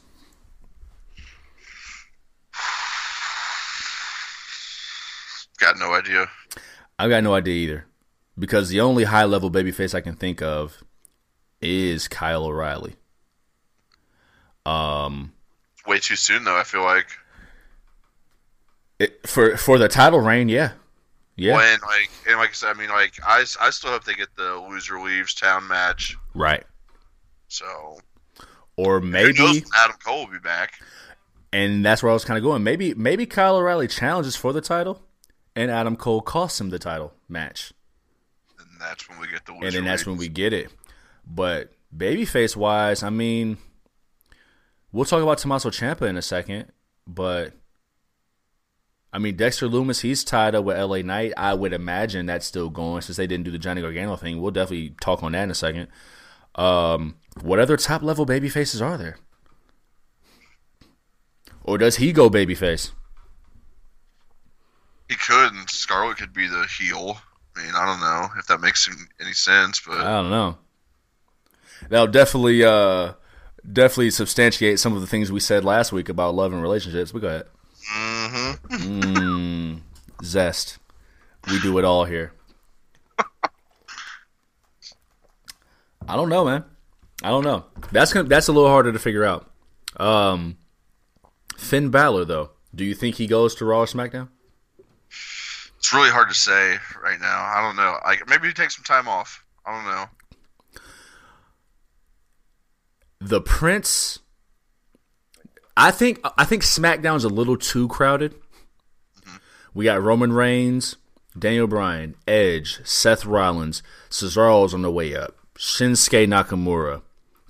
Got 5.59 5.77
no 5.77 5.93
idea. 5.93 6.29
I've 6.99 7.09
got 7.09 7.23
no 7.23 7.33
idea 7.33 7.53
either, 7.53 7.85
because 8.37 8.69
the 8.69 8.81
only 8.81 9.03
high 9.05 9.25
level 9.25 9.51
babyface 9.51 9.93
I 9.95 10.01
can 10.01 10.15
think 10.15 10.41
of 10.41 10.83
is 11.61 12.07
Kyle 12.07 12.45
O'Reilly. 12.45 12.95
Um, 14.65 15.33
Way 15.87 15.99
too 15.99 16.15
soon 16.15 16.43
though. 16.43 16.57
I 16.57 16.63
feel 16.63 16.83
like. 16.83 17.07
it, 18.99 19.27
for 19.27 19.57
for 19.57 19.77
the 19.77 19.87
title 19.87 20.19
reign, 20.21 20.47
yeah, 20.49 20.71
yeah, 21.35 21.55
When 21.55 21.79
like 21.81 22.09
and 22.29 22.37
like 22.37 22.49
I 22.49 22.53
said, 22.53 22.69
I 22.75 22.79
mean 22.79 22.89
like 22.89 23.13
I, 23.25 23.43
I 23.59 23.69
still 23.69 23.91
hope 23.91 24.05
they 24.05 24.13
get 24.13 24.33
the 24.35 24.55
loser 24.69 24.99
leaves 24.99 25.33
town 25.33 25.67
match. 25.67 26.15
right. 26.33 26.63
So 27.49 27.97
Or 28.77 28.99
maybe, 28.99 29.63
Adam 29.75 29.95
Cole 30.03 30.25
will 30.25 30.31
be 30.33 30.39
back. 30.39 30.79
and 31.51 31.85
that's 31.85 32.01
where 32.01 32.09
I 32.09 32.13
was 32.13 32.25
kind 32.25 32.37
of 32.37 32.43
going. 32.43 32.63
Maybe 32.63 32.93
maybe 32.93 33.25
Kyle 33.25 33.57
O'Reilly 33.57 33.87
challenges 33.87 34.35
for 34.35 34.53
the 34.53 34.61
title, 34.61 35.01
and 35.55 35.69
Adam 35.69 35.95
Cole 35.97 36.21
costs 36.21 36.59
him 36.61 36.69
the 36.69 36.79
title 36.79 37.13
match. 37.27 37.73
That's 38.83 39.09
when 39.09 39.19
we 39.19 39.27
get 39.27 39.45
the 39.45 39.53
and 39.53 39.71
then 39.71 39.85
that's 39.85 40.05
when 40.05 40.17
we 40.17 40.27
get 40.27 40.53
it. 40.53 40.71
But 41.25 41.71
babyface 41.95 42.55
wise, 42.55 43.01
I 43.01 43.09
mean, 43.09 43.57
we'll 44.91 45.05
talk 45.05 45.23
about 45.23 45.37
Tommaso 45.37 45.69
Ciampa 45.69 46.03
in 46.03 46.17
a 46.17 46.21
second. 46.21 46.71
But 47.07 47.53
I 49.11 49.19
mean, 49.19 49.35
Dexter 49.35 49.67
Lumis, 49.67 50.01
he's 50.01 50.23
tied 50.23 50.55
up 50.55 50.65
with 50.65 50.77
LA 50.77 50.97
Knight. 50.97 51.33
I 51.37 51.53
would 51.53 51.71
imagine 51.71 52.25
that's 52.25 52.45
still 52.45 52.69
going 52.69 53.01
since 53.01 53.17
they 53.17 53.27
didn't 53.27 53.45
do 53.45 53.51
the 53.51 53.59
Johnny 53.59 53.81
Gargano 53.81 54.15
thing. 54.15 54.41
We'll 54.41 54.51
definitely 54.51 54.95
talk 55.01 55.23
on 55.23 55.31
that 55.31 55.43
in 55.43 55.51
a 55.51 55.55
second. 55.55 55.87
Um, 56.55 57.15
what 57.41 57.59
other 57.59 57.77
top 57.77 58.03
level 58.03 58.25
babyfaces 58.25 58.81
are 58.81 58.97
there? 58.97 59.17
Or 61.63 61.77
does 61.77 61.97
he 61.97 62.11
go 62.11 62.29
babyface? 62.29 62.91
He 65.09 65.15
could, 65.15 65.53
and 65.53 65.69
Scarlett 65.69 66.17
could 66.17 66.33
be 66.33 66.47
the 66.47 66.65
heel. 66.65 67.17
I 67.55 67.61
mean, 67.61 67.71
I 67.75 67.85
don't 67.85 67.99
know 67.99 68.27
if 68.39 68.47
that 68.47 68.61
makes 68.61 68.89
any 69.21 69.33
sense, 69.33 69.81
but 69.85 69.99
I 69.99 70.21
don't 70.21 70.29
know. 70.31 70.57
That'll 71.89 72.07
definitely 72.07 72.63
uh 72.63 73.13
definitely 73.71 74.11
substantiate 74.11 74.79
some 74.79 74.93
of 74.95 75.01
the 75.01 75.07
things 75.07 75.31
we 75.31 75.39
said 75.39 75.63
last 75.63 75.91
week 75.91 76.09
about 76.09 76.35
love 76.35 76.53
and 76.53 76.61
relationships. 76.61 77.11
But 77.11 77.21
go 77.21 77.27
ahead. 77.27 77.45
Mm-hmm. 77.93 78.53
Mm, 79.03 79.81
zest. 80.23 80.77
We 81.49 81.59
do 81.59 81.77
it 81.77 81.85
all 81.85 82.05
here. 82.05 82.33
I 86.07 86.15
don't 86.15 86.29
know, 86.29 86.45
man. 86.45 86.63
I 87.23 87.29
don't 87.29 87.43
know. 87.43 87.65
That's 87.91 88.13
gonna, 88.13 88.27
that's 88.27 88.47
a 88.47 88.51
little 88.51 88.69
harder 88.69 88.91
to 88.91 88.99
figure 88.99 89.23
out. 89.23 89.49
Um, 89.97 90.57
Finn 91.57 91.89
Balor, 91.89 92.25
though, 92.25 92.51
do 92.73 92.83
you 92.83 92.93
think 92.93 93.15
he 93.15 93.27
goes 93.27 93.55
to 93.55 93.65
Raw 93.65 93.81
or 93.81 93.85
SmackDown? 93.85 94.29
It's 95.83 95.91
really 95.91 96.09
hard 96.09 96.29
to 96.29 96.33
say 96.33 96.77
right 97.03 97.19
now. 97.19 97.43
I 97.43 97.61
don't 97.61 97.75
know. 97.75 97.97
Like 98.05 98.29
maybe 98.29 98.47
he 98.47 98.53
takes 98.53 98.73
some 98.73 98.85
time 98.85 99.09
off. 99.09 99.43
I 99.65 99.75
don't 99.75 99.83
know. 99.83 100.05
The 103.19 103.41
Prince. 103.41 104.19
I 105.75 105.91
think 105.91 106.21
I 106.37 106.45
think 106.45 106.63
SmackDown's 106.63 107.25
a 107.25 107.29
little 107.29 107.57
too 107.57 107.89
crowded. 107.89 108.31
Mm-hmm. 108.31 109.35
We 109.73 109.83
got 109.83 110.01
Roman 110.01 110.31
Reigns, 110.31 110.95
Daniel 111.37 111.67
Bryan, 111.67 112.15
Edge, 112.25 112.79
Seth 112.87 113.25
Rollins, 113.25 113.83
Cesaro's 114.09 114.73
on 114.73 114.83
the 114.83 114.91
way 114.91 115.13
up, 115.13 115.35
Shinsuke 115.55 116.25
Nakamura, 116.29 117.01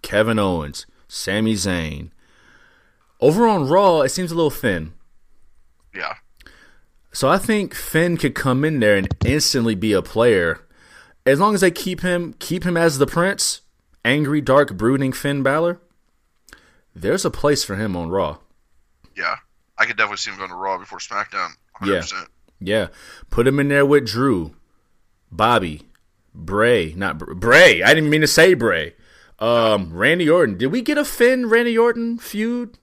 Kevin 0.02 0.40
Owens, 0.40 0.88
Sami 1.08 1.54
Zayn. 1.54 2.10
Over 3.22 3.48
on 3.48 3.68
Raw, 3.70 4.02
it 4.02 4.10
seems 4.10 4.32
a 4.32 4.36
little 4.36 4.50
thin. 4.50 4.94
Yeah. 5.94 6.16
So 7.14 7.30
I 7.30 7.38
think 7.38 7.74
Finn 7.74 8.18
could 8.18 8.36
come 8.36 8.66
in 8.66 8.80
there 8.80 8.98
and 8.98 9.08
instantly 9.24 9.76
be 9.76 9.94
a 9.94 10.02
player, 10.02 10.60
as 11.26 11.40
long 11.40 11.54
as 11.54 11.62
they 11.62 11.72
keep 11.72 12.02
him 12.02 12.34
keep 12.40 12.64
him 12.64 12.76
as 12.76 12.98
the 12.98 13.08
Prince, 13.08 13.62
angry, 14.04 14.42
dark, 14.42 14.76
brooding 14.76 15.14
Finn 15.14 15.44
Balor. 15.44 15.80
There's 16.96 17.26
a 17.26 17.32
place 17.32 17.64
for 17.64 17.76
him 17.76 17.96
on 17.96 18.10
Raw. 18.10 18.38
Yeah. 19.16 19.36
I 19.78 19.86
could 19.86 19.98
definitely 19.98 20.18
see 20.18 20.32
him 20.32 20.38
going 20.38 20.50
to 20.50 20.56
Raw 20.56 20.78
before 20.78 21.00
SmackDown. 21.00 21.50
100%. 21.82 22.28
Yeah, 22.60 22.88
put 23.30 23.48
him 23.48 23.60
in 23.60 23.68
there 23.68 23.86
with 23.86 24.08
Drew, 24.08 24.56
Bobby, 25.32 25.82
Bray, 26.34 26.94
not 26.94 27.18
Br- 27.18 27.34
Bray. 27.34 27.84
I 27.84 27.94
didn't 27.94 28.10
mean 28.10 28.22
to 28.22 28.28
say 28.28 28.54
Bray. 28.54 28.94
Um, 29.40 29.92
Randy 29.94 30.30
Orton. 30.30 30.58
Did 30.58 30.68
we 30.68 30.82
get 30.82 30.98
a 30.98 31.04
Finn 31.04 31.50
Randy 31.50 31.78
Orton 31.78 32.18
feud? 32.20 32.78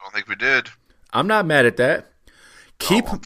I 0.00 0.04
don't 0.04 0.14
think 0.14 0.28
we 0.28 0.36
did. 0.36 0.70
I'm 1.12 1.26
not 1.26 1.44
mad 1.44 1.66
at 1.66 1.76
that. 1.76 2.12
Keep 2.78 3.12
Oh, 3.12 3.20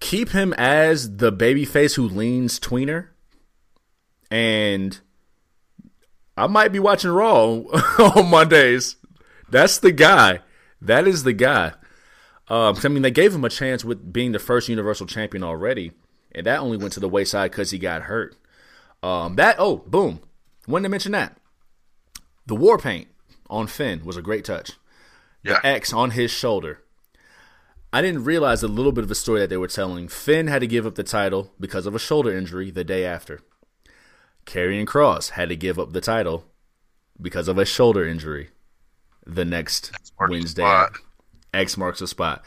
keep 0.00 0.30
him 0.30 0.52
as 0.54 1.16
the 1.18 1.32
babyface 1.32 1.96
who 1.96 2.08
leans 2.08 2.58
tweener, 2.58 3.08
and 4.30 4.98
I 6.36 6.46
might 6.46 6.72
be 6.72 6.78
watching 6.78 7.10
Raw 7.10 7.44
on 7.98 8.30
Mondays. 8.30 8.96
That's 9.48 9.78
the 9.78 9.92
guy. 9.92 10.40
That 10.80 11.06
is 11.06 11.24
the 11.24 11.32
guy. 11.32 11.72
Um, 12.48 12.76
I 12.82 12.88
mean, 12.88 13.02
they 13.02 13.10
gave 13.10 13.34
him 13.34 13.44
a 13.44 13.50
chance 13.50 13.84
with 13.84 14.12
being 14.12 14.32
the 14.32 14.38
first 14.38 14.68
Universal 14.68 15.06
Champion 15.06 15.44
already, 15.44 15.92
and 16.32 16.46
that 16.46 16.60
only 16.60 16.78
went 16.78 16.92
to 16.94 17.00
the 17.00 17.08
wayside 17.08 17.50
because 17.50 17.70
he 17.70 17.78
got 17.78 18.02
hurt. 18.02 18.36
Um, 19.02 19.36
that 19.36 19.56
oh, 19.58 19.78
boom. 19.78 20.20
Wanted 20.66 20.84
to 20.84 20.88
mention 20.90 21.12
that 21.12 21.36
the 22.46 22.56
war 22.56 22.78
paint 22.78 23.08
on 23.48 23.66
Finn 23.66 24.04
was 24.04 24.16
a 24.16 24.22
great 24.22 24.44
touch. 24.44 24.72
Yeah. 25.42 25.54
The 25.54 25.66
X 25.66 25.92
on 25.92 26.10
his 26.10 26.30
shoulder. 26.30 26.82
I 27.92 28.02
didn't 28.02 28.24
realize 28.24 28.62
a 28.62 28.68
little 28.68 28.92
bit 28.92 29.04
of 29.04 29.10
a 29.10 29.16
story 29.16 29.40
that 29.40 29.50
they 29.50 29.56
were 29.56 29.66
telling. 29.66 30.08
Finn 30.08 30.46
had 30.46 30.60
to 30.60 30.66
give 30.66 30.86
up 30.86 30.94
the 30.94 31.02
title 31.02 31.52
because 31.58 31.86
of 31.86 31.94
a 31.94 31.98
shoulder 31.98 32.36
injury 32.36 32.70
the 32.70 32.84
day 32.84 33.04
after. 33.04 33.40
Karrion 34.46 34.86
Kross 34.86 35.30
had 35.30 35.48
to 35.48 35.56
give 35.56 35.78
up 35.78 35.92
the 35.92 36.00
title 36.00 36.44
because 37.20 37.48
of 37.48 37.58
a 37.58 37.64
shoulder 37.64 38.06
injury 38.06 38.50
the 39.26 39.44
next 39.44 39.92
the 39.92 40.26
Wednesday. 40.28 40.62
X 41.52 41.76
marks 41.76 41.98
the 41.98 42.06
spot. 42.06 42.44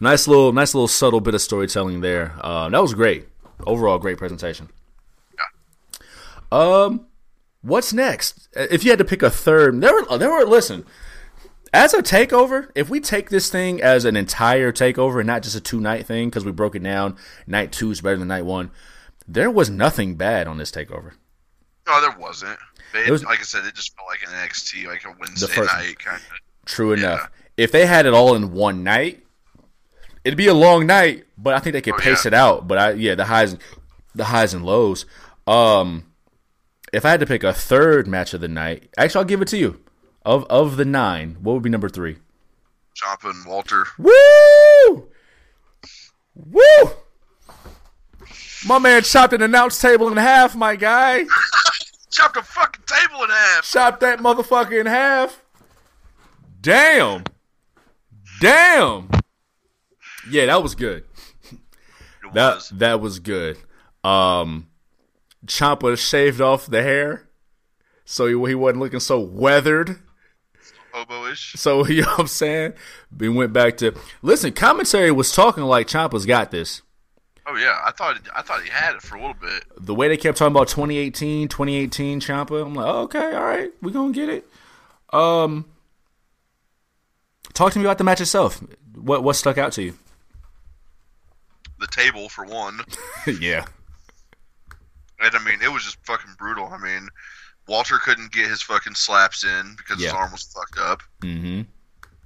Nice 0.00 0.26
little, 0.26 0.52
nice 0.52 0.74
little 0.74 0.88
subtle 0.88 1.20
bit 1.20 1.34
of 1.34 1.40
storytelling 1.40 2.00
there. 2.00 2.34
Uh, 2.40 2.68
that 2.68 2.82
was 2.82 2.94
great. 2.94 3.28
Overall, 3.66 3.98
great 3.98 4.18
presentation. 4.18 4.70
Um, 6.50 7.06
what's 7.62 7.92
next? 7.92 8.48
If 8.54 8.82
you 8.82 8.90
had 8.90 8.98
to 8.98 9.04
pick 9.04 9.22
a 9.22 9.30
third, 9.30 9.80
there 9.80 9.92
were, 9.92 10.18
there 10.18 10.30
were. 10.30 10.44
Listen, 10.44 10.84
as 11.72 11.94
a 11.94 12.02
takeover, 12.02 12.70
if 12.74 12.88
we 12.88 13.00
take 13.00 13.30
this 13.30 13.48
thing 13.50 13.80
as 13.80 14.04
an 14.04 14.16
entire 14.16 14.72
takeover 14.72 15.18
and 15.20 15.26
not 15.26 15.42
just 15.42 15.56
a 15.56 15.60
two 15.60 15.80
night 15.80 16.06
thing, 16.06 16.28
because 16.28 16.44
we 16.44 16.52
broke 16.52 16.74
it 16.74 16.82
down, 16.82 17.16
night 17.46 17.72
two 17.72 17.90
is 17.90 18.00
better 18.00 18.16
than 18.16 18.28
night 18.28 18.44
one. 18.44 18.70
There 19.28 19.50
was 19.50 19.70
nothing 19.70 20.16
bad 20.16 20.46
on 20.48 20.58
this 20.58 20.70
takeover. 20.72 21.12
No, 21.86 22.00
there 22.00 22.16
wasn't. 22.18 22.58
It, 22.94 23.10
was- 23.10 23.24
like 23.24 23.38
I 23.40 23.42
said, 23.42 23.64
it 23.64 23.74
just 23.74 23.94
felt 23.96 24.08
like 24.08 24.22
an 24.22 24.30
NXT, 24.48 24.86
like 24.86 25.04
a 25.04 25.14
Wednesday 25.18 25.46
first- 25.46 25.72
night 25.74 25.98
kind 25.98 26.16
of. 26.16 26.22
True 26.66 26.92
enough. 26.92 27.30
If 27.56 27.72
they 27.72 27.86
had 27.86 28.06
it 28.06 28.14
all 28.14 28.34
in 28.34 28.52
one 28.52 28.82
night, 28.84 29.24
it'd 30.24 30.36
be 30.36 30.46
a 30.46 30.54
long 30.54 30.86
night. 30.86 31.24
But 31.38 31.54
I 31.54 31.58
think 31.58 31.72
they 31.72 31.80
could 31.80 31.94
Oh, 31.94 31.98
pace 31.98 32.24
yeah. 32.24 32.28
it 32.28 32.34
out. 32.34 32.68
But 32.68 32.78
I, 32.78 32.90
yeah, 32.92 33.14
the 33.14 33.24
highs, 33.24 33.56
the 34.14 34.24
highs 34.24 34.52
and 34.54 34.64
lows. 34.64 35.06
Um, 35.46 36.06
if 36.92 37.04
I 37.04 37.10
had 37.10 37.20
to 37.20 37.26
pick 37.26 37.42
a 37.44 37.52
third 37.52 38.06
match 38.06 38.34
of 38.34 38.40
the 38.40 38.48
night, 38.48 38.88
actually, 38.98 39.20
I'll 39.20 39.24
give 39.24 39.40
it 39.42 39.48
to 39.48 39.56
you. 39.56 39.80
Of 40.24 40.44
of 40.50 40.76
the 40.76 40.84
nine, 40.84 41.36
what 41.40 41.54
would 41.54 41.62
be 41.62 41.70
number 41.70 41.88
three? 41.88 42.18
Ciampa 42.94 43.30
and 43.30 43.46
Walter. 43.46 43.86
Woo! 43.98 45.08
Woo! 46.34 46.90
My 48.66 48.78
man 48.78 49.02
chopped 49.02 49.32
an 49.32 49.40
announce 49.42 49.80
table 49.80 50.08
in 50.10 50.16
half, 50.18 50.54
my 50.54 50.76
guy. 50.76 51.24
Chopped 52.10 52.36
a 52.36 52.42
fucking 52.42 52.82
table 52.86 53.22
in 53.22 53.30
half. 53.30 53.64
Chopped 53.64 54.00
that 54.00 54.18
motherfucker 54.18 54.78
in 54.80 54.86
half. 54.86 55.42
Damn. 56.60 57.22
Damn. 58.40 59.08
Yeah, 60.28 60.46
that 60.46 60.60
was 60.62 60.74
good. 60.74 61.04
It 61.52 61.58
That 62.34 62.56
was. 62.56 62.68
that 62.70 63.00
was 63.00 63.20
good. 63.20 63.58
Um, 64.02 64.66
Ciampa 65.46 65.96
shaved 65.96 66.40
off 66.40 66.66
the 66.66 66.82
hair, 66.82 67.28
so 68.04 68.26
he, 68.26 68.32
he 68.50 68.54
wasn't 68.56 68.80
looking 68.80 69.00
so 69.00 69.20
weathered. 69.20 70.00
Hobo-ish. 70.92 71.54
So 71.54 71.86
you 71.88 72.02
know 72.02 72.08
what 72.08 72.20
I'm 72.20 72.26
saying? 72.26 72.74
We 73.16 73.28
went 73.28 73.52
back 73.52 73.76
to 73.78 73.94
listen. 74.22 74.52
Commentary 74.52 75.10
was 75.10 75.32
talking 75.32 75.64
like 75.64 75.88
Ciampa's 75.88 76.26
got 76.26 76.50
this. 76.50 76.82
Oh 77.46 77.56
yeah, 77.56 77.80
I 77.84 77.90
thought 77.90 78.20
I 78.34 78.42
thought 78.42 78.62
he 78.62 78.68
had 78.68 78.94
it 78.94 79.02
for 79.02 79.16
a 79.16 79.20
little 79.20 79.34
bit. 79.34 79.64
The 79.76 79.94
way 79.94 80.08
they 80.08 80.16
kept 80.16 80.38
talking 80.38 80.54
about 80.54 80.68
2018, 80.68 81.48
2018 81.48 82.20
Ciampa, 82.20 82.64
I'm 82.64 82.74
like, 82.74 82.86
oh, 82.86 83.02
okay, 83.02 83.34
all 83.34 83.42
right, 83.42 83.70
we 83.82 83.90
gonna 83.90 84.12
get 84.12 84.28
it. 84.28 84.46
Um, 85.12 85.64
talk 87.52 87.72
to 87.72 87.78
me 87.78 87.84
about 87.84 87.98
the 87.98 88.04
match 88.04 88.20
itself. 88.20 88.62
What 88.94 89.24
what 89.24 89.34
stuck 89.34 89.58
out 89.58 89.72
to 89.72 89.82
you? 89.82 89.94
The 91.80 91.88
table 91.88 92.28
for 92.28 92.44
one, 92.44 92.80
yeah, 93.40 93.64
and 95.18 95.34
I 95.34 95.44
mean 95.44 95.60
it 95.62 95.72
was 95.72 95.82
just 95.82 95.98
fucking 96.06 96.34
brutal. 96.38 96.66
I 96.66 96.78
mean, 96.78 97.08
Walter 97.70 97.98
couldn't 97.98 98.32
get 98.32 98.48
his 98.50 98.60
fucking 98.62 98.96
slaps 98.96 99.44
in 99.44 99.74
because 99.76 100.02
his 100.02 100.12
arm 100.12 100.32
was 100.32 100.42
fucked 100.42 100.78
up. 100.80 101.02
mm-hmm. 101.22 101.60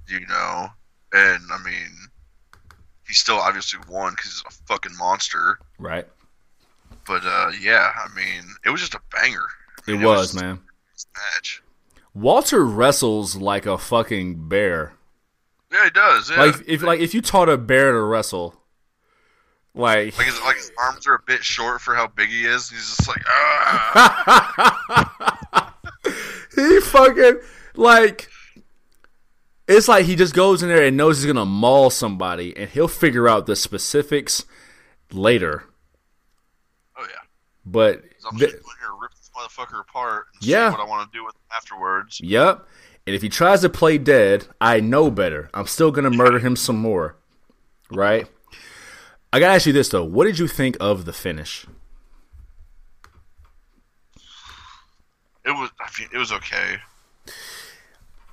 You 0.07 0.19
know, 0.27 0.67
and 1.13 1.43
I 1.53 1.63
mean, 1.63 1.91
he 3.07 3.13
still 3.13 3.37
obviously 3.37 3.79
won 3.87 4.13
because 4.13 4.31
he's 4.31 4.43
a 4.47 4.51
fucking 4.67 4.97
monster. 4.97 5.59
right. 5.77 6.07
But 7.07 7.21
uh, 7.23 7.51
yeah, 7.61 7.91
I 7.95 8.07
mean, 8.15 8.43
it 8.65 8.71
was 8.71 8.81
just 8.81 8.95
a 8.95 9.01
banger. 9.11 9.45
I 9.87 9.91
It 9.91 9.95
mean, 9.97 10.03
was, 10.03 10.33
man. 10.33 10.59
match. 11.35 11.61
Walter 12.15 12.65
wrestles 12.65 13.35
like 13.35 13.67
a 13.67 13.77
fucking 13.77 14.49
bear. 14.49 14.93
Yeah, 15.71 15.83
he 15.83 15.89
does. 15.91 16.31
Yeah. 16.31 16.43
Like 16.43 16.55
if 16.65 16.81
like 16.81 16.99
if 17.01 17.13
you 17.13 17.21
taught 17.21 17.49
a 17.49 17.57
bear 17.57 17.91
to 17.91 18.01
wrestle, 18.01 18.55
like 19.75 20.17
Like 20.17 20.27
his, 20.27 20.41
like 20.41 20.55
his 20.55 20.71
arms 20.79 21.05
are 21.05 21.15
a 21.15 21.21
bit 21.27 21.43
short 21.43 21.81
for 21.81 21.93
how 21.95 22.07
big 22.07 22.29
he 22.29 22.45
is. 22.45 22.69
He's 22.69 22.95
just 22.95 23.07
like, 23.07 23.21
ah. 23.27 25.34
he 26.69 26.79
fucking 26.81 27.39
like 27.75 28.29
it's 29.67 29.87
like 29.87 30.05
he 30.05 30.15
just 30.15 30.33
goes 30.35 30.61
in 30.63 30.69
there 30.69 30.83
and 30.83 30.95
knows 30.97 31.17
he's 31.21 31.25
gonna 31.31 31.45
maul 31.45 31.89
somebody, 31.89 32.55
and 32.55 32.69
he'll 32.69 32.87
figure 32.87 33.27
out 33.27 33.45
the 33.47 33.55
specifics 33.55 34.45
later. 35.11 35.63
oh 36.97 37.05
yeah. 37.09 37.15
But 37.65 38.03
I'm 38.29 38.37
th- 38.37 38.51
just 38.51 38.63
going 38.63 38.75
here 38.79 38.89
to 38.89 38.97
rip 39.01 39.11
this 39.15 39.29
motherfucker 39.35 39.81
apart. 39.81 40.25
And 40.35 40.43
Yeah. 40.47 40.69
See 40.69 40.77
what 40.77 40.85
I 40.85 40.89
want 40.89 41.11
to 41.11 41.17
do 41.17 41.25
with 41.25 41.33
him 41.35 41.41
afterwards. 41.55 42.21
yep. 42.21 42.67
And 43.07 43.15
if 43.15 43.21
he 43.21 43.29
tries 43.29 43.61
to 43.61 43.69
play 43.69 43.97
dead, 43.99 44.47
I 44.59 44.79
know 44.79 45.11
better. 45.11 45.49
I'm 45.53 45.67
still 45.67 45.91
gonna 45.91 46.09
murder 46.11 46.39
him 46.39 46.55
some 46.55 46.77
more. 46.77 47.15
Right? 47.91 48.27
I 49.33 49.39
gotta 49.39 49.53
ask 49.55 49.65
you 49.65 49.73
this 49.73 49.89
though. 49.89 50.03
What 50.03 50.25
did 50.25 50.39
you 50.39 50.47
think 50.47 50.77
of 50.79 51.05
the 51.05 51.13
finish? 51.13 51.65
It 55.45 55.51
was. 55.51 55.69
It 56.11 56.17
was 56.17 56.31
okay. 56.31 56.77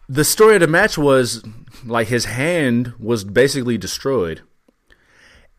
the 0.09 0.25
story 0.25 0.55
of 0.57 0.61
the 0.61 0.67
match 0.67 0.99
was 0.99 1.43
like 1.85 2.09
his 2.09 2.27
hand 2.27 2.93
was 2.99 3.25
basically 3.25 3.79
destroyed, 3.79 4.43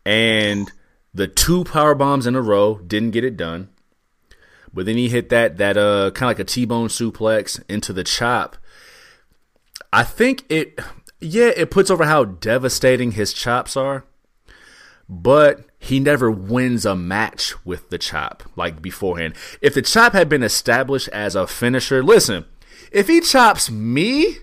and 0.04 0.70
the 1.12 1.26
two 1.26 1.64
power 1.64 1.94
bombs 1.94 2.26
in 2.26 2.34
a 2.36 2.42
row 2.42 2.78
didn't 2.78 3.10
get 3.12 3.24
it 3.24 3.36
done. 3.36 3.68
But 4.72 4.86
then 4.86 4.96
he 4.96 5.08
hit 5.08 5.28
that 5.28 5.56
that 5.58 5.76
uh 5.76 6.10
kind 6.12 6.30
of 6.30 6.38
like 6.38 6.38
a 6.40 6.44
T-bone 6.44 6.88
suplex 6.88 7.62
into 7.68 7.92
the 7.92 8.04
chop. 8.04 8.56
I 9.92 10.02
think 10.02 10.44
it, 10.48 10.80
yeah, 11.20 11.52
it 11.56 11.70
puts 11.70 11.88
over 11.88 12.04
how 12.04 12.24
devastating 12.24 13.12
his 13.12 13.32
chops 13.32 13.76
are. 13.76 14.04
But 15.08 15.60
he 15.84 16.00
never 16.00 16.30
wins 16.30 16.86
a 16.86 16.96
match 16.96 17.54
with 17.64 17.90
the 17.90 17.98
chop 17.98 18.42
like 18.56 18.80
beforehand. 18.80 19.34
If 19.60 19.74
the 19.74 19.82
chop 19.82 20.14
had 20.14 20.30
been 20.30 20.42
established 20.42 21.08
as 21.08 21.34
a 21.34 21.46
finisher, 21.46 22.02
listen, 22.02 22.46
if 22.90 23.06
he 23.06 23.20
chops 23.20 23.70
me, 23.70 24.38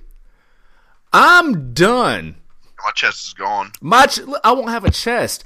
I'm 1.11 1.73
done. 1.73 2.35
My 2.84 2.91
chest 2.91 3.26
is 3.26 3.34
gone. 3.34 3.72
My 3.81 4.05
ch- 4.05 4.19
I 4.43 4.51
won't 4.51 4.69
have 4.69 4.85
a 4.85 4.91
chest. 4.91 5.43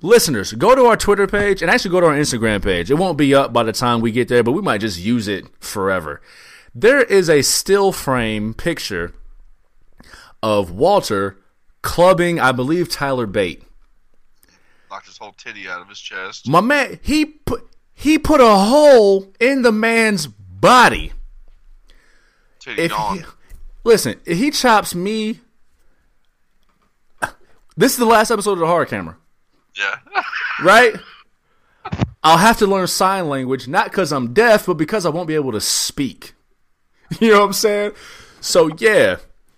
Listeners, 0.00 0.52
go 0.52 0.76
to 0.76 0.84
our 0.84 0.96
Twitter 0.96 1.26
page 1.26 1.60
and 1.60 1.70
actually 1.70 1.90
go 1.90 2.00
to 2.00 2.06
our 2.06 2.14
Instagram 2.14 2.62
page. 2.62 2.88
It 2.88 2.94
won't 2.94 3.18
be 3.18 3.34
up 3.34 3.52
by 3.52 3.64
the 3.64 3.72
time 3.72 4.00
we 4.00 4.12
get 4.12 4.28
there, 4.28 4.44
but 4.44 4.52
we 4.52 4.62
might 4.62 4.80
just 4.80 5.00
use 5.00 5.26
it 5.26 5.46
forever. 5.58 6.20
There 6.72 7.02
is 7.02 7.28
a 7.28 7.42
still 7.42 7.90
frame 7.90 8.54
picture 8.54 9.12
of 10.40 10.70
Walter 10.70 11.36
clubbing, 11.82 12.38
I 12.38 12.52
believe, 12.52 12.88
Tyler 12.88 13.26
Bate. 13.26 13.64
Knocked 14.94 15.06
his 15.06 15.18
whole 15.18 15.32
titty 15.32 15.68
out 15.68 15.80
of 15.80 15.88
his 15.88 15.98
chest. 15.98 16.48
My 16.48 16.60
man, 16.60 17.00
he 17.02 17.24
put 17.24 17.68
he 17.94 18.16
put 18.16 18.40
a 18.40 18.54
hole 18.54 19.32
in 19.40 19.62
the 19.62 19.72
man's 19.72 20.28
body. 20.28 21.12
Titty 22.60 22.80
If 22.80 22.92
gone. 22.92 23.18
he, 23.18 23.24
listen, 23.82 24.20
if 24.24 24.38
he 24.38 24.52
chops 24.52 24.94
me, 24.94 25.40
this 27.76 27.90
is 27.90 27.98
the 27.98 28.04
last 28.04 28.30
episode 28.30 28.52
of 28.52 28.58
the 28.60 28.68
Hard 28.68 28.86
Camera. 28.86 29.16
Yeah. 29.76 29.96
right? 30.62 30.94
I'll 32.22 32.38
have 32.38 32.58
to 32.58 32.66
learn 32.68 32.86
sign 32.86 33.28
language, 33.28 33.66
not 33.66 33.86
because 33.86 34.12
I'm 34.12 34.32
deaf, 34.32 34.66
but 34.66 34.74
because 34.74 35.04
I 35.04 35.08
won't 35.08 35.26
be 35.26 35.34
able 35.34 35.50
to 35.52 35.60
speak. 35.60 36.34
You 37.20 37.32
know 37.32 37.40
what 37.40 37.46
I'm 37.46 37.52
saying? 37.52 37.92
So, 38.40 38.70
yeah. 38.78 39.16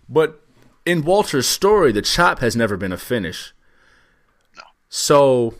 But 0.08 0.42
in 0.86 1.04
Walter's 1.04 1.46
story, 1.46 1.92
the 1.92 2.02
chop 2.02 2.38
has 2.40 2.56
never 2.56 2.76
been 2.76 2.92
a 2.92 2.98
finish. 2.98 3.52
So, 4.98 5.52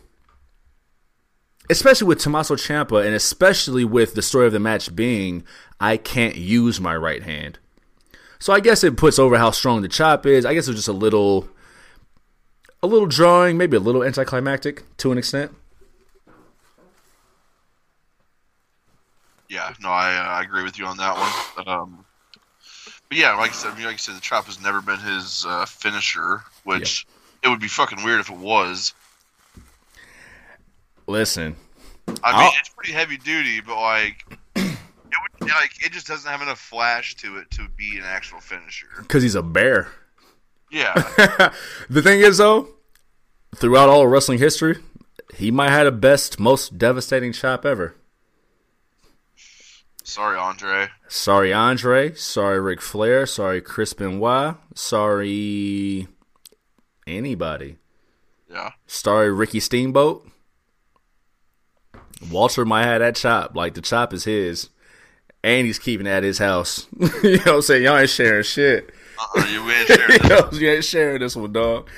especially 1.69 2.07
with 2.07 2.17
Tommaso 2.17 2.55
Ciampa, 2.55 3.05
and 3.05 3.13
especially 3.13 3.85
with 3.85 4.15
the 4.15 4.23
story 4.23 4.47
of 4.47 4.51
the 4.51 4.59
match 4.59 4.95
being, 4.95 5.43
I 5.79 5.97
can't 5.97 6.35
use 6.35 6.81
my 6.81 6.95
right 6.95 7.21
hand. 7.21 7.59
So 8.39 8.51
I 8.51 8.59
guess 8.59 8.83
it 8.83 8.97
puts 8.97 9.19
over 9.19 9.37
how 9.37 9.51
strong 9.51 9.83
the 9.83 9.87
chop 9.87 10.25
is. 10.25 10.43
I 10.43 10.55
guess 10.55 10.67
it 10.67 10.71
was 10.71 10.79
just 10.79 10.87
a 10.87 10.91
little 10.91 11.47
a 12.81 12.87
little 12.87 13.05
drawing, 13.05 13.59
maybe 13.59 13.77
a 13.77 13.79
little 13.79 14.03
anticlimactic 14.03 14.83
to 14.97 15.11
an 15.11 15.19
extent. 15.19 15.51
Yeah, 19.49 19.71
no, 19.79 19.89
I 19.89 20.15
uh, 20.15 20.29
I 20.29 20.41
agree 20.41 20.63
with 20.63 20.79
you 20.79 20.87
on 20.87 20.97
that 20.97 21.15
one. 21.15 21.67
Um, 21.67 22.05
but 23.07 23.19
yeah, 23.19 23.35
like 23.35 23.51
I 23.51 23.53
said, 23.53 23.73
I 23.73 23.75
mean, 23.75 23.85
like 23.85 23.93
I 23.93 23.97
said, 23.97 24.15
the 24.15 24.21
chop 24.21 24.45
has 24.45 24.59
never 24.59 24.81
been 24.81 24.99
his 24.99 25.45
uh, 25.47 25.67
finisher, 25.67 26.41
which 26.63 27.05
it 27.43 27.49
would 27.49 27.59
be 27.59 27.67
fucking 27.67 28.03
weird 28.03 28.19
if 28.19 28.31
it 28.31 28.37
was. 28.37 28.95
Listen, 31.07 31.55
I 32.07 32.11
mean, 32.11 32.17
I'll- 32.23 32.51
it's 32.59 32.69
pretty 32.69 32.91
heavy 32.93 33.17
duty, 33.17 33.61
but 33.61 33.79
like, 33.79 34.25
it 34.55 34.77
would 35.41 35.49
like 35.49 35.71
it 35.85 35.91
just 35.91 36.07
doesn't 36.07 36.29
have 36.29 36.41
enough 36.41 36.59
flash 36.59 37.15
to 37.17 37.37
it 37.37 37.49
to 37.51 37.67
be 37.77 37.97
an 37.97 38.03
actual 38.05 38.39
finisher. 38.39 38.87
because 38.99 39.23
he's 39.23 39.35
a 39.35 39.41
bear. 39.43 39.89
Yeah, 40.69 40.93
the 41.89 42.01
thing 42.01 42.19
is, 42.19 42.39
though, 42.39 42.67
throughout 43.55 43.87
all 43.87 44.03
of 44.03 44.09
wrestling 44.11 44.39
history, 44.39 44.75
he 45.35 45.49
might 45.49 45.69
have 45.69 45.85
the 45.85 45.91
best, 45.93 46.39
most 46.41 46.77
devastating 46.77 47.31
chop 47.31 47.65
ever. 47.65 47.95
sorry, 50.03 50.37
Andre. 50.37 50.89
Sorry, 51.07 51.53
Andre. 51.53 52.13
Sorry, 52.15 52.59
Ric 52.59 52.81
Flair. 52.81 53.25
Sorry, 53.25 53.61
Chris 53.61 53.93
Benoit. 53.93 54.55
Sorry, 54.75 56.07
anybody. 57.05 57.77
Yeah, 58.51 58.71
Sorry, 58.87 59.31
Ricky 59.31 59.59
Steamboat. 59.61 60.25
Walter 62.31 62.65
might 62.65 62.83
have 62.85 62.99
that 62.99 63.15
chop. 63.15 63.55
Like, 63.55 63.73
the 63.73 63.81
chop 63.81 64.13
is 64.13 64.23
his. 64.23 64.69
And 65.43 65.65
he's 65.67 65.79
keeping 65.79 66.07
it 66.07 66.11
at 66.11 66.23
his 66.23 66.39
house. 66.39 66.87
you 67.23 67.37
know 67.37 67.37
what 67.37 67.47
I'm 67.47 67.61
saying? 67.61 67.83
Y'all 67.83 67.97
ain't 67.97 68.09
sharing 68.09 68.43
shit. 68.43 68.89
uh-uh, 69.19 69.45
you 69.45 69.69
ain't 69.69 69.87
sharing 69.87 70.11
you, 70.11 70.17
this. 70.19 70.29
know, 70.29 70.49
you 70.51 70.69
ain't 70.69 70.83
sharing 70.85 71.19
this 71.19 71.35
one, 71.35 71.53
dog. 71.53 71.89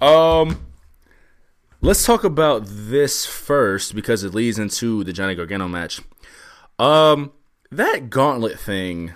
Um, 0.00 0.64
let's 1.80 2.04
talk 2.06 2.24
about 2.24 2.62
this 2.66 3.26
first 3.26 3.94
because 3.94 4.22
it 4.24 4.32
leads 4.32 4.58
into 4.58 5.02
the 5.04 5.12
Johnny 5.12 5.34
Gargano 5.34 5.68
match. 5.68 6.00
Um, 6.78 7.32
that 7.72 8.08
gauntlet 8.10 8.58
thing. 8.58 9.12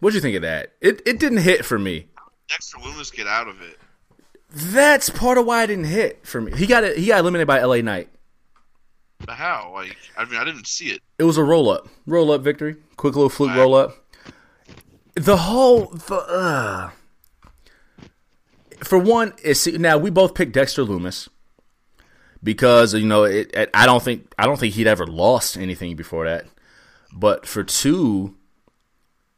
What'd 0.00 0.14
you 0.14 0.20
think 0.20 0.36
of 0.36 0.42
that? 0.42 0.72
It 0.80 1.02
it 1.06 1.20
didn't 1.20 1.38
hit 1.38 1.64
for 1.64 1.78
me. 1.78 2.06
Dexter 2.48 2.78
Lumis 2.78 3.14
get 3.14 3.26
out 3.26 3.46
of 3.46 3.60
it. 3.62 3.78
That's 4.50 5.10
part 5.10 5.38
of 5.38 5.46
why 5.46 5.62
it 5.62 5.68
didn't 5.68 5.84
hit 5.84 6.26
for 6.26 6.40
me. 6.40 6.52
He 6.56 6.66
got 6.66 6.82
it. 6.82 6.96
He 6.96 7.06
got 7.06 7.20
eliminated 7.20 7.46
by 7.46 7.62
LA 7.62 7.76
Knight. 7.82 8.08
But 9.26 9.36
how? 9.36 9.72
Like, 9.74 9.96
I 10.16 10.24
mean, 10.24 10.36
I 10.40 10.44
didn't 10.44 10.66
see 10.66 10.86
it. 10.86 11.00
It 11.18 11.24
was 11.24 11.38
a 11.38 11.44
roll 11.44 11.70
up, 11.70 11.88
roll 12.06 12.32
up 12.32 12.42
victory, 12.42 12.76
quick 12.96 13.14
little 13.14 13.30
fluke 13.30 13.54
roll 13.54 13.74
up. 13.74 13.96
The 15.14 15.36
whole 15.36 15.86
the 15.86 16.16
uh, 16.16 16.90
for 18.82 18.98
one 18.98 19.34
is 19.44 19.66
now 19.66 19.98
we 19.98 20.10
both 20.10 20.34
picked 20.34 20.52
Dexter 20.52 20.84
Lumis 20.84 21.28
because 22.42 22.94
you 22.94 23.06
know 23.06 23.24
it, 23.24 23.50
it, 23.54 23.70
I 23.74 23.86
don't 23.86 24.02
think 24.02 24.32
I 24.38 24.46
don't 24.46 24.58
think 24.58 24.74
he'd 24.74 24.86
ever 24.86 25.06
lost 25.06 25.56
anything 25.56 25.96
before 25.96 26.26
that. 26.26 26.46
But 27.12 27.46
for 27.46 27.62
two, 27.62 28.36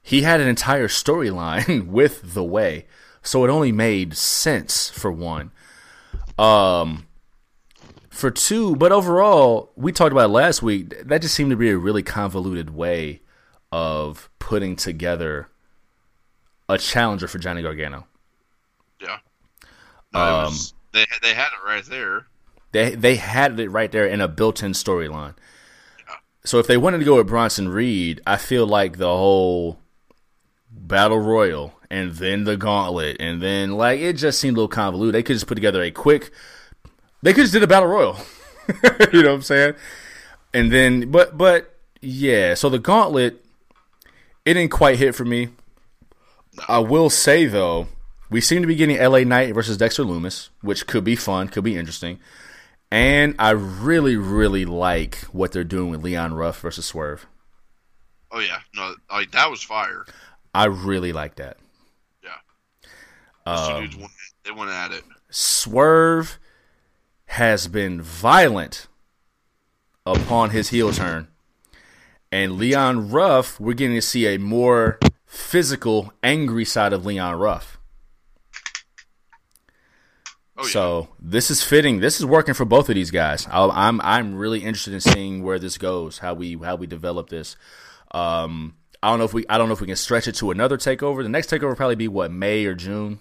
he 0.00 0.22
had 0.22 0.40
an 0.40 0.48
entire 0.48 0.88
storyline 0.88 1.86
with 1.86 2.34
the 2.34 2.44
way, 2.44 2.86
so 3.22 3.44
it 3.44 3.48
only 3.48 3.72
made 3.72 4.16
sense 4.16 4.90
for 4.90 5.10
one. 5.10 5.50
Um, 6.38 7.06
for 8.14 8.30
two, 8.30 8.76
but 8.76 8.92
overall, 8.92 9.72
we 9.76 9.92
talked 9.92 10.12
about 10.12 10.30
last 10.30 10.62
week. 10.62 10.94
That 11.06 11.20
just 11.20 11.34
seemed 11.34 11.50
to 11.50 11.56
be 11.56 11.70
a 11.70 11.76
really 11.76 12.02
convoluted 12.02 12.70
way 12.70 13.20
of 13.72 14.30
putting 14.38 14.76
together 14.76 15.48
a 16.68 16.78
challenger 16.78 17.26
for 17.26 17.38
Johnny 17.38 17.60
Gargano. 17.62 18.06
Yeah. 19.00 19.18
No, 20.12 20.20
um, 20.20 20.44
was, 20.44 20.74
they 20.92 21.04
they 21.22 21.34
had 21.34 21.48
it 21.48 21.66
right 21.66 21.84
there. 21.84 22.26
They 22.72 22.94
they 22.94 23.16
had 23.16 23.58
it 23.58 23.68
right 23.68 23.90
there 23.90 24.06
in 24.06 24.20
a 24.20 24.28
built-in 24.28 24.72
storyline. 24.72 25.34
Yeah. 25.98 26.14
So 26.44 26.58
if 26.60 26.68
they 26.68 26.76
wanted 26.76 26.98
to 26.98 27.04
go 27.04 27.16
with 27.16 27.26
Bronson 27.26 27.68
Reed, 27.68 28.20
I 28.26 28.36
feel 28.36 28.66
like 28.66 28.98
the 28.98 29.08
whole 29.08 29.80
battle 30.70 31.18
royal 31.18 31.74
and 31.90 32.12
then 32.12 32.44
the 32.44 32.56
gauntlet 32.56 33.16
and 33.20 33.42
then 33.42 33.72
like 33.72 34.00
it 34.00 34.14
just 34.14 34.38
seemed 34.38 34.56
a 34.56 34.60
little 34.60 34.68
convoluted. 34.68 35.14
They 35.14 35.22
could 35.24 35.34
just 35.34 35.48
put 35.48 35.56
together 35.56 35.82
a 35.82 35.90
quick. 35.90 36.30
They 37.24 37.32
could 37.32 37.40
just 37.40 37.54
did 37.54 37.62
a 37.62 37.66
battle 37.66 37.88
royal. 37.88 38.18
you 39.12 39.22
know 39.22 39.30
what 39.30 39.36
I'm 39.36 39.42
saying? 39.42 39.74
And 40.52 40.70
then, 40.70 41.10
but 41.10 41.38
but 41.38 41.74
yeah. 42.02 42.52
So 42.52 42.68
the 42.68 42.78
gauntlet, 42.78 43.42
it 44.44 44.54
didn't 44.54 44.70
quite 44.70 44.98
hit 44.98 45.14
for 45.14 45.24
me. 45.24 45.48
I 46.68 46.80
will 46.80 47.08
say 47.08 47.46
though, 47.46 47.88
we 48.28 48.42
seem 48.42 48.60
to 48.60 48.68
be 48.68 48.74
getting 48.74 48.98
LA 48.98 49.20
Knight 49.20 49.54
versus 49.54 49.78
Dexter 49.78 50.04
Lumis, 50.04 50.50
which 50.60 50.86
could 50.86 51.02
be 51.02 51.16
fun, 51.16 51.48
could 51.48 51.64
be 51.64 51.78
interesting. 51.78 52.20
And 52.90 53.34
I 53.38 53.50
really, 53.50 54.16
really 54.16 54.66
like 54.66 55.16
what 55.32 55.50
they're 55.50 55.64
doing 55.64 55.88
with 55.90 56.04
Leon 56.04 56.34
Ruff 56.34 56.60
versus 56.60 56.84
Swerve. 56.84 57.26
Oh 58.32 58.40
yeah, 58.40 58.58
no, 58.76 58.94
like 59.10 59.30
that 59.30 59.50
was 59.50 59.62
fire. 59.62 60.04
I 60.54 60.66
really 60.66 61.14
like 61.14 61.36
that. 61.36 61.56
Yeah, 62.22 62.36
um, 63.46 63.84
dudes 63.84 63.96
went, 63.96 64.12
they 64.44 64.50
went 64.50 64.70
at 64.70 64.92
it. 64.92 65.04
Swerve 65.30 66.38
has 67.26 67.68
been 67.68 68.00
violent 68.00 68.86
upon 70.06 70.50
his 70.50 70.68
heel 70.68 70.92
turn, 70.92 71.28
and 72.30 72.58
Leon 72.58 73.10
Ruff, 73.10 73.58
we're 73.58 73.74
getting 73.74 73.96
to 73.96 74.02
see 74.02 74.26
a 74.26 74.38
more 74.38 74.98
physical, 75.24 76.12
angry 76.22 76.64
side 76.64 76.92
of 76.92 77.04
Leon 77.06 77.36
Ruff. 77.36 77.78
Oh, 80.56 80.64
yeah. 80.64 80.70
So 80.70 81.08
this 81.18 81.50
is 81.50 81.62
fitting. 81.62 81.98
This 82.00 82.20
is 82.20 82.26
working 82.26 82.54
for 82.54 82.64
both 82.64 82.88
of 82.88 82.94
these 82.94 83.10
guys. 83.10 83.46
i 83.50 83.64
am 83.64 83.70
I'm, 83.72 84.00
I'm 84.00 84.34
really 84.36 84.60
interested 84.60 84.94
in 84.94 85.00
seeing 85.00 85.42
where 85.42 85.58
this 85.58 85.78
goes, 85.78 86.18
how 86.18 86.34
we 86.34 86.54
how 86.54 86.76
we 86.76 86.86
develop 86.86 87.28
this. 87.28 87.56
Um, 88.12 88.76
I 89.02 89.10
don't 89.10 89.18
know 89.18 89.24
if 89.24 89.34
we 89.34 89.44
I 89.48 89.58
don't 89.58 89.68
know 89.68 89.74
if 89.74 89.80
we 89.80 89.88
can 89.88 89.96
stretch 89.96 90.28
it 90.28 90.36
to 90.36 90.52
another 90.52 90.78
takeover. 90.78 91.22
The 91.22 91.28
next 91.28 91.50
takeover 91.50 91.70
will 91.70 91.76
probably 91.76 91.96
be 91.96 92.08
what 92.08 92.30
May 92.30 92.64
or 92.66 92.74
June. 92.74 93.18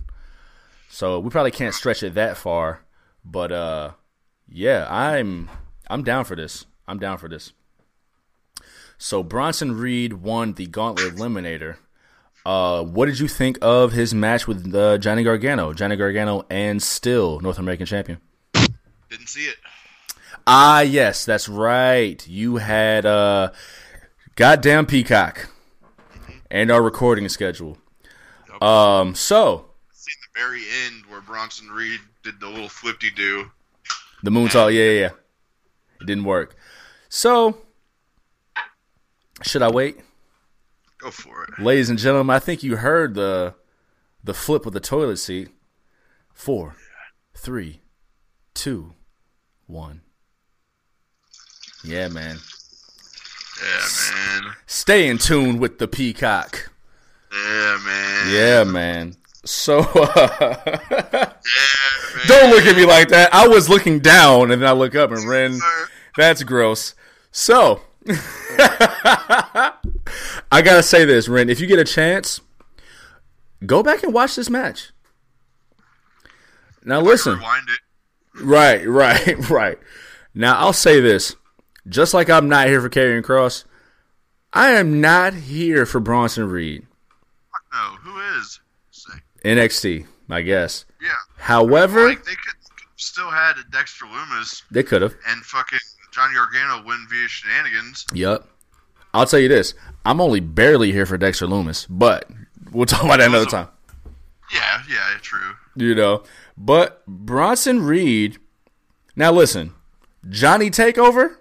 So 0.89 1.19
we 1.19 1.31
probably 1.31 1.51
can't 1.51 1.73
stretch 1.73 2.03
it 2.03 2.13
that 2.13 2.37
far. 2.37 2.82
But 3.25 3.51
uh, 3.51 3.91
yeah, 4.47 4.87
I'm 4.89 5.49
I'm 5.89 6.03
down 6.03 6.25
for 6.25 6.35
this. 6.35 6.65
I'm 6.87 6.99
down 6.99 7.17
for 7.17 7.29
this. 7.29 7.53
So 8.97 9.23
Bronson 9.23 9.75
Reed 9.77 10.13
won 10.13 10.53
the 10.53 10.65
Gauntlet 10.65 11.15
Eliminator. 11.15 11.77
Uh, 12.45 12.83
what 12.83 13.05
did 13.05 13.19
you 13.19 13.27
think 13.27 13.57
of 13.61 13.93
his 13.93 14.13
match 14.13 14.47
with 14.47 14.73
uh, 14.75 14.97
Johnny 14.97 15.23
Gargano? 15.23 15.73
Johnny 15.73 15.95
Gargano 15.95 16.45
and 16.49 16.81
still 16.81 17.39
North 17.39 17.57
American 17.57 17.85
champion. 17.85 18.19
Didn't 19.09 19.29
see 19.29 19.45
it. 19.45 19.55
Ah, 20.45 20.81
yes, 20.81 21.23
that's 21.23 21.47
right. 21.47 22.25
You 22.27 22.57
had 22.57 23.05
uh, 23.05 23.51
goddamn 24.35 24.85
Peacock 24.85 25.49
and 26.51 26.69
our 26.69 26.81
recording 26.81 27.29
schedule. 27.29 27.77
Um, 28.61 29.15
so 29.15 29.69
very 30.35 30.63
end 30.85 31.03
where 31.07 31.21
Bronson 31.21 31.69
Reed 31.69 31.99
did 32.23 32.39
the 32.39 32.47
little 32.47 32.69
flippy 32.69 33.11
do. 33.11 33.51
The 34.23 34.31
moonsault, 34.31 34.73
yeah, 34.73 34.83
yeah, 34.83 34.99
yeah. 34.99 35.09
It 36.01 36.07
didn't 36.07 36.23
work. 36.23 36.55
So, 37.09 37.57
should 39.43 39.61
I 39.61 39.69
wait? 39.69 39.99
Go 40.97 41.11
for 41.11 41.43
it. 41.43 41.59
Ladies 41.61 41.89
and 41.89 41.99
gentlemen, 41.99 42.35
I 42.35 42.39
think 42.39 42.63
you 42.63 42.77
heard 42.77 43.13
the 43.13 43.55
the 44.23 44.33
flip 44.33 44.65
of 44.65 44.73
the 44.73 44.79
toilet 44.79 45.17
seat. 45.17 45.49
Four, 46.33 46.75
three, 47.35 47.81
two, 48.53 48.93
one. 49.67 50.01
Yeah, 51.83 52.07
man. 52.07 52.37
Yeah, 53.61 53.87
man. 54.11 54.53
Stay 54.65 55.09
in 55.09 55.17
tune 55.17 55.59
with 55.59 55.77
the 55.77 55.87
peacock. 55.87 56.71
Yeah, 57.31 57.79
man. 57.85 58.33
Yeah, 58.33 58.63
man. 58.63 59.15
So, 59.45 59.79
uh, 59.95 60.55
yeah, 61.11 61.33
don't 62.27 62.49
look 62.49 62.65
at 62.65 62.75
me 62.75 62.85
like 62.85 63.09
that. 63.09 63.33
I 63.33 63.47
was 63.47 63.69
looking 63.69 63.99
down 63.99 64.51
and 64.51 64.61
then 64.61 64.69
I 64.69 64.73
look 64.73 64.95
up 64.95 65.11
and 65.11 65.27
Ren. 65.27 65.59
That's 66.15 66.43
gross. 66.43 66.95
So, 67.31 67.81
I 68.07 69.71
gotta 70.51 70.83
say 70.83 71.05
this, 71.05 71.27
Ren. 71.27 71.49
If 71.49 71.59
you 71.59 71.67
get 71.67 71.79
a 71.79 71.83
chance, 71.83 72.39
go 73.65 73.83
back 73.83 74.03
and 74.03 74.13
watch 74.13 74.35
this 74.35 74.49
match. 74.49 74.91
Now 76.85 77.01
listen. 77.01 77.41
Right, 78.41 78.83
right, 78.87 79.49
right. 79.49 79.79
Now 80.33 80.57
I'll 80.57 80.73
say 80.73 80.99
this. 80.99 81.35
Just 81.87 82.13
like 82.13 82.29
I'm 82.29 82.47
not 82.47 82.67
here 82.67 82.81
for 82.81 82.89
Karrion 82.89 83.23
Kross, 83.23 83.65
I 84.53 84.71
am 84.71 85.01
not 85.01 85.33
here 85.33 85.85
for 85.85 85.99
Bronson 85.99 86.49
Reed. 86.49 86.87
No, 87.73 87.79
who 88.01 88.39
is? 88.39 88.59
NXT, 89.43 90.05
I 90.29 90.41
guess. 90.41 90.85
Yeah. 91.01 91.09
However, 91.37 92.07
like 92.07 92.23
they 92.23 92.31
could 92.31 92.55
still 92.95 93.29
had 93.29 93.55
Dexter 93.71 94.05
Lumis. 94.05 94.63
They 94.71 94.83
could 94.83 95.01
have. 95.01 95.15
And 95.27 95.43
fucking 95.43 95.79
Johnny 96.11 96.35
Gargano 96.35 96.85
win 96.85 97.05
via 97.09 97.27
shenanigans. 97.27 98.05
Yep. 98.13 98.47
I'll 99.13 99.25
tell 99.25 99.39
you 99.39 99.49
this: 99.49 99.73
I'm 100.05 100.21
only 100.21 100.39
barely 100.39 100.91
here 100.91 101.05
for 101.05 101.17
Dexter 101.17 101.45
Lumis, 101.47 101.85
but 101.89 102.29
we'll 102.71 102.85
talk 102.87 103.03
about 103.03 103.19
that 103.19 103.29
another 103.29 103.45
time. 103.45 103.67
Yeah, 104.53 104.83
yeah, 104.89 105.17
true. 105.21 105.55
You 105.75 105.95
know, 105.95 106.23
but 106.57 107.05
Bronson 107.05 107.83
Reed. 107.83 108.37
Now 109.15 109.31
listen, 109.31 109.73
Johnny 110.29 110.69
Takeover. 110.69 111.37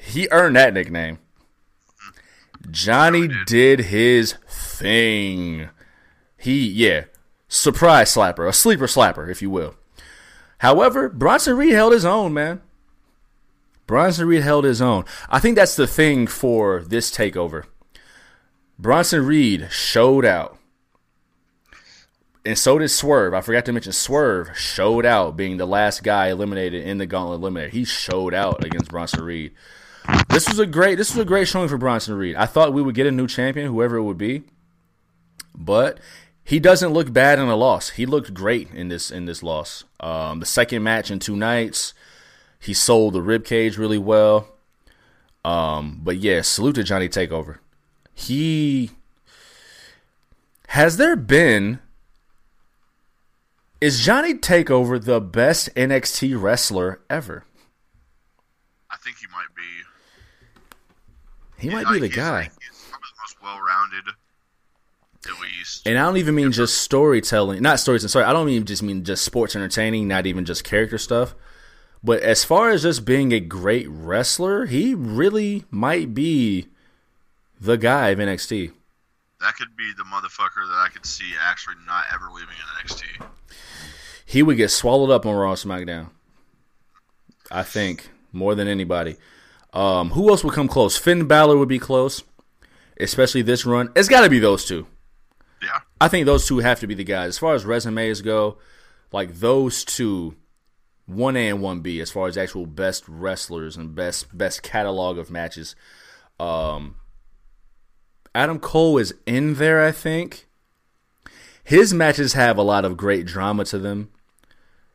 He 0.00 0.28
earned 0.30 0.56
that 0.56 0.74
nickname. 0.74 1.16
Mm-hmm. 1.18 2.70
Johnny 2.70 3.28
did 3.46 3.80
his 3.80 4.34
thing. 4.48 5.68
He, 6.38 6.66
yeah, 6.68 7.04
surprise 7.48 8.14
slapper, 8.14 8.48
a 8.48 8.52
sleeper 8.52 8.86
slapper, 8.86 9.28
if 9.28 9.42
you 9.42 9.50
will. 9.50 9.74
However, 10.58 11.08
Bronson 11.08 11.56
Reed 11.56 11.72
held 11.72 11.92
his 11.92 12.04
own, 12.04 12.32
man. 12.32 12.60
Bronson 13.86 14.28
Reed 14.28 14.42
held 14.42 14.64
his 14.64 14.82
own. 14.82 15.04
I 15.28 15.40
think 15.40 15.56
that's 15.56 15.76
the 15.76 15.86
thing 15.86 16.26
for 16.26 16.82
this 16.82 17.10
takeover. 17.10 17.64
Bronson 18.78 19.26
Reed 19.26 19.68
showed 19.70 20.24
out. 20.24 20.58
And 22.44 22.56
so 22.56 22.78
did 22.78 22.88
Swerve. 22.88 23.34
I 23.34 23.40
forgot 23.40 23.64
to 23.66 23.72
mention 23.72 23.92
Swerve 23.92 24.56
showed 24.56 25.04
out 25.04 25.36
being 25.36 25.56
the 25.56 25.66
last 25.66 26.02
guy 26.02 26.28
eliminated 26.28 26.86
in 26.86 26.98
the 26.98 27.06
gauntlet 27.06 27.40
eliminator. 27.40 27.70
He 27.70 27.84
showed 27.84 28.32
out 28.32 28.64
against 28.64 28.90
Bronson 28.90 29.24
Reed. 29.24 29.52
This 30.28 30.48
was 30.48 30.58
a 30.58 30.66
great 30.66 30.96
this 30.96 31.14
was 31.14 31.20
a 31.20 31.26
great 31.26 31.48
showing 31.48 31.68
for 31.68 31.76
Bronson 31.76 32.14
Reed. 32.14 32.36
I 32.36 32.46
thought 32.46 32.72
we 32.72 32.80
would 32.80 32.94
get 32.94 33.06
a 33.06 33.10
new 33.10 33.26
champion, 33.26 33.66
whoever 33.66 33.96
it 33.96 34.04
would 34.04 34.16
be. 34.16 34.44
But 35.54 35.98
he 36.48 36.58
doesn't 36.58 36.94
look 36.94 37.12
bad 37.12 37.38
in 37.38 37.46
a 37.48 37.56
loss. 37.56 37.90
He 37.90 38.06
looked 38.06 38.32
great 38.32 38.70
in 38.72 38.88
this 38.88 39.10
in 39.10 39.26
this 39.26 39.42
loss. 39.42 39.84
Um, 40.00 40.40
the 40.40 40.46
second 40.46 40.82
match 40.82 41.10
in 41.10 41.18
two 41.18 41.36
nights, 41.36 41.92
he 42.58 42.72
sold 42.72 43.12
the 43.12 43.20
rib 43.20 43.44
cage 43.44 43.76
really 43.76 43.98
well. 43.98 44.48
Um, 45.44 46.00
but 46.02 46.16
yeah, 46.16 46.40
salute 46.40 46.76
to 46.76 46.84
Johnny 46.84 47.06
Takeover. 47.06 47.58
He 48.14 48.92
has 50.68 50.96
there 50.96 51.16
been 51.16 51.80
is 53.82 54.02
Johnny 54.02 54.32
Takeover 54.32 55.04
the 55.04 55.20
best 55.20 55.68
NXT 55.74 56.40
wrestler 56.40 57.00
ever? 57.10 57.44
I 58.90 58.96
think 58.96 59.18
he 59.18 59.26
might 59.26 59.54
be. 59.54 59.62
He 61.58 61.68
might 61.68 61.92
be 61.92 62.00
the 62.00 62.08
guy. 62.08 62.44
he's 62.44 62.50
probably 62.88 63.08
the 63.14 63.20
most 63.22 63.42
well-rounded. 63.42 64.14
And 65.86 65.98
I 65.98 66.02
don't 66.02 66.16
even 66.16 66.34
mean 66.34 66.52
just 66.52 66.78
storytelling, 66.78 67.62
not 67.62 67.80
storytelling. 67.80 68.08
Sorry, 68.08 68.24
I 68.24 68.32
don't 68.32 68.48
even 68.48 68.66
just 68.66 68.82
mean 68.82 69.04
just 69.04 69.24
sports 69.24 69.56
entertaining, 69.56 70.08
not 70.08 70.26
even 70.26 70.44
just 70.44 70.64
character 70.64 70.98
stuff. 70.98 71.34
But 72.02 72.22
as 72.22 72.44
far 72.44 72.70
as 72.70 72.82
just 72.82 73.04
being 73.04 73.32
a 73.32 73.40
great 73.40 73.86
wrestler, 73.88 74.66
he 74.66 74.94
really 74.94 75.64
might 75.70 76.14
be 76.14 76.68
the 77.60 77.76
guy 77.76 78.10
of 78.10 78.18
NXT. 78.18 78.72
That 79.40 79.54
could 79.56 79.76
be 79.76 79.90
the 79.96 80.04
motherfucker 80.04 80.66
that 80.68 80.84
I 80.84 80.88
could 80.92 81.06
see 81.06 81.32
actually 81.40 81.76
not 81.86 82.04
ever 82.12 82.26
leaving 82.32 82.54
NXT. 82.82 83.26
He 84.24 84.42
would 84.42 84.56
get 84.56 84.70
swallowed 84.70 85.10
up 85.10 85.26
on 85.26 85.34
Raw 85.34 85.54
SmackDown. 85.54 86.10
I 87.50 87.62
think 87.62 88.10
more 88.32 88.54
than 88.54 88.68
anybody. 88.68 89.16
Um, 89.72 90.10
who 90.10 90.28
else 90.30 90.44
would 90.44 90.54
come 90.54 90.68
close? 90.68 90.96
Finn 90.96 91.26
Balor 91.26 91.56
would 91.56 91.68
be 91.68 91.78
close, 91.78 92.22
especially 92.98 93.42
this 93.42 93.64
run. 93.64 93.90
It's 93.96 94.08
got 94.08 94.22
to 94.22 94.30
be 94.30 94.38
those 94.38 94.64
two. 94.64 94.86
I 96.00 96.08
think 96.08 96.26
those 96.26 96.46
two 96.46 96.58
have 96.58 96.80
to 96.80 96.86
be 96.86 96.94
the 96.94 97.04
guys. 97.04 97.28
As 97.28 97.38
far 97.38 97.54
as 97.54 97.64
resumes 97.64 98.22
go, 98.22 98.58
like 99.12 99.34
those 99.36 99.84
two, 99.84 100.36
one 101.06 101.36
A 101.36 101.48
and 101.48 101.62
one 101.62 101.80
B, 101.80 102.00
as 102.00 102.10
far 102.10 102.28
as 102.28 102.36
actual 102.38 102.66
best 102.66 103.04
wrestlers 103.08 103.76
and 103.76 103.94
best 103.94 104.36
best 104.36 104.62
catalog 104.62 105.18
of 105.18 105.30
matches. 105.30 105.74
Um, 106.38 106.96
Adam 108.34 108.58
Cole 108.58 108.98
is 108.98 109.14
in 109.26 109.54
there, 109.54 109.84
I 109.84 109.92
think. 109.92 110.46
His 111.64 111.92
matches 111.92 112.32
have 112.32 112.56
a 112.56 112.62
lot 112.62 112.84
of 112.84 112.96
great 112.96 113.26
drama 113.26 113.64
to 113.66 113.78
them, 113.78 114.10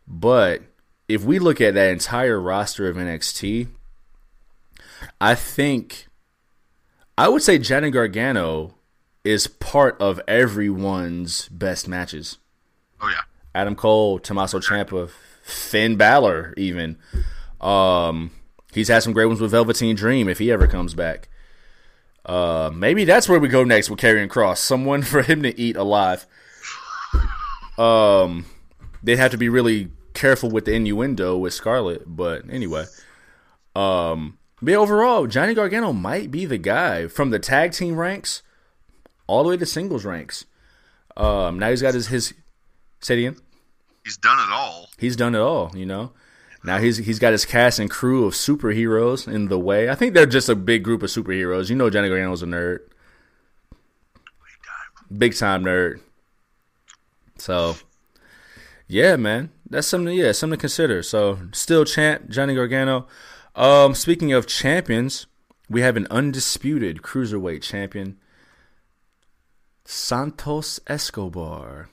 but 0.07 0.63
if 1.07 1.23
we 1.23 1.37
look 1.37 1.61
at 1.61 1.75
that 1.75 1.91
entire 1.91 2.39
roster 2.39 2.87
of 2.87 2.95
NXT, 2.95 3.67
I 5.21 5.35
think 5.35 6.07
I 7.17 7.29
would 7.29 7.43
say 7.43 7.59
Johnny 7.59 7.91
Gargano 7.91 8.75
is 9.23 9.47
part 9.47 9.99
of 10.01 10.19
everyone's 10.27 11.47
best 11.49 11.87
matches. 11.87 12.37
Oh 13.01 13.09
yeah. 13.09 13.21
Adam 13.55 13.75
Cole, 13.75 14.19
Tommaso 14.19 14.59
Ciampa, 14.59 15.09
Finn 15.43 15.95
Balor, 15.95 16.53
even. 16.57 16.97
Um, 17.61 18.31
he's 18.73 18.87
had 18.87 19.03
some 19.03 19.13
great 19.13 19.25
ones 19.27 19.39
with 19.39 19.51
Velveteen 19.51 19.95
Dream 19.95 20.27
if 20.27 20.39
he 20.39 20.51
ever 20.51 20.67
comes 20.67 20.93
back. 20.93 21.29
Uh, 22.25 22.71
maybe 22.73 23.05
that's 23.05 23.27
where 23.27 23.39
we 23.39 23.47
go 23.47 23.63
next 23.63 23.89
with 23.89 23.99
Karrion 23.99 24.27
Kross. 24.27 24.57
Someone 24.57 25.01
for 25.03 25.21
him 25.21 25.43
to 25.43 25.57
eat 25.59 25.75
alive. 25.75 26.25
Um, 27.77 28.45
they'd 29.01 29.17
have 29.17 29.31
to 29.31 29.37
be 29.37 29.49
really 29.49 29.91
careful 30.13 30.49
with 30.49 30.65
the 30.65 30.73
innuendo 30.73 31.37
with 31.37 31.53
Scarlett, 31.53 32.03
but 32.05 32.43
anyway. 32.49 32.85
Um, 33.75 34.37
but 34.61 34.75
overall, 34.75 35.27
Johnny 35.27 35.53
Gargano 35.53 35.91
might 35.91 36.31
be 36.31 36.45
the 36.45 36.57
guy 36.57 37.07
from 37.07 37.31
the 37.31 37.39
tag 37.39 37.71
team 37.71 37.95
ranks 37.95 38.41
all 39.27 39.43
the 39.43 39.49
way 39.49 39.57
to 39.57 39.65
singles 39.65 40.05
ranks. 40.05 40.45
Um, 41.15 41.59
now 41.59 41.69
he's 41.69 41.81
got 41.81 41.93
his 41.93 42.07
his. 42.07 42.33
Say 42.99 43.23
it. 43.25 43.35
He's 44.03 44.17
done 44.17 44.39
it 44.39 44.51
all. 44.51 44.89
He's 44.97 45.15
done 45.15 45.35
it 45.35 45.41
all. 45.41 45.71
You 45.75 45.85
know. 45.85 46.11
Now 46.63 46.77
he's 46.77 46.97
he's 46.97 47.19
got 47.19 47.33
his 47.33 47.45
cast 47.45 47.79
and 47.79 47.89
crew 47.89 48.25
of 48.25 48.33
superheroes 48.33 49.27
in 49.27 49.49
the 49.49 49.59
way. 49.59 49.89
I 49.89 49.95
think 49.95 50.13
they're 50.13 50.25
just 50.25 50.47
a 50.47 50.55
big 50.55 50.83
group 50.83 51.03
of 51.03 51.09
superheroes. 51.09 51.69
You 51.69 51.75
know, 51.75 51.89
Johnny 51.89 52.07
Gargano's 52.07 52.41
a 52.41 52.45
nerd, 52.45 52.79
big 55.15 55.35
time 55.35 55.63
nerd. 55.65 55.99
So, 57.37 57.75
yeah, 58.87 59.17
man, 59.17 59.51
that's 59.69 59.87
something. 59.87 60.15
Yeah, 60.15 60.31
something 60.31 60.57
to 60.57 60.61
consider. 60.61 61.03
So, 61.03 61.39
still 61.51 61.83
champ 61.83 62.29
Johnny 62.29 62.55
Gargano. 62.55 63.07
Um, 63.55 63.93
speaking 63.93 64.31
of 64.31 64.47
champions, 64.47 65.27
we 65.69 65.81
have 65.81 65.97
an 65.97 66.07
undisputed 66.09 67.01
cruiserweight 67.01 67.61
champion, 67.61 68.17
Santos 69.85 70.79
Escobar. 70.87 71.89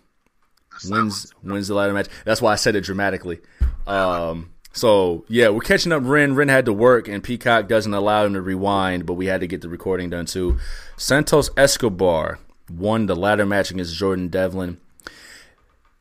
Wins 0.89 1.33
wins 1.43 1.69
the 1.69 1.75
ladder 1.75 1.93
match. 1.93 2.09
That's 2.25 2.41
why 2.41 2.53
I 2.53 2.57
said 2.57 2.75
it 2.77 2.85
dramatically. 2.85 3.41
Um, 3.87 4.53
so 4.73 5.25
yeah, 5.29 5.49
we're 5.49 5.61
catching 5.61 5.93
up. 5.93 6.03
Ren 6.05 6.35
Ren 6.35 6.49
had 6.49 6.65
to 6.67 6.73
work, 6.73 7.09
and 7.09 7.23
Peacock 7.23 7.69
doesn't 7.69 7.93
allow 7.93 8.25
him 8.25 8.35
to 8.35 8.41
rewind, 8.41 9.05
but 9.05 9.15
we 9.15 9.27
had 9.27 9.41
to 9.41 9.47
get 9.47 9.61
the 9.61 9.69
recording 9.69 10.11
done 10.11 10.27
too. 10.27 10.59
Santos 10.97 11.51
Escobar 11.57 12.39
won 12.71 13.07
the 13.07 13.17
ladder 13.17 13.45
match 13.45 13.71
against 13.71 13.97
Jordan 13.97 14.29
Devlin. 14.29 14.79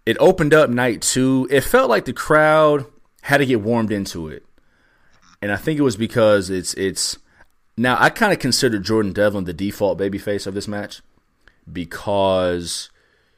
It 0.05 0.17
opened 0.19 0.53
up 0.53 0.69
night 0.69 1.01
two. 1.01 1.47
It 1.51 1.61
felt 1.61 1.89
like 1.89 2.05
the 2.05 2.13
crowd 2.13 2.85
had 3.23 3.37
to 3.37 3.45
get 3.45 3.61
warmed 3.61 3.91
into 3.91 4.27
it, 4.27 4.45
and 5.41 5.51
I 5.51 5.57
think 5.57 5.79
it 5.79 5.83
was 5.83 5.97
because 5.97 6.49
it's 6.49 6.73
it's 6.75 7.17
now 7.75 7.97
I 7.99 8.09
kind 8.09 8.31
of 8.31 8.39
consider 8.39 8.79
Jordan 8.79 9.13
Devlin 9.13 9.43
the 9.43 9.53
default 9.53 9.99
babyface 9.99 10.47
of 10.47 10.53
this 10.53 10.67
match 10.67 11.01
because 11.73 12.89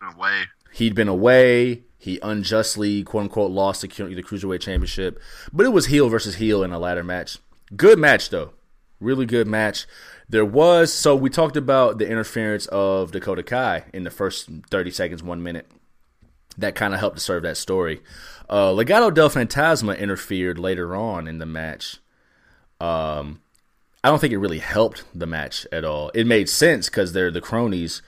In 0.01 0.07
a 0.15 0.17
way. 0.17 0.43
he'd 0.73 0.95
been 0.95 1.07
away. 1.07 1.83
He 1.97 2.19
unjustly, 2.23 3.03
quote 3.03 3.23
unquote, 3.23 3.51
lost 3.51 3.81
the, 3.81 3.87
the 3.87 4.23
cruiserweight 4.23 4.61
championship, 4.61 5.19
but 5.53 5.65
it 5.65 5.69
was 5.69 5.85
heel 5.87 6.09
versus 6.09 6.35
heel 6.35 6.63
in 6.63 6.71
a 6.71 6.79
ladder 6.79 7.03
match. 7.03 7.37
Good 7.75 7.99
match 7.99 8.29
though, 8.29 8.53
really 8.99 9.25
good 9.25 9.47
match. 9.47 9.85
There 10.27 10.45
was 10.45 10.91
so 10.91 11.15
we 11.15 11.29
talked 11.29 11.57
about 11.57 11.97
the 11.99 12.09
interference 12.09 12.65
of 12.67 13.11
Dakota 13.11 13.43
Kai 13.43 13.83
in 13.93 14.03
the 14.03 14.09
first 14.11 14.49
thirty 14.69 14.89
seconds, 14.91 15.21
one 15.21 15.43
minute. 15.43 15.69
That 16.57 16.75
kind 16.75 16.93
of 16.93 16.99
helped 16.99 17.17
to 17.17 17.23
serve 17.23 17.43
that 17.43 17.55
story. 17.57 18.01
Uh, 18.49 18.71
Legado 18.71 19.13
del 19.13 19.29
Fantasma 19.29 19.97
interfered 19.97 20.59
later 20.59 20.95
on 20.95 21.27
in 21.27 21.37
the 21.37 21.45
match. 21.45 21.97
Um, 22.81 23.41
I 24.03 24.09
don't 24.09 24.19
think 24.19 24.33
it 24.33 24.37
really 24.39 24.59
helped 24.59 25.03
the 25.13 25.27
match 25.27 25.65
at 25.71 25.85
all. 25.85 26.09
It 26.13 26.25
made 26.27 26.49
sense 26.49 26.89
because 26.89 27.13
they're 27.13 27.31
the 27.31 27.39
cronies, 27.39 28.01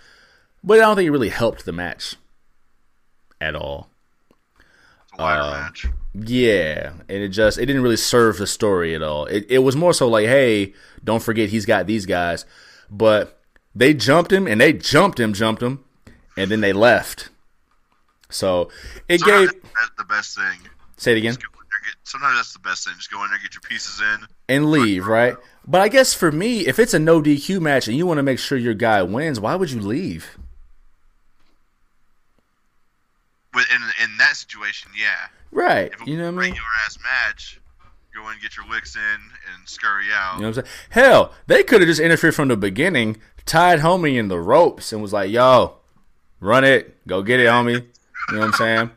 but 0.63 0.77
I 0.79 0.81
don't 0.81 0.95
think 0.95 1.07
it 1.07 1.11
really 1.11 1.29
helped 1.29 1.65
the 1.65 1.71
match 1.71 2.15
at 3.41 3.55
all. 3.55 3.89
Ladder 5.17 5.41
Uh, 5.41 5.51
match. 5.63 5.85
Yeah, 6.15 6.93
and 7.09 7.23
it 7.23 7.29
just 7.29 7.57
it 7.57 7.65
didn't 7.65 7.81
really 7.83 7.97
serve 7.97 8.37
the 8.37 8.47
story 8.47 8.93
at 8.95 9.01
all. 9.01 9.25
It 9.25 9.45
it 9.49 9.59
was 9.59 9.75
more 9.75 9.93
so 9.93 10.07
like, 10.07 10.27
hey, 10.27 10.73
don't 11.03 11.23
forget 11.23 11.49
he's 11.49 11.65
got 11.65 11.87
these 11.87 12.05
guys, 12.05 12.45
but 12.89 13.41
they 13.75 13.93
jumped 13.95 14.31
him 14.31 14.45
and 14.47 14.61
they 14.61 14.73
jumped 14.73 15.19
him, 15.19 15.33
jumped 15.33 15.61
him, 15.63 15.83
and 16.37 16.51
then 16.51 16.61
they 16.61 16.71
left. 16.73 17.29
So 18.29 18.69
it 19.09 19.19
Sometimes 19.21 19.51
gave. 19.51 19.61
that's 19.63 19.91
the 19.97 20.03
best 20.05 20.35
thing. 20.35 20.69
Say 20.97 21.13
it 21.13 21.17
again. 21.17 21.33
Just 21.33 21.41
go 21.51 21.59
in 21.59 21.65
there, 21.69 21.91
get, 21.91 21.95
sometimes 22.03 22.35
that's 22.37 22.53
the 22.53 22.59
best 22.59 22.85
thing. 22.85 22.93
Just 22.95 23.11
go 23.11 23.23
in 23.23 23.29
there, 23.31 23.39
get 23.39 23.53
your 23.55 23.61
pieces 23.61 23.99
in. 24.01 24.27
and 24.49 24.69
leave, 24.71 25.07
right? 25.07 25.35
But 25.67 25.81
I 25.81 25.87
guess 25.87 26.13
for 26.13 26.31
me, 26.31 26.67
if 26.67 26.77
it's 26.77 26.93
a 26.93 26.99
no 26.99 27.21
DQ 27.21 27.59
match 27.59 27.87
and 27.87 27.97
you 27.97 28.05
want 28.05 28.19
to 28.19 28.23
make 28.23 28.37
sure 28.39 28.57
your 28.57 28.73
guy 28.75 29.01
wins, 29.03 29.39
why 29.39 29.55
would 29.55 29.71
you 29.71 29.79
leave? 29.81 30.37
But 33.31 33.41
in 33.55 33.81
in 34.03 34.17
that 34.17 34.35
situation, 34.35 34.91
yeah. 34.99 35.27
Right. 35.51 35.91
You 36.05 36.17
know 36.17 36.23
what 36.23 36.29
I 36.29 36.31
mean? 36.31 36.39
regular 36.51 36.67
ass 36.85 36.97
match, 37.03 37.61
go 38.15 38.29
in, 38.29 38.37
get 38.41 38.57
your 38.57 38.67
wicks 38.67 38.95
in, 38.95 39.01
and 39.01 39.67
scurry 39.67 40.05
out. 40.13 40.35
You 40.35 40.41
know 40.41 40.49
what 40.49 40.57
I'm 40.57 40.65
saying? 40.65 40.75
Hell, 40.89 41.33
they 41.47 41.63
could 41.63 41.81
have 41.81 41.87
just 41.87 42.01
interfered 42.01 42.35
from 42.35 42.47
the 42.47 42.57
beginning, 42.57 43.17
tied 43.45 43.79
homie 43.79 44.17
in 44.17 44.27
the 44.27 44.39
ropes, 44.39 44.91
and 44.91 45.01
was 45.01 45.13
like, 45.13 45.29
yo, 45.29 45.75
run 46.39 46.63
it, 46.63 47.05
go 47.07 47.21
get 47.21 47.39
it, 47.39 47.47
homie. 47.47 47.85
You 48.29 48.33
know 48.33 48.39
what 48.39 48.47
I'm 48.47 48.53
saying? 48.53 48.91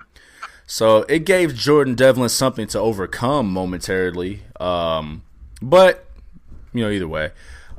So 0.67 1.03
it 1.03 1.21
gave 1.21 1.55
Jordan 1.55 1.95
Devlin 1.95 2.29
something 2.29 2.67
to 2.69 2.81
overcome 2.81 3.51
momentarily. 3.53 4.43
Um, 4.59 5.23
but, 5.63 6.07
you 6.73 6.83
know, 6.83 6.91
either 6.91 7.09
way. 7.09 7.31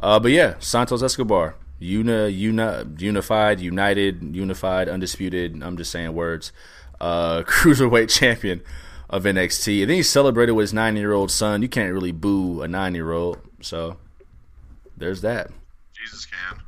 Uh, 0.02 0.20
but 0.20 0.32
yeah, 0.32 0.56
Santos 0.60 1.02
Escobar, 1.04 1.56
uni, 1.80 2.30
uni, 2.30 2.84
unified, 2.98 3.60
united, 3.60 4.36
unified, 4.36 4.90
undisputed. 4.90 5.62
I'm 5.64 5.78
just 5.78 5.92
saying 5.92 6.14
words. 6.14 6.52
Uh, 7.00 7.44
cruiserweight 7.48 8.10
champion 8.10 8.62
of 9.10 9.24
NXT. 9.24 9.82
And 9.82 9.90
then 9.90 9.98
he 9.98 10.04
celebrated 10.04 10.54
with 10.54 10.64
his 10.64 10.74
nine 10.74 10.96
year 10.96 11.14
old 11.14 11.32
son. 11.32 11.62
You 11.62 11.70
can't 11.70 11.94
really 11.94 12.12
boo 12.12 12.62
a 12.62 12.68
nine 12.68 12.96
year 12.96 13.12
old. 13.12 13.40
So 13.62 13.98
there's 14.96 15.22
that. 15.22 15.50
Jesus 15.94 16.26
can. 16.26 16.62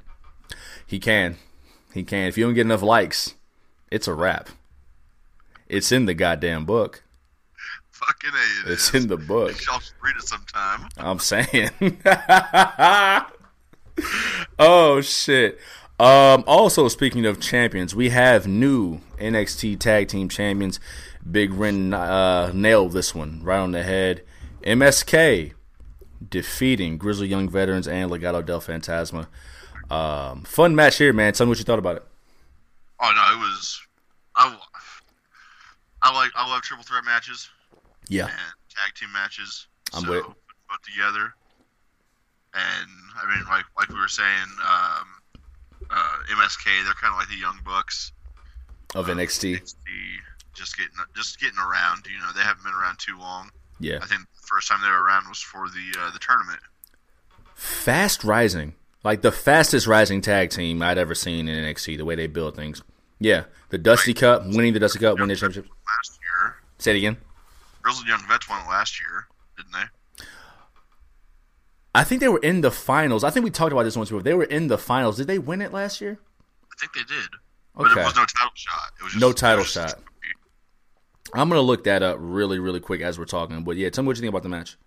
He 0.85 0.99
can. 0.99 1.37
He 1.93 2.03
can. 2.03 2.27
If 2.27 2.37
you 2.37 2.45
don't 2.45 2.53
get 2.53 2.61
enough 2.65 2.81
likes, 2.81 3.35
it's 3.91 4.07
a 4.07 4.13
wrap. 4.13 4.49
It's 5.67 5.91
in 5.91 6.05
the 6.05 6.13
goddamn 6.13 6.65
book. 6.65 7.03
Fucking 7.91 8.31
A. 8.33 8.69
it 8.69 8.73
It's 8.73 8.93
is. 8.93 9.03
in 9.03 9.09
the 9.09 9.17
book. 9.17 9.51
Y'all 9.65 9.79
should 9.79 9.93
read 10.01 10.15
it 10.15 10.23
sometime. 10.23 10.87
I'm 10.97 11.19
saying. 11.19 11.69
oh 14.59 15.01
shit. 15.01 15.59
Um, 15.99 16.43
also 16.47 16.87
speaking 16.87 17.25
of 17.25 17.39
champions, 17.41 17.93
we 17.93 18.09
have 18.09 18.47
new 18.47 18.99
NXT 19.17 19.79
Tag 19.79 20.07
Team 20.07 20.29
Champions. 20.29 20.79
Big 21.29 21.51
Ren 21.53 21.93
uh, 21.93 22.51
nailed 22.53 22.93
this 22.93 23.13
one 23.13 23.41
right 23.43 23.59
on 23.59 23.71
the 23.71 23.83
head. 23.83 24.23
MSK 24.63 25.53
defeating 26.27 26.97
Grizzled 26.97 27.29
Young 27.29 27.49
Veterans 27.49 27.87
and 27.87 28.09
Legado 28.09 28.45
del 28.45 28.61
Fantasma. 28.61 29.27
Um, 29.89 30.43
fun 30.43 30.75
match 30.75 30.97
here, 30.97 31.11
man. 31.13 31.33
Tell 31.33 31.45
me 31.45 31.49
what 31.49 31.57
you 31.57 31.65
thought 31.65 31.79
about 31.79 31.97
it. 31.97 32.05
Oh 33.01 33.11
no, 33.13 33.35
it 33.35 33.39
was. 33.39 33.81
I, 34.35 34.57
I 36.01 36.13
like. 36.13 36.31
I 36.35 36.49
love 36.49 36.61
triple 36.61 36.83
threat 36.85 37.03
matches 37.05 37.49
Yeah, 38.07 38.25
and 38.25 38.31
tag 38.69 38.93
team 38.95 39.11
matches. 39.11 39.67
I'm 39.93 40.03
so, 40.03 40.09
with- 40.11 40.23
Put 40.25 40.83
together, 40.83 41.33
and 42.53 42.89
I 43.21 43.35
mean, 43.35 43.45
like 43.47 43.65
like 43.77 43.89
we 43.89 43.99
were 43.99 44.07
saying, 44.07 44.47
um, 44.63 45.07
uh, 45.89 46.15
MSK. 46.35 46.65
They're 46.85 46.93
kind 46.93 47.13
of 47.13 47.19
like 47.19 47.29
the 47.29 47.37
young 47.37 47.59
bucks. 47.65 48.11
of 48.95 49.07
NXT. 49.07 49.55
NXT, 49.59 49.75
just 50.55 50.77
getting 50.77 50.93
just 51.15 51.39
getting 51.39 51.59
around. 51.59 52.05
You 52.05 52.19
know, 52.19 52.31
they 52.35 52.41
haven't 52.41 52.63
been 52.63 52.73
around 52.73 52.97
too 52.99 53.17
long. 53.17 53.49
Yeah, 53.79 53.99
I 54.01 54.05
think 54.05 54.21
the 54.21 54.47
first 54.47 54.67
time 54.69 54.79
they 54.81 54.89
were 54.89 55.03
around 55.03 55.27
was 55.29 55.39
for 55.39 55.67
the 55.69 55.99
uh, 55.99 56.11
the 56.11 56.19
tournament. 56.19 56.59
fast 57.55 58.23
rising, 58.23 58.73
like 59.03 59.21
the 59.21 59.31
fastest 59.31 59.87
rising 59.87 60.21
tag 60.21 60.49
team 60.49 60.81
I'd 60.81 60.97
ever 60.97 61.15
seen 61.15 61.47
in 61.47 61.63
NXT. 61.63 61.97
The 61.97 62.05
way 62.05 62.15
they 62.15 62.27
build 62.27 62.55
things. 62.55 62.81
Yeah, 63.19 63.43
the 63.69 63.77
Dusty 63.77 64.13
Cup, 64.13 64.45
winning 64.45 64.73
the 64.73 64.79
Dusty 64.79 64.99
Cup, 64.99 65.15
winning 65.15 65.29
the 65.29 65.35
championship. 65.35 65.65
last 65.69 66.19
year. 66.21 66.55
Say 66.77 66.91
it 66.91 66.97
again. 66.97 67.17
Grizzled 67.81 68.07
Young 68.07 68.21
Vets 68.27 68.47
won 68.49 68.61
it 68.65 68.69
last 68.69 68.99
year. 69.01 69.27
didn't 69.57 69.73
they? 69.73 69.83
I 71.95 72.03
think 72.03 72.21
they 72.21 72.27
were 72.29 72.39
in 72.39 72.61
the 72.61 72.71
finals. 72.71 73.23
I 73.23 73.29
think 73.31 73.43
we 73.43 73.49
talked 73.49 73.71
about 73.71 73.83
this 73.83 73.97
once 73.97 74.09
before. 74.09 74.21
They 74.21 74.33
were 74.33 74.43
in 74.43 74.67
the 74.67 74.77
finals. 74.77 75.17
Did 75.17 75.27
they 75.27 75.39
win 75.39 75.61
it 75.61 75.73
last 75.73 76.01
year? 76.01 76.19
I 76.71 76.75
think 76.79 76.93
they 76.93 77.01
did. 77.13 77.25
Okay. 77.25 77.33
But 77.75 77.91
it 77.91 77.95
was 78.05 78.15
no 78.15 78.25
title 78.25 78.51
shot. 78.53 78.91
It 78.99 79.03
was 79.03 79.13
just, 79.13 79.21
No 79.21 79.31
title 79.31 79.59
was 79.59 79.73
just- 79.73 79.95
shot. 79.97 80.03
I'm 81.33 81.47
gonna 81.47 81.61
look 81.61 81.83
that 81.83 82.01
up 82.01 82.17
really, 82.19 82.57
really 82.57 82.79
quick 82.79 83.01
as 83.01 83.19
we're 83.19 83.25
talking. 83.25 83.63
But 83.63 83.77
yeah, 83.77 83.89
tell 83.89 84.03
me 84.03 84.07
what 84.07 84.17
you 84.17 84.21
think 84.21 84.29
about 84.31 84.41
the 84.43 84.49
match. 84.49 84.77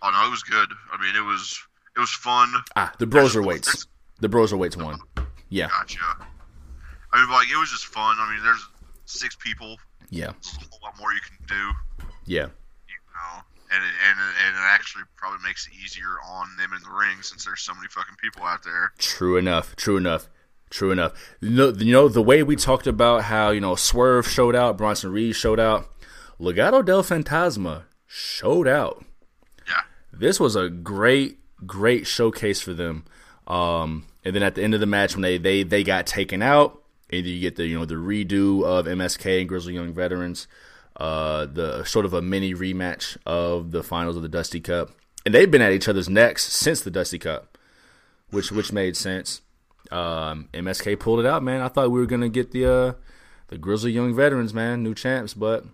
Oh 0.00 0.10
no, 0.10 0.26
it 0.26 0.30
was 0.30 0.42
good. 0.42 0.68
I 0.90 0.96
mean, 1.02 1.14
it 1.16 1.20
was 1.26 1.60
it 1.96 2.00
was 2.00 2.10
fun. 2.10 2.50
Ah, 2.76 2.92
the 2.98 3.06
Broserweights. 3.06 3.86
The 4.20 4.28
Broserweights 4.28 4.82
won. 4.82 4.98
Yeah, 5.50 5.68
Gotcha. 5.68 5.98
I 7.12 7.20
mean, 7.20 7.30
like 7.30 7.50
it 7.50 7.56
was 7.58 7.70
just 7.70 7.86
fun. 7.86 8.16
I 8.18 8.32
mean, 8.34 8.42
there's 8.42 8.66
six 9.04 9.36
people. 9.36 9.76
yeah, 10.10 10.32
There's 10.42 10.56
a 10.56 10.60
whole 10.70 10.80
lot 10.82 10.98
more 10.98 11.12
you 11.12 11.20
can 11.20 11.46
do. 11.46 12.06
yeah. 12.24 12.46
You 12.88 12.96
know, 13.14 13.42
and 13.70 13.82
it, 13.84 13.94
and 14.08 14.18
it, 14.18 14.34
and 14.46 14.56
it 14.56 14.66
actually 14.66 15.04
probably 15.16 15.38
makes 15.44 15.66
it 15.66 15.72
easier 15.74 16.16
on 16.26 16.48
them 16.56 16.70
in 16.72 16.82
the 16.82 16.96
ring 16.96 17.22
since 17.22 17.44
there's 17.44 17.60
so 17.60 17.74
many 17.74 17.88
fucking 17.88 18.16
people 18.22 18.44
out 18.44 18.62
there. 18.64 18.92
True 18.98 19.36
enough. 19.36 19.76
True 19.76 19.96
enough. 19.96 20.28
True 20.70 20.90
enough. 20.90 21.12
You 21.40 21.50
know, 21.50 21.68
you 21.70 21.92
know 21.92 22.08
the 22.08 22.22
way 22.22 22.42
we 22.42 22.56
talked 22.56 22.86
about 22.86 23.24
how 23.24 23.50
you 23.50 23.60
know 23.60 23.74
Swerve 23.74 24.28
showed 24.28 24.54
out, 24.54 24.76
Bronson 24.76 25.12
Reed 25.12 25.34
showed 25.34 25.60
out, 25.60 25.88
Legado 26.40 26.84
del 26.84 27.02
Fantasma 27.02 27.84
showed 28.06 28.68
out. 28.68 29.04
Yeah. 29.66 29.82
This 30.12 30.38
was 30.38 30.56
a 30.56 30.68
great, 30.68 31.38
great 31.66 32.06
showcase 32.06 32.60
for 32.60 32.74
them. 32.74 33.04
Um, 33.46 34.06
and 34.24 34.36
then 34.36 34.42
at 34.42 34.54
the 34.54 34.62
end 34.62 34.74
of 34.74 34.80
the 34.80 34.86
match, 34.86 35.14
when 35.14 35.22
they 35.22 35.38
they 35.38 35.62
they 35.62 35.82
got 35.82 36.06
taken 36.06 36.42
out, 36.42 36.82
and 37.10 37.24
you 37.24 37.40
get 37.40 37.56
the 37.56 37.66
you 37.66 37.78
know 37.78 37.86
the 37.86 37.94
redo 37.94 38.62
of 38.64 38.86
MSK 38.86 39.40
and 39.40 39.48
Grizzled 39.48 39.74
Young 39.74 39.94
Veterans, 39.94 40.46
uh, 40.98 41.46
the 41.46 41.84
sort 41.84 42.04
of 42.04 42.12
a 42.12 42.20
mini 42.20 42.54
rematch 42.54 43.16
of 43.24 43.70
the 43.70 43.82
finals 43.82 44.16
of 44.16 44.22
the 44.22 44.28
Dusty 44.28 44.60
Cup, 44.60 44.90
and 45.24 45.34
they've 45.34 45.50
been 45.50 45.62
at 45.62 45.72
each 45.72 45.88
other's 45.88 46.08
necks 46.08 46.44
since 46.52 46.80
the 46.80 46.90
Dusty 46.90 47.18
Cup, 47.18 47.56
which 48.30 48.50
which 48.50 48.72
made 48.72 48.96
sense. 48.96 49.42
Um, 49.90 50.48
MSK 50.52 50.98
pulled 50.98 51.20
it 51.20 51.26
out, 51.26 51.42
man. 51.42 51.60
I 51.60 51.68
thought 51.68 51.90
we 51.90 52.00
were 52.00 52.06
gonna 52.06 52.28
get 52.28 52.50
the 52.50 52.66
uh, 52.66 52.92
the 53.48 53.58
Grizzled 53.58 53.92
Young 53.92 54.14
Veterans, 54.14 54.52
man, 54.52 54.82
new 54.82 54.94
champs, 54.94 55.34
but 55.34 55.64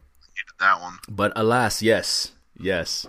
that 0.60 0.80
one. 0.80 0.98
but 1.08 1.32
alas, 1.34 1.82
yes, 1.82 2.32
yes, 2.58 3.06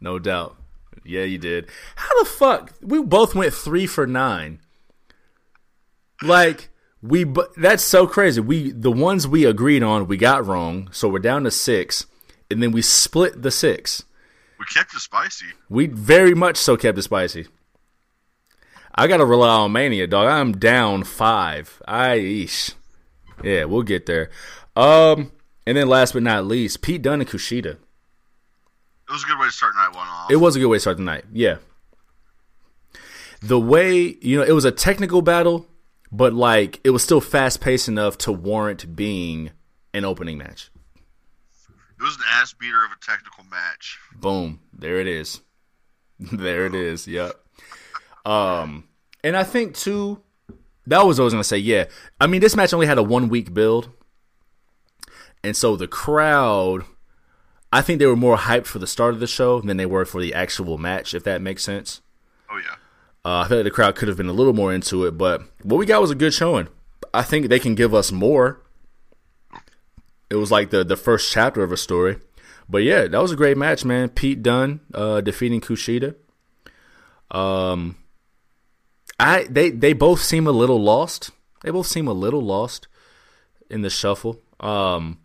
no 0.00 0.18
doubt. 0.18 0.56
Yeah, 1.04 1.24
you 1.24 1.38
did. 1.38 1.68
How 1.96 2.22
the 2.22 2.28
fuck? 2.28 2.72
We 2.80 3.02
both 3.02 3.34
went 3.34 3.54
three 3.54 3.86
for 3.86 4.06
nine. 4.06 4.60
Like 6.22 6.68
we, 7.02 7.24
but 7.24 7.54
that's 7.56 7.82
so 7.82 8.06
crazy. 8.06 8.40
We 8.40 8.70
the 8.70 8.92
ones 8.92 9.26
we 9.26 9.44
agreed 9.44 9.82
on, 9.82 10.06
we 10.06 10.16
got 10.16 10.46
wrong, 10.46 10.88
so 10.92 11.08
we're 11.08 11.18
down 11.18 11.44
to 11.44 11.50
six, 11.50 12.06
and 12.50 12.62
then 12.62 12.70
we 12.72 12.82
split 12.82 13.42
the 13.42 13.50
six. 13.50 14.04
We 14.58 14.64
kept 14.66 14.94
it 14.94 15.00
spicy. 15.00 15.46
We 15.68 15.86
very 15.86 16.34
much 16.34 16.56
so 16.56 16.76
kept 16.76 16.96
it 16.96 17.02
spicy. 17.02 17.48
I 18.94 19.06
gotta 19.08 19.24
rely 19.24 19.48
on 19.48 19.72
Mania, 19.72 20.06
dog. 20.06 20.28
I'm 20.28 20.52
down 20.52 21.02
five. 21.04 21.82
I 21.88 22.18
eesh. 22.18 22.74
Yeah, 23.42 23.64
we'll 23.64 23.82
get 23.82 24.06
there. 24.06 24.30
Um, 24.76 25.32
and 25.66 25.76
then 25.76 25.88
last 25.88 26.12
but 26.12 26.22
not 26.22 26.46
least, 26.46 26.82
Pete 26.82 27.02
Dunne 27.02 27.20
and 27.20 27.28
Kushida. 27.28 27.76
It 29.08 29.12
was 29.12 29.24
a 29.24 29.26
good 29.26 29.38
way 29.38 29.46
to 29.46 29.52
start 29.52 29.74
night 29.74 29.94
one 29.94 30.06
off. 30.06 30.30
It 30.30 30.36
was 30.36 30.56
a 30.56 30.58
good 30.60 30.66
way 30.66 30.76
to 30.76 30.80
start 30.80 30.96
the 30.98 31.02
night. 31.02 31.24
Yeah. 31.32 31.56
The 33.40 33.58
way, 33.58 34.16
you 34.20 34.38
know, 34.38 34.44
it 34.44 34.52
was 34.52 34.64
a 34.64 34.70
technical 34.70 35.20
battle, 35.20 35.66
but 36.12 36.34
like 36.34 36.78
it 36.84 36.90
was 36.90 37.02
still 37.02 37.22
fast 37.22 37.60
paced 37.60 37.88
enough 37.88 38.18
to 38.18 38.30
warrant 38.30 38.94
being 38.94 39.50
an 39.94 40.04
opening 40.04 40.36
match. 40.38 40.70
It 41.98 42.02
was 42.02 42.16
an 42.16 42.22
ass 42.28 42.52
beater 42.52 42.84
of 42.84 42.90
a 42.92 43.04
technical 43.04 43.44
match. 43.44 43.98
Boom. 44.14 44.60
There 44.72 45.00
it 45.00 45.06
is. 45.06 45.40
there 46.18 46.66
it 46.66 46.74
is. 46.74 47.08
Yep. 47.08 47.32
Um 48.26 48.88
and 49.24 49.36
I 49.36 49.42
think 49.42 49.74
too 49.74 50.22
that 50.86 51.06
was 51.06 51.18
what 51.18 51.24
I 51.24 51.26
was 51.26 51.34
gonna 51.34 51.44
say, 51.44 51.58
yeah. 51.58 51.86
I 52.20 52.26
mean 52.26 52.42
this 52.42 52.54
match 52.54 52.74
only 52.74 52.86
had 52.86 52.98
a 52.98 53.02
one 53.02 53.28
week 53.30 53.54
build. 53.54 53.90
And 55.42 55.56
so 55.56 55.76
the 55.76 55.88
crowd 55.88 56.84
I 57.72 57.80
think 57.80 57.98
they 57.98 58.06
were 58.06 58.16
more 58.16 58.36
hyped 58.36 58.66
for 58.66 58.78
the 58.78 58.86
start 58.86 59.14
of 59.14 59.20
the 59.20 59.26
show 59.26 59.62
than 59.62 59.78
they 59.78 59.86
were 59.86 60.04
for 60.04 60.20
the 60.20 60.34
actual 60.34 60.76
match, 60.76 61.14
if 61.14 61.24
that 61.24 61.40
makes 61.40 61.64
sense. 61.64 62.02
Oh 62.50 62.58
yeah. 62.58 62.76
Uh, 63.24 63.42
I 63.44 63.48
feel 63.48 63.58
like 63.58 63.64
the 63.64 63.70
crowd 63.70 63.94
could 63.94 64.08
have 64.08 64.16
been 64.16 64.28
a 64.28 64.32
little 64.32 64.52
more 64.52 64.72
into 64.72 65.04
it, 65.04 65.16
but 65.16 65.42
what 65.62 65.76
we 65.76 65.86
got 65.86 66.00
was 66.00 66.10
a 66.10 66.16
good 66.16 66.34
showing. 66.34 66.68
I 67.14 67.22
think 67.22 67.48
they 67.48 67.60
can 67.60 67.74
give 67.74 67.94
us 67.94 68.10
more. 68.10 68.60
It 70.28 70.36
was 70.36 70.50
like 70.50 70.70
the 70.70 70.82
the 70.82 70.96
first 70.96 71.30
chapter 71.30 71.62
of 71.62 71.72
a 71.72 71.76
story, 71.76 72.18
but 72.68 72.82
yeah, 72.82 73.06
that 73.06 73.22
was 73.22 73.32
a 73.32 73.36
great 73.36 73.56
match, 73.56 73.84
man. 73.84 74.08
Pete 74.08 74.42
Dunne 74.42 74.80
uh, 74.94 75.20
defeating 75.20 75.60
Kushida. 75.60 76.14
Um, 77.30 77.96
I 79.20 79.46
they 79.48 79.70
they 79.70 79.92
both 79.92 80.22
seem 80.22 80.46
a 80.46 80.52
little 80.52 80.82
lost. 80.82 81.30
They 81.62 81.70
both 81.70 81.86
seem 81.86 82.08
a 82.08 82.12
little 82.12 82.40
lost 82.40 82.88
in 83.70 83.82
the 83.82 83.90
shuffle. 83.90 84.40
Um, 84.58 85.18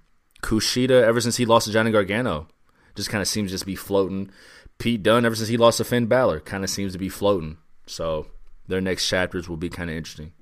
Kushida, 0.43 1.01
ever 1.03 1.19
since 1.19 1.37
he 1.37 1.45
lost 1.45 1.67
to 1.67 1.73
Johnny 1.73 1.91
Gargano, 1.91 2.47
just 2.95 3.09
kind 3.09 3.21
of 3.21 3.27
seems 3.27 3.49
to 3.49 3.55
just 3.55 3.65
be 3.65 3.75
floating. 3.75 4.29
Pete 4.77 5.01
Dunne, 5.01 5.25
ever 5.25 5.35
since 5.35 5.49
he 5.49 5.57
lost 5.57 5.77
to 5.77 5.83
Finn 5.83 6.05
Balor, 6.05 6.41
kind 6.41 6.63
of 6.63 6.69
seems 6.69 6.93
to 6.93 6.99
be 6.99 7.09
floating. 7.09 7.57
So 7.87 8.27
their 8.67 8.81
next 8.81 9.07
chapters 9.07 9.49
will 9.49 9.57
be 9.57 9.69
kind 9.69 9.89
of 9.89 9.95
interesting, 9.95 10.33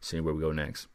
seeing 0.00 0.24
where 0.24 0.34
we 0.34 0.40
go 0.40 0.52
next. 0.52 0.86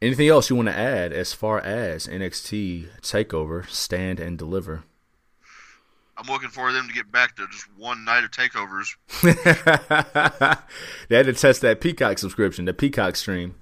Anything 0.00 0.28
else 0.28 0.50
you 0.50 0.56
want 0.56 0.68
to 0.68 0.76
add 0.76 1.12
as 1.12 1.32
far 1.32 1.58
as 1.58 2.06
NXT 2.06 3.00
Takeover 3.00 3.68
Stand 3.68 4.20
and 4.20 4.36
Deliver? 4.38 4.84
I'm 6.18 6.26
looking 6.26 6.48
for 6.48 6.72
them 6.72 6.86
to 6.88 6.94
get 6.94 7.10
back 7.10 7.36
to 7.36 7.46
just 7.48 7.66
one 7.76 8.04
night 8.04 8.24
of 8.24 8.30
takeovers. 8.30 8.96
they 11.08 11.16
had 11.16 11.26
to 11.26 11.32
test 11.32 11.60
that 11.62 11.80
Peacock 11.80 12.18
subscription, 12.18 12.64
the 12.64 12.72
Peacock 12.72 13.16
stream. 13.16 13.54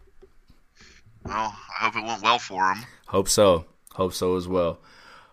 Well, 1.25 1.57
I 1.81 1.85
hope 1.85 1.97
it 1.97 2.05
went 2.05 2.23
well 2.23 2.39
for 2.39 2.63
them. 2.63 2.85
Hope 3.07 3.29
so. 3.29 3.67
Hope 3.95 4.13
so 4.13 4.37
as 4.37 4.47
well. 4.47 4.81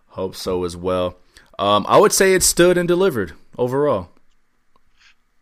Hope 0.07 0.35
so 0.35 0.63
as 0.63 0.75
well. 0.75 1.17
Um, 1.59 1.85
I 1.87 1.97
would 1.97 2.11
say 2.11 2.33
it 2.33 2.43
stood 2.43 2.77
and 2.77 2.87
delivered 2.87 3.33
overall. 3.57 4.09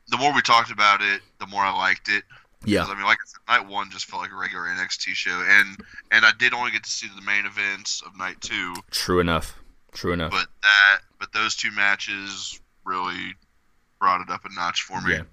The 0.09 0.17
more 0.17 0.33
we 0.33 0.41
talked 0.41 0.71
about 0.71 1.01
it, 1.01 1.21
the 1.39 1.47
more 1.47 1.61
I 1.61 1.75
liked 1.77 2.09
it. 2.09 2.23
Yeah. 2.65 2.83
I 2.83 2.93
mean, 2.93 3.03
like 3.05 3.17
I 3.17 3.25
said, 3.25 3.61
night 3.63 3.71
one 3.71 3.89
just 3.89 4.05
felt 4.05 4.21
like 4.21 4.31
a 4.31 4.35
regular 4.35 4.65
NXT 4.65 5.13
show, 5.13 5.43
and 5.47 5.77
and 6.11 6.25
I 6.25 6.31
did 6.37 6.53
only 6.53 6.71
get 6.71 6.83
to 6.83 6.89
see 6.89 7.07
the 7.15 7.21
main 7.21 7.45
events 7.45 8.01
of 8.05 8.17
night 8.17 8.41
two, 8.41 8.73
True 8.91 9.19
enough. 9.19 9.55
True 9.93 10.13
enough. 10.13 10.31
but 10.31 10.47
that 10.61 10.99
but 11.19 11.33
those 11.33 11.55
two 11.55 11.71
matches 11.71 12.59
really 12.85 13.35
brought 13.99 14.21
it 14.21 14.29
up 14.29 14.45
a 14.45 14.53
notch 14.53 14.81
for 14.81 14.99
me. 15.01 15.13
Yeah. 15.13 15.23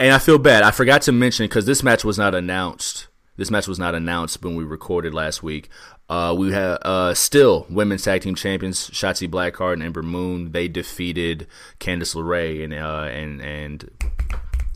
And 0.00 0.12
I 0.12 0.18
feel 0.18 0.38
bad. 0.38 0.62
I 0.62 0.70
forgot 0.70 1.02
to 1.02 1.12
mention 1.12 1.44
because 1.44 1.66
this 1.66 1.82
match 1.82 2.04
was 2.04 2.18
not 2.18 2.34
announced. 2.34 3.06
This 3.36 3.50
match 3.50 3.68
was 3.68 3.78
not 3.78 3.94
announced 3.94 4.42
when 4.42 4.56
we 4.56 4.64
recorded 4.64 5.14
last 5.14 5.42
week. 5.42 5.68
Uh, 6.08 6.34
we 6.36 6.52
have 6.52 6.78
uh, 6.82 7.14
still 7.14 7.66
women's 7.68 8.04
tag 8.04 8.22
team 8.22 8.34
champions 8.34 8.90
Shotzi 8.90 9.28
Blackheart 9.28 9.74
and 9.74 9.82
Ember 9.82 10.02
Moon. 10.02 10.52
They 10.52 10.68
defeated 10.68 11.46
Candice 11.80 12.14
LeRae 12.14 12.62
and 12.62 12.72
uh, 12.72 13.08
and 13.10 13.40
and 13.40 13.90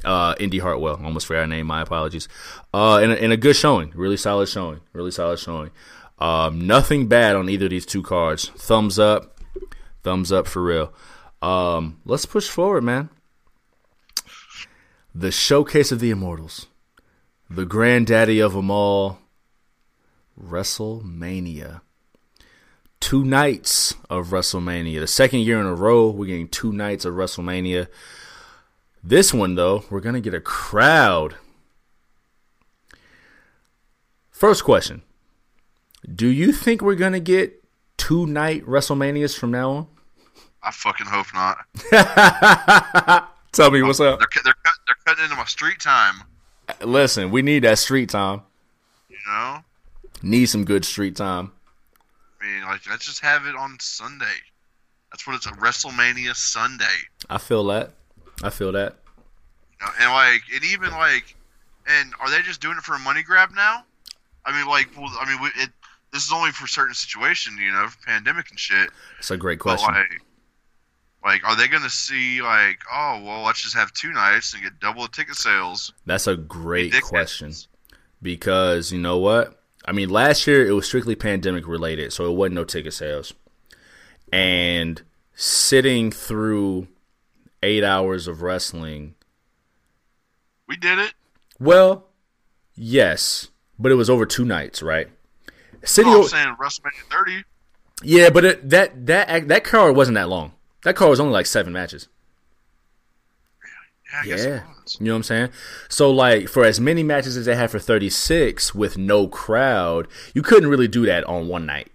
uh, 0.05 0.35
Indy 0.41 0.59
Hartwell. 0.59 1.01
Almost 1.03 1.27
forgot 1.27 1.43
her 1.43 1.47
name. 1.47 1.67
My 1.67 1.83
apologies. 1.83 2.29
Uh, 2.75 2.99
and, 2.99 3.13
and 3.13 3.33
a 3.33 3.37
good 3.37 3.57
showing. 3.57 3.93
Really 3.95 4.17
solid 4.17 4.49
showing. 4.49 4.81
Really 4.93 5.13
solid 5.13 5.39
showing. 5.39 5.71
Um, 6.19 6.67
nothing 6.67 7.07
bad 7.07 7.37
on 7.37 7.49
either 7.49 7.67
of 7.67 7.71
these 7.71 7.87
two 7.87 8.03
cards. 8.03 8.49
Thumbs 8.51 8.99
up. 8.99 9.39
Thumbs 10.03 10.33
up 10.33 10.47
for 10.47 10.63
real. 10.63 10.93
Um, 11.41 12.01
let's 12.05 12.27
push 12.27 12.49
forward, 12.49 12.83
man 12.83 13.11
the 15.15 15.31
showcase 15.31 15.91
of 15.93 16.01
the 16.01 16.11
immortals, 16.11 16.67
the 17.49 17.67
granddaddy 17.67 18.41
of 18.41 18.53
them 18.53 18.71
all, 18.71 19.19
WrestleMania. 20.43 21.81
Two 23.01 23.25
nights 23.25 23.95
of 24.09 24.29
WrestleMania. 24.29 25.01
The 25.01 25.07
second 25.07 25.41
year 25.41 25.61
in 25.61 25.67
a 25.67 25.75
row, 25.75 26.11
we're 26.11 26.27
getting 26.27 26.49
two 26.49 26.73
nights 26.73 27.05
of 27.05 27.15
WrestleMania. 27.15 27.89
This 29.03 29.33
one, 29.33 29.55
though, 29.55 29.85
we're 29.91 30.01
going 30.01 30.15
to 30.15 30.21
get 30.21 30.35
a 30.35 30.41
crowd. 30.41 31.37
First 34.31 34.65
question 34.65 35.03
Do 36.15 36.27
you 36.27 36.53
think 36.53 36.83
we're 36.83 36.95
going 36.95 37.13
to 37.13 37.21
get 37.21 37.63
two 37.97 38.27
night 38.27 38.65
WrestleManias 38.65 39.39
from 39.39 39.51
now 39.51 39.71
on? 39.71 39.87
I 40.63 40.71
fucking 40.71 41.07
hope 41.07 41.27
not. 41.35 41.59
Tell 43.53 43.71
me 43.71 43.83
what's 43.83 44.01
up. 44.01 44.19
They're 44.19 44.29
they're 44.45 44.55
they're 44.87 44.97
cutting 45.07 45.25
into 45.25 45.37
my 45.37 45.45
street 45.45 45.81
time. 45.81 46.23
Listen, 46.83 47.31
we 47.31 47.43
need 47.43 47.65
that 47.65 47.79
street 47.79 48.11
time. 48.11 48.43
You 49.09 49.17
know, 49.27 49.59
Need 50.23 50.47
some 50.47 50.65
good 50.65 50.85
street 50.85 51.17
time. 51.17 51.53
I 52.41 52.47
mean, 52.47 52.65
like 52.65 52.89
let's 52.89 53.07
just 53.07 53.21
have 53.23 53.47
it 53.47 53.55
on 53.55 53.77
Sunday. 53.81 54.27
That's 55.11 55.27
what 55.27 55.37
it's 55.37 55.47
a 55.47 55.51
WrestleMania 55.51 56.35
Sunday. 56.35 56.85
I 57.29 57.39
feel 57.39 57.65
that. 57.67 57.93
I 58.43 58.51
feel 58.51 58.73
that. 58.73 58.97
You 59.81 59.87
know, 59.87 59.93
and 60.01 60.13
like, 60.13 60.43
and 60.55 60.65
even 60.65 60.91
like, 60.93 61.37
and 61.87 62.13
are 62.21 62.31
they 62.31 62.43
just 62.43 62.61
doing 62.61 62.77
it 62.77 62.85
for 62.85 62.95
a 62.95 62.99
money 62.99 63.23
grab 63.23 63.51
now? 63.55 63.85
I 64.45 64.57
mean, 64.57 64.69
like, 64.69 64.89
well, 64.97 65.11
I 65.21 65.27
mean, 65.27 65.51
it 65.57 65.71
this 66.13 66.25
is 66.25 66.33
only 66.33 66.51
for 66.51 66.67
certain 66.67 66.95
situation, 66.95 67.57
you 67.59 67.73
know, 67.73 67.87
pandemic 68.07 68.51
and 68.51 68.59
shit. 68.59 68.91
It's 69.19 69.31
a 69.31 69.37
great 69.37 69.59
question. 69.59 69.93
like, 69.95 70.23
like, 71.25 71.49
are 71.49 71.57
they 71.57 71.69
going 71.69 71.83
to 71.83 71.91
see 71.91 72.43
like, 72.43 72.79
oh, 72.93 73.23
well, 73.25 73.43
let's 73.43 73.63
just 73.63 73.77
have 73.77 73.93
two 73.93 74.13
nights 74.13 74.55
and 74.55 74.63
get 74.63 74.81
double 74.81 75.03
the 75.03 75.09
ticket 75.09 75.37
sales? 75.37 75.93
That's 76.07 76.27
a 76.27 76.37
great 76.37 77.01
question 77.03 77.53
because 78.23 78.93
you 78.93 79.01
know 79.01 79.19
what? 79.19 79.60
I 79.85 79.93
mean, 79.93 80.09
last 80.11 80.47
year 80.47 80.67
it 80.67 80.73
was 80.73 80.87
strictly 80.87 81.15
pandemic 81.15 81.67
related, 81.67 82.13
so 82.13 82.31
it 82.31 82.37
wasn't 82.37 82.55
no 82.57 82.65
ticket 82.65 82.93
sales. 82.93 83.33
And 84.33 85.03
sitting 85.35 86.11
through 86.13 86.89
eight 87.63 87.83
hours 87.83 88.29
of 88.29 88.43
wrestling, 88.43 89.15
We 90.69 90.77
did 90.77 90.99
it. 90.99 91.15
well, 91.59 92.07
yes, 92.75 93.49
but 93.79 93.91
it 93.91 93.97
was 93.97 94.09
over 94.11 94.27
two 94.27 94.45
nights, 94.45 94.83
right? 94.83 95.09
No, 95.99 96.19
o- 96.19 96.23
I'm 96.23 96.29
saying 96.29 96.57
WrestleMania 96.61 97.11
30. 97.11 97.45
yeah, 98.03 98.29
but 98.31 98.45
it, 98.45 98.69
that 98.71 99.07
that 99.07 99.49
that 99.49 99.65
card 99.65 99.97
wasn't 99.97 100.15
that 100.17 100.29
long. 100.29 100.53
That 100.85 100.95
card 100.95 101.11
was 101.11 101.21
only 101.21 101.33
like 101.33 101.47
seven 101.47 101.73
matches. 101.73 102.07
Yeah, 104.13 104.21
I 104.21 104.27
guess 104.27 104.45
Yeah. 104.45 104.63
You 104.99 105.07
know 105.07 105.13
what 105.13 105.17
I'm 105.19 105.23
saying? 105.25 105.49
So 105.89 106.11
like 106.11 106.49
for 106.49 106.65
as 106.65 106.81
many 106.81 107.03
matches 107.03 107.37
as 107.37 107.47
they 107.47 107.55
had 107.55 107.71
for 107.71 107.79
36 107.79 108.75
with 108.75 108.97
no 108.99 109.29
crowd, 109.29 110.09
you 110.35 110.43
couldn't 110.43 110.69
really 110.71 110.89
do 110.89 111.07
that 111.07 111.25
on 111.25 111.49
one 111.49 111.67
night, 111.67 111.91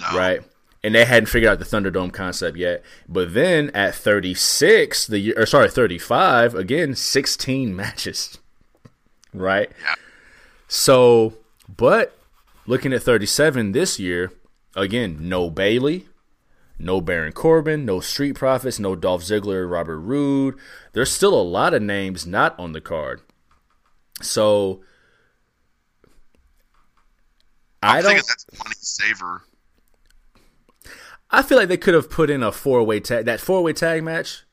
No. 0.00 0.16
right? 0.16 0.40
And 0.82 0.94
they 0.94 1.06
hadn't 1.06 1.26
figured 1.30 1.50
out 1.50 1.58
the 1.58 1.64
Thunderdome 1.64 2.12
concept 2.12 2.58
yet. 2.58 2.82
But 3.08 3.32
then 3.32 3.70
at 3.70 3.94
36, 3.94 5.06
the 5.06 5.18
year 5.18 5.34
or 5.36 5.46
sorry, 5.46 5.70
35, 5.70 6.54
again, 6.54 6.94
16 6.94 7.74
matches. 7.76 8.38
Right? 9.32 9.70
Yeah. 9.82 9.94
So, 10.68 11.34
but 11.74 12.16
looking 12.66 12.92
at 12.92 13.02
37 13.02 13.72
this 13.72 13.98
year, 13.98 14.30
again, 14.76 15.16
no 15.28 15.48
Bayley, 15.50 16.06
no 16.84 17.00
Baron 17.00 17.32
Corbin, 17.32 17.84
no 17.84 18.00
Street 18.00 18.34
Profits, 18.34 18.78
no 18.78 18.94
Dolph 18.94 19.22
Ziggler, 19.22 19.68
Robert 19.68 19.98
Roode. 19.98 20.54
There's 20.92 21.10
still 21.10 21.34
a 21.34 21.42
lot 21.42 21.74
of 21.74 21.82
names 21.82 22.26
not 22.26 22.58
on 22.58 22.72
the 22.72 22.80
card. 22.80 23.22
So 24.20 24.82
I 27.82 28.00
don't 28.00 28.12
thinking 28.12 28.24
that's 28.28 28.46
money 28.58 28.74
saver. 28.78 29.42
I 31.30 31.42
feel 31.42 31.58
like 31.58 31.68
they 31.68 31.76
could 31.76 31.94
have 31.94 32.10
put 32.10 32.30
in 32.30 32.42
a 32.42 32.52
four-way 32.52 33.00
tag 33.00 33.24
that 33.24 33.40
four-way 33.40 33.72
tag 33.72 34.04
match. 34.04 34.44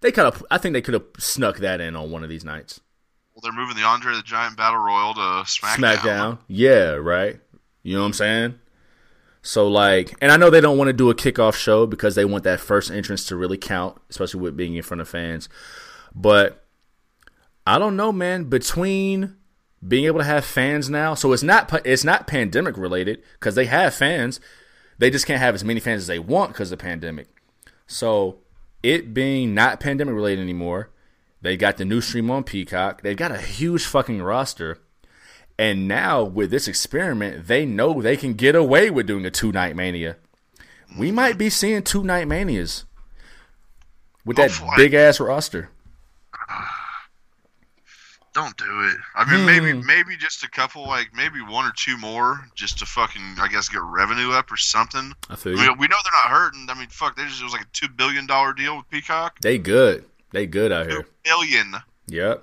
They 0.00 0.10
kind 0.10 0.26
of 0.26 0.44
I 0.50 0.58
think 0.58 0.72
they 0.72 0.82
could 0.82 0.94
have 0.94 1.06
snuck 1.18 1.58
that 1.58 1.80
in 1.80 1.94
on 1.94 2.10
one 2.10 2.24
of 2.24 2.28
these 2.28 2.44
nights. 2.44 2.80
Well, 3.34 3.40
they're 3.42 3.52
moving 3.52 3.76
the 3.76 3.82
Andre 3.82 4.14
the 4.14 4.22
Giant 4.22 4.56
Battle 4.56 4.80
Royal 4.80 5.14
to 5.14 5.20
SmackDown. 5.20 5.76
SmackDown. 5.76 6.38
Yeah, 6.48 6.92
right. 6.92 7.38
You 7.82 7.94
know 7.94 8.00
what 8.00 8.06
I'm 8.06 8.12
saying? 8.14 8.58
So 9.44 9.68
like, 9.68 10.14
and 10.22 10.32
I 10.32 10.38
know 10.38 10.48
they 10.48 10.62
don't 10.62 10.78
want 10.78 10.88
to 10.88 10.94
do 10.94 11.10
a 11.10 11.14
kickoff 11.14 11.54
show 11.54 11.86
because 11.86 12.14
they 12.14 12.24
want 12.24 12.44
that 12.44 12.60
first 12.60 12.90
entrance 12.90 13.26
to 13.26 13.36
really 13.36 13.58
count, 13.58 14.00
especially 14.08 14.40
with 14.40 14.56
being 14.56 14.74
in 14.74 14.82
front 14.82 15.02
of 15.02 15.08
fans. 15.08 15.50
But 16.14 16.64
I 17.66 17.78
don't 17.78 17.94
know, 17.94 18.10
man. 18.10 18.44
Between 18.44 19.36
being 19.86 20.06
able 20.06 20.20
to 20.20 20.24
have 20.24 20.46
fans 20.46 20.88
now, 20.88 21.12
so 21.12 21.34
it's 21.34 21.42
not 21.42 21.70
it's 21.84 22.04
not 22.04 22.26
pandemic 22.26 22.78
related 22.78 23.22
because 23.34 23.54
they 23.54 23.66
have 23.66 23.94
fans. 23.94 24.40
They 24.96 25.10
just 25.10 25.26
can't 25.26 25.40
have 25.40 25.54
as 25.54 25.62
many 25.62 25.78
fans 25.78 26.00
as 26.02 26.06
they 26.06 26.18
want 26.18 26.52
because 26.52 26.72
of 26.72 26.78
the 26.78 26.82
pandemic. 26.82 27.28
So 27.86 28.38
it 28.82 29.12
being 29.12 29.52
not 29.52 29.78
pandemic 29.78 30.14
related 30.14 30.40
anymore, 30.40 30.88
they 31.42 31.58
got 31.58 31.76
the 31.76 31.84
new 31.84 32.00
stream 32.00 32.30
on 32.30 32.44
Peacock. 32.44 33.02
They've 33.02 33.14
got 33.14 33.30
a 33.30 33.36
huge 33.36 33.84
fucking 33.84 34.22
roster. 34.22 34.78
And 35.58 35.86
now 35.86 36.22
with 36.24 36.50
this 36.50 36.66
experiment, 36.66 37.46
they 37.46 37.64
know 37.64 38.02
they 38.02 38.16
can 38.16 38.34
get 38.34 38.54
away 38.56 38.90
with 38.90 39.06
doing 39.06 39.24
a 39.24 39.30
two 39.30 39.52
night 39.52 39.76
mania. 39.76 40.16
We 40.98 41.10
might 41.12 41.38
be 41.38 41.48
seeing 41.50 41.82
two 41.82 42.02
night 42.04 42.26
manias 42.28 42.84
with 44.24 44.36
that 44.36 44.50
Hopefully. 44.50 44.72
big 44.76 44.94
ass 44.94 45.20
roster. 45.20 45.70
Don't 48.32 48.56
do 48.56 48.64
it. 48.88 48.96
I 49.14 49.30
mean, 49.30 49.46
maybe 49.46 49.70
Hmm. 49.78 49.86
maybe 49.86 50.16
just 50.16 50.42
a 50.42 50.50
couple, 50.50 50.88
like 50.88 51.14
maybe 51.14 51.40
one 51.40 51.66
or 51.66 51.72
two 51.76 51.96
more, 51.96 52.48
just 52.56 52.78
to 52.80 52.86
fucking, 52.86 53.36
I 53.40 53.46
guess, 53.46 53.68
get 53.68 53.80
revenue 53.82 54.32
up 54.32 54.50
or 54.50 54.56
something. 54.56 55.12
I 55.30 55.36
feel 55.36 55.56
I 55.58 55.68
mean, 55.68 55.78
we 55.78 55.86
know 55.86 55.96
they're 56.02 56.20
not 56.20 56.30
hurting. 56.36 56.66
I 56.68 56.74
mean, 56.74 56.88
fuck, 56.88 57.14
they 57.16 57.24
just 57.26 57.40
it 57.40 57.44
was 57.44 57.52
like 57.52 57.62
a 57.62 57.66
two 57.72 57.88
billion 57.88 58.26
dollar 58.26 58.52
deal 58.52 58.76
with 58.76 58.90
Peacock. 58.90 59.38
They 59.40 59.58
good. 59.58 60.04
They 60.32 60.46
good 60.48 60.72
out 60.72 60.86
here. 60.90 61.02
Two 61.04 61.08
billion. 61.22 61.76
Yep. 62.08 62.42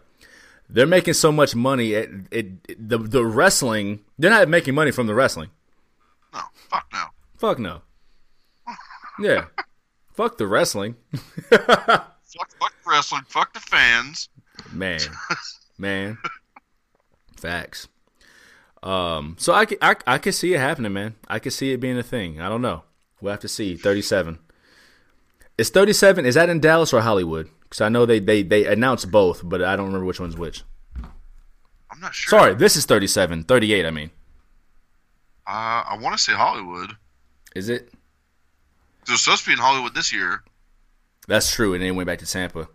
They're 0.73 0.87
making 0.87 1.15
so 1.15 1.31
much 1.31 1.53
money. 1.53 1.91
It, 1.91 2.09
it, 2.31 2.87
the 2.89 2.97
the 2.97 3.25
wrestling. 3.25 3.99
They're 4.17 4.31
not 4.31 4.47
making 4.47 4.73
money 4.73 4.91
from 4.91 5.07
the 5.07 5.13
wrestling. 5.13 5.49
No, 6.33 6.39
fuck 6.69 6.87
no. 6.93 7.03
Fuck 7.37 7.59
no. 7.59 7.81
Yeah. 9.19 9.45
Fuck 10.13 10.37
the 10.37 10.47
wrestling. 10.47 10.95
Fuck, 11.51 12.49
fuck 12.59 12.73
wrestling. 12.87 13.23
Fuck 13.27 13.53
the 13.53 13.59
fans. 13.59 14.29
Man, 14.71 14.99
man, 15.77 16.17
facts. 17.37 17.87
Um, 18.83 19.35
so 19.37 19.53
I, 19.53 19.65
I, 19.81 19.95
I 20.07 20.17
can 20.17 20.31
see 20.31 20.53
it 20.53 20.59
happening, 20.59 20.93
man. 20.93 21.15
I 21.27 21.39
can 21.39 21.51
see 21.51 21.71
it 21.71 21.79
being 21.79 21.97
a 21.97 22.03
thing. 22.03 22.39
I 22.39 22.49
don't 22.49 22.61
know. 22.61 22.83
We'll 23.19 23.31
have 23.31 23.41
to 23.41 23.47
see. 23.47 23.75
Thirty-seven. 23.75 24.39
Is 25.57 25.69
thirty-seven? 25.69 26.25
Is 26.25 26.35
that 26.35 26.49
in 26.49 26.59
Dallas 26.59 26.93
or 26.93 27.01
Hollywood? 27.01 27.49
Because 27.71 27.79
I 27.79 27.87
know 27.87 28.05
they, 28.05 28.19
they 28.19 28.43
they 28.43 28.65
announced 28.65 29.09
both, 29.09 29.47
but 29.47 29.63
I 29.63 29.77
don't 29.77 29.85
remember 29.85 30.05
which 30.05 30.19
one's 30.19 30.35
which. 30.35 30.63
I'm 31.89 32.01
not 32.01 32.13
sure. 32.13 32.37
Sorry, 32.37 32.53
this 32.53 32.75
is 32.75 32.85
37. 32.85 33.45
38, 33.45 33.85
I 33.85 33.91
mean. 33.91 34.11
Uh, 35.47 35.83
I 35.87 35.97
want 36.01 36.17
to 36.17 36.21
say 36.21 36.33
Hollywood. 36.33 36.91
Is 37.55 37.69
it? 37.69 37.93
It 39.07 39.11
was 39.11 39.21
supposed 39.21 39.43
to 39.43 39.49
be 39.51 39.53
in 39.53 39.59
Hollywood 39.59 39.95
this 39.95 40.11
year. 40.13 40.43
That's 41.29 41.49
true, 41.49 41.73
and 41.73 41.81
then 41.81 41.91
it 41.91 41.95
went 41.95 42.07
back 42.07 42.19
to 42.19 42.25
Tampa. 42.25 42.67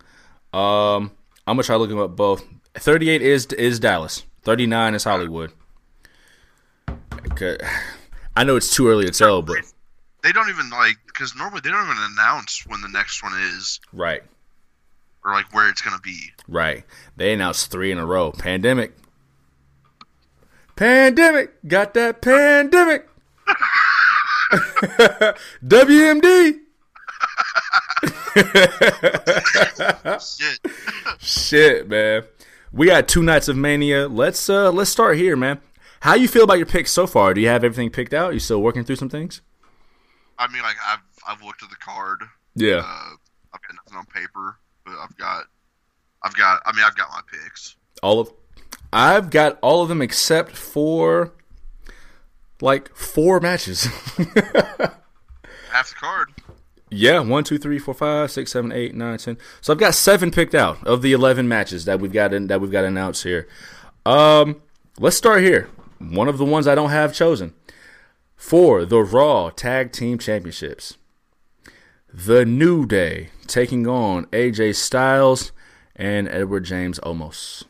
Um, 0.51 1.11
I'm 1.45 1.57
gonna 1.57 1.63
try 1.63 1.75
looking 1.75 1.99
up 1.99 2.15
both. 2.15 2.43
38 2.73 3.21
is 3.21 3.45
is 3.53 3.79
Dallas. 3.79 4.23
39 4.43 4.95
is 4.95 5.03
Hollywood. 5.03 5.51
Okay. 7.31 7.57
I 8.35 8.43
know 8.43 8.55
it's 8.55 8.73
too 8.73 8.87
early 8.87 9.05
to 9.05 9.11
tell, 9.11 9.43
but 9.43 9.57
They 10.23 10.31
don't 10.31 10.49
even 10.49 10.71
like 10.71 10.95
because 11.05 11.35
normally 11.35 11.61
they 11.63 11.69
don't 11.69 11.83
even 11.83 11.97
announce 12.13 12.65
when 12.65 12.81
the 12.81 12.87
next 12.87 13.21
one 13.21 13.33
is 13.53 13.79
right, 13.93 14.23
or 15.27 15.33
like 15.33 15.53
where 15.53 15.69
it's 15.69 15.81
gonna 15.81 15.99
be. 16.01 16.31
right. 16.47 16.85
They 17.17 17.33
announced 17.33 17.69
three 17.69 17.91
in 17.91 17.97
a 17.97 18.05
row. 18.05 18.31
Pandemic. 18.31 18.93
Pandemic. 20.77 21.51
Got 21.67 21.93
that 21.95 22.21
pandemic. 22.21 23.09
WMD. 25.65 26.59
Shit. 30.21 30.59
Shit, 31.19 31.89
man. 31.89 32.23
We 32.71 32.85
got 32.87 33.07
two 33.07 33.23
nights 33.23 33.47
of 33.47 33.57
mania. 33.57 34.07
Let's 34.07 34.49
uh 34.49 34.71
let's 34.71 34.89
start 34.91 35.17
here, 35.17 35.35
man. 35.35 35.59
How 36.01 36.13
you 36.13 36.27
feel 36.27 36.43
about 36.43 36.57
your 36.57 36.67
picks 36.67 36.91
so 36.91 37.07
far? 37.07 37.33
Do 37.33 37.41
you 37.41 37.47
have 37.47 37.63
everything 37.63 37.89
picked 37.89 38.13
out? 38.13 38.33
You 38.33 38.39
still 38.39 38.61
working 38.61 38.83
through 38.83 38.97
some 38.97 39.09
things? 39.09 39.41
I 40.37 40.47
mean, 40.47 40.61
like 40.61 40.75
I've 40.85 40.99
I've 41.27 41.41
looked 41.43 41.63
at 41.63 41.69
the 41.69 41.75
card. 41.77 42.19
Yeah. 42.55 42.83
Uh, 42.85 43.15
I've 43.53 43.61
got 43.61 43.75
nothing 43.75 43.97
on 43.97 44.05
paper, 44.05 44.59
but 44.87 44.97
I've 44.97 45.17
got 45.17 45.43
I've 46.23 46.35
got. 46.35 46.61
I 46.65 46.73
mean, 46.73 46.83
I've 46.85 46.95
got 46.95 47.09
my 47.09 47.21
picks. 47.31 47.75
All 48.01 48.19
of 48.19 48.31
I've 48.91 49.29
got 49.29 49.59
all 49.61 49.81
of 49.83 49.89
them 49.89 50.01
except 50.01 50.51
for 50.51 51.33
like 52.61 52.95
four 52.95 53.39
matches. 53.39 53.85
Half 55.71 55.89
the 55.89 55.95
card. 55.99 56.29
yeah, 56.89 57.19
one, 57.19 57.43
two, 57.43 57.57
three, 57.57 57.77
four, 57.77 57.93
five, 57.93 58.31
six, 58.31 58.51
seven, 58.51 58.71
eight, 58.71 58.95
nine, 58.95 59.17
ten. 59.17 59.37
So 59.61 59.73
I've 59.73 59.79
got 59.79 59.93
seven 59.93 60.31
picked 60.31 60.55
out 60.55 60.85
of 60.85 61.01
the 61.01 61.13
eleven 61.13 61.47
matches 61.47 61.85
that 61.85 61.99
we've 61.99 62.13
got 62.13 62.33
in, 62.33 62.47
that 62.47 62.61
we've 62.61 62.71
got 62.71 62.85
announced 62.85 63.23
here. 63.23 63.47
Um, 64.05 64.61
let's 64.99 65.17
start 65.17 65.43
here. 65.43 65.69
One 65.99 66.27
of 66.27 66.37
the 66.37 66.45
ones 66.45 66.67
I 66.67 66.75
don't 66.75 66.91
have 66.91 67.13
chosen 67.13 67.53
for 68.35 68.85
the 68.85 68.99
Raw 68.99 69.49
Tag 69.49 69.91
Team 69.91 70.17
Championships. 70.17 70.96
The 72.13 72.45
New 72.45 72.85
Day 72.85 73.29
taking 73.47 73.87
on 73.87 74.25
AJ 74.27 74.75
Styles 74.75 75.51
and 75.95 76.27
Edward 76.27 76.63
James 76.63 76.99
Omos. 77.01 77.63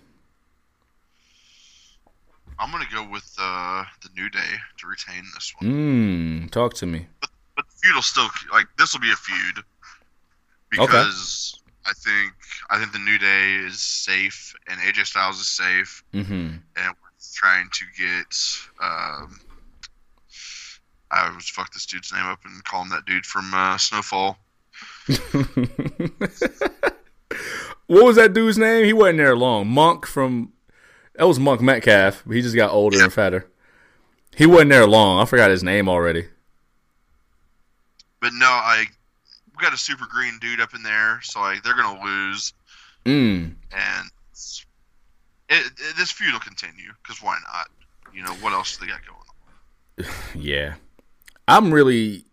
I'm 2.60 2.72
gonna 2.72 2.86
go 2.92 3.08
with 3.10 3.32
uh, 3.40 3.84
the 4.02 4.10
New 4.16 4.30
Day 4.30 4.40
to 4.78 4.88
retain 4.88 5.24
this 5.36 5.54
one. 5.60 5.72
Mmm, 5.72 6.52
talk 6.52 6.74
to 6.76 6.86
me. 6.86 7.08
But 7.22 7.30
the 7.58 7.64
feud 7.82 7.96
will 7.96 8.02
still 8.02 8.28
like 8.52 8.68
this 8.78 8.94
will 8.94 9.02
be 9.02 9.12
a 9.12 9.16
feud 9.16 9.64
because 10.72 11.62
I 11.86 11.94
think 11.94 12.34
I 12.70 12.80
think 12.80 12.94
the 12.94 13.00
New 13.00 13.18
Day 13.20 13.56
is 13.66 13.80
safe 13.82 14.54
and 14.68 14.80
AJ 14.82 15.06
Styles 15.08 15.40
is 15.40 15.48
safe 15.50 16.04
Mm-hmm. 16.14 16.34
and 16.34 16.62
we're 16.76 17.18
trying 17.36 17.70
to 17.72 17.86
get. 17.98 18.36
Um, 18.82 19.40
I 21.12 21.34
was 21.36 21.48
fuck 21.50 21.72
this 21.74 21.86
dude's 21.86 22.12
name 22.12 22.26
up 22.26 22.40
and 22.46 22.64
call 22.64 22.82
him 22.84 22.90
that 22.90 23.06
dude 23.06 23.26
from 23.26 23.54
uh, 23.54 23.78
Snowfall. 23.78 24.38
what 27.88 28.06
was 28.06 28.16
that 28.18 28.34
dude's 28.34 28.58
name? 28.58 28.86
He 28.86 28.94
wasn't 28.94 29.18
there 29.20 29.36
long. 29.36 29.68
Monk 29.68 30.06
from 30.06 30.54
that 31.16 31.28
was 31.28 31.40
Monk 31.40 31.62
Metcalf. 31.62 32.24
He 32.32 32.42
just 32.42 32.56
got 32.56 32.72
older 32.72 33.02
and 33.02 33.12
fatter. 33.12 33.48
He 34.36 34.46
wasn't 34.46 34.72
there 34.72 34.86
long. 34.88 35.20
I 35.20 35.26
forgot 35.26 35.50
his 35.50 35.64
name 35.64 35.90
already. 35.90 36.28
But 38.22 38.34
no, 38.34 38.48
I 38.48 38.86
we 39.58 39.64
got 39.64 39.74
a 39.74 39.78
super 39.78 40.06
green 40.10 40.38
dude 40.40 40.60
up 40.62 40.74
in 40.76 40.84
there, 40.84 41.20
so 41.24 41.40
like 41.40 41.64
they're 41.64 41.76
gonna 41.76 42.04
lose, 42.04 42.54
Mm. 43.06 43.56
and 43.72 44.12
it, 45.50 45.66
it, 45.78 45.96
this 45.98 46.12
feud 46.12 46.34
will 46.34 46.40
continue 46.42 46.92
because 47.02 47.22
why 47.24 47.38
not? 47.54 47.68
You 48.14 48.24
know 48.24 48.34
what 48.36 48.52
else 48.54 48.76
do 48.78 48.86
they 48.86 48.92
got 48.92 49.00
going 49.06 49.18
on? 49.20 49.24
Yeah, 50.42 50.76
I'm 51.48 51.74
really. 51.74 52.26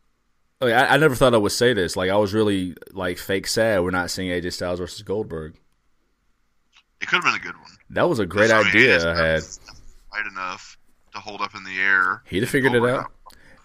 Like, 0.60 0.72
I, 0.72 0.94
I 0.94 0.96
never 0.96 1.14
thought 1.14 1.34
I 1.34 1.38
would 1.38 1.52
say 1.52 1.72
this. 1.72 1.96
Like 1.96 2.10
I 2.10 2.16
was 2.16 2.32
really 2.32 2.74
like 2.92 3.18
fake 3.18 3.46
sad 3.46 3.82
we're 3.82 3.90
not 3.90 4.10
seeing 4.10 4.30
AJ 4.30 4.52
Styles 4.52 4.78
versus 4.78 5.02
Goldberg. 5.02 5.56
It 7.00 7.08
could 7.08 7.22
have 7.22 7.24
been 7.24 7.40
a 7.40 7.44
good 7.44 7.60
one. 7.60 7.70
That 7.90 8.08
was 8.08 8.18
a 8.18 8.26
great 8.26 8.50
I 8.50 8.58
mean, 8.58 8.68
idea 8.68 9.12
I 9.12 9.16
had. 9.16 9.42
Light 10.12 10.26
enough 10.30 10.78
to 11.12 11.18
hold 11.18 11.40
up 11.40 11.54
in 11.54 11.64
the 11.64 11.78
air. 11.78 12.22
He'd 12.26 12.42
have 12.42 12.50
figured 12.50 12.72
it 12.74 12.78
Goldberg 12.78 13.00
out 13.00 13.12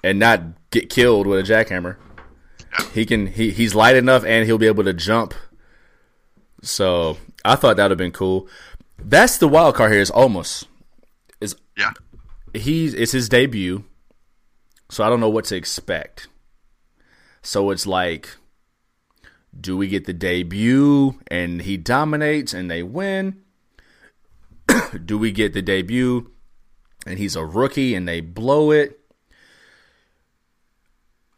and 0.04 0.20
not 0.20 0.42
get 0.72 0.90
killed 0.90 1.28
with 1.28 1.40
a 1.40 1.44
jackhammer. 1.54 1.98
Yeah. 2.72 2.86
He 2.94 3.06
can. 3.06 3.28
He 3.28 3.52
he's 3.52 3.76
light 3.76 3.96
enough 3.96 4.26
and 4.26 4.46
he'll 4.46 4.58
be 4.58 4.68
able 4.68 4.84
to 4.84 4.94
jump. 4.94 5.34
So 6.62 7.18
I 7.46 7.56
thought 7.56 7.78
that 7.78 7.84
would 7.84 7.92
have 7.92 7.98
been 7.98 8.12
cool. 8.12 8.48
That's 8.98 9.38
the 9.38 9.48
wild 9.48 9.76
card 9.76 9.92
here. 9.92 10.02
Is 10.02 10.12
almost 10.12 10.68
is 11.40 11.56
Yeah, 11.78 11.94
he's 12.54 12.94
it's 12.94 13.12
his 13.12 13.30
debut, 13.30 13.86
so 14.90 15.04
I 15.04 15.10
don't 15.10 15.20
know 15.20 15.30
what 15.30 15.46
to 15.46 15.56
expect. 15.56 16.28
So 17.42 17.70
it's 17.70 17.88
like, 17.88 18.30
do 19.60 19.78
we 19.78 19.88
get 19.88 20.06
the 20.06 20.14
debut 20.14 21.20
and 21.28 21.62
he 21.62 21.78
dominates 21.78 22.54
and 22.54 22.70
they 22.70 22.84
win? 22.84 23.42
do 25.06 25.18
we 25.18 25.32
get 25.32 25.54
the 25.54 25.62
debut 25.62 26.32
and 27.06 27.18
he's 27.18 27.36
a 27.36 27.46
rookie 27.46 27.96
and 27.96 28.08
they 28.08 28.22
blow 28.22 28.72
it? 28.72 29.00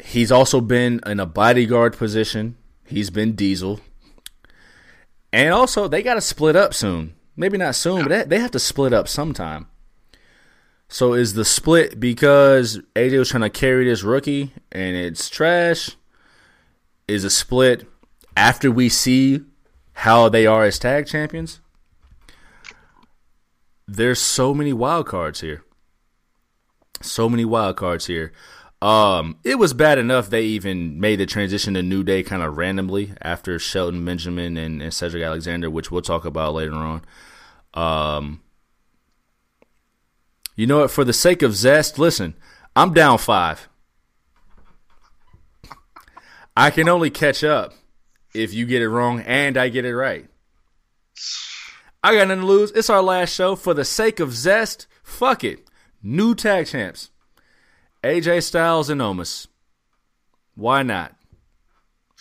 He's 0.03 0.31
also 0.31 0.61
been 0.61 0.99
in 1.05 1.19
a 1.19 1.25
bodyguard 1.25 1.95
position. 1.95 2.57
He's 2.85 3.09
been 3.09 3.33
Diesel. 3.33 3.79
And 5.31 5.53
also, 5.53 5.87
they 5.87 6.01
got 6.01 6.15
to 6.15 6.21
split 6.21 6.55
up 6.55 6.73
soon. 6.73 7.13
Maybe 7.37 7.57
not 7.57 7.75
soon, 7.75 8.07
but 8.07 8.29
they- 8.29 8.39
have 8.39 8.51
to 8.51 8.59
split 8.59 8.93
up 8.93 9.07
sometime. 9.07 9.67
So 10.93 11.13
is 11.13 11.35
the 11.35 11.45
split 11.45 12.01
because 12.01 12.81
AJ 12.97 13.17
was 13.17 13.29
trying 13.29 13.43
to 13.43 13.49
carry 13.49 13.85
this 13.85 14.03
rookie 14.03 14.51
and 14.73 14.93
it's 14.93 15.29
trash? 15.29 15.95
Is 17.07 17.23
a 17.23 17.29
split 17.29 17.87
after 18.35 18.69
we 18.69 18.89
see 18.89 19.39
how 19.93 20.27
they 20.27 20.45
are 20.45 20.65
as 20.65 20.77
tag 20.77 21.07
champions? 21.07 21.61
There's 23.87 24.19
so 24.19 24.53
many 24.53 24.73
wild 24.73 25.07
cards 25.07 25.39
here. 25.39 25.63
So 27.01 27.29
many 27.29 27.45
wild 27.45 27.77
cards 27.77 28.07
here. 28.07 28.33
Um, 28.81 29.37
it 29.45 29.57
was 29.57 29.73
bad 29.73 29.97
enough 29.97 30.29
they 30.29 30.43
even 30.43 30.99
made 30.99 31.21
the 31.21 31.25
transition 31.25 31.73
to 31.75 31.81
New 31.81 32.03
Day 32.03 32.21
kind 32.21 32.43
of 32.43 32.57
randomly 32.57 33.13
after 33.21 33.57
Shelton 33.59 34.03
Benjamin 34.03 34.57
and, 34.57 34.81
and 34.81 34.93
Cedric 34.93 35.23
Alexander, 35.23 35.69
which 35.69 35.89
we'll 35.89 36.01
talk 36.01 36.25
about 36.25 36.53
later 36.53 36.73
on. 36.73 37.01
Um, 37.73 38.41
you 40.61 40.67
know 40.67 40.81
what? 40.81 40.91
For 40.91 41.03
the 41.03 41.11
sake 41.11 41.41
of 41.41 41.55
zest, 41.55 41.97
listen, 41.97 42.35
I'm 42.75 42.93
down 42.93 43.17
five. 43.17 43.67
I 46.55 46.69
can 46.69 46.87
only 46.87 47.09
catch 47.09 47.43
up 47.43 47.73
if 48.35 48.53
you 48.53 48.67
get 48.67 48.83
it 48.83 48.89
wrong 48.89 49.21
and 49.21 49.57
I 49.57 49.69
get 49.69 49.85
it 49.85 49.95
right. 49.95 50.27
I 52.03 52.13
got 52.13 52.27
nothing 52.27 52.41
to 52.41 52.47
lose. 52.47 52.71
It's 52.73 52.91
our 52.91 53.01
last 53.01 53.33
show. 53.33 53.55
For 53.55 53.73
the 53.73 53.83
sake 53.83 54.19
of 54.19 54.35
zest, 54.35 54.85
fuck 55.01 55.43
it. 55.43 55.67
New 56.03 56.35
tag 56.35 56.67
champs. 56.67 57.09
AJ 58.03 58.43
Styles 58.43 58.91
and 58.91 59.01
Omos. 59.01 59.47
Why 60.53 60.83
not? 60.83 61.15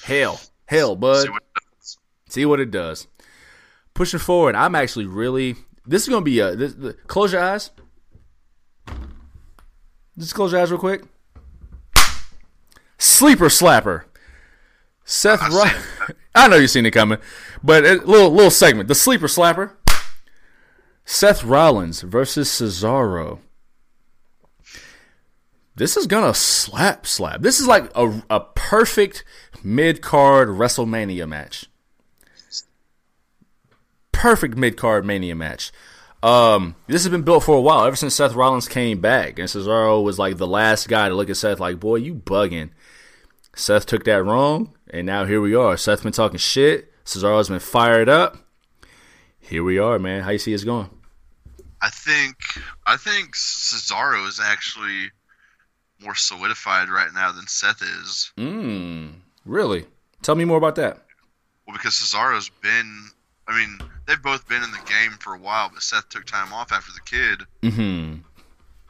Hell. 0.03 0.41
Hell, 0.65 0.97
bud. 0.97 1.25
see 1.25 1.29
what 1.29 1.43
it 1.43 1.53
does. 1.77 1.99
See 2.31 2.47
what 2.47 2.61
it 2.61 2.71
does. 2.71 3.07
Pushing 3.93 4.19
forward, 4.19 4.55
I'm 4.55 4.75
actually 4.75 5.05
really. 5.05 5.57
This 5.85 6.05
is 6.05 6.09
gonna 6.09 6.25
be 6.25 6.41
a. 6.41 6.57
This, 6.57 6.73
the, 6.73 6.95
close 6.95 7.35
your 7.35 7.43
eyes. 7.43 7.71
Just 10.20 10.34
close 10.34 10.52
your 10.52 10.60
eyes 10.60 10.70
real 10.70 10.78
quick. 10.78 11.02
Sleeper 12.98 13.47
slapper. 13.47 14.05
Seth 15.02 15.40
I 15.42 15.48
Rollins. 15.48 15.86
I 16.34 16.47
know 16.47 16.56
you've 16.56 16.70
seen 16.70 16.84
it 16.84 16.90
coming, 16.90 17.18
but 17.62 17.84
a 17.86 17.94
little 17.94 18.30
little 18.30 18.51
segment. 18.51 18.88
The 18.88 18.94
sleeper 18.94 19.26
slapper. 19.26 19.72
Seth 21.06 21.42
Rollins 21.42 22.02
versus 22.02 22.51
Cesaro. 22.51 23.38
This 25.74 25.97
is 25.97 26.06
gonna 26.06 26.34
slap 26.34 27.06
slap. 27.06 27.40
This 27.40 27.59
is 27.59 27.66
like 27.66 27.90
a 27.94 28.22
a 28.28 28.40
perfect 28.40 29.24
mid 29.64 30.02
card 30.02 30.51
WrestleMania 30.51 31.26
match. 31.26 31.64
Perfect 34.12 34.55
mid 34.59 34.76
card 34.76 35.06
Mania 35.06 35.34
match. 35.34 35.72
Um, 36.22 36.76
this 36.86 37.02
has 37.05 37.10
been 37.10 37.22
built 37.22 37.44
for 37.44 37.56
a 37.56 37.60
while, 37.60 37.84
ever 37.84 37.97
since 37.97 38.14
Seth 38.14 38.34
Rollins 38.34 38.68
came 38.68 39.01
back, 39.01 39.38
and 39.38 39.48
Cesaro 39.48 40.02
was 40.02 40.18
like 40.18 40.36
the 40.36 40.47
last 40.47 40.88
guy 40.88 41.09
to 41.09 41.14
look 41.14 41.30
at 41.30 41.36
Seth 41.36 41.60
like, 41.60 41.80
"Boy, 41.80 41.97
you 41.97 42.14
bugging." 42.14 42.70
Seth 43.55 43.86
took 43.86 44.05
that 44.05 44.22
wrong, 44.22 44.74
and 44.90 45.06
now 45.06 45.24
here 45.24 45.40
we 45.40 45.55
are. 45.55 45.76
Seth's 45.76 46.02
been 46.02 46.12
talking 46.12 46.38
shit. 46.38 46.92
Cesaro's 47.05 47.48
been 47.48 47.59
fired 47.59 48.09
up. 48.09 48.36
Here 49.38 49.64
we 49.64 49.78
are, 49.78 49.98
man. 49.98 50.22
How 50.22 50.30
you 50.30 50.38
see 50.38 50.55
us 50.55 50.62
going? 50.62 50.90
I 51.82 51.88
think 51.88 52.36
I 52.86 52.97
think 52.97 53.34
Cesaro 53.34 54.28
is 54.28 54.40
actually 54.42 55.10
more 56.01 56.14
solidified 56.14 56.88
right 56.88 57.12
now 57.12 57.32
than 57.32 57.47
Seth 57.47 57.82
is. 57.82 58.32
Mmm. 58.36 59.14
Really? 59.44 59.86
Tell 60.22 60.34
me 60.34 60.44
more 60.44 60.59
about 60.59 60.76
that. 60.76 60.98
Well, 61.66 61.76
because 61.76 61.94
Cesaro's 61.94 62.51
been, 62.62 63.10
I 63.48 63.56
mean, 63.56 63.78
they've 64.11 64.23
both 64.23 64.47
been 64.49 64.62
in 64.62 64.70
the 64.73 64.81
game 64.89 65.12
for 65.20 65.35
a 65.35 65.39
while, 65.39 65.70
but 65.73 65.82
Seth 65.82 66.09
took 66.09 66.27
time 66.27 66.53
off 66.53 66.73
after 66.73 66.93
the 66.93 67.01
kid. 67.01 67.47
Mm-hmm. 67.62 68.20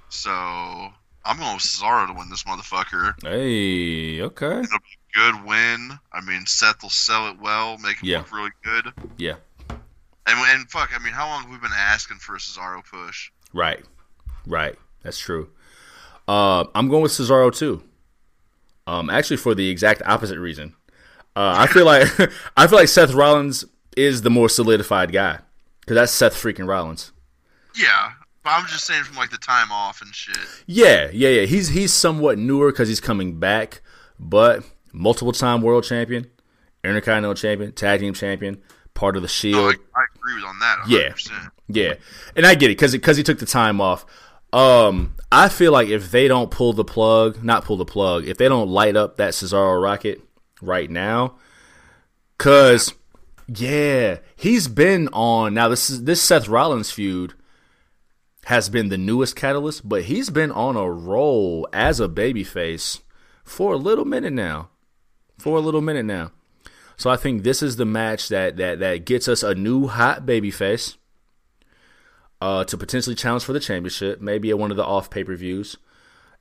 So 0.08 0.30
I'm 0.30 1.38
going 1.38 1.54
with 1.54 1.62
Cesaro 1.62 2.06
to 2.06 2.12
win 2.14 2.30
this 2.30 2.44
motherfucker. 2.44 3.12
Hey, 3.22 4.22
okay. 4.22 4.46
It'll 4.46 4.60
be 4.60 4.64
a 4.66 5.18
good 5.32 5.44
win. 5.44 5.98
I 6.12 6.20
mean, 6.22 6.46
Seth 6.46 6.82
will 6.82 6.90
sell 6.90 7.28
it 7.28 7.36
well, 7.40 7.78
make 7.78 8.02
him 8.02 8.08
Yeah. 8.08 8.18
look 8.18 8.32
really 8.32 8.50
good. 8.64 8.86
Yeah. 9.18 9.36
And, 10.26 10.38
and 10.48 10.70
fuck, 10.70 10.90
I 10.98 11.02
mean, 11.02 11.12
how 11.12 11.26
long 11.28 11.42
have 11.42 11.50
we 11.50 11.58
been 11.58 11.70
asking 11.76 12.16
for 12.18 12.34
a 12.36 12.38
Cesaro 12.38 12.82
push? 12.84 13.30
Right. 13.52 13.84
Right. 14.46 14.76
That's 15.02 15.18
true. 15.18 15.50
Uh, 16.26 16.64
I'm 16.74 16.88
going 16.88 17.02
with 17.02 17.12
Cesaro 17.12 17.54
too. 17.54 17.82
Um, 18.86 19.10
actually, 19.10 19.36
for 19.36 19.54
the 19.54 19.68
exact 19.68 20.02
opposite 20.06 20.38
reason. 20.38 20.74
Uh, 21.36 21.54
I 21.56 21.66
feel 21.68 21.84
like 21.84 22.08
I 22.56 22.66
feel 22.66 22.78
like 22.78 22.88
Seth 22.88 23.12
Rollins 23.12 23.64
is 24.00 24.22
the 24.22 24.30
more 24.30 24.48
solidified 24.48 25.12
guy 25.12 25.38
because 25.80 25.94
that's 25.94 26.12
Seth 26.12 26.34
freaking 26.34 26.68
Rollins. 26.68 27.12
Yeah, 27.76 28.12
but 28.42 28.50
I'm 28.50 28.66
just 28.66 28.86
saying 28.86 29.04
from 29.04 29.16
like 29.16 29.30
the 29.30 29.38
time 29.38 29.70
off 29.70 30.00
and 30.02 30.14
shit. 30.14 30.36
Yeah, 30.66 31.10
yeah, 31.12 31.28
yeah. 31.28 31.46
He's 31.46 31.68
he's 31.68 31.92
somewhat 31.92 32.38
newer 32.38 32.72
because 32.72 32.88
he's 32.88 33.00
coming 33.00 33.38
back, 33.38 33.82
but 34.18 34.64
multiple 34.92 35.32
time 35.32 35.62
world 35.62 35.84
champion, 35.84 36.26
Intercontinental 36.82 37.34
champion, 37.34 37.72
tag 37.72 38.00
team 38.00 38.14
champion, 38.14 38.62
part 38.94 39.16
of 39.16 39.22
the 39.22 39.28
Shield. 39.28 39.74
I, 39.74 40.00
I 40.00 40.04
agree 40.14 40.34
with 40.36 40.44
on 40.44 40.58
that. 40.60 40.78
100%. 40.86 41.30
Yeah. 41.30 41.48
Yeah, 41.72 41.94
and 42.34 42.46
I 42.46 42.54
get 42.54 42.70
it 42.70 42.74
because 42.74 42.92
because 42.92 43.16
he 43.16 43.22
took 43.22 43.38
the 43.38 43.46
time 43.46 43.80
off. 43.80 44.04
Um, 44.52 45.14
I 45.30 45.48
feel 45.48 45.70
like 45.70 45.88
if 45.88 46.10
they 46.10 46.26
don't 46.26 46.50
pull 46.50 46.72
the 46.72 46.84
plug, 46.84 47.44
not 47.44 47.64
pull 47.64 47.76
the 47.76 47.84
plug, 47.84 48.26
if 48.26 48.36
they 48.36 48.48
don't 48.48 48.68
light 48.68 48.96
up 48.96 49.16
that 49.18 49.32
Cesaro 49.32 49.80
rocket 49.80 50.20
right 50.60 50.90
now, 50.90 51.36
because 52.36 52.92
yeah, 53.56 54.18
he's 54.36 54.68
been 54.68 55.08
on 55.08 55.54
now. 55.54 55.68
This 55.68 55.90
is 55.90 56.04
this 56.04 56.22
Seth 56.22 56.48
Rollins 56.48 56.90
feud 56.92 57.34
has 58.44 58.68
been 58.68 58.88
the 58.88 58.98
newest 58.98 59.36
catalyst, 59.36 59.88
but 59.88 60.04
he's 60.04 60.30
been 60.30 60.52
on 60.52 60.76
a 60.76 60.90
roll 60.90 61.68
as 61.72 62.00
a 62.00 62.08
babyface 62.08 63.00
for 63.44 63.74
a 63.74 63.78
little 63.78 64.04
minute 64.04 64.32
now. 64.32 64.70
For 65.38 65.56
a 65.56 65.60
little 65.60 65.80
minute 65.80 66.04
now. 66.04 66.32
So 66.96 67.10
I 67.10 67.16
think 67.16 67.42
this 67.42 67.62
is 67.62 67.76
the 67.76 67.86
match 67.86 68.28
that 68.28 68.56
that 68.58 68.78
that 68.80 69.04
gets 69.04 69.26
us 69.26 69.42
a 69.42 69.54
new 69.54 69.86
hot 69.88 70.26
babyface 70.26 70.96
uh, 72.40 72.64
to 72.64 72.76
potentially 72.76 73.16
challenge 73.16 73.44
for 73.44 73.52
the 73.52 73.60
championship, 73.60 74.20
maybe 74.20 74.50
at 74.50 74.58
one 74.58 74.70
of 74.70 74.76
the 74.76 74.84
off 74.84 75.10
pay 75.10 75.24
per 75.24 75.34
views, 75.34 75.76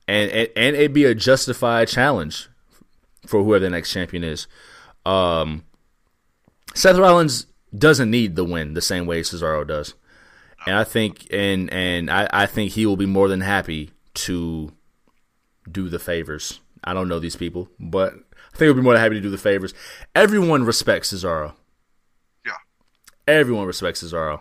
and, 0.06 0.30
and 0.30 0.48
and 0.54 0.76
it'd 0.76 0.92
be 0.92 1.06
a 1.06 1.14
justified 1.14 1.88
challenge 1.88 2.48
for 3.26 3.42
whoever 3.42 3.64
the 3.64 3.70
next 3.70 3.92
champion 3.92 4.22
is. 4.22 4.46
Um, 5.04 5.64
Seth 6.74 6.96
Rollins 6.96 7.46
doesn't 7.76 8.10
need 8.10 8.36
the 8.36 8.44
win 8.44 8.74
the 8.74 8.80
same 8.82 9.06
way 9.06 9.22
Cesaro 9.22 9.66
does, 9.66 9.94
and 10.66 10.76
I 10.76 10.84
think 10.84 11.26
and 11.32 11.72
and 11.72 12.10
I, 12.10 12.28
I 12.32 12.46
think 12.46 12.72
he 12.72 12.86
will 12.86 12.96
be 12.96 13.06
more 13.06 13.28
than 13.28 13.40
happy 13.40 13.90
to 14.14 14.72
do 15.70 15.88
the 15.88 15.98
favors. 15.98 16.60
I 16.82 16.94
don't 16.94 17.08
know 17.08 17.18
these 17.18 17.36
people, 17.36 17.68
but 17.78 18.14
I 18.14 18.56
think 18.56 18.66
he'll 18.66 18.74
be 18.74 18.82
more 18.82 18.94
than 18.94 19.02
happy 19.02 19.16
to 19.16 19.20
do 19.20 19.30
the 19.30 19.38
favors. 19.38 19.74
Everyone 20.14 20.64
respects 20.64 21.12
Cesaro. 21.12 21.54
Yeah. 22.44 22.52
Everyone 23.28 23.66
respects 23.66 24.02
Cesaro. 24.02 24.40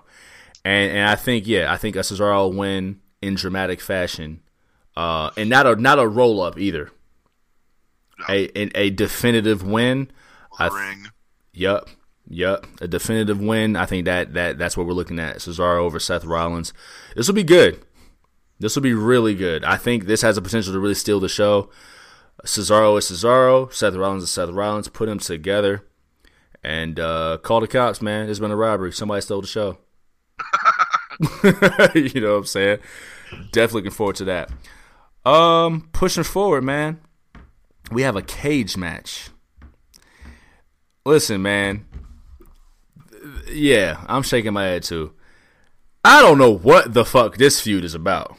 And 0.65 0.91
and 0.91 1.09
I 1.09 1.15
think 1.15 1.47
yeah, 1.47 1.71
I 1.71 1.77
think 1.77 1.95
a 1.95 1.99
Cesaro 1.99 2.53
win 2.53 2.99
in 3.21 3.35
dramatic 3.35 3.81
fashion 3.81 4.41
uh, 4.95 5.31
and 5.37 5.49
not 5.49 5.65
a 5.65 5.75
not 5.75 5.99
a 5.99 6.07
roll 6.07 6.41
up 6.41 6.57
either. 6.59 6.91
No. 8.19 8.25
A, 8.29 8.49
a 8.59 8.71
a 8.75 8.89
definitive 8.89 9.63
win. 9.63 10.11
I 10.57 10.67
th- 10.69 10.73
ring. 10.73 11.07
Yup. 12.29 12.67
A 12.79 12.87
definitive 12.87 13.41
win. 13.41 13.75
I 13.75 13.85
think 13.85 14.05
that, 14.05 14.33
that 14.33 14.57
that's 14.57 14.77
what 14.77 14.85
we're 14.85 14.93
looking 14.93 15.19
at. 15.19 15.37
Cesaro 15.37 15.79
over 15.79 15.99
Seth 15.99 16.23
Rollins. 16.23 16.73
This 17.15 17.27
will 17.27 17.35
be 17.35 17.43
good. 17.43 17.83
This 18.59 18.75
will 18.75 18.83
be 18.83 18.93
really 18.93 19.33
good. 19.33 19.63
I 19.63 19.77
think 19.77 20.05
this 20.05 20.21
has 20.21 20.35
the 20.35 20.41
potential 20.41 20.73
to 20.73 20.79
really 20.79 20.93
steal 20.93 21.19
the 21.19 21.29
show. 21.29 21.69
Cesaro 22.45 22.97
is 22.97 23.09
Cesaro. 23.09 23.73
Seth 23.73 23.95
Rollins 23.95 24.23
is 24.23 24.31
Seth 24.31 24.49
Rollins. 24.49 24.87
Put 24.87 25.07
them 25.07 25.19
together. 25.19 25.85
And 26.63 26.99
uh, 26.99 27.37
call 27.41 27.61
the 27.61 27.67
cops, 27.67 28.01
man. 28.01 28.25
There's 28.25 28.39
been 28.39 28.51
a 28.51 28.55
robbery. 28.55 28.91
Somebody 28.91 29.21
stole 29.21 29.41
the 29.41 29.47
show. 29.47 29.77
you 31.95 32.21
know 32.21 32.33
what 32.33 32.39
I'm 32.39 32.45
saying? 32.45 32.79
Definitely 33.51 33.81
looking 33.81 33.91
forward 33.91 34.17
to 34.17 34.25
that. 34.25 34.51
Um, 35.25 35.89
pushing 35.93 36.23
forward, 36.23 36.63
man. 36.63 36.99
We 37.91 38.03
have 38.03 38.15
a 38.15 38.21
cage 38.21 38.77
match. 38.77 39.29
Listen, 41.05 41.41
man. 41.41 41.85
Yeah, 43.51 44.03
I'm 44.07 44.23
shaking 44.23 44.53
my 44.53 44.63
head 44.65 44.83
too. 44.83 45.13
I 46.03 46.21
don't 46.21 46.37
know 46.37 46.51
what 46.51 46.93
the 46.93 47.05
fuck 47.05 47.37
this 47.37 47.59
feud 47.59 47.83
is 47.83 47.93
about. 47.93 48.37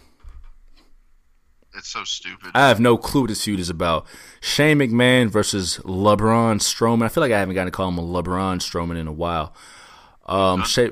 It's 1.77 1.89
so 1.89 2.05
stupid. 2.05 2.51
I 2.55 2.69
have 2.69 2.81
no 2.81 2.97
clue 2.97 3.23
what 3.23 3.29
this 3.29 3.45
feud 3.45 3.61
is 3.61 3.71
about. 3.71 4.07
Shane 4.41 4.79
McMahon 4.79 5.31
versus 5.31 5.79
LeBron 5.85 6.59
Strowman. 6.61 7.05
I 7.05 7.09
feel 7.09 7.21
like 7.21 7.33
I 7.33 7.39
haven't 7.39 7.55
gotten 7.55 7.73
to 7.73 7.77
call 7.77 7.89
him 7.89 7.99
a 7.99 8.03
LeBron 8.03 8.59
Strowman 8.59 8.99
in 8.99 9.07
a 9.07 9.13
while. 9.13 9.55
Um, 10.27 10.65
Shay, 10.65 10.91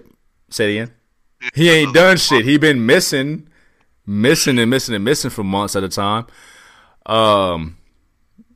say 0.51 0.77
it 0.77 0.81
again. 0.81 0.95
He 1.55 1.71
ain't 1.71 1.95
done 1.95 2.17
shit. 2.17 2.45
He 2.45 2.59
been 2.59 2.87
missing, 2.87 3.49
missing 4.07 4.59
and 4.59 4.71
missing 4.71 4.95
and 4.95 5.05
missing 5.05 5.31
for 5.31 5.43
months 5.43 5.75
at 5.75 5.85
a 5.85 5.89
time. 5.89 6.27
Um, 7.07 7.77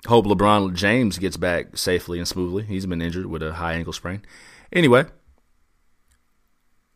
hope 0.07 0.27
LeBron 0.27 0.75
James 0.75 1.19
gets 1.19 1.37
back 1.37 1.77
safely 1.77 2.19
and 2.19 2.29
smoothly. 2.29 2.65
He's 2.65 2.87
been 2.87 3.03
injured 3.03 3.27
with 3.27 3.43
a 3.43 3.55
high 3.55 3.75
ankle 3.75 3.93
sprain. 3.93 4.23
Anyway, 4.73 5.07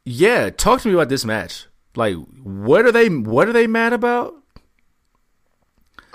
yeah, 0.06 0.50
talk 0.50 0.80
to 0.80 0.88
me 0.88 0.94
about 0.94 1.08
this 1.08 1.24
match. 1.24 1.66
Like, 1.96 2.14
what 2.42 2.86
are 2.86 2.92
they? 2.92 3.08
What 3.08 3.48
are 3.48 3.52
they 3.52 3.66
mad 3.66 3.92
about? 3.92 4.34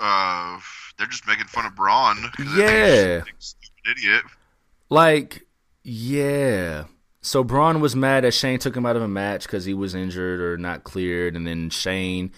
Uh, 0.00 0.58
they're 0.96 1.06
just 1.06 1.26
making 1.26 1.44
fun 1.44 1.66
of 1.66 1.76
Braun. 1.76 2.16
Yeah. 2.38 2.54
they're 2.56 3.24
just 3.38 3.56
a 3.62 3.66
Stupid 3.84 3.98
idiot. 3.98 4.22
Like, 4.88 5.46
yeah. 5.84 6.84
So 7.20 7.44
Braun 7.44 7.80
was 7.80 7.94
mad 7.94 8.24
that 8.24 8.32
Shane 8.32 8.58
took 8.58 8.76
him 8.76 8.86
out 8.86 8.96
of 8.96 9.02
a 9.02 9.08
match 9.08 9.42
because 9.42 9.64
he 9.64 9.74
was 9.74 9.94
injured 9.94 10.40
or 10.40 10.56
not 10.56 10.84
cleared, 10.84 11.36
and 11.36 11.46
then 11.46 11.68
Shane 11.70 12.32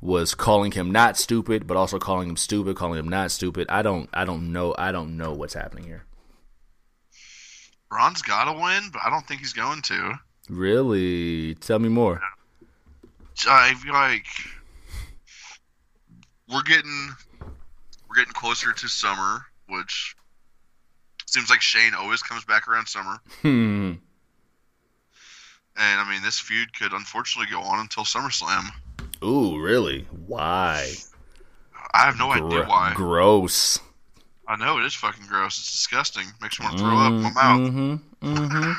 was 0.00 0.34
calling 0.34 0.72
him 0.72 0.90
not 0.90 1.16
stupid, 1.16 1.66
but 1.66 1.76
also 1.76 1.98
calling 1.98 2.28
him 2.28 2.36
stupid, 2.36 2.76
calling 2.76 2.98
him 2.98 3.08
not 3.08 3.30
stupid. 3.30 3.66
I 3.70 3.82
don't, 3.82 4.08
I 4.12 4.24
don't 4.24 4.52
know, 4.52 4.74
I 4.78 4.92
don't 4.92 5.16
know 5.16 5.32
what's 5.32 5.54
happening 5.54 5.84
here. 5.84 6.04
Braun's 7.90 8.22
got 8.22 8.44
to 8.44 8.52
win, 8.52 8.90
but 8.92 9.00
I 9.04 9.10
don't 9.10 9.26
think 9.26 9.40
he's 9.40 9.54
going 9.54 9.82
to. 9.82 10.18
Really, 10.48 11.54
tell 11.56 11.78
me 11.78 11.88
more. 11.88 12.20
I 13.48 13.74
feel 13.74 13.92
like 13.92 14.26
we're 16.52 16.62
getting 16.62 17.10
we're 18.08 18.16
getting 18.16 18.32
closer 18.32 18.72
to 18.72 18.88
summer, 18.88 19.44
which 19.68 20.16
seems 21.26 21.50
like 21.50 21.60
Shane 21.60 21.94
always 21.94 22.22
comes 22.22 22.44
back 22.44 22.68
around 22.68 22.86
summer. 22.86 23.18
Hmm. 23.42 23.92
And 25.80 26.00
I 26.00 26.10
mean, 26.10 26.22
this 26.22 26.40
feud 26.40 26.76
could 26.76 26.92
unfortunately 26.92 27.52
go 27.52 27.60
on 27.60 27.78
until 27.80 28.02
SummerSlam. 28.04 28.70
Ooh, 29.22 29.60
really? 29.60 30.06
Why? 30.26 30.92
I 31.94 32.06
have 32.06 32.18
no 32.18 32.32
idea 32.32 32.64
why. 32.64 32.92
Gross. 32.94 33.78
I 34.48 34.56
know 34.56 34.78
it 34.78 34.84
is 34.84 34.94
fucking 34.94 35.26
gross. 35.26 35.58
It's 35.58 35.70
disgusting. 35.72 36.24
Makes 36.40 36.58
me 36.58 36.66
want 36.66 36.78
to 36.78 36.82
throw 36.82 36.96
up 36.96 37.12
in 37.12 37.22
my 37.22 37.30
mouth. 37.30 37.60
Mm-hmm. 37.60 37.94
Mm-hmm. 38.22 38.72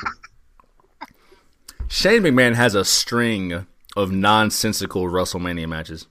Shane 1.92 2.22
McMahon 2.22 2.54
has 2.54 2.76
a 2.76 2.84
string 2.84 3.66
of 3.96 4.12
nonsensical 4.12 5.06
WrestleMania 5.06 5.68
matches. 5.68 6.06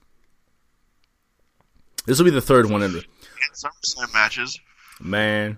This 2.04 2.18
will 2.18 2.26
be 2.26 2.30
the 2.30 2.42
third 2.42 2.68
one 2.70 2.82
in 2.82 2.92
the 2.92 2.98
And 2.98 3.54
SummerSlam 3.54 4.12
matches. 4.12 4.60
man. 5.00 5.56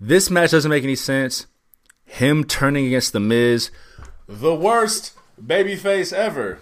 This 0.00 0.30
match 0.30 0.52
doesn't 0.52 0.70
make 0.70 0.84
any 0.84 0.94
sense. 0.94 1.46
Him 2.04 2.44
turning 2.44 2.86
against 2.86 3.12
the 3.12 3.18
Miz, 3.20 3.70
the 4.28 4.54
worst 4.54 5.12
babyface 5.44 6.12
ever, 6.12 6.60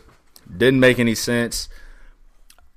didn't 0.56 0.80
make 0.80 0.98
any 0.98 1.14
sense. 1.14 1.68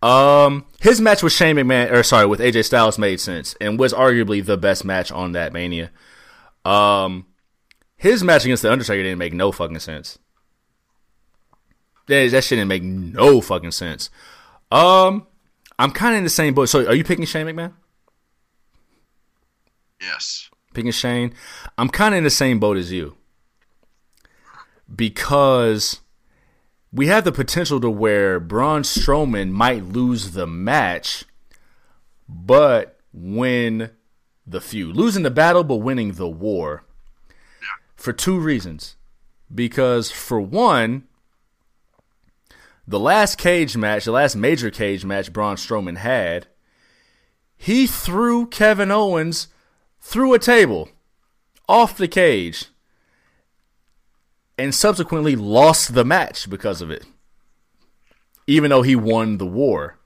Um, 0.02 0.66
his 0.82 1.00
match 1.00 1.24
with 1.24 1.32
Shane 1.34 1.56
McMahon, 1.56 1.92
or 1.92 2.04
sorry, 2.04 2.26
with 2.26 2.42
AJ 2.42 2.66
Styles 2.66 2.98
made 3.00 3.20
sense 3.22 3.56
and 3.62 3.80
was 3.80 3.94
arguably 3.94 4.44
the 4.46 4.58
best 4.58 4.84
match 4.84 5.10
on 5.12 5.32
that 5.32 5.54
Mania. 5.54 5.90
Um, 6.66 7.26
his 8.02 8.24
match 8.24 8.46
against 8.46 8.64
the 8.64 8.72
Undertaker 8.72 9.04
didn't 9.04 9.20
make 9.20 9.32
no 9.32 9.52
fucking 9.52 9.78
sense. 9.78 10.18
That, 12.08 12.32
that 12.32 12.44
shit 12.44 12.58
didn't 12.58 12.68
make 12.68 12.82
no 12.82 13.42
fucking 13.42 13.70
sense. 13.70 14.10
Um, 14.72 15.28
I'm 15.78 15.92
kind 15.92 16.16
of 16.16 16.18
in 16.18 16.24
the 16.24 16.32
same 16.32 16.56
boat. 16.56 16.66
So, 16.66 16.88
are 16.88 16.96
you 16.96 17.04
picking 17.04 17.26
Shane 17.26 17.46
McMahon? 17.46 17.74
Yes. 20.02 20.50
picking 20.74 20.92
Shane. 20.92 21.36
I'm 21.78 21.90
kind 21.90 22.16
of 22.16 22.18
in 22.18 22.24
the 22.24 22.32
same 22.32 22.60
boat 22.60 22.76
as 22.76 22.92
you 22.92 23.18
because 24.94 26.00
we 26.92 27.06
have 27.06 27.24
the 27.24 27.32
potential 27.32 27.80
to 27.82 27.90
where 27.92 28.40
Braun 28.40 28.82
Strowman 28.82 29.52
might 29.52 29.86
lose 29.86 30.32
the 30.32 30.48
match, 30.48 31.26
but 32.28 32.98
win 33.14 33.92
the 34.48 34.60
feud, 34.60 34.96
losing 34.96 35.22
the 35.22 35.30
battle 35.30 35.64
but 35.64 35.76
winning 35.76 36.14
the 36.14 36.28
war 36.28 36.84
for 38.02 38.14
two 38.14 38.40
reasons. 38.40 38.96
Because 39.54 40.12
for 40.12 40.40
one, 40.40 41.04
the 42.88 43.00
last 43.00 43.38
cage 43.38 43.78
match, 43.78 44.06
the 44.06 44.12
last 44.12 44.36
major 44.36 44.70
cage 44.72 45.06
match 45.06 45.32
Braun 45.32 45.56
Strowman 45.56 45.98
had, 45.98 46.48
he 47.58 47.86
threw 47.86 48.48
Kevin 48.48 48.92
Owens 48.92 49.48
through 50.00 50.34
a 50.34 50.40
table 50.40 50.90
off 51.70 51.98
the 51.98 52.08
cage 52.08 52.66
and 54.58 54.74
subsequently 54.74 55.36
lost 55.36 55.94
the 55.94 56.06
match 56.06 56.50
because 56.50 56.82
of 56.82 56.90
it. 56.90 57.06
Even 58.48 58.70
though 58.70 58.82
he 58.82 58.96
won 58.96 59.38
the 59.38 59.46
war. 59.46 59.98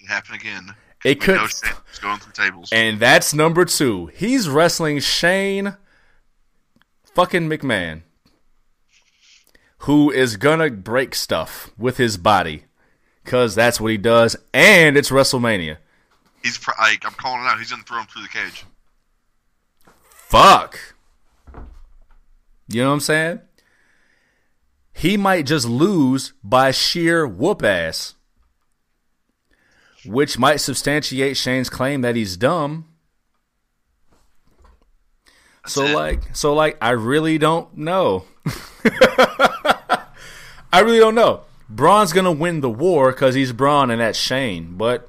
It 0.00 0.08
happened 0.08 0.40
again. 0.40 0.74
It 1.04 1.20
could 1.20 1.38
Shane's 1.38 1.98
going 2.00 2.18
through 2.18 2.32
tables. 2.32 2.70
and 2.72 3.00
that's 3.00 3.32
number 3.34 3.64
2. 3.64 4.06
He's 4.06 4.48
wrestling 4.48 5.00
Shane 5.00 5.76
fucking 7.14 7.48
McMahon 7.48 8.02
who 9.78 10.10
is 10.10 10.36
gonna 10.36 10.70
break 10.70 11.14
stuff 11.14 11.70
with 11.76 11.96
his 11.96 12.16
body 12.16 12.64
cuz 13.24 13.54
that's 13.54 13.80
what 13.80 13.90
he 13.90 13.98
does 13.98 14.36
and 14.54 14.96
it's 14.96 15.10
WrestleMania. 15.10 15.78
He's 16.42 16.58
pr- 16.58 16.70
like 16.80 17.04
I'm 17.04 17.12
calling 17.12 17.42
it 17.44 17.48
out. 17.48 17.58
He's 17.58 17.70
gonna 17.70 17.82
throw 17.82 18.00
him 18.00 18.06
through 18.06 18.22
the 18.22 18.28
cage. 18.28 18.64
fuck. 20.06 20.78
You 22.68 22.82
know 22.82 22.88
what 22.88 22.94
I'm 22.94 23.00
saying? 23.00 23.40
He 24.94 25.16
might 25.16 25.46
just 25.46 25.68
lose 25.68 26.32
by 26.42 26.70
sheer 26.70 27.26
whoop 27.26 27.62
ass. 27.62 28.14
Which 30.04 30.38
might 30.38 30.56
substantiate 30.56 31.36
Shane's 31.36 31.68
claim 31.70 32.00
that 32.00 32.16
he's 32.16 32.36
dumb. 32.36 32.86
So 35.66 35.84
it. 35.84 35.94
like 35.94 36.20
so 36.34 36.54
like 36.54 36.76
I 36.80 36.90
really 36.90 37.38
don't 37.38 37.76
know. 37.76 38.24
I 40.72 40.80
really 40.80 40.98
don't 40.98 41.14
know. 41.14 41.42
Braun's 41.68 42.12
gonna 42.12 42.32
win 42.32 42.60
the 42.60 42.70
war 42.70 43.12
because 43.12 43.34
he's 43.34 43.52
Braun 43.52 43.90
and 43.90 44.00
that's 44.00 44.18
Shane, 44.18 44.76
but 44.76 45.08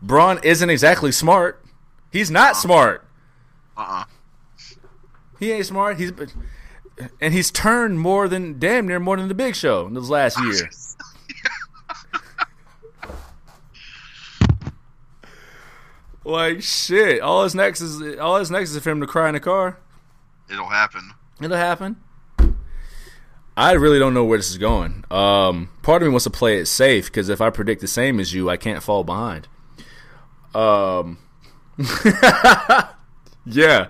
Braun 0.00 0.40
isn't 0.42 0.70
exactly 0.70 1.12
smart. 1.12 1.64
He's 2.10 2.30
not 2.30 2.56
smart. 2.56 3.04
Uh 3.76 3.80
uh 3.88 4.04
He 5.38 5.52
ain't 5.52 5.66
smart. 5.66 5.98
He's 5.98 6.12
and 7.20 7.34
he's 7.34 7.50
turned 7.50 8.00
more 8.00 8.28
than 8.28 8.58
damn 8.58 8.88
near 8.88 8.98
more 8.98 9.16
than 9.16 9.28
the 9.28 9.34
Big 9.34 9.54
Show 9.54 9.86
in 9.86 9.94
this 9.94 10.08
last 10.08 10.40
year. 10.40 10.68
Like 16.28 16.62
shit. 16.62 17.20
All 17.20 17.44
his 17.44 17.54
next 17.54 17.80
is 17.80 18.18
all 18.18 18.36
his 18.36 18.50
next 18.50 18.70
is 18.70 18.82
for 18.82 18.90
him 18.90 19.00
to 19.00 19.06
cry 19.06 19.28
in 19.28 19.34
the 19.34 19.40
car. 19.40 19.78
It'll 20.50 20.68
happen. 20.68 21.14
It'll 21.40 21.56
happen. 21.56 21.96
I 23.56 23.72
really 23.72 23.98
don't 23.98 24.14
know 24.14 24.24
where 24.24 24.38
this 24.38 24.50
is 24.50 24.58
going. 24.58 25.04
Um, 25.10 25.70
part 25.82 26.00
of 26.00 26.06
me 26.06 26.12
wants 26.12 26.24
to 26.24 26.30
play 26.30 26.58
it 26.58 26.66
safe 26.66 27.06
because 27.06 27.28
if 27.28 27.40
I 27.40 27.50
predict 27.50 27.80
the 27.80 27.88
same 27.88 28.20
as 28.20 28.32
you, 28.32 28.48
I 28.48 28.56
can't 28.56 28.82
fall 28.82 29.02
behind. 29.02 29.48
Um, 30.54 31.18
yeah, 33.44 33.88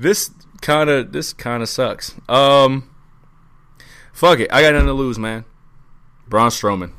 this 0.00 0.30
kind 0.60 0.90
of 0.90 1.12
this 1.12 1.32
kind 1.32 1.62
of 1.62 1.68
sucks. 1.68 2.14
Um, 2.28 2.90
fuck 4.12 4.40
it, 4.40 4.52
I 4.52 4.60
got 4.62 4.72
nothing 4.72 4.88
to 4.88 4.92
lose, 4.92 5.18
man. 5.20 5.44
Braun 6.28 6.50
Strowman, 6.50 6.92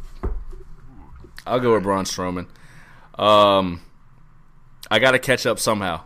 I'll 1.46 1.60
go 1.60 1.74
with 1.74 1.84
Braun 1.84 2.06
Strowman. 2.06 2.48
Um, 3.20 3.82
I 4.92 5.00
got 5.00 5.12
to 5.12 5.20
catch 5.20 5.46
up 5.46 5.58
somehow. 5.58 6.02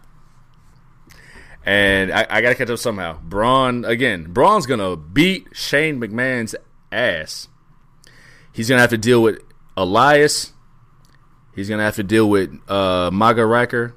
And 1.66 2.12
I, 2.12 2.28
I 2.30 2.42
got 2.42 2.50
to 2.50 2.56
catch 2.56 2.70
up 2.70 2.78
somehow. 2.78 3.20
Braun, 3.22 3.84
again, 3.84 4.32
Braun's 4.32 4.68
going 4.68 4.80
to 4.80 4.96
beat 4.96 5.48
Shane 5.54 6.00
McMahon's 6.00 6.56
ass. 6.92 7.48
He's 8.54 8.70
going 8.70 8.78
to 8.78 8.82
have 8.82 8.92
to 8.92 8.98
deal 8.98 9.24
with 9.24 9.42
Elias. 9.76 10.54
He's 11.56 11.68
going 11.68 11.80
to 11.80 11.84
have 11.84 11.96
to 11.96 12.04
deal 12.04 12.30
with 12.30 12.58
uh, 12.70 13.10
Maga 13.12 13.46
Ryker. 13.46 13.96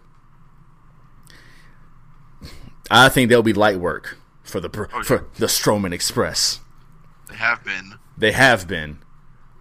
I 2.90 3.10
think 3.10 3.28
they'll 3.28 3.42
be 3.42 3.52
light 3.52 3.78
work 3.78 4.16
for 4.42 4.60
the 4.60 4.88
Oh, 4.94 5.02
for 5.02 5.26
the 5.36 5.46
Strowman 5.46 5.92
Express. 5.92 6.60
They 7.28 7.36
have 7.36 7.62
been. 7.62 7.96
They 8.16 8.32
have 8.32 8.66
been. 8.66 9.00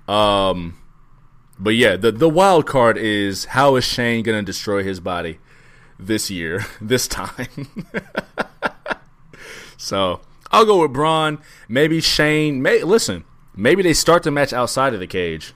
Um, 0.08 0.78
but 1.60 1.72
yeah, 1.72 1.96
the 1.96 2.12
the 2.12 2.30
wild 2.30 2.66
card 2.66 2.98
is 2.98 3.46
how 3.46 3.76
is 3.76 3.84
Shane 3.84 4.24
gonna 4.24 4.44
destroy 4.44 4.84
his 4.84 5.00
body 5.00 5.40
this 6.00 6.30
year, 6.30 6.66
this 6.82 7.08
time. 7.08 7.68
so 9.78 10.22
I'll 10.52 10.66
go 10.66 10.82
with 10.82 10.94
Braun. 10.94 11.40
Maybe 11.68 12.02
Shane. 12.02 12.62
May 12.62 12.84
listen. 12.84 13.24
Maybe 13.56 13.82
they 13.82 13.94
start 13.94 14.24
the 14.24 14.30
match 14.32 14.54
outside 14.54 14.94
of 14.94 15.00
the 15.00 15.08
cage, 15.08 15.54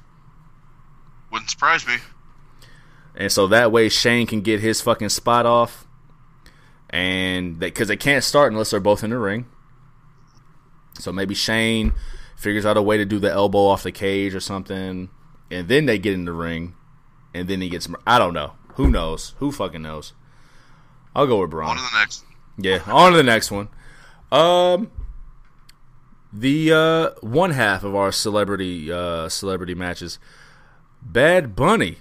Wouldn't 1.31 1.51
surprise 1.51 1.85
me. 1.85 1.97
and 3.15 3.31
so 3.31 3.45
that 3.45 3.71
way 3.71 3.89
Shane 3.89 4.25
can 4.25 4.41
get 4.41 4.59
his 4.59 4.81
fucking 4.81 5.09
spot 5.09 5.45
off, 5.45 5.85
and 6.89 7.59
because 7.59 7.89
they, 7.89 7.95
can't 7.97 8.23
start 8.23 8.51
unless 8.51 8.71
they're 8.71 8.79
both 8.79 9.03
in 9.03 9.11
the 9.11 9.19
ring. 9.19 9.45
So 10.97 11.11
maybe 11.11 11.35
Shane 11.35 11.93
figures 12.35 12.65
out 12.65 12.75
a 12.75 12.81
way 12.81 12.97
to 12.97 13.05
do 13.05 13.19
the 13.19 13.31
elbow 13.31 13.67
off 13.67 13.83
the 13.83 13.91
cage 13.91 14.33
or 14.33 14.39
something, 14.39 15.09
and 15.51 15.67
then 15.67 15.85
they 15.85 15.99
get 15.99 16.13
in 16.13 16.25
the 16.25 16.33
ring, 16.33 16.75
and 17.33 17.47
then 17.47 17.61
he 17.61 17.69
gets. 17.69 17.87
I 18.07 18.17
don't 18.17 18.33
know. 18.33 18.53
Who 18.75 18.89
knows? 18.89 19.35
Who 19.37 19.51
fucking 19.51 19.81
knows? 19.81 20.13
I'll 21.15 21.27
go 21.27 21.41
with 21.41 21.49
Braun. 21.49 21.71
On 21.71 21.75
to 21.77 21.81
the 21.81 21.99
next. 21.99 22.23
Yeah, 22.57 22.79
on 22.87 23.11
to 23.11 23.17
the 23.17 23.23
next 23.23 23.51
one. 23.51 23.69
Um, 24.31 24.89
the 26.31 26.71
uh, 26.71 27.09
one 27.19 27.51
half 27.51 27.83
of 27.83 27.95
our 27.95 28.11
celebrity 28.11 28.91
uh, 28.91 29.27
celebrity 29.29 29.75
matches, 29.75 30.19
Bad 31.01 31.55
Bunny 31.55 31.97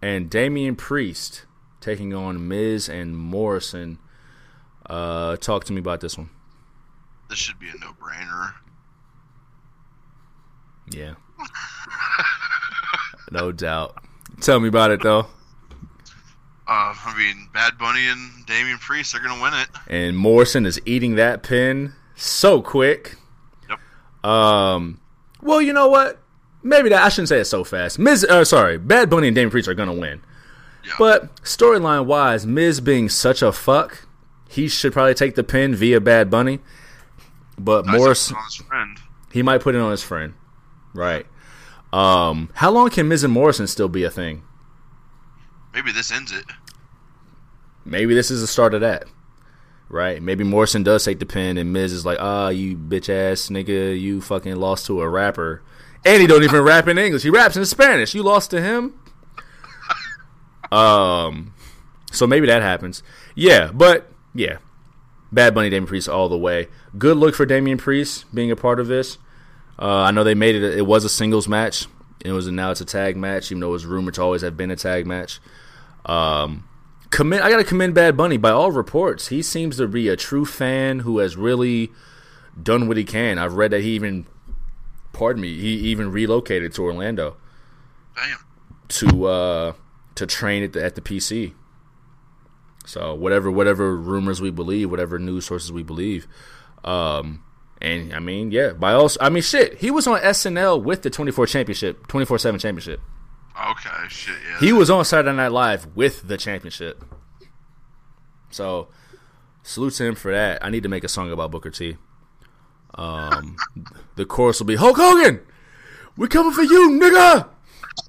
and 0.00 0.30
Damian 0.30 0.76
Priest 0.76 1.46
taking 1.80 2.14
on 2.14 2.46
Miz 2.46 2.88
and 2.88 3.16
Morrison. 3.16 3.98
Uh, 4.86 5.36
talk 5.36 5.64
to 5.64 5.72
me 5.72 5.80
about 5.80 6.00
this 6.00 6.16
one. 6.16 6.30
This 7.28 7.38
should 7.38 7.58
be 7.58 7.68
a 7.70 7.78
no-brainer. 7.78 8.52
Yeah, 10.90 11.14
no 13.34 13.52
doubt. 13.52 14.02
Tell 14.40 14.58
me 14.60 14.68
about 14.68 14.90
it 14.90 15.02
though. 15.02 15.26
Uh, 16.66 16.94
I 16.96 17.14
mean, 17.18 17.48
Bad 17.52 17.76
Bunny 17.76 18.06
and 18.06 18.46
Damian 18.46 18.78
Priest, 18.78 19.12
they're 19.12 19.22
gonna 19.22 19.42
win 19.42 19.52
it. 19.54 19.68
and 19.86 20.16
Morrison 20.16 20.64
is 20.64 20.80
eating 20.86 21.16
that 21.16 21.42
pin 21.42 21.92
so 22.16 22.62
quick. 22.62 23.16
Yep. 23.68 23.78
Um. 24.30 25.00
Well, 25.42 25.60
you 25.60 25.72
know 25.74 25.88
what? 25.88 26.20
Maybe 26.62 26.88
that 26.88 27.02
I 27.04 27.10
shouldn't 27.10 27.28
say 27.28 27.40
it 27.40 27.44
so 27.44 27.64
fast. 27.64 27.98
Miz, 27.98 28.24
uh, 28.24 28.44
sorry, 28.46 28.78
Bad 28.78 29.10
Bunny 29.10 29.28
and 29.28 29.34
Damian 29.34 29.50
Priest 29.50 29.68
are 29.68 29.74
gonna 29.74 29.92
win. 29.92 30.22
Yeah. 30.86 30.92
But 30.98 31.36
storyline 31.42 32.06
wise, 32.06 32.46
Miz 32.46 32.80
being 32.80 33.10
such 33.10 33.42
a 33.42 33.52
fuck, 33.52 34.06
he 34.48 34.66
should 34.68 34.94
probably 34.94 35.14
take 35.14 35.34
the 35.34 35.44
pin 35.44 35.74
via 35.74 36.00
Bad 36.00 36.30
Bunny. 36.30 36.60
But 37.58 37.84
Nice 37.86 37.96
Morrison, 37.98 38.36
on 38.36 38.44
his 38.44 38.56
friend. 38.56 38.98
he 39.32 39.42
might 39.42 39.60
put 39.60 39.74
it 39.74 39.78
on 39.80 39.90
his 39.90 40.02
friend. 40.02 40.32
Right. 40.94 41.26
Um. 41.94 42.50
How 42.54 42.70
long 42.70 42.90
can 42.90 43.06
Miz 43.08 43.22
and 43.22 43.32
Morrison 43.32 43.66
still 43.66 43.88
be 43.88 44.02
a 44.02 44.10
thing? 44.10 44.42
Maybe 45.72 45.92
this 45.92 46.10
ends 46.10 46.32
it. 46.32 46.44
Maybe 47.84 48.14
this 48.14 48.30
is 48.30 48.40
the 48.40 48.46
start 48.46 48.74
of 48.74 48.80
that. 48.80 49.04
Right? 49.88 50.20
Maybe 50.22 50.42
Morrison 50.42 50.82
does 50.82 51.04
take 51.04 51.18
the 51.20 51.26
pin 51.26 51.56
and 51.56 51.72
Miz 51.72 51.92
is 51.92 52.04
like, 52.04 52.18
ah, 52.20 52.48
you 52.48 52.76
bitch 52.76 53.08
ass 53.08 53.48
nigga, 53.48 53.98
you 53.98 54.20
fucking 54.20 54.56
lost 54.56 54.86
to 54.86 55.00
a 55.02 55.08
rapper. 55.08 55.62
And 56.04 56.20
he 56.20 56.26
don't 56.26 56.42
even 56.42 56.62
rap 56.64 56.88
in 56.88 56.98
English. 56.98 57.22
He 57.22 57.30
raps 57.30 57.56
in 57.56 57.64
Spanish. 57.64 58.14
You 58.14 58.22
lost 58.22 58.50
to 58.50 58.60
him? 58.60 58.98
um 60.72 61.52
so 62.10 62.26
maybe 62.26 62.46
that 62.46 62.62
happens. 62.62 63.02
Yeah, 63.34 63.70
but 63.72 64.10
yeah. 64.34 64.58
Bad 65.30 65.54
Bunny 65.54 65.68
Damian 65.68 65.86
Priest 65.86 66.08
all 66.08 66.28
the 66.28 66.38
way. 66.38 66.68
Good 66.96 67.16
look 67.16 67.34
for 67.34 67.44
Damian 67.44 67.78
Priest 67.78 68.32
being 68.34 68.50
a 68.50 68.56
part 68.56 68.80
of 68.80 68.86
this. 68.86 69.18
Uh, 69.78 70.02
I 70.02 70.10
know 70.10 70.24
they 70.24 70.34
made 70.34 70.54
it. 70.54 70.62
It 70.62 70.86
was 70.86 71.04
a 71.04 71.08
singles 71.08 71.48
match. 71.48 71.86
It 72.24 72.32
was 72.32 72.50
now 72.50 72.70
it's 72.70 72.80
a 72.80 72.86
tag 72.86 73.16
match, 73.16 73.50
even 73.50 73.60
though 73.60 73.68
it 73.68 73.72
was 73.72 73.86
rumored 73.86 74.14
to 74.14 74.22
always 74.22 74.42
have 74.42 74.56
been 74.56 74.70
a 74.70 74.76
tag 74.76 75.06
match. 75.06 75.40
Um, 76.06 76.68
commend. 77.10 77.42
I 77.42 77.50
gotta 77.50 77.64
commend 77.64 77.94
Bad 77.94 78.16
Bunny. 78.16 78.36
By 78.36 78.50
all 78.50 78.72
reports, 78.72 79.28
he 79.28 79.42
seems 79.42 79.76
to 79.76 79.86
be 79.86 80.08
a 80.08 80.16
true 80.16 80.44
fan 80.46 81.00
who 81.00 81.18
has 81.18 81.36
really 81.36 81.92
done 82.60 82.88
what 82.88 82.96
he 82.96 83.04
can. 83.04 83.38
I've 83.38 83.54
read 83.54 83.72
that 83.72 83.82
he 83.82 83.90
even, 83.90 84.26
pardon 85.12 85.42
me, 85.42 85.58
he 85.58 85.74
even 85.90 86.10
relocated 86.10 86.72
to 86.74 86.82
Orlando 86.82 87.36
Damn. 88.16 88.38
to 88.88 89.26
uh, 89.26 89.72
to 90.14 90.26
train 90.26 90.62
at 90.62 90.72
the 90.72 90.84
at 90.84 90.94
the 90.94 91.00
PC. 91.00 91.52
So 92.86 93.14
whatever 93.14 93.50
whatever 93.50 93.96
rumors 93.96 94.40
we 94.40 94.50
believe, 94.50 94.90
whatever 94.90 95.18
news 95.18 95.46
sources 95.46 95.70
we 95.72 95.82
believe, 95.82 96.26
um, 96.84 97.43
and 97.84 98.14
I 98.14 98.18
mean 98.18 98.50
yeah, 98.50 98.72
by 98.72 98.92
all 98.92 99.10
I 99.20 99.28
mean 99.28 99.42
shit, 99.42 99.78
he 99.78 99.90
was 99.90 100.06
on 100.06 100.20
SNL 100.20 100.82
with 100.82 101.02
the 101.02 101.10
twenty 101.10 101.30
four 101.30 101.46
championship, 101.46 102.06
twenty 102.06 102.26
four 102.26 102.38
seven 102.38 102.58
championship. 102.58 103.00
Okay. 103.56 104.08
Shit. 104.08 104.34
Yeah. 104.48 104.58
He 104.60 104.72
was 104.72 104.90
on 104.90 105.04
Saturday 105.04 105.36
Night 105.36 105.52
Live 105.52 105.94
with 105.94 106.26
the 106.26 106.36
championship. 106.36 107.04
So, 108.50 108.88
salute 109.62 109.94
to 109.94 110.04
him 110.04 110.14
for 110.16 110.32
that. 110.32 110.64
I 110.64 110.70
need 110.70 110.82
to 110.82 110.88
make 110.88 111.04
a 111.04 111.08
song 111.08 111.30
about 111.30 111.52
Booker 111.52 111.70
T. 111.70 111.96
Um, 112.94 113.56
the 114.16 114.24
chorus 114.24 114.58
will 114.58 114.66
be 114.66 114.76
Hulk 114.76 114.96
Hogan, 114.96 115.40
we 116.16 116.28
coming 116.28 116.52
for 116.52 116.62
you, 116.62 116.90
nigga. 116.90 117.48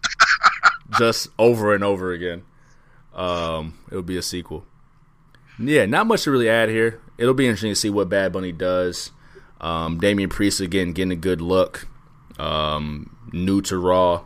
Just 0.99 1.30
over 1.39 1.73
and 1.73 1.84
over 1.84 2.11
again. 2.11 2.43
Um, 3.14 3.80
it'll 3.88 4.03
be 4.03 4.18
a 4.18 4.22
sequel. 4.22 4.65
Yeah, 5.57 5.85
not 5.85 6.06
much 6.06 6.23
to 6.23 6.31
really 6.31 6.49
add 6.49 6.69
here. 6.69 7.02
It'll 7.18 7.34
be 7.34 7.45
interesting 7.45 7.72
to 7.72 7.76
see 7.76 7.89
what 7.89 8.10
Bad 8.10 8.34
Bunny 8.34 8.52
does. 8.52 9.11
Um, 9.65 9.97
Damian 9.97 10.29
Priest 10.29 10.59
again 10.59 10.93
getting 10.93 11.11
a 11.11 11.15
good 11.15 11.41
look. 11.41 11.87
Um, 12.37 13.17
new 13.31 13.61
to 13.63 13.79
Raw, 13.79 14.25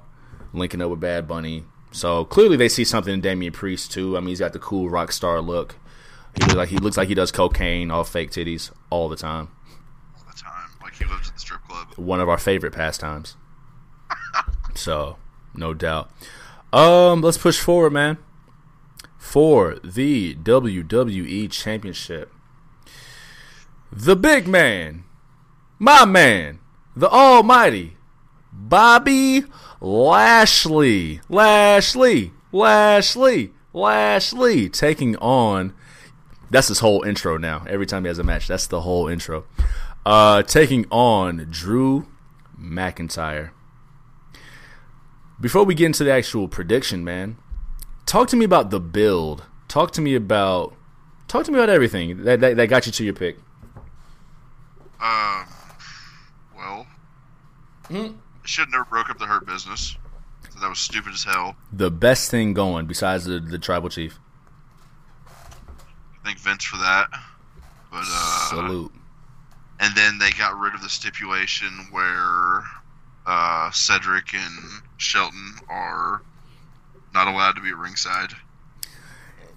linking 0.52 0.82
up 0.82 0.90
with 0.90 1.00
Bad 1.00 1.30
Bunny. 1.30 1.64
So 1.92 2.26
clearly 2.26 2.58
they 2.58 2.68
see 2.68 2.84
something 2.84 3.14
in 3.14 3.22
Damian 3.22 3.54
Priest 3.54 3.90
too. 3.90 4.18
I 4.18 4.20
mean, 4.20 4.30
he's 4.30 4.42
got 4.42 4.52
the 4.52 4.60
cool 4.60 4.90
rock 4.90 5.14
star 5.14 5.40
look. 5.40 5.78
He 6.36 6.42
looks 6.44 6.56
like 6.56 6.70
he 6.70 6.78
looks 6.78 6.98
like 6.98 7.08
he 7.08 7.16
does 7.16 7.32
cocaine, 7.32 7.90
all 7.90 8.04
fake 8.04 8.32
titties, 8.32 8.72
all 8.90 9.08
the 9.08 9.16
time. 9.16 9.48
all 10.18 10.26
the 10.30 10.38
time. 10.38 10.72
Like 10.82 10.96
he 10.96 11.06
lives 11.06 11.30
at 11.30 11.36
the 11.36 11.40
strip 11.40 11.62
club. 11.70 11.88
One 11.96 12.20
of 12.20 12.28
our 12.28 12.38
favorite 12.38 12.74
pastimes. 12.74 13.38
so, 14.76 15.16
no 15.56 15.74
doubt. 15.74 16.12
Um, 16.74 17.22
let's 17.22 17.38
push 17.38 17.60
forward, 17.62 17.94
man. 17.94 18.18
For 19.18 19.80
the 19.86 20.36
WWE 20.36 21.50
Championship. 21.50 22.34
The 23.90 24.18
big 24.18 24.46
man, 24.46 25.06
my 25.80 26.06
man, 26.06 26.60
the 26.96 27.10
almighty, 27.10 27.98
Bobby 28.52 29.46
Lashley. 29.82 31.22
Lashley. 31.30 32.34
Lashley. 32.52 33.54
Lashley 33.74 34.70
taking 34.70 35.16
on 35.18 35.74
that's 36.50 36.68
his 36.68 36.80
whole 36.80 37.04
intro 37.04 37.38
now. 37.38 37.64
Every 37.68 37.86
time 37.86 38.04
he 38.04 38.08
has 38.08 38.20
a 38.20 38.24
match, 38.24 38.48
that's 38.48 38.68
the 38.68 38.82
whole 38.82 39.08
intro. 39.08 39.46
Uh, 40.06 40.42
taking 40.44 40.86
on 40.90 41.48
Drew 41.50 42.08
McIntyre. 42.60 43.52
Before 45.40 45.64
we 45.64 45.76
get 45.76 45.86
into 45.86 46.04
the 46.04 46.12
actual 46.12 46.48
prediction, 46.48 47.04
man, 47.04 47.38
talk 48.06 48.28
to 48.30 48.36
me 48.36 48.46
about 48.46 48.72
the 48.72 48.80
build. 48.80 49.46
Talk 49.68 49.92
to 49.92 50.02
me 50.02 50.16
about 50.16 50.74
talk 51.28 51.46
to 51.46 51.52
me 51.52 51.60
about 51.60 51.70
everything 51.70 52.24
that 52.24 52.40
that, 52.40 52.58
that 52.58 52.68
got 52.68 52.86
you 52.88 52.92
to 52.92 53.04
your 53.04 53.14
pick. 53.14 53.38
Um. 55.00 55.46
Well. 56.60 56.88
Hmm? 57.88 58.08
Should 58.44 58.66
have 58.66 58.72
never 58.72 58.86
broke 58.86 59.10
up 59.10 59.18
the 59.18 59.26
hurt 59.26 59.46
business. 59.46 59.98
That 60.62 60.70
was 60.70 60.80
stupid 60.80 61.14
as 61.14 61.24
hell. 61.24 61.56
The 61.72 61.90
best 61.90 62.30
thing 62.30 62.54
going 62.54 62.86
besides 62.86 63.26
the, 63.26 63.40
the 63.40 63.58
tribal 63.58 63.90
chief. 63.90 64.20
Thank 66.24 66.40
Vince 66.40 66.66
for 66.66 66.78
that. 66.78 67.08
But 67.92 68.04
uh. 68.06 68.50
Salute. 68.50 68.92
And 69.80 69.96
then 69.96 70.20
they 70.20 70.32
got 70.32 70.58
rid 70.60 70.74
of 70.76 70.82
the 70.82 70.90
stipulation 70.90 71.70
where 71.92 72.64
uh, 73.26 73.72
Cedric 73.72 74.34
and 74.34 74.82
Shelton 74.98 75.54
are 75.70 76.22
not 77.14 77.28
allowed 77.28 77.54
to 77.54 77.62
be 77.62 77.72
ringside. 77.72 78.34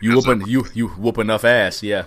You 0.01 0.19
of- 0.19 0.49
you 0.49 0.67
you 0.75 0.89
whoop 0.89 1.19
enough 1.19 1.45
ass, 1.45 1.83
yeah. 1.83 2.05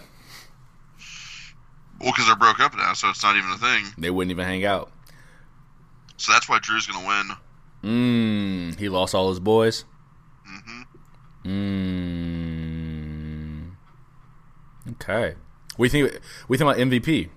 Well, 1.99 2.11
because 2.11 2.27
they're 2.27 2.35
broke 2.35 2.59
up 2.59 2.75
now, 2.75 2.93
so 2.93 3.09
it's 3.09 3.23
not 3.23 3.35
even 3.37 3.49
a 3.51 3.57
thing. 3.57 3.85
They 3.97 4.09
wouldn't 4.09 4.31
even 4.31 4.45
hang 4.45 4.65
out. 4.65 4.91
So 6.17 6.31
that's 6.31 6.47
why 6.49 6.59
Drew's 6.59 6.87
gonna 6.87 7.05
win. 7.07 7.31
Mm, 7.83 8.79
he 8.79 8.89
lost 8.89 9.13
all 9.15 9.29
his 9.29 9.39
boys. 9.39 9.85
hmm 10.45 10.81
Mm. 12.25 13.71
Okay. 14.93 15.35
We 15.77 15.89
think 15.89 16.19
we 16.47 16.57
think 16.57 16.69
about 16.71 16.79
MVP. 16.81 17.29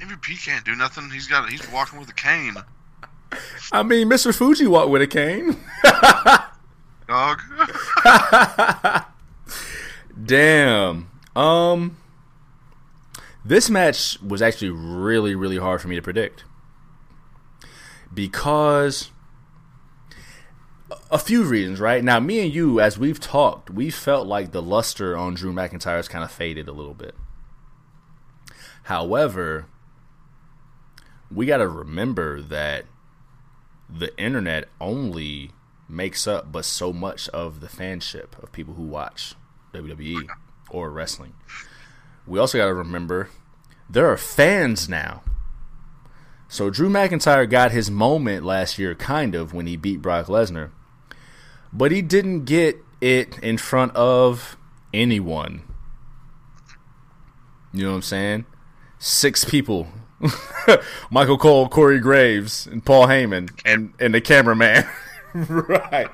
MVP 0.00 0.44
can't 0.44 0.64
do 0.64 0.74
nothing. 0.76 1.10
He's 1.10 1.26
got. 1.26 1.48
He's 1.48 1.66
walking 1.70 1.98
with 1.98 2.08
a 2.10 2.14
cane, 2.14 2.56
I 3.72 3.82
mean, 3.82 4.08
Mr. 4.08 4.32
Fuji 4.34 4.66
walked 4.68 4.90
with 4.90 5.02
a 5.02 5.06
cane. 5.06 5.56
dog. 7.08 7.40
Damn. 10.24 11.08
Um 11.34 11.96
this 13.48 13.70
match 13.70 14.20
was 14.20 14.42
actually 14.42 14.70
really 14.70 15.34
really 15.34 15.58
hard 15.58 15.80
for 15.80 15.88
me 15.88 15.96
to 15.96 16.02
predict. 16.02 16.44
Because 18.12 19.10
a 21.10 21.18
few 21.18 21.44
reasons, 21.44 21.80
right? 21.80 22.02
Now, 22.02 22.20
me 22.20 22.40
and 22.40 22.52
you 22.52 22.80
as 22.80 22.98
we've 22.98 23.20
talked, 23.20 23.70
we 23.70 23.90
felt 23.90 24.26
like 24.26 24.52
the 24.52 24.62
luster 24.62 25.16
on 25.16 25.34
Drew 25.34 25.52
McIntyre's 25.52 26.08
kind 26.08 26.24
of 26.24 26.30
faded 26.30 26.68
a 26.68 26.72
little 26.72 26.94
bit. 26.94 27.14
However, 28.84 29.66
we 31.30 31.46
got 31.46 31.58
to 31.58 31.68
remember 31.68 32.40
that 32.40 32.84
the 33.88 34.16
internet 34.18 34.68
only 34.80 35.50
makes 35.88 36.26
up 36.26 36.50
but 36.50 36.64
so 36.64 36.92
much 36.92 37.28
of 37.30 37.60
the 37.60 37.68
fanship 37.68 38.40
of 38.42 38.52
people 38.52 38.74
who 38.74 38.84
watch 38.84 39.34
WWE 39.72 40.26
or 40.70 40.90
wrestling. 40.90 41.34
We 42.26 42.38
also 42.38 42.58
got 42.58 42.66
to 42.66 42.74
remember 42.74 43.30
there 43.88 44.10
are 44.10 44.16
fans 44.16 44.88
now. 44.88 45.22
So 46.48 46.70
Drew 46.70 46.88
McIntyre 46.88 47.48
got 47.48 47.72
his 47.72 47.90
moment 47.90 48.44
last 48.44 48.78
year, 48.78 48.94
kind 48.94 49.34
of, 49.34 49.52
when 49.52 49.66
he 49.66 49.76
beat 49.76 50.02
Brock 50.02 50.26
Lesnar. 50.26 50.70
But 51.72 51.92
he 51.92 52.02
didn't 52.02 52.44
get 52.44 52.78
it 53.00 53.38
in 53.40 53.58
front 53.58 53.94
of 53.94 54.56
anyone. 54.94 55.62
You 57.72 57.84
know 57.84 57.90
what 57.90 57.96
I'm 57.96 58.02
saying? 58.02 58.46
Six 58.98 59.44
people. 59.44 59.88
Michael 61.10 61.36
Cole, 61.36 61.68
Corey 61.68 62.00
Graves, 62.00 62.66
and 62.66 62.84
Paul 62.84 63.06
Heyman, 63.06 63.50
and, 63.64 63.92
and 64.00 64.14
the 64.14 64.20
cameraman. 64.20 64.86
right. 65.34 66.08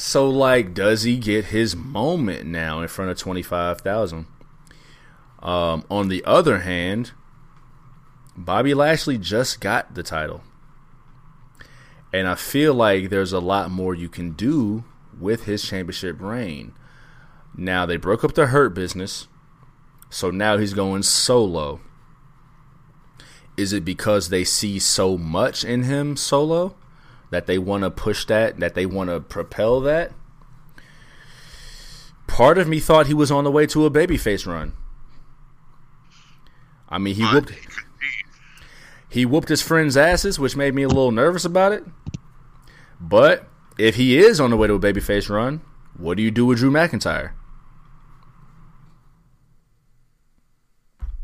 So, 0.00 0.30
like, 0.30 0.72
does 0.72 1.02
he 1.02 1.18
get 1.18 1.46
his 1.46 1.76
moment 1.76 2.46
now 2.46 2.80
in 2.80 2.88
front 2.88 3.10
of 3.10 3.18
25,000? 3.18 4.24
Um, 5.42 5.84
on 5.90 6.08
the 6.08 6.24
other 6.24 6.60
hand, 6.60 7.12
Bobby 8.34 8.72
Lashley 8.72 9.18
just 9.18 9.60
got 9.60 9.94
the 9.94 10.02
title. 10.02 10.42
And 12.14 12.26
I 12.26 12.34
feel 12.34 12.72
like 12.72 13.10
there's 13.10 13.34
a 13.34 13.40
lot 13.40 13.70
more 13.70 13.94
you 13.94 14.08
can 14.08 14.30
do 14.30 14.84
with 15.20 15.44
his 15.44 15.62
championship 15.62 16.18
reign. 16.18 16.72
Now, 17.54 17.84
they 17.84 17.98
broke 17.98 18.24
up 18.24 18.32
the 18.32 18.46
Hurt 18.46 18.72
business, 18.72 19.28
so 20.08 20.30
now 20.30 20.56
he's 20.56 20.72
going 20.72 21.02
solo. 21.02 21.78
Is 23.54 23.74
it 23.74 23.84
because 23.84 24.30
they 24.30 24.44
see 24.44 24.78
so 24.78 25.18
much 25.18 25.62
in 25.62 25.82
him 25.82 26.16
solo 26.16 26.74
that 27.30 27.46
they 27.46 27.58
want 27.58 27.84
to 27.84 27.90
push 27.90 28.24
that, 28.26 28.58
that 28.60 28.74
they 28.74 28.86
want 28.86 29.10
to 29.10 29.20
propel 29.20 29.80
that? 29.80 30.12
Part 32.26 32.58
of 32.58 32.68
me 32.68 32.78
thought 32.78 33.06
he 33.06 33.14
was 33.14 33.30
on 33.30 33.44
the 33.44 33.50
way 33.50 33.66
to 33.66 33.86
a 33.86 33.90
babyface 33.90 34.46
run. 34.46 34.74
I 36.88 36.98
mean, 36.98 37.14
he 37.14 37.22
whooped 37.22 37.52
he 39.08 39.26
whooped 39.26 39.48
his 39.48 39.62
friends' 39.62 39.96
asses, 39.96 40.38
which 40.38 40.56
made 40.56 40.74
me 40.74 40.84
a 40.84 40.88
little 40.88 41.12
nervous 41.12 41.44
about 41.44 41.72
it. 41.72 41.84
But 43.00 43.48
if 43.78 43.96
he 43.96 44.18
is 44.18 44.40
on 44.40 44.50
the 44.50 44.56
way 44.56 44.68
to 44.68 44.74
a 44.74 44.80
babyface 44.80 45.28
run, 45.28 45.62
what 45.96 46.16
do 46.16 46.22
you 46.22 46.30
do 46.30 46.46
with 46.46 46.58
Drew 46.58 46.70
McIntyre? 46.70 47.32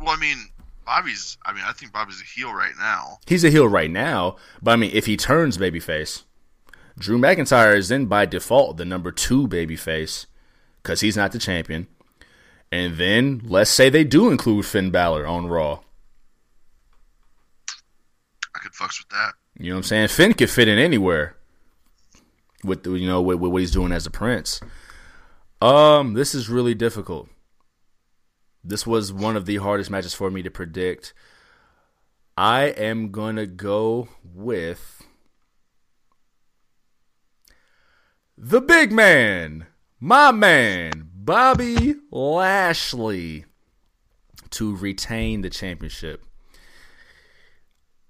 Well, 0.01 0.11
I 0.11 0.17
mean, 0.17 0.49
Bobby's. 0.87 1.37
I 1.45 1.53
mean, 1.53 1.65
I 1.67 1.73
think 1.73 1.93
Bobby's 1.93 2.21
a 2.23 2.25
heel 2.25 2.53
right 2.55 2.73
now. 2.79 3.19
He's 3.27 3.45
a 3.45 3.51
heel 3.51 3.69
right 3.69 3.91
now, 3.91 4.37
but 4.63 4.71
I 4.71 4.77
mean, 4.77 4.91
if 4.95 5.07
he 5.07 5.17
turns 5.17 5.59
babyface, 5.59 6.23
Drew 6.99 7.19
McIntyre 7.19 7.77
is 7.77 7.89
then 7.89 8.07
by 8.07 8.25
default 8.25 8.77
the 8.77 8.85
number 8.85 9.11
two 9.13 9.47
babyface 9.49 10.27
because 10.83 11.01
he's 11.01 11.17
not 11.17 11.33
the 11.33 11.39
champion. 11.39 11.89
And 12.73 12.97
then 12.97 13.43
let's 13.45 13.71
say 13.71 13.91
they 13.91 14.05
do 14.05 14.31
include 14.31 14.65
Finn 14.65 14.91
Balor 14.91 15.27
on 15.27 15.47
Raw. 15.47 15.81
I 18.55 18.59
could 18.61 18.73
fucks 18.73 18.99
with 19.01 19.09
that. 19.11 19.33
You 19.59 19.71
know 19.71 19.77
what 19.77 19.79
I'm 19.81 19.83
saying? 19.85 20.09
Finn 20.09 20.35
could 20.35 20.51
fit 20.51 20.69
in 20.69 20.79
anywhere 20.79 21.37
with 22.65 22.83
the- 22.85 22.93
you 22.95 23.07
know 23.07 23.21
with, 23.21 23.39
with 23.39 23.53
what 23.53 23.61
he's 23.61 23.71
doing 23.71 23.93
as 23.93 24.07
a 24.07 24.11
prince. 24.11 24.61
Um, 25.61 26.15
this 26.15 26.35
is 26.35 26.49
really 26.49 26.75
difficult. 26.75 27.29
This 28.69 28.85
was 28.85 29.13
one 29.13 29.37
of 29.37 29.47
the 29.47 29.57
hardest 29.57 29.91
matches 29.91 30.13
for 30.13 30.29
me 30.29 30.43
to 30.43 30.51
predict. 30.51 31.15
I 32.37 32.65
am 32.65 33.13
gonna 33.13 33.47
go 33.47 34.09
with 34.25 35.07
the 38.37 38.61
big 38.61 38.91
man, 38.91 39.67
my 40.01 40.33
man, 40.33 41.09
Bobby 41.15 41.95
Lashley, 42.11 43.45
to 44.51 44.77
retain 44.77 45.43
the 45.43 45.51
championship. 45.51 46.25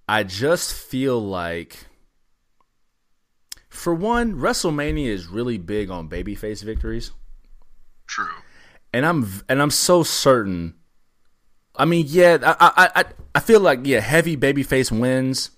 I 0.08 0.22
just 0.22 0.72
feel 0.72 1.20
like, 1.20 1.86
for 3.68 3.94
one, 3.94 4.36
WrestleMania 4.36 5.08
is 5.08 5.26
really 5.26 5.58
big 5.58 5.90
on 5.90 6.08
babyface 6.08 6.62
victories, 6.64 7.12
True. 8.06 8.28
And 8.92 9.06
I'm 9.06 9.42
and 9.48 9.60
I'm 9.60 9.70
so 9.70 10.02
certain. 10.02 10.74
I 11.74 11.84
mean, 11.84 12.06
yeah, 12.08 12.38
I 12.42 12.72
I 12.76 13.00
I, 13.00 13.04
I 13.34 13.40
feel 13.40 13.60
like 13.60 13.80
yeah, 13.84 14.00
heavy 14.00 14.36
babyface 14.36 14.90
wins, 14.90 15.50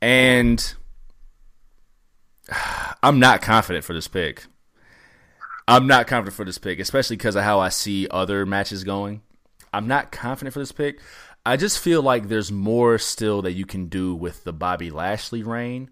and 0.00 0.74
I'm 3.02 3.18
not 3.18 3.42
confident 3.42 3.84
for 3.84 3.92
this 3.92 4.08
pick. 4.08 4.46
I'm 5.68 5.86
not 5.86 6.06
confident 6.06 6.36
for 6.36 6.44
this 6.44 6.58
pick, 6.58 6.78
especially 6.78 7.16
because 7.16 7.34
of 7.34 7.42
how 7.42 7.58
I 7.58 7.70
see 7.70 8.06
other 8.10 8.46
matches 8.46 8.84
going. 8.84 9.22
I'm 9.72 9.88
not 9.88 10.12
confident 10.12 10.54
for 10.54 10.60
this 10.60 10.72
pick. 10.72 11.00
I 11.44 11.56
just 11.56 11.78
feel 11.78 12.02
like 12.02 12.28
there's 12.28 12.50
more 12.50 12.98
still 12.98 13.42
that 13.42 13.52
you 13.52 13.66
can 13.66 13.86
do 13.86 14.14
with 14.14 14.44
the 14.44 14.52
Bobby 14.52 14.90
Lashley 14.90 15.42
reign 15.42 15.90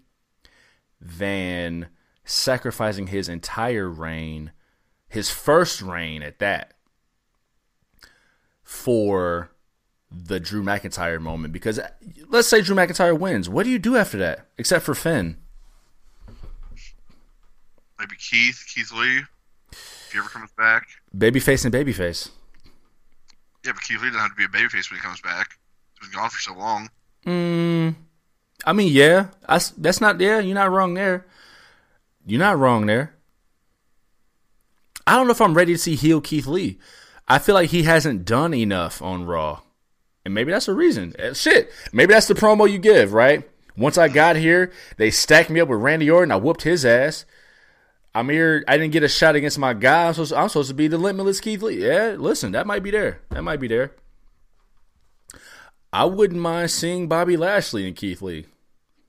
than 0.99 1.87
sacrificing 2.23 3.07
his 3.07 3.29
entire 3.29 3.89
reign, 3.89 4.51
his 5.07 5.29
first 5.29 5.81
reign 5.81 6.21
at 6.21 6.39
that, 6.39 6.73
for 8.63 9.51
the 10.11 10.39
Drew 10.39 10.63
McIntyre 10.63 11.21
moment. 11.21 11.53
Because 11.53 11.79
let's 12.29 12.47
say 12.47 12.61
Drew 12.61 12.75
McIntyre 12.75 13.17
wins. 13.17 13.49
What 13.49 13.63
do 13.63 13.69
you 13.69 13.79
do 13.79 13.95
after 13.97 14.17
that? 14.17 14.47
Except 14.57 14.85
for 14.85 14.95
Finn. 14.95 15.37
Maybe 17.99 18.15
Keith, 18.17 18.63
Keith 18.73 18.91
Lee, 18.91 19.21
if 19.71 20.09
he 20.11 20.17
ever 20.19 20.27
comes 20.27 20.51
back. 20.57 20.87
Babyface 21.15 21.65
and 21.65 21.73
babyface. 21.73 22.29
Yeah, 23.65 23.71
but 23.71 23.81
Keith 23.83 24.01
Lee 24.01 24.09
doesn't 24.09 24.19
have 24.19 24.31
to 24.31 24.35
be 24.35 24.43
a 24.43 24.47
babyface 24.47 24.91
when 24.91 24.99
he 24.99 25.03
comes 25.03 25.21
back. 25.21 25.57
He's 25.99 26.09
been 26.09 26.19
gone 26.19 26.29
for 26.29 26.39
so 26.39 26.53
long. 26.53 26.89
Mm, 27.25 27.95
I 28.65 28.73
mean, 28.73 28.91
yeah, 28.91 29.27
I 29.47 29.59
that's 29.77 30.01
not 30.01 30.19
yeah. 30.19 30.39
You're 30.39 30.55
not 30.55 30.71
wrong 30.71 30.93
there. 30.93 31.25
You're 32.25 32.39
not 32.39 32.59
wrong 32.59 32.85
there. 32.85 33.14
I 35.07 35.15
don't 35.15 35.27
know 35.27 35.31
if 35.31 35.41
I'm 35.41 35.53
ready 35.53 35.73
to 35.73 35.77
see 35.77 35.95
heel 35.95 36.21
Keith 36.21 36.47
Lee. 36.47 36.79
I 37.27 37.39
feel 37.39 37.55
like 37.55 37.69
he 37.69 37.83
hasn't 37.83 38.25
done 38.25 38.53
enough 38.53 39.01
on 39.01 39.25
Raw, 39.25 39.61
and 40.23 40.33
maybe 40.33 40.51
that's 40.51 40.67
the 40.67 40.73
reason. 40.73 41.13
Eh, 41.17 41.33
Shit, 41.33 41.71
maybe 41.91 42.13
that's 42.13 42.27
the 42.27 42.35
promo 42.35 42.69
you 42.71 42.77
give, 42.77 43.13
right? 43.13 43.47
Once 43.77 43.97
I 43.97 44.07
got 44.07 44.35
here, 44.35 44.71
they 44.97 45.11
stacked 45.11 45.49
me 45.49 45.59
up 45.59 45.67
with 45.67 45.79
Randy 45.81 46.09
Orton. 46.09 46.31
I 46.31 46.35
whooped 46.37 46.61
his 46.63 46.85
ass. 46.85 47.25
I'm 48.13 48.29
here. 48.29 48.63
I 48.67 48.77
didn't 48.77 48.93
get 48.93 49.03
a 49.03 49.09
shot 49.09 49.35
against 49.35 49.59
my 49.59 49.73
guy. 49.73 50.07
I'm 50.07 50.13
supposed, 50.13 50.33
I'm 50.33 50.47
supposed 50.47 50.69
to 50.69 50.73
be 50.75 50.87
the 50.87 50.97
limitless 50.97 51.41
Keith 51.41 51.61
Lee. 51.61 51.85
Yeah, 51.85 52.15
listen, 52.17 52.53
that 52.53 52.65
might 52.65 52.83
be 52.83 52.91
there. 52.91 53.19
That 53.31 53.41
might 53.43 53.59
be 53.59 53.67
there. 53.67 53.91
I 55.91 56.05
wouldn't 56.05 56.39
mind 56.39 56.71
seeing 56.71 57.07
Bobby 57.07 57.37
Lashley 57.37 57.87
and 57.87 57.95
Keith 57.95 58.21
Lee. 58.21 58.45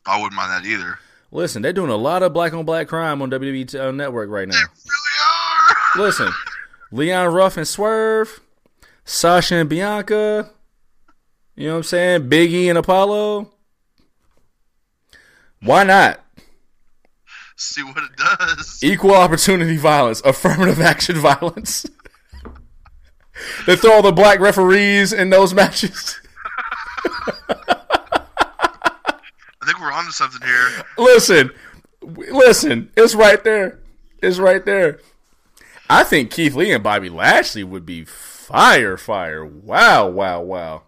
I 0.07 0.17
wouldn't 0.21 0.35
mind 0.35 0.51
that 0.65 0.69
either. 0.69 0.99
Listen, 1.33 1.63
they're 1.63 1.73
doing 1.73 1.91
a 1.91 1.97
lot 1.97 2.23
of 2.23 2.33
black 2.33 2.53
on 2.55 2.65
black 2.65 2.89
crime 2.89 3.21
on 3.23 3.31
WWE 3.31 3.69
t- 3.69 3.79
uh, 3.79 3.91
Network 3.91 4.31
right 4.31 4.47
now. 4.49 4.55
They. 4.55 4.91
Listen, 5.95 6.33
Leon 6.91 7.33
Ruff 7.33 7.57
and 7.57 7.69
Swerve, 7.69 8.41
Sasha 9.05 9.57
and 9.57 9.69
Bianca, 9.69 10.51
you 11.57 11.69
know 11.69 11.75
what 11.75 11.79
I'm 11.79 11.83
saying? 11.85 12.29
Biggie 12.29 12.69
and 12.69 12.77
Apollo. 12.77 13.51
Why 15.63 15.85
not? 15.85 16.21
See 17.57 17.83
what 17.83 17.97
it 17.97 18.11
does. 18.17 18.81
Equal 18.83 19.15
opportunity 19.15 19.79
violence, 19.79 20.21
affirmative 20.25 20.81
action 20.81 21.17
violence. 21.17 21.87
they 23.67 23.75
throw 23.75 23.93
all 23.93 24.03
the 24.03 24.13
black 24.13 24.39
referees 24.39 25.15
in 25.15 25.31
those 25.31 25.55
matches. 25.55 26.21
I 27.49 27.65
think 29.65 29.81
we're 29.81 29.93
onto 29.93 30.11
something 30.11 30.47
here. 30.47 30.85
Listen, 30.99 31.51
listen, 32.03 32.91
it's 32.97 33.15
right 33.15 33.43
there. 33.43 33.79
It's 34.23 34.39
right 34.39 34.65
there. 34.67 35.01
I 35.89 36.05
think 36.05 36.31
Keith 36.31 36.55
Lee 36.55 36.73
and 36.73 36.83
Bobby 36.83 37.09
Lashley 37.09 37.65
would 37.65 37.87
be 37.87 38.05
fire, 38.05 38.97
fire. 38.97 39.45
Wow, 39.45 40.09
wow, 40.09 40.41
wow. 40.41 40.83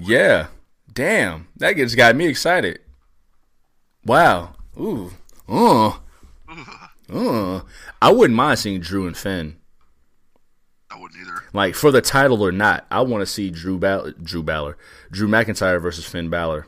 Yeah. 0.00 0.48
Damn. 0.92 1.48
That 1.56 1.76
just 1.76 1.96
got 1.96 2.16
me 2.16 2.26
excited. 2.26 2.80
Wow. 4.04 4.54
Ooh. 4.78 5.12
Uh. 5.48 5.98
Uh. 7.12 7.60
I 8.00 8.10
wouldn't 8.12 8.36
mind 8.36 8.58
seeing 8.58 8.80
Drew 8.80 9.06
and 9.06 9.16
Finn. 9.16 9.56
I 10.90 10.98
wouldn't 10.98 11.20
either. 11.20 11.42
Like 11.52 11.74
for 11.74 11.90
the 11.90 12.00
title 12.00 12.42
or 12.42 12.52
not, 12.52 12.86
I 12.90 13.00
want 13.02 13.22
to 13.22 13.26
see 13.26 13.50
Drew 13.50 13.78
Ball- 13.78 14.12
Drew 14.22 14.42
Balor, 14.42 14.76
Drew 15.10 15.28
McIntyre 15.28 15.80
versus 15.80 16.04
Finn 16.04 16.28
Balor. 16.28 16.66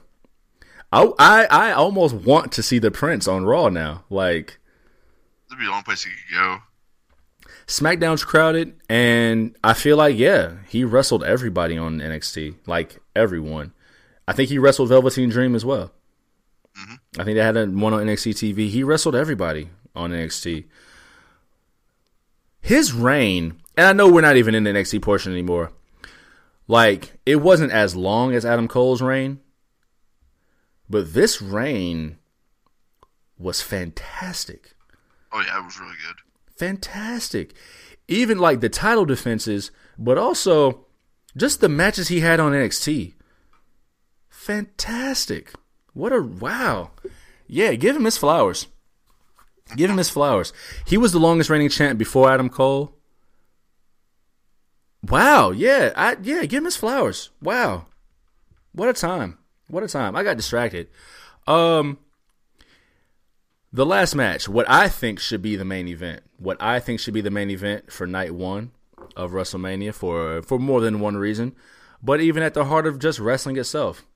I, 0.92 1.12
I 1.18 1.44
I 1.50 1.72
almost 1.72 2.14
want 2.14 2.52
to 2.52 2.62
see 2.62 2.78
the 2.78 2.90
Prince 2.90 3.26
on 3.26 3.44
Raw 3.44 3.68
now. 3.68 4.04
Like 4.08 4.58
That'd 5.54 5.60
be 5.60 5.66
the 5.66 5.72
only 5.72 5.84
place 5.84 6.02
he 6.02 6.10
could 6.10 6.34
go. 6.34 6.58
SmackDown's 7.68 8.24
crowded, 8.24 8.74
and 8.88 9.56
I 9.62 9.72
feel 9.72 9.96
like 9.96 10.18
yeah, 10.18 10.54
he 10.68 10.82
wrestled 10.82 11.22
everybody 11.22 11.78
on 11.78 12.00
NXT, 12.00 12.56
like 12.66 12.98
everyone. 13.14 13.72
I 14.26 14.32
think 14.32 14.48
he 14.48 14.58
wrestled 14.58 14.88
Velveteen 14.88 15.28
Dream 15.28 15.54
as 15.54 15.64
well. 15.64 15.92
Mm-hmm. 16.76 17.20
I 17.20 17.24
think 17.24 17.36
they 17.36 17.44
had 17.44 17.56
a, 17.56 17.66
one 17.66 17.94
on 17.94 18.04
NXT 18.04 18.32
TV. 18.32 18.68
He 18.68 18.82
wrestled 18.82 19.14
everybody 19.14 19.68
on 19.94 20.10
NXT. 20.10 20.64
His 22.60 22.92
reign, 22.92 23.60
and 23.76 23.86
I 23.86 23.92
know 23.92 24.10
we're 24.10 24.22
not 24.22 24.36
even 24.36 24.56
in 24.56 24.64
the 24.64 24.70
NXT 24.70 25.02
portion 25.02 25.30
anymore. 25.30 25.70
Like 26.66 27.12
it 27.24 27.36
wasn't 27.36 27.70
as 27.70 27.94
long 27.94 28.34
as 28.34 28.44
Adam 28.44 28.66
Cole's 28.66 29.02
reign, 29.02 29.38
but 30.90 31.14
this 31.14 31.40
reign 31.40 32.18
was 33.38 33.60
fantastic 33.60 34.73
Oh 35.34 35.40
yeah, 35.40 35.58
it 35.58 35.64
was 35.64 35.78
really 35.80 35.96
good. 36.06 36.16
fantastic. 36.56 37.52
Even 38.06 38.38
like 38.38 38.60
the 38.60 38.68
title 38.68 39.04
defenses, 39.04 39.70
but 39.98 40.16
also 40.18 40.86
just 41.36 41.60
the 41.60 41.68
matches 41.68 42.08
he 42.08 42.20
had 42.20 42.38
on 42.38 42.52
NXT. 42.52 43.14
Fantastic. 44.28 45.52
What 45.94 46.12
a 46.12 46.20
wow. 46.22 46.90
Yeah, 47.46 47.74
give 47.74 47.96
him 47.96 48.04
his 48.04 48.16
flowers. 48.18 48.66
Give 49.76 49.90
him 49.90 49.96
his 49.96 50.10
flowers. 50.10 50.52
He 50.86 50.96
was 50.98 51.12
the 51.12 51.18
longest 51.18 51.48
reigning 51.50 51.70
champ 51.70 51.98
before 51.98 52.30
Adam 52.30 52.50
Cole. 52.50 52.94
Wow, 55.02 55.50
yeah, 55.50 55.92
I 55.96 56.16
yeah, 56.22 56.44
give 56.44 56.58
him 56.58 56.64
his 56.64 56.76
flowers. 56.76 57.30
Wow. 57.42 57.86
What 58.72 58.88
a 58.88 58.92
time. 58.94 59.38
What 59.68 59.82
a 59.82 59.88
time. 59.88 60.16
I 60.16 60.22
got 60.22 60.36
distracted. 60.36 60.88
Um 61.46 61.98
the 63.74 63.84
last 63.84 64.14
match, 64.14 64.48
what 64.48 64.70
I 64.70 64.88
think 64.88 65.18
should 65.18 65.42
be 65.42 65.56
the 65.56 65.64
main 65.64 65.88
event, 65.88 66.22
what 66.38 66.56
I 66.62 66.78
think 66.78 67.00
should 67.00 67.12
be 67.12 67.20
the 67.20 67.30
main 67.30 67.50
event 67.50 67.90
for 67.90 68.06
night 68.06 68.32
one 68.32 68.70
of 69.16 69.32
WrestleMania 69.32 69.92
for 69.92 70.42
for 70.42 70.60
more 70.60 70.80
than 70.80 71.00
one 71.00 71.16
reason, 71.16 71.56
but 72.00 72.20
even 72.20 72.44
at 72.44 72.54
the 72.54 72.66
heart 72.66 72.86
of 72.86 73.00
just 73.00 73.18
wrestling 73.18 73.56
itself, 73.56 74.06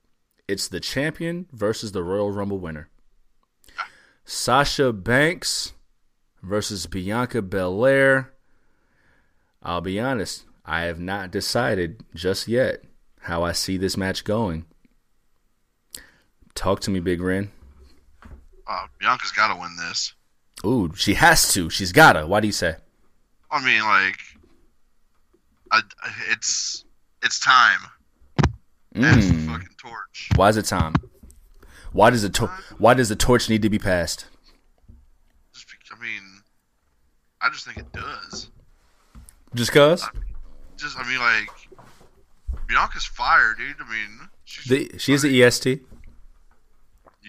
it's 0.47 0.69
the 0.69 0.79
champion 0.79 1.47
versus 1.51 1.91
the 1.91 2.03
Royal 2.03 2.31
Rumble 2.31 2.57
winner. 2.57 2.87
Sasha 4.23 4.93
Banks 4.93 5.73
versus 6.41 6.85
Bianca 6.85 7.41
Belair. 7.41 8.31
I'll 9.61 9.81
be 9.81 9.99
honest, 9.99 10.45
I 10.65 10.83
have 10.83 11.01
not 11.01 11.31
decided 11.31 12.05
just 12.15 12.47
yet 12.47 12.83
how 13.23 13.43
I 13.43 13.51
see 13.51 13.75
this 13.75 13.97
match 13.97 14.23
going. 14.23 14.63
Talk 16.55 16.79
to 16.81 16.91
me, 16.91 17.01
Big 17.01 17.19
Ren. 17.21 17.51
Uh, 18.69 18.85
Bianca's 18.99 19.31
got 19.31 19.51
to 19.51 19.59
win 19.59 19.75
this. 19.77 20.13
Ooh, 20.63 20.93
she 20.95 21.15
has 21.15 21.51
to. 21.53 21.69
She's 21.69 21.91
gotta. 21.91 22.27
Why 22.27 22.39
do 22.39 22.47
you 22.47 22.53
say? 22.53 22.75
I 23.49 23.65
mean, 23.65 23.81
like, 23.81 24.17
I, 25.71 25.81
it's 26.29 26.85
it's 27.23 27.39
time. 27.39 27.79
Mm. 28.95 29.47
fucking 29.47 29.69
torch. 29.77 30.29
Why 30.35 30.49
is 30.49 30.57
it 30.57 30.65
time? 30.65 30.93
Why 31.93 32.11
does 32.11 32.21
the 32.21 32.29
tor- 32.29 32.53
Why 32.77 32.93
does 32.93 33.09
the 33.09 33.15
torch 33.15 33.49
need 33.49 33.63
to 33.63 33.69
be 33.69 33.79
passed? 33.79 34.27
Just, 35.53 35.67
be- 35.67 35.95
I 35.95 35.99
mean, 36.01 36.21
I 37.41 37.49
just 37.49 37.65
think 37.65 37.77
it 37.77 37.91
does. 37.91 38.51
Just 39.55 39.71
cause 39.71 40.07
Just, 40.77 40.97
I 40.99 41.07
mean, 41.09 41.19
like, 41.19 41.49
Bianca's 42.67 43.05
fire, 43.05 43.55
dude. 43.57 43.77
I 43.79 43.89
mean, 43.89 44.29
she's 44.43 44.65
the, 44.65 44.99
she's 44.99 45.21
the 45.23 45.43
EST. 45.43 45.81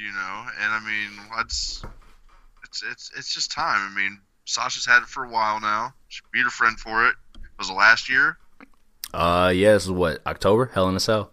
you 0.01 0.13
know, 0.13 0.47
and 0.63 0.73
I 0.73 0.81
mean, 0.81 1.11
that's 1.37 1.83
it's 2.65 2.83
it's 2.91 3.11
it's 3.17 3.35
just 3.35 3.51
time. 3.53 3.91
I 3.91 3.95
mean, 3.95 4.21
Sasha's 4.47 4.87
had 4.87 5.03
it 5.03 5.09
for 5.09 5.25
a 5.25 5.29
while 5.29 5.61
now. 5.61 5.93
She 6.09 6.23
beat 6.33 6.45
her 6.45 6.51
friend 6.51 6.79
for 6.79 7.07
it. 7.09 7.15
Was 7.59 7.69
it 7.71 7.75
last 7.75 8.09
year? 8.09 8.39
Uh, 9.13 9.53
yeah, 9.55 9.73
this 9.75 9.85
is 9.85 9.91
what 9.91 10.21
October. 10.27 10.71
Hell 10.73 10.89
in 10.89 10.97
a 10.97 11.01
Cell. 11.01 11.31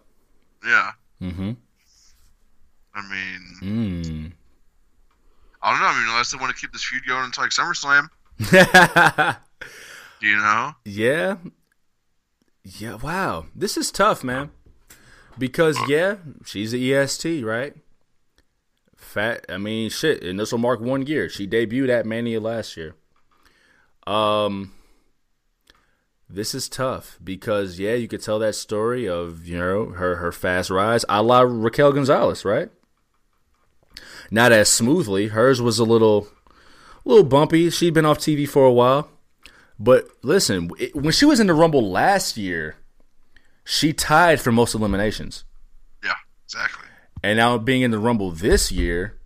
Yeah. 0.66 0.92
Mm-hmm. 1.22 1.52
I 2.96 3.02
mean, 3.10 3.42
Mm. 3.62 4.32
I 5.62 5.72
don't 5.72 5.80
know. 5.80 5.86
I 5.88 6.00
mean, 6.00 6.10
unless 6.10 6.32
they 6.32 6.38
want 6.38 6.54
to 6.56 6.60
keep 6.60 6.72
this 6.74 6.84
feud 6.84 7.06
going 7.08 7.24
until 7.26 7.44
like 7.44 7.52
SummerSlam, 7.52 8.10
you 10.22 10.36
know? 10.38 10.74
yeah. 10.86 11.38
Yeah. 12.64 12.96
Wow. 12.96 13.46
This 13.56 13.78
is 13.78 13.92
tough, 13.92 14.24
man. 14.24 14.52
Because 15.38 15.78
yeah, 15.88 16.16
she's 16.46 16.72
the 16.72 16.94
EST, 16.94 17.44
right? 17.44 17.76
Fat. 19.18 19.46
I 19.50 19.58
mean, 19.58 19.90
shit. 19.90 20.24
And 20.24 20.40
this 20.40 20.52
will 20.52 20.60
mark 20.60 20.80
one 20.80 21.08
year. 21.08 21.28
She 21.28 21.48
debuted 21.48 21.90
at 21.90 22.06
Mania 22.06 22.40
last 22.40 22.78
year. 22.78 22.96
Um. 24.06 24.74
This 26.30 26.54
is 26.54 26.68
tough 26.68 27.18
because 27.24 27.80
yeah, 27.80 27.94
you 27.94 28.10
could 28.10 28.22
tell 28.22 28.38
that 28.40 28.54
story 28.54 29.08
of 29.08 29.48
you 29.48 29.58
know 29.58 29.92
her 29.92 30.18
her 30.18 30.32
fast 30.34 30.70
rise, 30.70 31.06
a 31.08 31.24
la 31.24 31.40
Raquel 31.40 31.94
Gonzalez, 31.94 32.44
right? 32.44 32.70
Not 34.30 34.52
as 34.52 34.70
smoothly. 34.70 35.28
Hers 35.28 35.62
was 35.62 35.80
a 35.80 35.86
little, 35.86 36.28
little 37.06 37.24
bumpy. 37.24 37.70
She'd 37.70 37.94
been 37.94 38.06
off 38.06 38.20
TV 38.20 38.48
for 38.48 38.66
a 38.66 38.74
while, 38.74 39.10
but 39.80 40.10
listen, 40.22 40.70
it, 40.78 40.94
when 40.94 41.14
she 41.14 41.24
was 41.24 41.40
in 41.40 41.48
the 41.48 41.54
Rumble 41.54 41.90
last 41.90 42.36
year, 42.36 42.76
she 43.64 43.94
tied 43.94 44.42
for 44.42 44.52
most 44.52 44.76
eliminations, 44.76 45.46
Yeah, 46.04 46.16
exactly. 46.44 46.87
And 47.24 47.38
now 47.38 47.58
being 47.58 47.82
in 47.82 47.92
the 47.92 48.00
Rumble 48.00 48.32
this 48.32 48.72
year, 48.72 49.20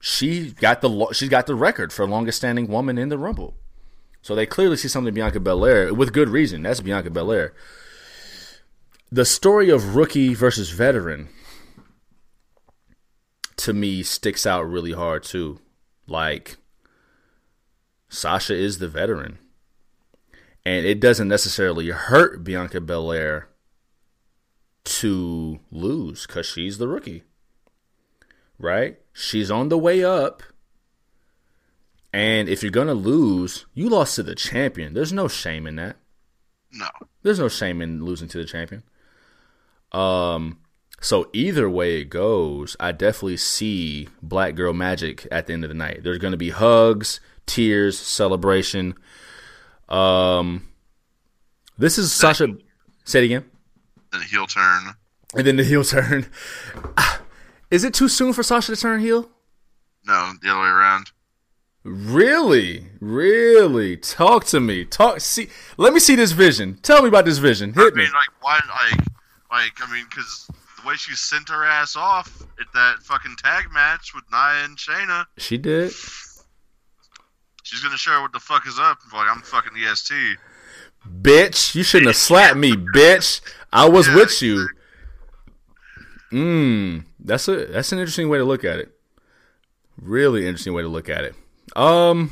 she 0.00 0.52
got 0.52 0.80
the 0.80 1.08
she's 1.12 1.28
got 1.28 1.46
the 1.46 1.54
record 1.54 1.92
for 1.92 2.06
longest 2.06 2.38
standing 2.38 2.66
woman 2.66 2.98
in 2.98 3.08
the 3.08 3.18
Rumble. 3.18 3.54
So 4.22 4.34
they 4.34 4.46
clearly 4.46 4.76
see 4.76 4.88
something 4.88 5.08
in 5.08 5.14
Bianca 5.14 5.40
Belair 5.40 5.94
with 5.94 6.12
good 6.12 6.28
reason. 6.28 6.62
That's 6.62 6.80
Bianca 6.80 7.10
Belair. 7.10 7.54
The 9.10 9.24
story 9.24 9.70
of 9.70 9.96
rookie 9.96 10.34
versus 10.34 10.70
veteran 10.70 11.28
to 13.56 13.72
me 13.72 14.02
sticks 14.02 14.46
out 14.46 14.62
really 14.62 14.92
hard 14.92 15.22
too. 15.22 15.60
Like 16.06 16.56
Sasha 18.08 18.54
is 18.54 18.78
the 18.78 18.88
veteran. 18.88 19.38
And 20.64 20.84
it 20.84 21.00
doesn't 21.00 21.28
necessarily 21.28 21.88
hurt 21.88 22.44
Bianca 22.44 22.80
Belair 22.80 23.49
to 24.84 25.60
lose 25.70 26.26
cuz 26.26 26.46
she's 26.46 26.78
the 26.78 26.88
rookie. 26.88 27.24
Right? 28.58 28.98
She's 29.12 29.50
on 29.50 29.68
the 29.68 29.78
way 29.78 30.04
up. 30.04 30.42
And 32.12 32.48
if 32.48 32.62
you're 32.62 32.72
going 32.72 32.88
to 32.88 32.94
lose, 32.94 33.66
you 33.72 33.88
lost 33.88 34.16
to 34.16 34.22
the 34.22 34.34
champion. 34.34 34.94
There's 34.94 35.12
no 35.12 35.28
shame 35.28 35.66
in 35.66 35.76
that. 35.76 35.96
No. 36.72 36.88
There's 37.22 37.38
no 37.38 37.48
shame 37.48 37.80
in 37.80 38.04
losing 38.04 38.28
to 38.28 38.38
the 38.38 38.44
champion. 38.44 38.82
Um, 39.92 40.58
so 41.00 41.28
either 41.32 41.68
way 41.68 42.00
it 42.00 42.06
goes, 42.06 42.76
I 42.78 42.92
definitely 42.92 43.38
see 43.38 44.08
Black 44.22 44.54
Girl 44.54 44.72
Magic 44.72 45.26
at 45.30 45.46
the 45.46 45.52
end 45.52 45.64
of 45.64 45.70
the 45.70 45.74
night. 45.74 46.02
There's 46.02 46.18
going 46.18 46.32
to 46.32 46.38
be 46.38 46.50
hugs, 46.50 47.20
tears, 47.46 47.98
celebration. 47.98 48.94
Um, 49.88 50.68
this 51.78 51.96
is 51.96 52.12
Sasha. 52.12 52.48
Say 53.04 53.22
it 53.22 53.24
again. 53.26 53.50
Then 54.12 54.22
a 54.22 54.24
heel 54.24 54.46
turn. 54.46 54.94
And 55.36 55.46
then 55.46 55.56
the 55.56 55.64
heel 55.64 55.84
turn. 55.84 56.26
Ah, 56.96 57.20
is 57.70 57.84
it 57.84 57.94
too 57.94 58.08
soon 58.08 58.32
for 58.32 58.42
Sasha 58.42 58.74
to 58.74 58.80
turn 58.80 59.00
heel? 59.00 59.30
No, 60.04 60.32
the 60.42 60.50
other 60.50 60.60
way 60.60 60.66
around. 60.68 61.12
Really? 61.82 62.86
Really? 63.00 63.96
Talk 63.96 64.44
to 64.46 64.60
me. 64.60 64.84
Talk. 64.84 65.20
See. 65.20 65.48
Let 65.76 65.92
me 65.94 66.00
see 66.00 66.14
this 66.14 66.32
vision. 66.32 66.78
Tell 66.82 67.02
me 67.02 67.08
about 67.08 67.24
this 67.24 67.38
vision. 67.38 67.72
I 67.76 67.82
Hit 67.84 67.94
me. 67.94 68.02
like, 68.04 68.12
why, 68.42 68.60
like, 68.68 69.06
like, 69.50 69.72
I 69.88 69.92
mean, 69.92 70.04
because 70.10 70.46
the 70.82 70.88
way 70.88 70.94
she 70.96 71.14
sent 71.14 71.48
her 71.48 71.64
ass 71.64 71.96
off 71.96 72.42
at 72.60 72.66
that 72.74 72.98
fucking 73.02 73.36
tag 73.42 73.66
match 73.72 74.12
with 74.14 74.24
Nia 74.30 74.64
and 74.64 74.76
Shayna, 74.76 75.26
She 75.38 75.56
did. 75.56 75.92
she's 77.62 77.80
gonna 77.82 77.96
show 77.96 78.20
what 78.22 78.32
the 78.32 78.40
fuck 78.40 78.66
is 78.66 78.78
up. 78.78 78.98
Like, 79.12 79.28
I'm 79.30 79.40
fucking 79.42 79.72
EST. 79.76 80.36
Bitch, 81.06 81.74
you 81.74 81.82
shouldn't 81.82 82.08
have 82.08 82.16
slapped 82.16 82.56
me, 82.56 82.72
bitch. 82.72 83.40
I 83.72 83.88
was 83.88 84.08
Yeah, 84.08 84.16
with 84.16 84.42
you. 84.42 84.68
Mm, 86.32 87.04
that's 87.18 87.48
a 87.48 87.66
that's 87.66 87.92
an 87.92 87.98
interesting 87.98 88.28
way 88.28 88.38
to 88.38 88.44
look 88.44 88.64
at 88.64 88.78
it. 88.78 88.92
Really 90.00 90.46
interesting 90.46 90.72
way 90.72 90.82
to 90.82 90.88
look 90.88 91.08
at 91.08 91.24
it. 91.24 91.34
Um, 91.76 92.30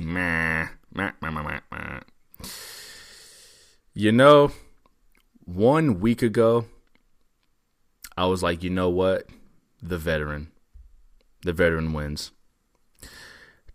meh, 0.00 0.66
meh, 0.94 1.12
meh, 1.20 1.30
meh, 1.30 1.60
meh. 1.70 2.00
you 3.94 4.12
know, 4.12 4.52
one 5.44 6.00
week 6.00 6.22
ago, 6.22 6.66
I 8.16 8.26
was 8.26 8.42
like, 8.42 8.62
you 8.62 8.70
know 8.70 8.88
what, 8.88 9.26
the 9.82 9.98
veteran, 9.98 10.52
the 11.42 11.52
veteran 11.52 11.92
wins. 11.92 12.30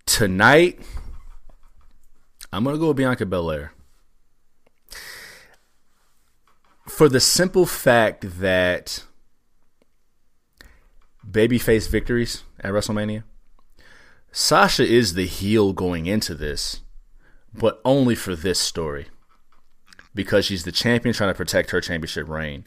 Tonight, 0.06 0.80
I'm 2.52 2.64
gonna 2.64 2.78
go 2.78 2.90
with 2.90 2.98
Bianca 2.98 3.26
Belair 3.26 3.74
for 6.88 7.10
the 7.10 7.20
simple 7.20 7.66
fact 7.66 8.40
that 8.40 9.04
babyface 11.30 11.90
victories 11.90 12.44
at 12.60 12.72
WrestleMania. 12.72 13.24
Sasha 14.32 14.86
is 14.86 15.14
the 15.14 15.26
heel 15.26 15.74
going 15.74 16.06
into 16.06 16.34
this, 16.34 16.82
but 17.54 17.82
only 17.84 18.16
for 18.16 18.36
this 18.36 18.60
story. 18.60 19.08
Because 20.16 20.46
she's 20.46 20.64
the 20.64 20.72
champion 20.72 21.14
trying 21.14 21.30
to 21.30 21.38
protect 21.38 21.72
her 21.72 21.82
championship 21.82 22.28
reign. 22.28 22.66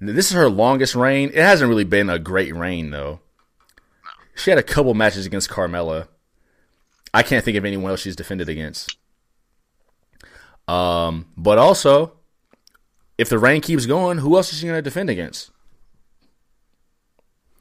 This 0.00 0.26
is 0.26 0.32
her 0.32 0.48
longest 0.48 0.94
reign. 0.94 1.30
It 1.30 1.42
hasn't 1.42 1.68
really 1.68 1.84
been 1.84 2.08
a 2.08 2.18
great 2.18 2.54
reign, 2.54 2.90
though. 2.90 3.20
She 4.34 4.50
had 4.50 4.58
a 4.58 4.62
couple 4.62 4.94
matches 4.94 5.26
against 5.26 5.50
Carmella. 5.50 6.08
I 7.12 7.22
can't 7.22 7.44
think 7.44 7.56
of 7.56 7.64
anyone 7.64 7.90
else 7.90 8.00
she's 8.00 8.16
defended 8.16 8.48
against. 8.48 8.96
Um, 10.68 11.26
but 11.36 11.58
also, 11.58 12.12
if 13.18 13.28
the 13.28 13.38
reign 13.38 13.60
keeps 13.60 13.86
going, 13.86 14.18
who 14.18 14.36
else 14.36 14.52
is 14.52 14.60
she 14.60 14.66
going 14.66 14.78
to 14.78 14.82
defend 14.82 15.10
against? 15.10 15.50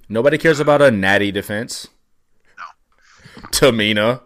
Nobody 0.08 0.38
cares 0.38 0.60
about 0.60 0.82
a 0.82 0.92
natty 0.92 1.32
defense. 1.32 1.88
No. 2.58 3.50
Tamina, 3.50 4.22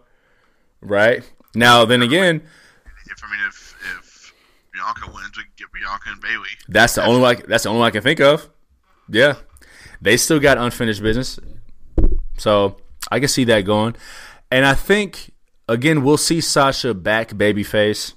right? 0.80 1.30
Now, 1.54 1.84
then 1.84 2.02
again, 2.02 2.42
If 3.06 3.22
I 3.24 3.30
mean, 3.30 3.40
if 3.48 3.76
if 3.98 4.32
Bianca 4.72 5.06
wins, 5.14 5.36
we 5.36 5.44
can 5.44 5.52
get 5.56 5.68
Bianca 5.72 6.10
and 6.10 6.20
Bayley. 6.20 6.48
that's 6.68 6.94
the 6.94 7.04
only 7.04 7.20
one, 7.20 7.42
that's 7.46 7.64
the 7.64 7.68
only 7.68 7.80
one 7.80 7.88
I 7.88 7.90
can 7.90 8.02
think 8.02 8.20
of. 8.20 8.48
Yeah, 9.08 9.34
they 10.00 10.16
still 10.16 10.40
got 10.40 10.56
unfinished 10.58 11.02
business, 11.02 11.38
so 12.38 12.78
I 13.10 13.18
can 13.20 13.28
see 13.28 13.44
that 13.44 13.60
going. 13.62 13.94
And 14.50 14.64
I 14.64 14.74
think 14.74 15.32
again, 15.68 16.02
we'll 16.02 16.16
see 16.16 16.40
Sasha 16.40 16.94
back 16.94 17.30
babyface 17.30 18.14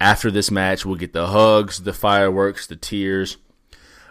after 0.00 0.30
this 0.30 0.50
match. 0.50 0.84
We'll 0.84 0.96
get 0.96 1.12
the 1.12 1.28
hugs, 1.28 1.82
the 1.82 1.92
fireworks, 1.92 2.66
the 2.66 2.76
tears. 2.76 3.36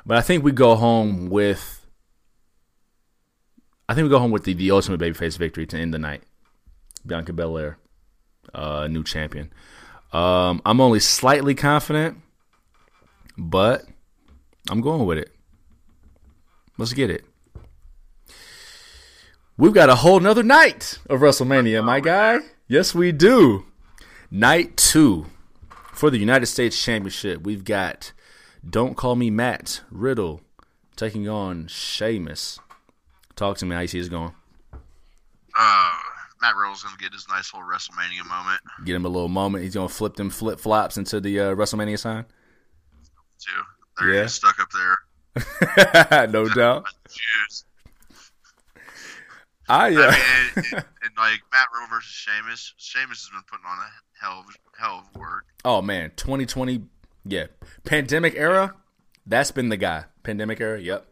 But 0.05 0.17
I 0.17 0.21
think 0.21 0.43
we 0.43 0.51
go 0.51 0.75
home 0.75 1.29
with 1.29 1.85
I 3.87 3.93
think 3.93 4.05
we 4.05 4.09
go 4.09 4.19
home 4.19 4.31
with 4.31 4.45
the, 4.45 4.53
the 4.53 4.71
ultimate 4.71 4.99
babyface 4.99 5.37
victory 5.37 5.65
to 5.67 5.77
end 5.77 5.93
the 5.93 5.99
night. 5.99 6.23
Bianca 7.05 7.33
Belair, 7.33 7.77
uh, 8.53 8.87
new 8.87 9.03
champion. 9.03 9.51
Um, 10.13 10.61
I'm 10.65 10.79
only 10.79 10.99
slightly 10.99 11.53
confident, 11.53 12.17
but 13.37 13.83
I'm 14.69 14.79
going 14.79 15.05
with 15.05 15.17
it. 15.17 15.31
Let's 16.77 16.93
get 16.93 17.09
it. 17.09 17.25
We've 19.57 19.73
got 19.73 19.89
a 19.89 19.95
whole 19.95 20.19
nother 20.19 20.43
night 20.43 20.99
of 21.09 21.19
WrestleMania, 21.19 21.83
my 21.83 21.99
guy. 21.99 22.39
Yes, 22.67 22.95
we 22.95 23.11
do. 23.11 23.65
Night 24.31 24.75
two 24.77 25.27
for 25.93 26.09
the 26.09 26.17
United 26.17 26.47
States 26.47 26.81
Championship. 26.81 27.43
We've 27.43 27.63
got 27.63 28.11
Don't 28.67 28.95
Call 28.97 29.15
Me 29.15 29.29
Matt 29.29 29.81
Riddle 29.91 30.41
taking 30.95 31.29
on 31.29 31.67
Sheamus. 31.67 32.59
Talk 33.35 33.57
to 33.59 33.65
me 33.65 33.75
how 33.75 33.81
you 33.81 33.87
see 33.87 33.99
this 33.99 34.09
going. 34.09 34.33
Uh, 35.55 35.91
Matt 36.41 36.55
Riddle's 36.55 36.81
gonna 36.81 36.97
get 36.97 37.13
his 37.13 37.27
nice 37.29 37.53
little 37.53 37.67
WrestleMania 37.69 38.27
moment 38.27 38.59
Get 38.85 38.95
him 38.95 39.05
a 39.05 39.09
little 39.09 39.29
moment. 39.29 39.63
He's 39.63 39.75
gonna 39.75 39.87
flip 39.87 40.15
them 40.15 40.31
flip 40.31 40.59
flops 40.59 40.97
into 40.97 41.19
the 41.21 41.39
uh, 41.39 41.55
WrestleMania 41.55 41.99
sign. 41.99 42.25
too. 43.39 43.51
They're 43.99 44.13
Yeah. 44.15 44.25
stuck 44.25 44.55
up 44.59 44.69
there. 44.71 46.27
no 46.29 46.49
doubt. 46.49 46.85
Jeez. 47.07 47.65
I 49.73 49.87
I 49.87 49.87
uh, 49.87 49.91
mean, 49.91 50.53
and, 50.55 50.85
and, 51.01 51.17
like 51.17 51.41
Matt 51.51 51.67
Riddle 51.73 51.87
versus 51.89 52.11
Sheamus. 52.11 52.73
Sheamus 52.77 53.21
has 53.21 53.29
been 53.29 53.41
putting 53.49 53.65
on 53.65 53.77
a 53.79 54.23
hell 54.23 54.45
of 54.47 54.55
hell 54.77 55.03
of 55.03 55.19
work. 55.19 55.45
oh 55.65 55.81
man, 55.81 56.11
2020. 56.15 56.83
Yeah, 57.25 57.47
pandemic 57.83 58.35
era. 58.35 58.75
That's 59.25 59.51
been 59.51 59.69
the 59.69 59.77
guy. 59.77 60.05
Pandemic 60.21 60.59
era. 60.61 60.79
Yep. 60.79 61.07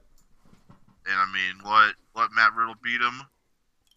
And 1.08 1.16
I 1.16 1.26
mean, 1.34 1.64
what 1.64 1.96
what 2.14 2.30
Matt 2.36 2.54
Riddle 2.56 2.76
beat 2.84 3.02
him, 3.02 3.22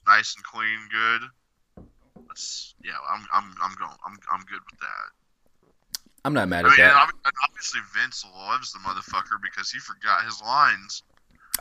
nice 0.07 0.35
and 0.35 0.45
clean, 0.45 0.79
good. 0.91 1.85
That's 2.29 2.75
yeah. 2.83 2.93
I'm 3.13 3.27
I'm 3.35 3.55
I'm 3.63 3.75
going. 3.75 3.93
I'm 4.07 4.17
I'm 4.33 4.41
good 4.47 4.61
with 4.71 4.81
that. 4.81 6.01
I'm 6.25 6.33
not 6.33 6.49
mad 6.49 6.65
I 6.65 6.69
at 6.69 6.79
mean, 6.79 6.87
that. 6.87 7.11
and 7.27 7.35
obviously 7.47 7.81
Vince 7.95 8.25
loves 8.35 8.73
the 8.73 8.79
motherfucker 8.79 9.37
because 9.43 9.71
he 9.71 9.79
forgot 9.79 10.25
his 10.25 10.41
lines 10.41 11.03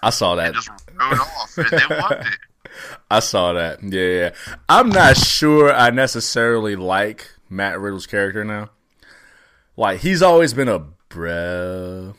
I 0.02 0.10
saw 0.10 0.36
that. 0.36 0.48
and 0.48 0.56
just 0.56 0.70
rode 0.70 1.20
off, 1.20 1.58
and 1.58 1.68
they 1.68 1.96
loved 1.96 2.28
it. 2.28 2.40
I 3.10 3.20
saw 3.20 3.54
that. 3.54 3.84
Yeah, 3.84 4.08
yeah. 4.08 4.30
I'm 4.68 4.90
not 4.90 5.18
sure 5.18 5.74
I 5.74 5.90
necessarily 5.90 6.76
like 6.76 7.30
Matt 7.50 7.80
Riddle's 7.80 8.08
character 8.08 8.44
now. 8.44 8.70
Like 9.76 10.02
he's 10.02 10.22
always 10.22 10.54
been 10.54 10.70
a 10.70 10.80
bro, 11.10 12.16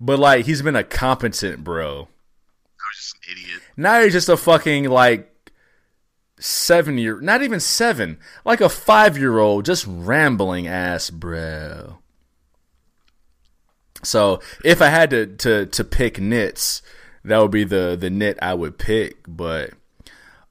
but 0.00 0.18
like 0.18 0.46
he's 0.46 0.62
been 0.62 0.76
a 0.76 0.84
competent 0.84 1.64
bro. 1.64 2.02
I 2.02 2.84
was 2.88 2.96
just 2.96 3.14
an 3.14 3.20
idiot. 3.32 3.62
Now 3.76 4.02
he's 4.02 4.12
just 4.12 4.28
a 4.28 4.36
fucking 4.36 4.84
like 4.84 5.30
seven 6.38 6.98
year, 6.98 7.20
not 7.20 7.42
even 7.42 7.60
seven, 7.60 8.18
like 8.44 8.60
a 8.60 8.68
five 8.68 9.18
year 9.18 9.38
old, 9.38 9.64
just 9.64 9.86
rambling 9.88 10.66
ass 10.66 11.10
bro. 11.10 11.98
So 14.02 14.40
if 14.64 14.80
I 14.80 14.88
had 14.88 15.10
to 15.10 15.26
to 15.26 15.66
to 15.66 15.84
pick 15.84 16.20
knits, 16.20 16.82
that 17.24 17.38
would 17.38 17.50
be 17.50 17.64
the 17.64 17.96
the 17.98 18.10
knit 18.10 18.38
I 18.40 18.54
would 18.54 18.78
pick. 18.78 19.18
But 19.26 19.72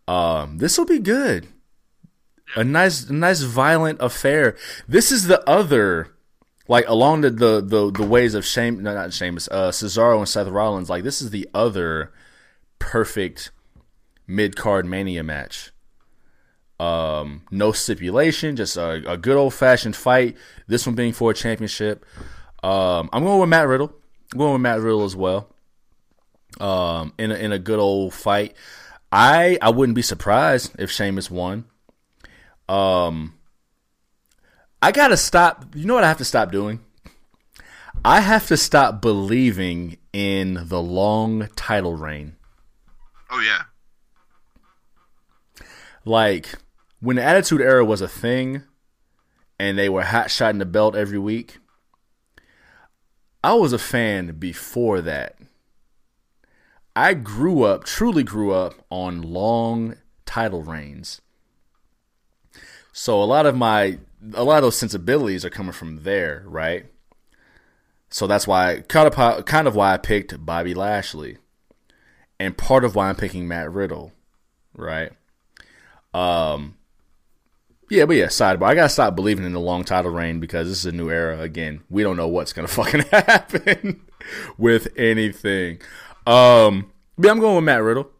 um, 0.07 0.57
this 0.57 0.77
will 0.77 0.85
be 0.85 0.99
good. 0.99 1.47
A 2.55 2.63
nice, 2.63 3.09
nice 3.09 3.41
violent 3.41 4.01
affair. 4.01 4.57
This 4.87 5.11
is 5.11 5.27
the 5.27 5.47
other, 5.47 6.15
like 6.67 6.87
along 6.87 7.21
the 7.21 7.29
the 7.29 7.61
the, 7.61 7.91
the 7.91 8.03
ways 8.03 8.33
of 8.33 8.45
shame, 8.45 8.81
no, 8.81 8.93
not 8.93 9.13
Sheamus, 9.13 9.47
uh, 9.51 9.69
Cesaro 9.69 10.17
and 10.17 10.27
Seth 10.27 10.47
Rollins. 10.47 10.89
Like 10.89 11.03
this 11.03 11.21
is 11.21 11.29
the 11.29 11.47
other 11.53 12.11
perfect 12.79 13.51
mid 14.25 14.55
card 14.55 14.85
mania 14.85 15.23
match. 15.23 15.71
Um, 16.79 17.43
no 17.51 17.71
stipulation, 17.73 18.55
just 18.55 18.77
a, 18.77 19.11
a 19.11 19.17
good 19.17 19.35
old 19.35 19.53
fashioned 19.53 19.95
fight. 19.95 20.37
This 20.65 20.87
one 20.87 20.95
being 20.95 21.13
for 21.13 21.31
a 21.31 21.33
championship. 21.33 22.05
Um, 22.63 23.09
I'm 23.11 23.23
going 23.23 23.39
with 23.41 23.49
Matt 23.49 23.67
Riddle. 23.67 23.93
I'm 24.31 24.39
going 24.39 24.53
with 24.53 24.61
Matt 24.61 24.79
Riddle 24.79 25.03
as 25.03 25.15
well. 25.15 25.53
Um, 26.59 27.13
in 27.17 27.31
a, 27.31 27.35
in 27.35 27.51
a 27.51 27.59
good 27.59 27.79
old 27.79 28.13
fight. 28.13 28.53
I 29.11 29.57
I 29.61 29.69
wouldn't 29.69 29.95
be 29.95 30.01
surprised 30.01 30.75
if 30.77 30.91
Sheamus 30.91 31.31
won. 31.31 31.65
Um, 32.67 33.33
I 34.81 34.91
gotta 34.91 35.17
stop. 35.17 35.65
You 35.73 35.85
know 35.85 35.95
what 35.95 36.03
I 36.03 36.09
have 36.09 36.17
to 36.17 36.25
stop 36.25 36.51
doing? 36.51 36.81
I 38.03 38.21
have 38.21 38.47
to 38.47 38.57
stop 38.57 39.01
believing 39.01 39.97
in 40.13 40.67
the 40.67 40.81
long 40.81 41.47
title 41.55 41.95
reign. 41.95 42.35
Oh 43.31 43.39
yeah, 43.39 43.63
Like 46.05 46.49
when 46.99 47.15
the 47.15 47.23
Attitude 47.23 47.61
Era 47.61 47.85
was 47.85 48.01
a 48.01 48.07
thing, 48.07 48.63
and 49.57 49.77
they 49.77 49.89
were 49.89 50.03
hot 50.03 50.31
shotting 50.31 50.59
the 50.59 50.65
belt 50.65 50.95
every 50.95 51.19
week. 51.19 51.57
I 53.43 53.53
was 53.53 53.73
a 53.73 53.79
fan 53.79 54.35
before 54.37 55.01
that. 55.01 55.38
I 56.99 57.13
grew 57.13 57.63
up, 57.63 57.85
truly 57.85 58.23
grew 58.23 58.51
up 58.51 58.73
on 58.89 59.21
long 59.21 59.95
title 60.25 60.63
reigns. 60.63 61.21
So 62.91 63.23
a 63.23 63.23
lot 63.23 63.45
of 63.45 63.55
my 63.55 63.99
a 64.33 64.43
lot 64.43 64.57
of 64.57 64.63
those 64.63 64.77
sensibilities 64.77 65.45
are 65.45 65.49
coming 65.49 65.71
from 65.71 66.03
there, 66.03 66.43
right? 66.45 66.87
So 68.09 68.27
that's 68.27 68.45
why 68.45 68.81
kind 68.89 69.07
of 69.07 69.45
kind 69.45 69.65
of 69.65 69.77
why 69.77 69.93
I 69.93 69.97
picked 69.97 70.45
Bobby 70.45 70.73
Lashley. 70.73 71.37
And 72.37 72.57
part 72.57 72.83
of 72.83 72.95
why 72.95 73.07
I'm 73.07 73.15
picking 73.15 73.47
Matt 73.47 73.71
Riddle, 73.71 74.11
right? 74.75 75.13
Um 76.13 76.75
yeah, 77.89 78.03
but 78.03 78.17
yeah, 78.17 78.25
sidebar. 78.25 78.63
I 78.63 78.75
gotta 78.75 78.89
stop 78.89 79.15
believing 79.15 79.45
in 79.45 79.53
the 79.53 79.61
long 79.61 79.85
title 79.85 80.11
reign 80.11 80.41
because 80.41 80.67
this 80.67 80.79
is 80.79 80.85
a 80.85 80.91
new 80.91 81.09
era. 81.09 81.39
Again, 81.39 81.81
we 81.89 82.03
don't 82.03 82.17
know 82.17 82.27
what's 82.27 82.51
gonna 82.51 82.67
fucking 82.79 83.05
happen 83.11 84.01
with 84.57 84.89
anything. 84.97 85.79
Um, 86.29 86.91
but 87.17 87.31
I'm 87.31 87.39
going 87.39 87.55
with 87.55 87.65
Matt 87.65 87.81
Riddle. 87.81 88.11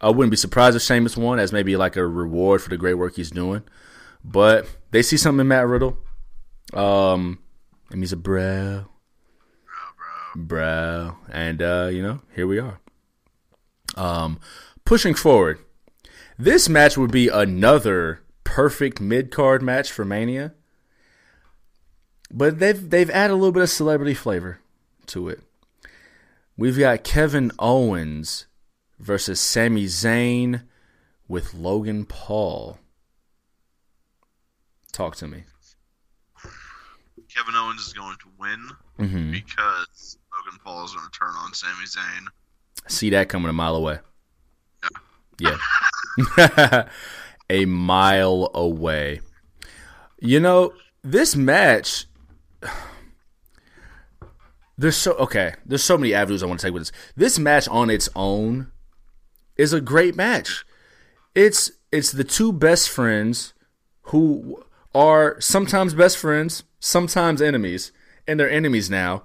I 0.00 0.08
wouldn't 0.08 0.30
be 0.30 0.36
surprised 0.36 0.76
if 0.76 0.82
Sheamus 0.82 1.16
won 1.16 1.38
as 1.38 1.52
maybe 1.52 1.76
like 1.76 1.94
a 1.96 2.06
reward 2.06 2.62
for 2.62 2.70
the 2.70 2.78
great 2.78 2.94
work 2.94 3.16
he's 3.16 3.30
doing. 3.30 3.62
But 4.24 4.66
they 4.92 5.02
see 5.02 5.18
something 5.18 5.40
in 5.40 5.48
Matt 5.48 5.66
Riddle. 5.66 5.98
Um, 6.72 7.38
and 7.90 8.00
he's 8.00 8.12
a 8.12 8.16
bro. 8.16 8.86
bro, 10.34 10.36
bro. 10.36 10.44
bro. 10.44 11.16
And 11.30 11.60
uh, 11.60 11.90
you 11.92 12.02
know, 12.02 12.22
here 12.34 12.46
we 12.46 12.58
are. 12.58 12.80
Um, 13.94 14.40
pushing 14.86 15.14
forward, 15.14 15.58
this 16.38 16.66
match 16.66 16.96
would 16.96 17.12
be 17.12 17.28
another 17.28 18.22
perfect 18.42 19.02
mid 19.02 19.30
card 19.30 19.62
match 19.62 19.92
for 19.92 20.06
Mania. 20.06 20.54
But 22.30 22.58
they've 22.58 22.88
they've 22.88 23.10
added 23.10 23.34
a 23.34 23.36
little 23.36 23.52
bit 23.52 23.64
of 23.64 23.70
celebrity 23.70 24.14
flavor 24.14 24.60
to 25.08 25.28
it. 25.28 25.40
We've 26.56 26.78
got 26.78 27.02
Kevin 27.04 27.50
Owens 27.58 28.46
versus 28.98 29.40
Sami 29.40 29.86
Zayn 29.86 30.62
with 31.28 31.54
Logan 31.54 32.04
Paul. 32.04 32.78
Talk 34.92 35.16
to 35.16 35.26
me. 35.26 35.44
Kevin 37.34 37.54
Owens 37.56 37.80
is 37.86 37.92
going 37.92 38.16
to 38.20 38.28
win 38.38 38.68
Mm-hmm. 38.98 39.32
because 39.32 40.18
Logan 40.32 40.60
Paul 40.62 40.84
is 40.84 40.92
going 40.92 41.06
to 41.10 41.18
turn 41.18 41.30
on 41.34 41.52
Sami 41.54 41.86
Zayn. 41.86 42.24
See 42.88 43.10
that 43.10 43.28
coming 43.28 43.48
a 43.48 43.52
mile 43.52 43.74
away. 43.74 43.98
Yeah. 45.40 45.56
a 47.50 47.64
mile 47.64 48.50
away. 48.54 49.20
You 50.20 50.40
know, 50.40 50.74
this 51.02 51.34
match 51.34 52.06
there's 54.82 54.96
so 54.96 55.12
okay, 55.12 55.54
there's 55.64 55.84
so 55.84 55.96
many 55.96 56.12
avenues 56.12 56.42
I 56.42 56.46
want 56.46 56.58
to 56.60 56.66
take 56.66 56.74
with 56.74 56.82
this. 56.82 56.92
This 57.16 57.38
match 57.38 57.68
on 57.68 57.88
its 57.88 58.08
own 58.16 58.72
is 59.56 59.72
a 59.72 59.80
great 59.80 60.16
match. 60.16 60.64
It's 61.36 61.70
it's 61.92 62.10
the 62.10 62.24
two 62.24 62.52
best 62.52 62.90
friends 62.90 63.54
who 64.06 64.62
are 64.92 65.40
sometimes 65.40 65.94
best 65.94 66.18
friends, 66.18 66.64
sometimes 66.80 67.40
enemies, 67.40 67.92
and 68.26 68.40
they're 68.40 68.50
enemies 68.50 68.90
now. 68.90 69.22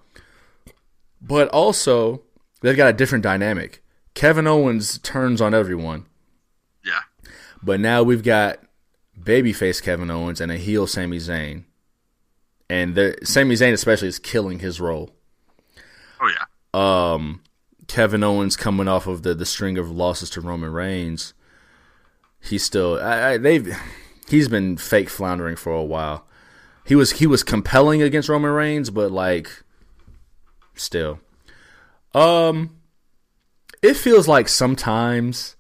But 1.19 1.49
also, 1.49 2.21
they've 2.61 2.77
got 2.77 2.89
a 2.89 2.93
different 2.93 3.23
dynamic. 3.23 3.83
Kevin 4.13 4.45
Owens 4.45 4.99
turns 4.99 5.41
on 5.41 5.55
everyone, 5.55 6.05
Yeah. 6.85 7.01
but 7.63 7.79
now 7.79 8.03
we've 8.03 8.23
got 8.23 8.59
babyface 9.19 9.81
Kevin 9.81 10.11
Owens 10.11 10.39
and 10.39 10.51
a 10.51 10.57
heel 10.57 10.85
Sami 10.85 11.17
Zayn. 11.17 11.63
And 12.69 12.93
the 12.93 13.17
Sami 13.23 13.55
Zayn 13.55 13.73
especially 13.73 14.07
is 14.09 14.19
killing 14.19 14.59
his 14.59 14.79
role. 14.79 15.16
Um, 16.77 17.41
Kevin 17.87 18.23
Owens 18.23 18.55
coming 18.55 18.87
off 18.87 19.07
of 19.07 19.23
the, 19.23 19.33
the 19.33 19.45
string 19.45 19.79
of 19.79 19.89
losses 19.89 20.29
to 20.31 20.41
Roman 20.41 20.71
Reigns. 20.71 21.33
He's 22.39 22.63
still 22.63 22.99
I, 23.01 23.31
I, 23.31 23.37
they've 23.37 23.75
he's 24.29 24.47
been 24.47 24.77
fake 24.77 25.09
floundering 25.09 25.55
for 25.55 25.73
a 25.73 25.83
while. 25.83 26.27
He 26.85 26.95
was 26.95 27.13
he 27.13 27.25
was 27.25 27.41
compelling 27.43 28.01
against 28.03 28.29
Roman 28.29 28.51
Reigns, 28.51 28.91
but 28.91 29.11
like 29.11 29.63
still. 30.75 31.19
Um 32.13 32.77
it 33.81 33.95
feels 33.95 34.27
like 34.27 34.47
sometimes 34.47 35.55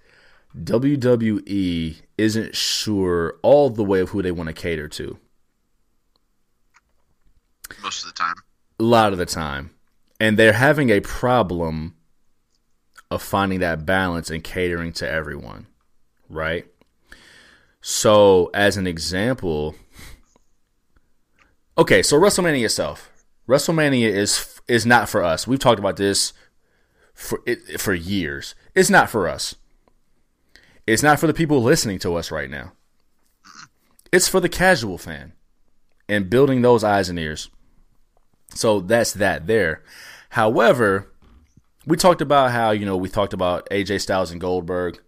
WWE 0.55 2.01
isn't 2.17 2.55
sure 2.55 3.37
all 3.41 3.69
the 3.71 3.83
way 3.83 4.01
of 4.01 4.09
who 4.09 4.21
they 4.21 4.31
want 4.31 4.47
to 4.47 4.53
cater 4.53 4.87
to. 4.87 5.17
Most 7.81 8.03
of 8.03 8.13
the 8.13 8.17
time. 8.17 8.35
A 8.79 8.83
lot 8.83 9.13
of 9.13 9.19
the 9.19 9.25
time. 9.25 9.71
And 10.19 10.37
they're 10.37 10.53
having 10.53 10.89
a 10.89 10.99
problem 10.99 11.95
of 13.09 13.21
finding 13.21 13.59
that 13.59 13.85
balance 13.85 14.29
and 14.29 14.43
catering 14.43 14.91
to 14.93 15.09
everyone, 15.09 15.67
right? 16.29 16.65
So, 17.81 18.49
as 18.53 18.77
an 18.77 18.87
example, 18.87 19.75
okay, 21.77 22.01
so 22.01 22.19
WrestleMania 22.19 22.65
itself. 22.65 23.11
WrestleMania 23.47 24.09
is 24.09 24.59
is 24.67 24.85
not 24.85 25.07
for 25.07 25.23
us. 25.23 25.47
We've 25.47 25.59
talked 25.59 25.79
about 25.79 25.95
this 25.95 26.33
for 27.13 27.41
it, 27.45 27.79
for 27.79 27.93
years. 27.93 28.55
It's 28.75 28.89
not 28.89 29.09
for 29.09 29.27
us. 29.27 29.55
It's 30.85 31.03
not 31.03 31.19
for 31.19 31.27
the 31.27 31.33
people 31.33 31.61
listening 31.61 31.99
to 31.99 32.15
us 32.15 32.31
right 32.31 32.49
now. 32.49 32.73
It's 34.11 34.27
for 34.27 34.39
the 34.39 34.49
casual 34.49 34.97
fan 34.97 35.33
and 36.07 36.29
building 36.29 36.61
those 36.61 36.83
eyes 36.83 37.09
and 37.09 37.19
ears. 37.19 37.49
So 38.53 38.79
that's 38.79 39.13
that 39.13 39.47
there. 39.47 39.83
However, 40.29 41.11
we 41.85 41.95
talked 41.97 42.21
about 42.21 42.51
how, 42.51 42.71
you 42.71 42.85
know, 42.85 42.97
we 42.97 43.09
talked 43.09 43.33
about 43.33 43.67
AJ 43.69 44.01
Styles 44.01 44.31
and 44.31 44.41
Goldberg. 44.41 44.99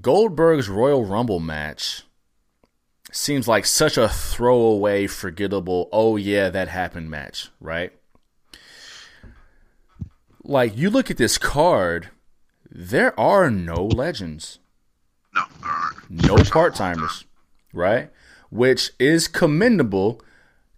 Goldberg's 0.00 0.68
Royal 0.68 1.04
Rumble 1.04 1.40
match 1.40 2.02
seems 3.10 3.46
like 3.46 3.66
such 3.66 3.96
a 3.96 4.08
throwaway, 4.08 5.06
forgettable, 5.06 5.88
oh 5.92 6.16
yeah, 6.16 6.48
that 6.48 6.68
happened 6.68 7.10
match, 7.10 7.50
right? 7.60 7.92
Like, 10.44 10.76
you 10.76 10.90
look 10.90 11.10
at 11.10 11.18
this 11.18 11.38
card, 11.38 12.08
there 12.68 13.18
are 13.20 13.50
no 13.50 13.84
legends 13.86 14.58
No, 15.34 15.42
there 15.60 15.70
aren't. 15.70 16.26
no 16.26 16.36
part 16.50 16.74
timers, 16.74 17.24
right? 17.72 18.10
Which 18.50 18.90
is 18.98 19.28
commendable 19.28 20.20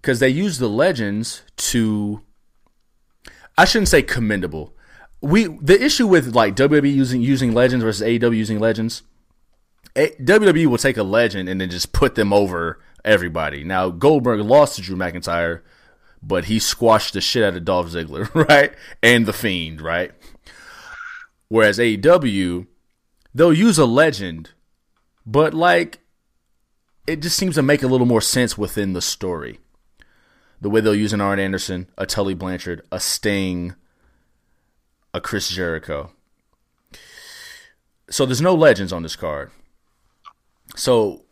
because 0.05 0.21
they 0.21 0.29
use 0.29 0.59
the 0.59 0.69
legends 0.69 1.43
to. 1.57 2.21
I 3.57 3.65
shouldn't 3.65 3.89
say 3.89 4.03
commendable. 4.03 4.77
We 5.23 5.45
the 5.45 5.83
issue 5.83 6.07
with 6.07 6.35
like 6.35 6.55
WWE 6.55 6.95
using 6.95 7.23
using 7.23 7.55
legends 7.55 7.83
versus 7.83 8.07
AEW 8.07 8.37
using 8.37 8.59
legends. 8.59 9.03
A, 9.97 10.11
WWE 10.11 10.67
will 10.67 10.77
take 10.77 10.99
a 10.99 11.03
legend 11.03 11.49
and 11.49 11.59
then 11.59 11.71
just 11.71 11.93
put 11.93 12.17
them 12.17 12.33
over 12.33 12.81
everybody. 13.05 13.65
Now 13.65 13.89
Goldberg 13.89 14.41
lost 14.41 14.77
to 14.77 14.83
Drew 14.83 14.97
McIntyre, 14.97 15.63
but 16.23 16.47
he 16.47 16.59
squashed 16.59 17.15
the 17.15 17.21
shit 17.23 17.43
out 17.45 17.57
of 17.57 17.65
Dolph 17.65 17.89
Ziggler, 17.89 18.33
right? 18.49 18.75
And 19.03 19.25
the 19.25 19.33
Fiend, 19.33 19.81
right? 19.81 20.13
Whereas 21.49 21.79
AEW, 21.79 22.67
they'll 23.35 23.55
use 23.55 23.79
a 23.79 23.87
legend 23.87 24.51
but 25.27 25.55
like 25.55 26.01
it 27.07 27.21
just 27.21 27.37
seems 27.37 27.55
to 27.55 27.63
make 27.63 27.83
a 27.83 27.87
little 27.87 28.07
more 28.07 28.21
sense 28.21 28.57
within 28.57 28.93
the 28.93 29.03
story. 29.03 29.61
The 30.61 30.71
way 30.71 30.81
they'll 30.81 30.95
use 30.95 31.13
an 31.13 31.21
Arn 31.21 31.39
Anderson, 31.39 31.89
a 31.99 32.07
Tully 32.07 32.35
Blanchard, 32.35 32.83
a 32.91 33.01
Sting, 33.01 33.75
a 35.13 35.21
Chris 35.21 35.49
Jericho. 35.49 36.13
So 38.11 38.27
there's 38.27 38.41
no 38.41 38.55
legends 38.55 38.93
on 38.93 39.03
this 39.03 39.17
card. 39.17 39.51
So 40.77 41.25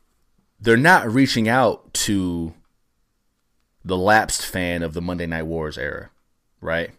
they're 0.61 0.77
not 0.77 1.11
reaching 1.11 1.49
out 1.49 1.93
to 1.95 2.55
the 3.85 3.97
lapsed 3.97 4.47
fan 4.47 4.83
of 4.83 4.95
the 4.95 5.03
Monday 5.03 5.27
Night 5.27 5.47
Wars 5.47 5.77
era, 5.77 6.11
right? 6.61 6.91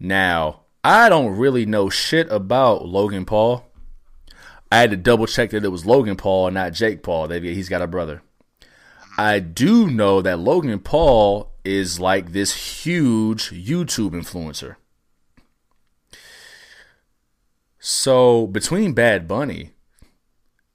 Now, 0.00 0.62
I 0.82 1.08
don't 1.08 1.36
really 1.36 1.64
know 1.66 1.88
shit 1.88 2.30
about 2.30 2.86
Logan 2.86 3.24
Paul. 3.24 3.64
I 4.70 4.78
had 4.78 4.90
to 4.90 4.96
double 4.96 5.26
check 5.26 5.50
that 5.50 5.64
it 5.64 5.68
was 5.68 5.86
Logan 5.86 6.16
Paul 6.16 6.50
not 6.50 6.72
Jake 6.72 7.02
Paul. 7.02 7.28
He's 7.28 7.68
got 7.68 7.82
a 7.82 7.86
brother. 7.86 8.22
I 9.18 9.38
do 9.38 9.88
know 9.90 10.20
that 10.22 10.38
Logan 10.38 10.78
Paul 10.80 11.52
is 11.64 11.98
like 11.98 12.32
this 12.32 12.84
huge 12.84 13.50
YouTube 13.50 14.10
influencer. 14.10 14.76
So 17.78 18.46
between 18.46 18.92
Bad 18.92 19.26
Bunny 19.28 19.72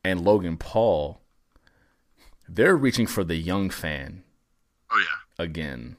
and 0.03 0.21
Logan 0.23 0.57
Paul, 0.57 1.21
they're 2.47 2.75
reaching 2.75 3.07
for 3.07 3.23
the 3.23 3.35
young 3.35 3.69
fan 3.69 4.23
Oh 4.89 4.97
yeah. 4.99 5.43
again. 5.43 5.97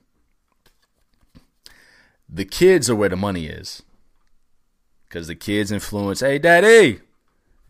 The 2.28 2.44
kids 2.44 2.88
are 2.90 2.96
where 2.96 3.08
the 3.08 3.16
money 3.16 3.46
is. 3.46 3.82
Because 5.08 5.26
the 5.26 5.34
kids 5.34 5.70
influence, 5.70 6.20
hey, 6.20 6.38
daddy, 6.38 7.00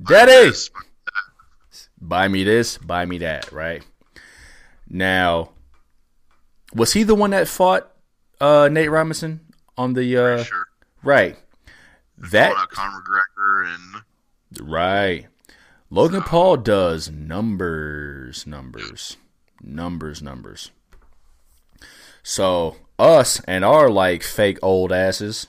daddy, 0.00 0.52
buy 2.00 2.28
me 2.28 2.44
this, 2.44 2.78
buy 2.78 3.04
me 3.04 3.18
that, 3.18 3.50
right? 3.50 3.82
Now, 4.94 5.52
was 6.74 6.92
he 6.92 7.02
the 7.02 7.14
one 7.14 7.30
that 7.30 7.48
fought 7.48 7.90
uh, 8.42 8.68
Nate 8.70 8.90
Robinson 8.90 9.40
on 9.78 9.94
the 9.94 10.16
uh, 10.18 10.44
Sure. 10.44 10.66
right? 11.02 11.38
That 12.18 12.54
Conor 12.68 13.00
McGregor 13.00 13.74
and 13.74 14.68
right. 14.68 15.26
Logan 15.88 16.22
Paul 16.22 16.58
does 16.58 17.10
numbers, 17.10 18.46
numbers, 18.46 19.16
numbers, 19.62 20.20
numbers. 20.20 20.70
So 22.22 22.76
us 22.98 23.40
and 23.48 23.64
our 23.64 23.88
like 23.88 24.22
fake 24.22 24.58
old 24.62 24.92
asses, 24.92 25.46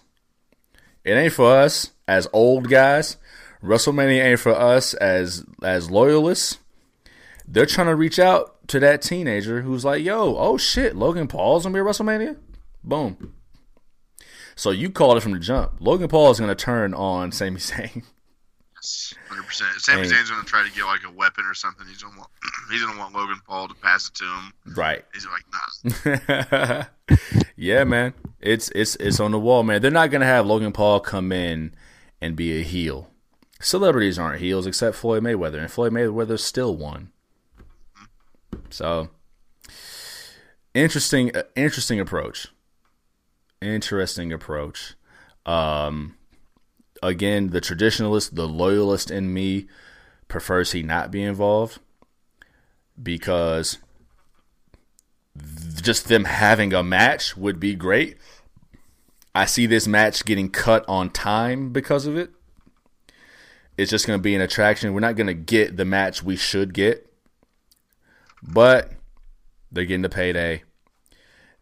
it 1.04 1.12
ain't 1.12 1.34
for 1.34 1.52
us 1.54 1.92
as 2.08 2.30
old 2.32 2.70
guys. 2.70 3.18
WrestleMania 3.62 4.24
ain't 4.24 4.40
for 4.40 4.54
us 4.54 4.94
as 4.94 5.46
as 5.62 5.92
loyalists. 5.92 6.60
They're 7.46 7.66
trying 7.66 7.88
to 7.88 7.96
reach 7.96 8.20
out 8.20 8.53
to 8.68 8.80
that 8.80 9.02
teenager 9.02 9.62
who's 9.62 9.86
like, 9.86 10.04
"Yo, 10.04 10.36
oh 10.38 10.58
shit, 10.58 10.96
Logan 10.96 11.28
Paul's 11.28 11.64
gonna 11.64 11.74
be 11.74 11.80
at 11.80 11.86
WrestleMania." 11.86 12.38
Boom. 12.84 13.36
So 14.56 14.72
you 14.72 14.90
called 14.90 15.18
it 15.18 15.22
from 15.22 15.32
the 15.32 15.40
jump. 15.40 15.74
Logan 15.80 16.08
Paul 16.08 16.32
is 16.32 16.40
gonna 16.40 16.56
turn 16.56 16.94
on 16.94 17.32
Sami 17.32 17.60
Zayn. 17.60 18.04
yes, 18.76 19.14
hundred 19.28 19.44
percent. 19.44 19.70
Sami 19.78 20.04
Zayn's 20.04 20.30
gonna 20.30 20.44
try 20.44 20.68
to 20.68 20.74
get 20.74 20.86
like 20.86 21.02
a 21.06 21.12
weapon 21.12 21.46
or 21.46 21.54
something. 21.54 21.88
He's 21.88 22.04
gonna 22.04 22.18
want 22.18 22.30
he's 22.72 22.84
gonna 22.84 23.00
want 23.00 23.16
Logan 23.16 23.40
Paul 23.48 23.68
to 23.68 23.76
pass 23.76 24.10
it 24.10 24.16
to 24.16 24.26
him. 24.26 24.54
Right. 24.76 25.04
He's 25.14 25.28
like, 25.28 26.86
nah. 27.10 27.18
yeah, 27.56 27.84
man. 27.84 28.14
It's 28.40 28.70
it's 28.76 28.96
it's 28.98 29.20
on 29.20 29.32
the 29.32 29.40
wall, 29.40 29.64
man. 29.64 29.82
They're 29.82 29.92
not 29.92 30.12
gonna 30.12 30.26
have 30.26 30.46
Logan 30.46 30.72
Paul 30.72 31.00
come 31.00 31.32
in 31.32 31.74
and 32.22 32.36
be 32.36 32.60
a 32.60 32.64
heel. 32.64 33.10
Celebrities 33.60 34.20
aren't 34.20 34.42
heels 34.42 34.68
except 34.68 34.98
Floyd 34.98 35.24
Mayweather, 35.24 35.60
and 35.60 35.72
Floyd 35.72 35.94
Mayweather 35.94 36.38
still 36.38 36.76
won. 36.76 37.12
So 38.74 39.10
interesting, 40.74 41.36
uh, 41.36 41.44
interesting 41.56 42.00
approach. 42.00 42.48
Interesting 43.62 44.34
approach. 44.34 44.96
Um, 45.46 46.18
again, 47.04 47.52
the 47.52 47.62
traditionalist, 47.62 48.34
the 48.34 48.48
loyalist 48.48 49.12
in 49.12 49.32
me 49.32 49.68
prefers 50.28 50.72
he 50.72 50.82
not 50.82 51.12
be 51.12 51.22
involved 51.22 51.78
because 53.02 53.78
just 55.82 56.08
them 56.08 56.26
having 56.26 56.74
a 56.74 56.82
match 56.82 57.38
would 57.38 57.60
be 57.60 57.76
great. 57.76 58.18
I 59.36 59.46
see 59.46 59.68
this 59.68 59.88
match 59.88 60.26
getting 60.26 60.50
cut 60.50 60.84
on 60.88 61.12
time 61.12 61.72
because 61.72 62.08
of 62.08 62.18
it. 62.18 62.32
It's 63.78 63.92
just 63.92 64.08
going 64.08 64.18
to 64.18 64.24
be 64.24 64.34
an 64.34 64.42
attraction. 64.42 64.94
We're 64.94 65.00
not 65.00 65.16
going 65.16 65.28
to 65.28 65.34
get 65.36 65.78
the 65.78 65.86
match 65.86 66.24
we 66.24 66.36
should 66.36 66.74
get, 66.74 67.13
but 68.44 68.92
they're 69.72 69.86
getting 69.86 70.02
the 70.02 70.10
payday. 70.10 70.64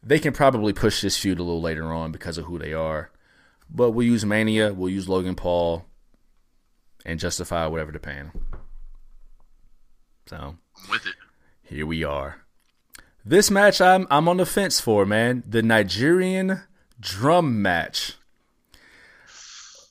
They 0.04 0.20
can 0.20 0.34
probably 0.34 0.74
push 0.74 1.02
this 1.02 1.18
feud 1.18 1.40
a 1.40 1.44
little 1.44 1.62
later 1.62 1.86
on 1.94 2.12
because 2.12 2.38
of 2.38 2.46
who 2.46 2.58
they 2.58 2.74
are. 2.74 3.12
But 3.70 3.92
we'll 3.92 4.08
use 4.08 4.26
Mania, 4.26 4.74
we'll 4.74 4.90
use 4.90 5.08
Logan 5.08 5.36
Paul, 5.36 5.86
and 7.06 7.20
justify 7.20 7.68
whatever 7.68 7.92
they're 7.92 8.00
paying. 8.00 8.32
So, 10.26 10.56
with 10.90 11.06
it. 11.06 11.16
Here 11.64 11.86
we 11.86 12.04
are. 12.04 12.42
This 13.24 13.52
match 13.52 13.80
I'm 13.80 14.08
I'm 14.10 14.28
on 14.28 14.38
the 14.38 14.46
fence 14.46 14.82
for, 14.82 15.06
man. 15.06 15.44
The 15.48 15.62
Nigerian 15.62 16.62
drum 17.00 17.62
match. 17.62 18.16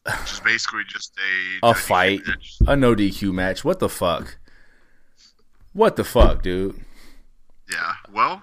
Which 0.05 0.33
is 0.33 0.41
basically 0.41 0.83
just 0.89 1.12
a 1.62 1.71
a 1.71 1.75
fight, 1.75 2.27
match. 2.27 2.57
a 2.67 2.77
no 2.77 2.95
DQ 2.95 3.33
match. 3.33 3.65
What 3.65 3.79
the 3.79 3.89
fuck? 3.89 4.39
What 5.73 5.97
the 5.97 6.05
fuck, 6.05 6.43
dude? 6.43 6.81
Yeah. 7.71 7.93
Well, 8.13 8.43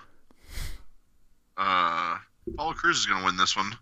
uh, 1.57 2.17
Apollo 2.47 2.73
Crews 2.73 2.99
is 2.99 3.05
gonna 3.05 3.25
win 3.25 3.37
this 3.37 3.55
one. 3.55 3.75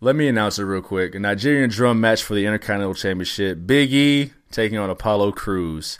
Let 0.00 0.16
me 0.16 0.28
announce 0.28 0.58
it 0.58 0.64
real 0.64 0.82
quick. 0.82 1.14
A 1.14 1.18
Nigerian 1.18 1.68
drum 1.70 2.00
match 2.00 2.22
for 2.22 2.34
the 2.34 2.46
Intercontinental 2.46 2.94
Championship. 2.94 3.66
Big 3.66 3.92
E 3.92 4.32
taking 4.50 4.78
on 4.78 4.90
Apollo 4.90 5.32
Crews. 5.32 5.98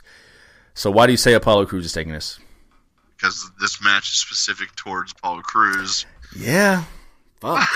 So 0.73 0.89
why 0.89 1.05
do 1.05 1.13
you 1.13 1.17
say 1.17 1.33
Apollo 1.33 1.67
Crews 1.67 1.85
is 1.85 1.93
taking 1.93 2.13
this? 2.13 2.39
Because 3.15 3.51
this 3.59 3.81
match 3.83 4.09
is 4.09 4.15
specific 4.15 4.75
towards 4.75 5.11
Apollo 5.11 5.41
Crews. 5.43 6.05
Yeah. 6.35 6.83
Fuck. 7.39 7.67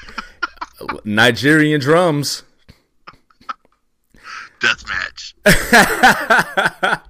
Nigerian 1.04 1.80
drums. 1.80 2.42
Death 4.60 4.84
match. 4.88 5.34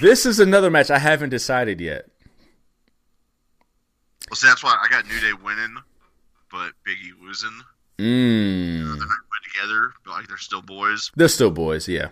this 0.00 0.26
is 0.26 0.40
another 0.40 0.70
match 0.70 0.90
I 0.90 0.98
haven't 0.98 1.30
decided 1.30 1.80
yet. 1.80 2.06
Well, 4.30 4.36
see, 4.36 4.48
that's 4.48 4.64
why 4.64 4.76
I 4.82 4.88
got 4.88 5.06
New 5.06 5.20
Day 5.20 5.32
winning 5.32 5.76
but 6.54 6.72
Biggie 6.86 7.20
losing. 7.20 7.50
Mm. 7.98 8.84
they're 8.84 8.96
not 8.96 9.08
together, 9.52 9.90
but 10.04 10.12
like 10.12 10.28
they're 10.28 10.36
still 10.36 10.62
boys. 10.62 11.10
They're 11.16 11.28
still 11.28 11.50
boys, 11.50 11.88
yeah. 11.88 12.08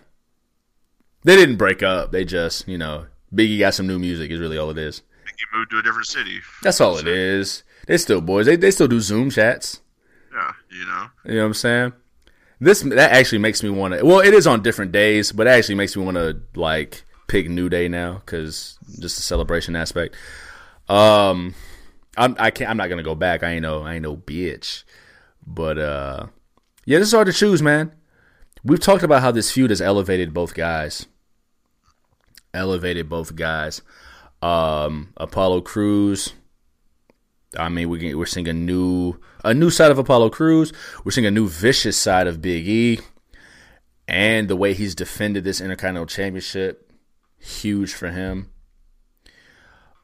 They 1.22 1.36
didn't 1.36 1.56
break 1.56 1.82
up. 1.82 2.10
They 2.10 2.24
just, 2.24 2.66
you 2.66 2.76
know, 2.76 3.06
Biggie 3.32 3.60
got 3.60 3.74
some 3.74 3.86
new 3.86 4.00
music. 4.00 4.30
Is 4.30 4.40
really 4.40 4.58
all 4.58 4.70
it 4.70 4.78
is. 4.78 5.02
Biggie 5.24 5.56
moved 5.56 5.70
to 5.70 5.78
a 5.78 5.82
different 5.82 6.08
city. 6.08 6.40
That's 6.62 6.80
all 6.80 6.98
it 6.98 7.06
is. 7.06 7.62
They're 7.86 7.98
still 7.98 8.20
boys. 8.20 8.46
They 8.46 8.56
they 8.56 8.72
still 8.72 8.88
do 8.88 9.00
Zoom 9.00 9.30
chats. 9.30 9.80
Yeah, 10.34 10.52
you 10.70 10.84
know. 10.86 11.06
You 11.24 11.34
know 11.34 11.40
what 11.40 11.46
I'm 11.46 11.54
saying? 11.54 11.92
This 12.60 12.82
that 12.82 13.12
actually 13.12 13.38
makes 13.38 13.62
me 13.62 13.70
want 13.70 13.94
to. 13.94 14.04
Well, 14.04 14.20
it 14.20 14.34
is 14.34 14.46
on 14.46 14.62
different 14.62 14.90
days, 14.90 15.30
but 15.30 15.46
it 15.46 15.50
actually 15.50 15.76
makes 15.76 15.96
me 15.96 16.04
want 16.04 16.16
to 16.16 16.40
like 16.56 17.04
pick 17.28 17.48
New 17.48 17.68
Day 17.68 17.88
now 17.88 18.14
because 18.14 18.78
just 19.00 19.16
the 19.16 19.22
celebration 19.22 19.76
aspect. 19.76 20.16
Um, 20.88 21.54
I'm 22.16 22.36
I 22.38 22.50
can't 22.50 22.70
I'm 22.70 22.76
not 22.76 22.88
gonna 22.88 23.02
go 23.02 23.14
back. 23.14 23.42
I 23.42 23.52
ain't 23.52 23.62
no 23.62 23.82
I 23.82 23.94
ain't 23.94 24.02
no 24.02 24.16
bitch. 24.16 24.84
But 25.46 25.78
uh 25.78 26.26
yeah, 26.84 26.98
this 26.98 27.08
is 27.08 27.14
hard 27.14 27.26
to 27.26 27.32
choose, 27.32 27.62
man. 27.62 27.92
We've 28.64 28.80
talked 28.80 29.02
about 29.02 29.22
how 29.22 29.30
this 29.30 29.50
feud 29.50 29.70
has 29.70 29.80
elevated 29.80 30.34
both 30.34 30.54
guys. 30.54 31.06
Elevated 32.52 33.08
both 33.08 33.34
guys. 33.34 33.82
Um 34.42 35.12
Apollo 35.16 35.62
Crews. 35.62 36.34
I 37.58 37.68
mean, 37.68 37.88
we 37.88 38.14
we're 38.14 38.26
seeing 38.26 38.48
a 38.48 38.52
new 38.52 39.18
a 39.44 39.54
new 39.54 39.70
side 39.70 39.90
of 39.90 39.98
Apollo 39.98 40.30
Crews. 40.30 40.72
We're 41.04 41.12
seeing 41.12 41.26
a 41.26 41.30
new 41.30 41.48
vicious 41.48 41.96
side 41.96 42.26
of 42.26 42.40
Big 42.40 42.66
E, 42.66 43.00
and 44.08 44.48
the 44.48 44.56
way 44.56 44.72
he's 44.72 44.94
defended 44.94 45.44
this 45.44 45.60
Intercontinental 45.60 46.06
Championship, 46.06 46.81
huge 47.42 47.92
for 47.92 48.08
him. 48.08 48.50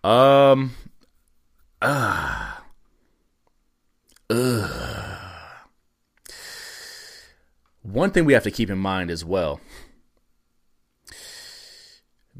Um, 0.04 0.72
Ah. 1.80 2.64
Ugh. 4.30 5.28
One 7.82 8.10
thing 8.10 8.24
we 8.24 8.32
have 8.34 8.42
to 8.42 8.50
keep 8.50 8.68
in 8.68 8.78
mind 8.78 9.10
as 9.10 9.24
well 9.24 9.60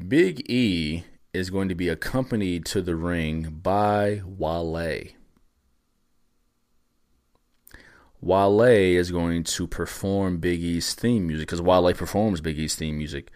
Big 0.07 0.49
E 0.49 1.05
is 1.33 1.49
going 1.49 1.69
to 1.69 1.75
be 1.75 1.89
accompanied 1.89 2.65
to 2.65 2.81
the 2.81 2.95
ring 2.95 3.59
by 3.63 4.21
Wale. 4.25 5.05
Wale 8.21 8.61
is 8.61 9.11
going 9.11 9.43
to 9.43 9.67
perform 9.67 10.37
Big 10.39 10.61
E's 10.61 10.93
theme 10.93 11.27
music 11.27 11.47
because 11.47 11.61
Wale 11.61 11.93
performs 11.93 12.41
Big 12.41 12.59
E's 12.59 12.75
theme 12.75 12.97
music. 12.97 13.31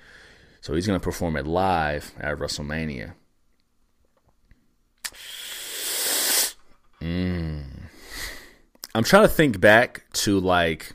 So 0.63 0.73
he's 0.73 0.87
going 0.87 0.97
to 0.97 1.03
perform 1.03 1.35
it 1.35 1.45
live 1.45 2.13
at 2.17 2.37
WrestleMania. 2.37 3.15
Mm. 7.01 7.65
I'm 8.95 9.03
trying 9.03 9.23
to 9.23 9.27
think 9.27 9.59
back 9.59 10.05
to 10.13 10.39
like 10.39 10.93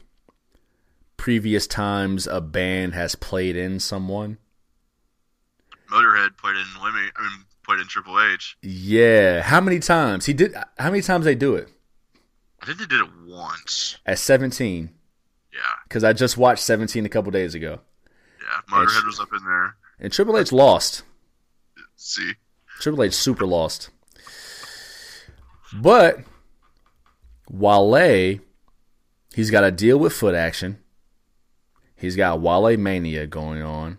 previous 1.19 1.67
times 1.67 2.27
a 2.27 2.41
band 2.41 2.95
has 2.95 3.15
played 3.15 3.57
in 3.57 3.79
someone. 3.79 4.39
Motorhead 5.93 6.39
played 6.39 6.57
in 6.57 6.83
Lemmy. 6.83 7.11
I 7.15 7.23
mean, 7.25 7.45
played 7.63 7.81
in 7.81 7.89
Triple 7.89 8.19
H. 8.19 8.57
Yeah, 8.63 9.43
how 9.43 9.61
many 9.61 9.81
times 9.81 10.25
he 10.25 10.33
did? 10.33 10.55
How 10.79 10.91
many 10.91 11.03
times 11.03 11.27
they 11.27 11.35
do 11.35 11.57
it? 11.57 11.69
I 12.63 12.65
think 12.65 12.79
they 12.79 12.87
did 12.87 13.03
it 13.03 13.11
once 13.27 13.99
at 14.07 14.19
17. 14.19 14.95
Yeah, 15.53 15.59
because 15.85 16.05
I 16.05 16.15
just 16.15 16.39
watched 16.39 16.63
17 16.63 17.05
a 17.05 17.11
couple 17.11 17.31
days 17.33 17.55
ago. 17.55 17.81
Yeah, 18.49 18.61
Motorhead 18.71 19.05
was 19.05 19.21
up 19.21 19.29
in 19.33 19.45
there, 19.45 19.77
and 20.01 20.13
Triple 20.13 20.39
H 20.39 20.53
lost. 20.53 21.03
See, 21.97 22.33
Triple 22.81 23.05
H 23.05 23.13
super 23.13 23.47
lost. 23.47 23.91
But 25.75 26.21
Wale, 27.51 28.39
he's 29.35 29.51
got 29.51 29.65
a 29.65 29.71
deal 29.71 29.99
with 29.99 30.15
Footaction. 30.15 30.77
He's 31.95 32.17
got 32.17 32.41
Wale 32.41 32.77
Mania 32.77 33.27
going 33.27 33.63
on. 33.63 33.99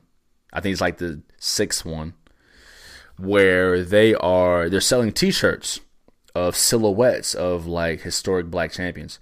I 0.52 0.62
think 0.62 0.74
it's 0.74 0.82
like 0.82 0.98
the 0.98 1.22
sixth 1.38 1.86
one 1.86 2.14
where 3.18 3.84
they 3.84 4.16
are 4.16 4.70
they're 4.70 4.80
selling 4.80 5.12
T-shirts 5.12 5.82
of 6.34 6.56
silhouettes 6.56 7.36
of 7.36 7.68
like 7.68 8.02
historic 8.02 8.48
black 8.48 8.72
champions. 8.72 9.20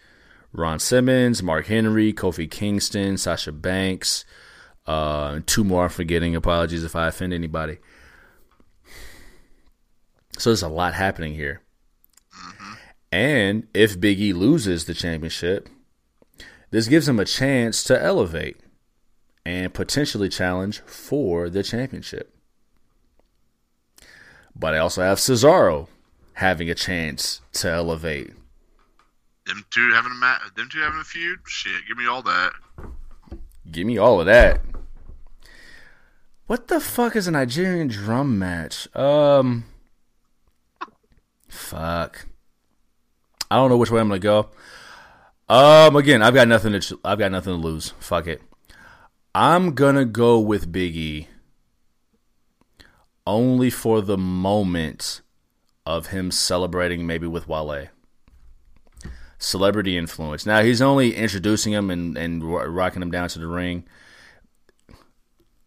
Ron 0.54 0.80
Simmons, 0.80 1.44
Mark 1.44 1.68
Henry, 1.68 2.14
Kofi 2.14 2.50
Kingston, 2.50 3.18
Sasha 3.18 3.52
Banks, 3.52 4.24
uh, 4.88 5.42
two 5.46 5.64
more 5.64 5.84
I'm 5.84 5.90
forgetting. 5.90 6.36
Apologies 6.36 6.84
if 6.84 6.96
I 6.96 7.08
offend 7.08 7.34
anybody. 7.34 7.78
So 10.38 10.50
there's 10.50 10.62
a 10.64 10.70
lot 10.70 10.94
happening 10.94 11.34
here. 11.34 11.62
And 13.12 13.68
if 13.74 14.00
Big 14.00 14.20
E 14.20 14.34
loses 14.34 14.86
the 14.86 14.94
championship, 14.94 15.70
this 16.72 16.88
gives 16.88 17.08
him 17.08 17.20
a 17.20 17.26
chance 17.26 17.84
to 17.86 18.02
elevate 18.02 18.58
and 19.46 19.74
potentially 19.74 20.28
challenge 20.28 20.82
for 20.82 21.50
the 21.50 21.64
championship. 21.64 22.36
But 24.54 24.74
I 24.74 24.80
also 24.80 25.04
have 25.04 25.20
Cesaro 25.20 25.88
having 26.34 26.70
a 26.70 26.76
chance 26.76 27.42
to 27.54 27.70
elevate. 27.70 28.34
Them 29.46 29.66
two 29.72 29.92
having 29.94 30.12
a 30.12 30.16
mat, 30.16 30.42
them 30.56 30.68
two 30.70 30.80
having 30.80 31.00
a 31.00 31.04
feud. 31.06 31.40
Shit, 31.48 31.88
give 31.88 31.98
me 31.98 32.08
all 32.08 32.22
that. 32.24 32.52
Give 33.72 33.88
me 33.88 33.98
all 33.98 34.20
of 34.20 34.26
that. 34.26 34.60
What 36.48 36.70
the 36.70 36.80
fuck 36.80 37.16
is 37.16 37.28
a 37.28 37.32
Nigerian 37.32 37.90
drum 37.90 38.40
match? 38.40 38.88
Um, 38.96 39.66
fuck. 41.50 42.26
I 43.52 43.58
don't 43.58 43.70
know 43.70 43.78
which 43.78 43.92
way 43.92 44.00
I'm 44.00 44.08
gonna 44.08 44.20
go. 44.20 44.50
Um, 45.50 45.96
again, 45.96 46.22
I've 46.22 46.34
got 46.34 46.48
nothing 46.48 46.80
to. 46.80 47.00
I've 47.04 47.20
got 47.20 47.32
nothing 47.32 47.54
to 47.54 47.60
lose. 47.68 47.94
Fuck 48.00 48.28
it. 48.28 48.42
I'm 49.36 49.76
gonna 49.76 50.06
go 50.06 50.40
with 50.40 50.72
Biggie. 50.72 51.28
Only 53.26 53.70
for 53.70 54.02
the 54.02 54.18
moment 54.18 55.22
of 55.86 56.08
him 56.08 56.32
celebrating, 56.32 57.06
maybe 57.06 57.28
with 57.28 57.48
Wale. 57.48 57.88
celebrity 59.38 59.98
influence. 59.98 60.46
Now 60.46 60.64
he's 60.64 60.82
only 60.82 61.14
introducing 61.14 61.74
him 61.74 61.90
and 61.90 62.18
and 62.18 62.42
rocking 62.44 63.02
him 63.02 63.12
down 63.12 63.28
to 63.30 63.40
the 63.40 63.48
ring, 63.48 63.86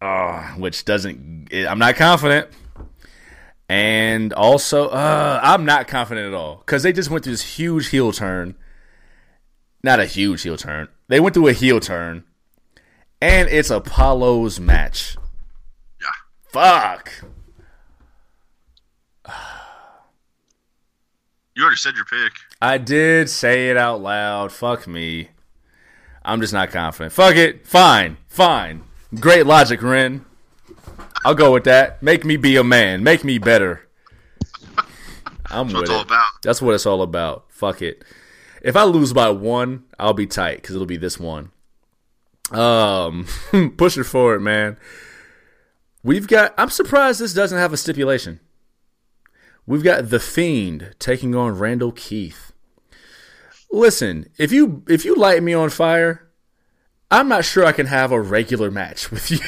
uh, 0.00 0.42
which 0.54 0.84
doesn't. 0.84 1.48
I'm 1.52 1.78
not 1.78 1.96
confident. 1.96 2.48
And 3.68 4.32
also, 4.32 4.88
uh, 4.88 5.38
I'm 5.42 5.64
not 5.64 5.86
confident 5.86 6.26
at 6.26 6.34
all 6.34 6.56
because 6.56 6.82
they 6.82 6.92
just 6.92 7.08
went 7.08 7.22
through 7.22 7.34
this 7.34 7.56
huge 7.56 7.88
heel 7.88 8.10
turn. 8.10 8.56
Not 9.82 10.00
a 10.00 10.06
huge 10.06 10.42
heel 10.42 10.56
turn. 10.56 10.88
They 11.08 11.20
went 11.20 11.34
through 11.34 11.48
a 11.48 11.52
heel 11.52 11.78
turn, 11.78 12.24
and 13.20 13.48
it's 13.48 13.70
Apollo's 13.70 14.58
match. 14.58 15.16
Yeah. 16.00 16.08
Fuck. 16.48 17.12
You 21.54 21.62
already 21.64 21.76
said 21.76 21.94
your 21.94 22.04
pick. 22.06 22.32
I 22.62 22.78
did 22.78 23.28
say 23.28 23.70
it 23.70 23.76
out 23.76 24.00
loud. 24.00 24.50
Fuck 24.50 24.86
me. 24.86 25.28
I'm 26.24 26.40
just 26.40 26.52
not 26.52 26.70
confident. 26.70 27.12
Fuck 27.12 27.36
it. 27.36 27.66
Fine. 27.66 28.16
Fine. 28.28 28.84
Great 29.18 29.46
logic, 29.46 29.82
Ren. 29.82 30.24
I'll 31.24 31.34
go 31.34 31.52
with 31.52 31.64
that. 31.64 32.02
Make 32.02 32.24
me 32.24 32.36
be 32.36 32.56
a 32.56 32.64
man. 32.64 33.02
Make 33.02 33.24
me 33.24 33.38
better. 33.38 33.88
I'm 35.46 35.68
That's 35.68 35.80
with 35.80 35.90
it. 35.90 35.94
all 35.94 36.00
about. 36.02 36.30
That's 36.42 36.62
what 36.62 36.74
it's 36.74 36.86
all 36.86 37.02
about. 37.02 37.46
Fuck 37.48 37.82
it. 37.82 38.04
If 38.62 38.76
I 38.76 38.84
lose 38.84 39.12
by 39.12 39.30
one, 39.30 39.84
I'll 39.98 40.14
be 40.14 40.26
tight 40.26 40.56
because 40.56 40.76
it'll 40.76 40.86
be 40.86 40.96
this 40.96 41.18
one. 41.18 41.50
Um, 42.52 43.26
push 43.76 43.96
it 43.98 44.04
forward, 44.04 44.40
man. 44.40 44.76
We've 46.02 46.28
got. 46.28 46.54
I'm 46.56 46.70
surprised 46.70 47.20
this 47.20 47.34
doesn't 47.34 47.58
have 47.58 47.72
a 47.72 47.76
stipulation. 47.76 48.40
We've 49.66 49.84
got 49.84 50.10
the 50.10 50.20
Fiend 50.20 50.94
taking 50.98 51.34
on 51.34 51.58
Randall 51.58 51.92
Keith. 51.92 52.52
Listen, 53.70 54.28
if 54.38 54.52
you 54.52 54.84
if 54.88 55.04
you 55.04 55.14
light 55.14 55.42
me 55.42 55.52
on 55.52 55.70
fire, 55.70 56.28
I'm 57.10 57.28
not 57.28 57.44
sure 57.44 57.64
I 57.64 57.72
can 57.72 57.86
have 57.86 58.12
a 58.12 58.20
regular 58.20 58.70
match 58.70 59.10
with 59.10 59.30
you. 59.30 59.40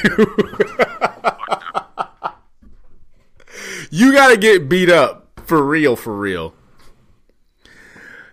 you 3.91 4.13
gotta 4.13 4.37
get 4.37 4.67
beat 4.67 4.89
up 4.89 5.29
for 5.45 5.65
real, 5.65 5.95
for 5.95 6.17
real. 6.17 6.53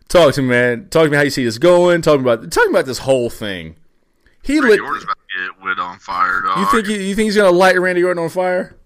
Talk 0.09 0.35
to 0.35 0.43
me, 0.43 0.49
man. 0.49 0.89
Talk 0.89 1.05
to 1.05 1.11
me 1.11 1.17
how 1.17 1.23
you 1.23 1.31
see 1.31 1.45
this 1.45 1.59
going. 1.59 2.03
Talk 2.03 2.21
about 2.21 2.51
talking 2.51 2.71
about 2.71 2.87
this 2.87 2.99
whole 2.99 3.31
thing. 3.31 3.77
He 4.43 4.59
Randy 4.59 4.71
lit. 4.71 4.81
Orton's 4.81 5.05
about 5.05 5.17
to 5.17 5.39
get 5.39 5.65
lit 5.65 5.79
on 5.79 5.99
fire, 5.99 6.43
dog. 6.43 6.59
You 6.59 6.67
think 6.71 6.87
he, 6.87 7.09
you 7.09 7.15
think 7.15 7.27
he's 7.27 7.37
gonna 7.37 7.51
light 7.51 7.79
Randy 7.79 8.03
Orton 8.03 8.23
on 8.25 8.31
fire? 8.31 8.77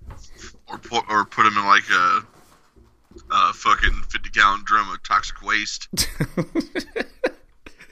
or 0.68 0.78
put 0.78 1.04
or 1.08 1.24
put 1.24 1.46
him 1.46 1.56
in 1.56 1.64
like 1.66 1.88
a, 1.90 2.20
a 3.30 3.52
fucking 3.52 3.92
fifty 4.08 4.30
gallon 4.30 4.62
drum 4.64 4.90
of 4.90 5.02
toxic 5.02 5.42
waste. 5.42 5.88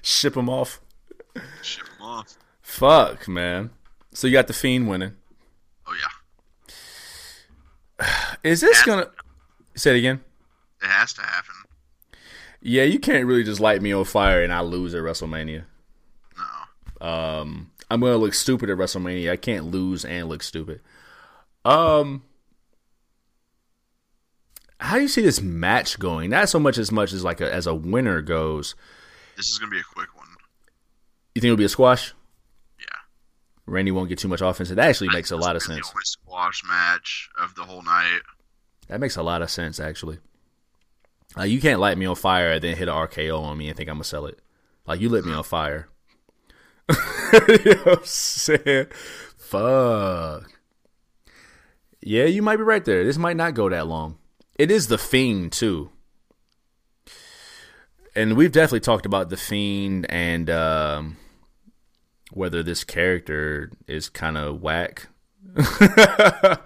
Ship 0.03 0.37
him 0.37 0.49
off. 0.49 0.81
Ship 1.63 1.87
him 1.87 2.07
off. 2.07 2.37
Fuck, 2.73 3.29
man. 3.29 3.69
So 4.15 4.27
you 4.27 4.33
got 4.33 4.47
the 4.47 4.55
Fiend 4.55 4.89
winning. 4.89 5.15
Oh 5.87 5.95
yeah, 8.01 8.07
Is 8.43 8.63
this 8.63 8.83
gonna 8.83 9.11
say 9.75 9.95
it 9.95 9.99
again? 9.99 10.21
it 10.83 10.87
has 10.89 11.13
to 11.15 11.21
happen. 11.21 11.55
Yeah, 12.63 12.85
you 12.85 12.99
can't 12.99 13.27
really 13.27 13.45
just 13.45 13.61
light 13.61 13.83
me 13.83 13.93
on 13.93 14.05
fire 14.07 14.43
and 14.43 14.53
I 14.53 14.61
lose 14.63 14.95
at 14.95 15.03
WrestleMania. 15.03 15.65
No, 16.39 17.07
Um, 17.07 17.71
I'm 17.91 18.01
gonna 18.01 18.17
look 18.17 18.33
stupid 18.33 18.71
at 18.71 18.79
WrestleMania. 18.79 19.31
I 19.31 19.37
can't 19.37 19.67
lose 19.67 20.05
and 20.07 20.29
look 20.31 20.43
stupid. 20.43 20.81
Um, 21.67 22.23
how 24.81 24.97
do 24.97 25.03
you 25.03 25.09
see 25.09 25.21
this 25.23 25.43
match 25.43 25.99
going? 25.99 26.31
Not 26.31 26.49
so 26.49 26.59
much 26.59 26.79
as 26.79 26.91
much 26.91 27.13
as 27.13 27.23
like 27.23 27.43
a, 27.43 27.53
as 27.53 27.67
a 27.67 27.75
winner 27.75 28.23
goes. 28.23 28.75
this 29.37 29.51
is 29.51 29.59
gonna 29.59 29.71
be 29.71 29.79
a 29.79 29.95
quick 29.95 30.09
one. 30.17 30.27
You 31.35 31.41
think 31.43 31.51
it'll 31.51 31.57
be 31.59 31.65
a 31.65 31.69
squash? 31.69 32.15
Randy 33.73 33.91
won't 33.91 34.11
get 34.11 34.19
too 34.19 34.29
much 34.29 34.43
offense. 34.43 34.69
That 34.69 34.79
actually 34.79 35.09
makes 35.09 35.31
a 35.31 35.37
lot 35.37 35.57
of 35.57 35.63
sense. 35.63 35.91
The 35.91 36.01
squash 36.03 36.63
match 36.69 37.31
of 37.41 37.55
the 37.55 37.63
whole 37.63 37.83
night. 37.83 38.21
That 38.89 39.01
makes 39.01 39.17
a 39.17 39.23
lot 39.23 39.41
of 39.41 39.51
sense, 39.51 39.81
actually. 39.81 40.19
Uh, 41.39 41.45
you 41.45 41.59
can't 41.59 41.81
light 41.81 41.97
me 41.97 42.05
on 42.05 42.15
fire 42.15 42.53
and 42.53 42.63
then 42.63 42.77
hit 42.77 42.89
an 42.89 42.95
RKO 42.95 43.41
on 43.41 43.57
me 43.57 43.69
and 43.69 43.77
think 43.77 43.89
I'm 43.89 43.95
gonna 43.95 44.05
sell 44.05 44.27
it. 44.27 44.41
Like 44.87 45.01
you 45.01 45.09
lit 45.09 45.25
me 45.25 45.33
on 45.33 45.43
fire. 45.43 45.89
you 46.91 46.95
know 47.65 47.83
what 47.85 47.99
I'm 48.01 48.05
saying? 48.05 48.87
Fuck. 49.39 50.53
Yeah, 52.03 52.25
you 52.25 52.43
might 52.43 52.57
be 52.57 52.65
right 52.65 52.85
there. 52.85 53.05
This 53.05 53.17
might 53.17 53.39
not 53.39 53.55
go 53.55 53.71
that 53.71 53.87
long. 53.87 54.19
It 54.59 54.71
is 54.71 54.89
the 54.89 54.99
fiend 54.99 55.53
too. 55.53 55.89
And 58.15 58.37
we've 58.37 58.53
definitely 58.53 58.81
talked 58.81 59.07
about 59.07 59.31
the 59.31 59.39
fiend 59.39 60.05
and 60.11 60.51
um, 60.51 61.17
whether 62.33 62.63
this 62.63 62.85
character 62.85 63.71
is 63.87 64.09
kind 64.09 64.37
of 64.37 64.61
whack. 64.63 65.09
what 65.55 66.61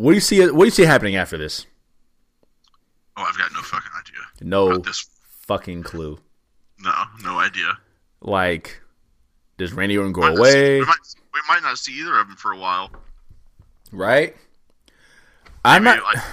do 0.00 0.12
you 0.12 0.20
see? 0.20 0.40
What 0.50 0.60
do 0.60 0.64
you 0.64 0.70
see 0.70 0.84
happening 0.84 1.16
after 1.16 1.36
this? 1.38 1.66
Oh, 3.16 3.22
I've 3.22 3.38
got 3.38 3.52
no 3.52 3.62
fucking 3.62 3.90
idea. 3.98 4.20
No 4.48 4.78
this, 4.78 5.06
fucking 5.46 5.82
clue. 5.82 6.18
no, 6.78 6.92
no 7.22 7.38
idea. 7.38 7.78
Like, 8.20 8.80
does 9.56 9.72
Randy 9.72 9.96
Orton 9.96 10.12
go 10.12 10.20
Might 10.22 10.34
not 10.34 10.36
see- 10.46 10.50
away? 10.52 10.80
we, 10.80 10.86
might, 10.86 10.96
we 11.34 11.40
might 11.48 11.62
not 11.62 11.78
see 11.78 11.92
either 12.00 12.18
of 12.18 12.28
them 12.28 12.36
for 12.36 12.52
a 12.52 12.58
while. 12.58 12.90
Right? 13.92 14.36
I'm 15.64 15.84
Maybe, 15.84 15.96
not. 15.96 16.04
like, 16.14 16.24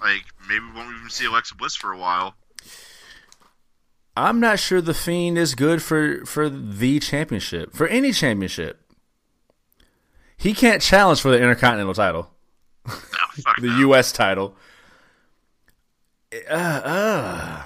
like 0.00 0.22
maybe 0.48 0.64
we 0.66 0.72
won't 0.78 0.96
even 0.96 1.10
see 1.10 1.26
Alexa 1.26 1.54
Bliss 1.54 1.74
for 1.76 1.92
a 1.92 1.98
while. 1.98 2.34
I'm 4.18 4.40
not 4.40 4.58
sure 4.58 4.80
the 4.80 4.94
Fiend 4.94 5.38
is 5.38 5.54
good 5.54 5.82
for 5.82 6.24
for 6.26 6.48
the 6.50 6.98
championship 6.98 7.74
for 7.74 7.86
any 7.86 8.12
championship. 8.12 8.80
He 10.36 10.54
can't 10.54 10.82
challenge 10.82 11.20
for 11.20 11.30
the 11.30 11.36
Intercontinental 11.38 11.94
title, 11.94 12.30
No, 12.86 12.94
the 13.60 13.66
no. 13.68 13.78
U.S. 13.78 14.12
title. 14.12 14.56
Uh, 16.50 16.54
uh. 16.54 17.62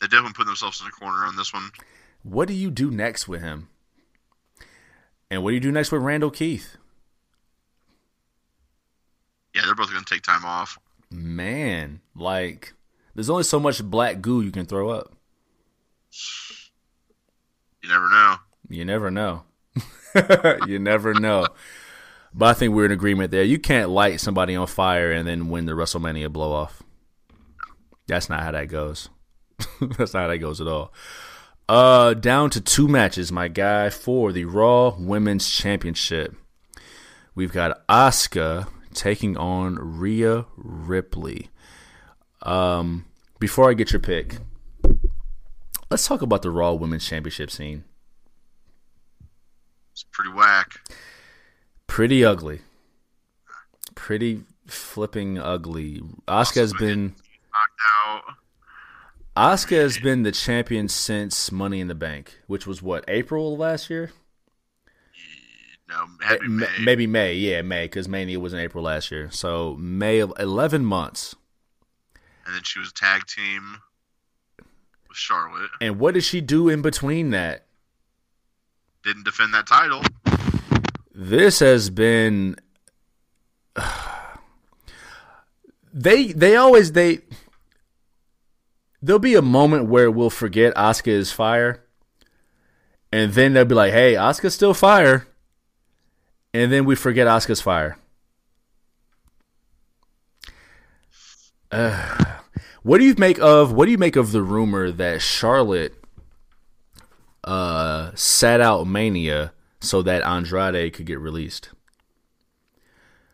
They 0.00 0.06
definitely 0.08 0.32
put 0.34 0.46
themselves 0.46 0.80
in 0.80 0.86
a 0.86 0.90
corner 0.90 1.24
on 1.26 1.36
this 1.36 1.52
one. 1.52 1.70
What 2.22 2.48
do 2.48 2.54
you 2.54 2.70
do 2.70 2.90
next 2.90 3.26
with 3.28 3.40
him? 3.40 3.68
And 5.30 5.42
what 5.42 5.50
do 5.50 5.54
you 5.54 5.60
do 5.60 5.72
next 5.72 5.90
with 5.92 6.02
Randall 6.02 6.30
Keith? 6.30 6.76
Yeah, 9.54 9.62
they're 9.64 9.74
both 9.74 9.90
going 9.90 10.04
to 10.04 10.14
take 10.14 10.22
time 10.22 10.44
off. 10.44 10.78
Man, 11.10 12.00
like, 12.14 12.74
there's 13.14 13.30
only 13.30 13.44
so 13.44 13.60
much 13.60 13.82
black 13.82 14.20
goo 14.20 14.40
you 14.40 14.50
can 14.50 14.66
throw 14.66 14.90
up. 14.90 15.12
You 17.82 17.88
never 17.88 18.08
know. 18.08 18.36
You 18.68 18.84
never 18.84 19.10
know. 19.10 19.42
you 20.66 20.78
never 20.78 21.14
know. 21.14 21.48
But 22.34 22.46
I 22.46 22.52
think 22.54 22.74
we're 22.74 22.86
in 22.86 22.92
agreement 22.92 23.30
there. 23.30 23.42
You 23.42 23.58
can't 23.58 23.90
light 23.90 24.20
somebody 24.20 24.56
on 24.56 24.66
fire 24.66 25.12
and 25.12 25.26
then 25.26 25.50
win 25.50 25.66
the 25.66 25.72
WrestleMania 25.72 26.32
blow 26.32 26.52
off. 26.52 26.82
That's 28.06 28.28
not 28.28 28.40
how 28.40 28.52
that 28.52 28.68
goes. 28.68 29.08
That's 29.80 30.14
not 30.14 30.22
how 30.22 30.28
that 30.28 30.38
goes 30.38 30.60
at 30.60 30.66
all. 30.66 30.92
Uh, 31.68 32.14
down 32.14 32.50
to 32.50 32.60
two 32.60 32.88
matches, 32.88 33.30
my 33.30 33.48
guy, 33.48 33.90
for 33.90 34.32
the 34.32 34.44
Raw 34.44 34.94
Women's 34.98 35.48
Championship. 35.48 36.34
We've 37.34 37.52
got 37.52 37.86
Asuka 37.86 38.68
taking 38.92 39.36
on 39.36 39.76
Rhea 39.76 40.46
Ripley. 40.56 41.50
Um, 42.42 43.06
before 43.38 43.70
I 43.70 43.74
get 43.74 43.92
your 43.92 44.00
pick, 44.00 44.38
let's 45.90 46.06
talk 46.06 46.22
about 46.22 46.42
the 46.42 46.50
Raw 46.50 46.72
Women's 46.72 47.06
Championship 47.06 47.50
scene. 47.50 47.84
It's 49.92 50.04
pretty 50.10 50.32
whack. 50.32 50.80
pretty 51.86 52.24
ugly. 52.24 52.60
Pretty 53.94 54.42
flipping 54.66 55.38
ugly. 55.38 56.00
Asuka 56.26 56.56
has 56.56 56.72
been 56.72 57.14
Knocked 57.52 57.80
out. 58.06 58.22
Asuka 59.36 59.76
has 59.76 59.98
been 59.98 60.22
the 60.22 60.32
champion 60.32 60.88
since 60.88 61.52
Money 61.52 61.80
in 61.80 61.88
the 61.88 61.94
Bank, 61.94 62.40
which 62.46 62.66
was 62.66 62.82
what 62.82 63.04
April 63.08 63.52
of 63.52 63.58
last 63.58 63.90
year. 63.90 64.10
No, 65.88 66.06
happy 66.22 66.48
Ma- 66.48 66.66
May. 66.66 66.84
Maybe 66.84 67.06
May, 67.06 67.34
yeah, 67.34 67.60
May, 67.62 67.84
because 67.84 68.08
Mania 68.08 68.40
was 68.40 68.54
in 68.54 68.58
April 68.60 68.84
last 68.84 69.10
year. 69.10 69.30
So 69.30 69.76
May 69.78 70.20
of 70.20 70.32
eleven 70.38 70.84
months. 70.84 71.36
And 72.44 72.54
then 72.54 72.62
she 72.64 72.78
was 72.78 72.92
tag 72.92 73.26
team 73.26 73.78
with 75.08 75.16
Charlotte. 75.16 75.70
And 75.80 75.98
what 75.98 76.14
did 76.14 76.24
she 76.24 76.40
do 76.40 76.68
in 76.68 76.82
between 76.82 77.30
that? 77.30 77.66
Didn't 79.04 79.24
defend 79.24 79.52
that 79.54 79.66
title. 79.66 80.02
This 81.14 81.60
has 81.60 81.90
been. 81.90 82.56
They 85.94 86.32
they 86.32 86.56
always 86.56 86.92
they. 86.92 87.18
There'll 89.02 89.18
be 89.18 89.34
a 89.34 89.42
moment 89.42 89.90
where 89.90 90.10
we'll 90.10 90.30
forget 90.30 90.74
Asuka 90.74 91.08
is 91.08 91.30
fire, 91.30 91.84
and 93.12 93.34
then 93.34 93.52
they'll 93.52 93.66
be 93.66 93.74
like, 93.74 93.92
"Hey, 93.92 94.14
Asuka's 94.14 94.54
still 94.54 94.72
fire," 94.72 95.26
and 96.54 96.72
then 96.72 96.86
we 96.86 96.94
forget 96.94 97.26
Asuka's 97.26 97.60
fire. 97.60 97.98
Uh, 101.70 102.31
What 102.82 102.98
do 102.98 103.04
you 103.04 103.14
make 103.16 103.38
of 103.38 103.72
what 103.72 103.86
do 103.86 103.92
you 103.92 103.98
make 103.98 104.16
of 104.16 104.32
the 104.32 104.42
rumor 104.42 104.90
that 104.90 105.22
Charlotte 105.22 105.94
uh, 107.44 108.10
sat 108.14 108.60
out 108.60 108.86
Mania 108.86 109.52
so 109.80 110.02
that 110.02 110.22
Andrade 110.22 110.92
could 110.92 111.06
get 111.06 111.20
released? 111.20 111.70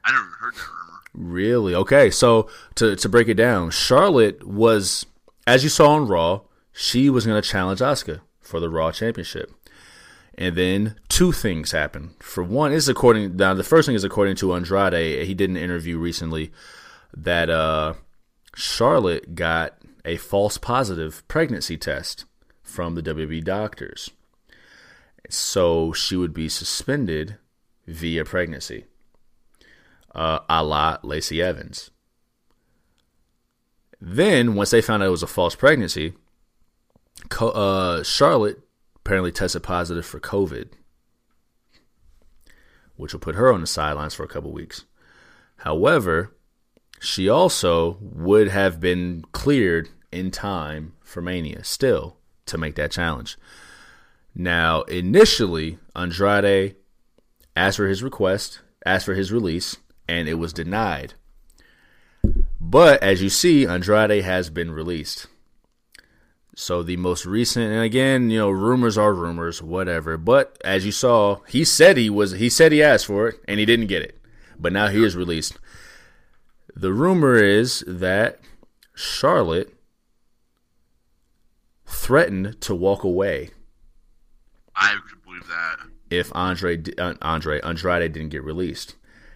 I 0.04 0.12
never 0.12 0.24
heard 0.40 0.54
that 0.54 0.60
rumor. 0.60 1.32
Really? 1.32 1.74
Okay. 1.74 2.10
So 2.10 2.50
to 2.74 2.94
to 2.96 3.08
break 3.08 3.28
it 3.28 3.34
down, 3.34 3.70
Charlotte 3.70 4.46
was, 4.46 5.06
as 5.46 5.64
you 5.64 5.70
saw 5.70 5.92
on 5.92 6.06
Raw, 6.06 6.42
she 6.72 7.08
was 7.08 7.26
going 7.26 7.40
to 7.40 7.48
challenge 7.48 7.80
Asuka 7.80 8.20
for 8.40 8.60
the 8.60 8.68
Raw 8.68 8.92
Championship. 8.92 9.50
And 10.36 10.54
then 10.54 10.94
two 11.08 11.32
things 11.32 11.72
happened. 11.72 12.10
For 12.20 12.44
one, 12.44 12.72
is 12.72 12.88
according 12.88 13.36
now 13.36 13.54
the 13.54 13.64
first 13.64 13.86
thing 13.86 13.96
is 13.96 14.04
according 14.04 14.36
to 14.36 14.54
Andrade. 14.54 15.26
He 15.26 15.34
did 15.34 15.50
an 15.50 15.56
interview 15.56 15.98
recently 15.98 16.52
that 17.16 17.50
uh, 17.50 17.94
Charlotte 18.58 19.36
got 19.36 19.78
a 20.04 20.16
false 20.16 20.58
positive 20.58 21.22
pregnancy 21.28 21.76
test 21.76 22.24
from 22.60 22.96
the 22.96 23.02
WWE 23.02 23.44
doctors. 23.44 24.10
So 25.30 25.92
she 25.92 26.16
would 26.16 26.34
be 26.34 26.48
suspended 26.48 27.36
via 27.86 28.24
pregnancy, 28.24 28.86
uh, 30.12 30.40
a 30.48 30.64
la 30.64 30.98
Lacey 31.04 31.40
Evans. 31.40 31.92
Then, 34.00 34.56
once 34.56 34.70
they 34.70 34.82
found 34.82 35.04
out 35.04 35.06
it 35.06 35.10
was 35.10 35.22
a 35.22 35.28
false 35.28 35.54
pregnancy, 35.54 36.14
uh, 37.40 38.02
Charlotte 38.02 38.58
apparently 38.96 39.30
tested 39.30 39.62
positive 39.62 40.04
for 40.04 40.18
COVID, 40.18 40.70
which 42.96 43.12
will 43.12 43.20
put 43.20 43.36
her 43.36 43.52
on 43.52 43.60
the 43.60 43.68
sidelines 43.68 44.14
for 44.14 44.24
a 44.24 44.28
couple 44.28 44.50
weeks. 44.50 44.84
However, 45.58 46.32
she 47.00 47.28
also 47.28 47.98
would 48.00 48.48
have 48.48 48.80
been 48.80 49.24
cleared 49.32 49.88
in 50.10 50.30
time 50.30 50.94
for 51.02 51.20
Mania 51.20 51.64
still 51.64 52.16
to 52.46 52.58
make 52.58 52.74
that 52.76 52.90
challenge. 52.90 53.36
Now, 54.34 54.82
initially, 54.82 55.78
Andrade 55.96 56.76
asked 57.56 57.76
for 57.76 57.88
his 57.88 58.02
request, 58.02 58.60
asked 58.86 59.06
for 59.06 59.14
his 59.14 59.32
release, 59.32 59.76
and 60.08 60.28
it 60.28 60.34
was 60.34 60.52
denied. 60.52 61.14
But 62.60 63.02
as 63.02 63.22
you 63.22 63.28
see, 63.28 63.66
Andrade 63.66 64.22
has 64.24 64.50
been 64.50 64.70
released. 64.70 65.26
So 66.54 66.82
the 66.82 66.96
most 66.96 67.24
recent, 67.24 67.72
and 67.72 67.82
again, 67.82 68.30
you 68.30 68.38
know, 68.38 68.50
rumors 68.50 68.98
are 68.98 69.14
rumors, 69.14 69.62
whatever. 69.62 70.16
But 70.16 70.58
as 70.64 70.84
you 70.84 70.92
saw, 70.92 71.40
he 71.46 71.64
said 71.64 71.96
he 71.96 72.10
was, 72.10 72.32
he 72.32 72.48
said 72.48 72.72
he 72.72 72.82
asked 72.82 73.06
for 73.06 73.28
it, 73.28 73.36
and 73.46 73.60
he 73.60 73.66
didn't 73.66 73.86
get 73.86 74.02
it. 74.02 74.18
But 74.58 74.72
now 74.72 74.88
he 74.88 75.04
is 75.04 75.14
released. 75.14 75.58
The 76.78 76.92
rumor 76.92 77.34
is 77.34 77.82
that 77.88 78.38
Charlotte 78.94 79.74
threatened 81.84 82.60
to 82.60 82.72
walk 82.72 83.02
away. 83.02 83.50
I 84.76 84.96
could 85.08 85.24
believe 85.24 85.48
that. 85.48 85.78
If 86.08 86.30
Andre 86.36 86.80
uh, 86.96 87.14
Andre 87.20 87.60
Andrade 87.62 88.12
didn't 88.12 88.28
get 88.28 88.44
released, 88.44 88.94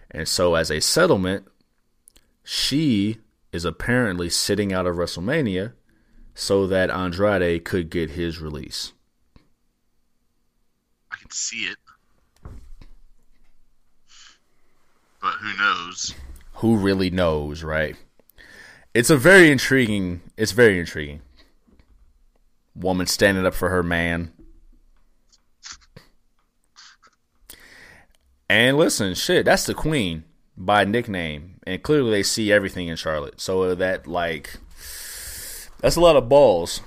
and 0.09 0.25
so 0.25 0.55
as 0.55 0.71
a 0.71 0.79
settlement, 0.79 1.45
she 2.45 3.17
is 3.51 3.65
apparently 3.65 4.29
sitting 4.29 4.71
out 4.71 4.87
of 4.87 4.95
WrestleMania 4.95 5.73
so 6.33 6.65
that 6.67 6.89
Andrade 6.89 7.65
could 7.65 7.89
get 7.89 8.11
his 8.11 8.39
release. 8.39 8.93
I 11.11 11.17
can 11.17 11.29
see 11.29 11.65
it. 11.65 11.77
But 15.21 15.33
who 15.41 15.57
knows? 15.57 16.15
Who 16.63 16.77
really 16.77 17.09
knows, 17.09 17.61
right? 17.61 17.97
It's 18.93 19.09
a 19.09 19.17
very 19.17 19.51
intriguing 19.51 20.21
it's 20.37 20.53
very 20.53 20.79
intriguing. 20.79 21.19
Woman 22.73 23.05
standing 23.05 23.45
up 23.45 23.53
for 23.53 23.67
her 23.67 23.83
man. 23.83 24.31
And 28.47 28.77
listen, 28.77 29.13
shit, 29.13 29.43
that's 29.43 29.65
the 29.65 29.73
queen 29.73 30.23
by 30.55 30.85
nickname. 30.85 31.59
And 31.67 31.83
clearly 31.83 32.11
they 32.11 32.23
see 32.23 32.49
everything 32.49 32.87
in 32.87 32.95
Charlotte. 32.95 33.41
So 33.41 33.75
that 33.75 34.07
like 34.07 34.55
that's 35.81 35.97
a 35.97 36.01
lot 36.01 36.15
of 36.15 36.29
balls. 36.29 36.79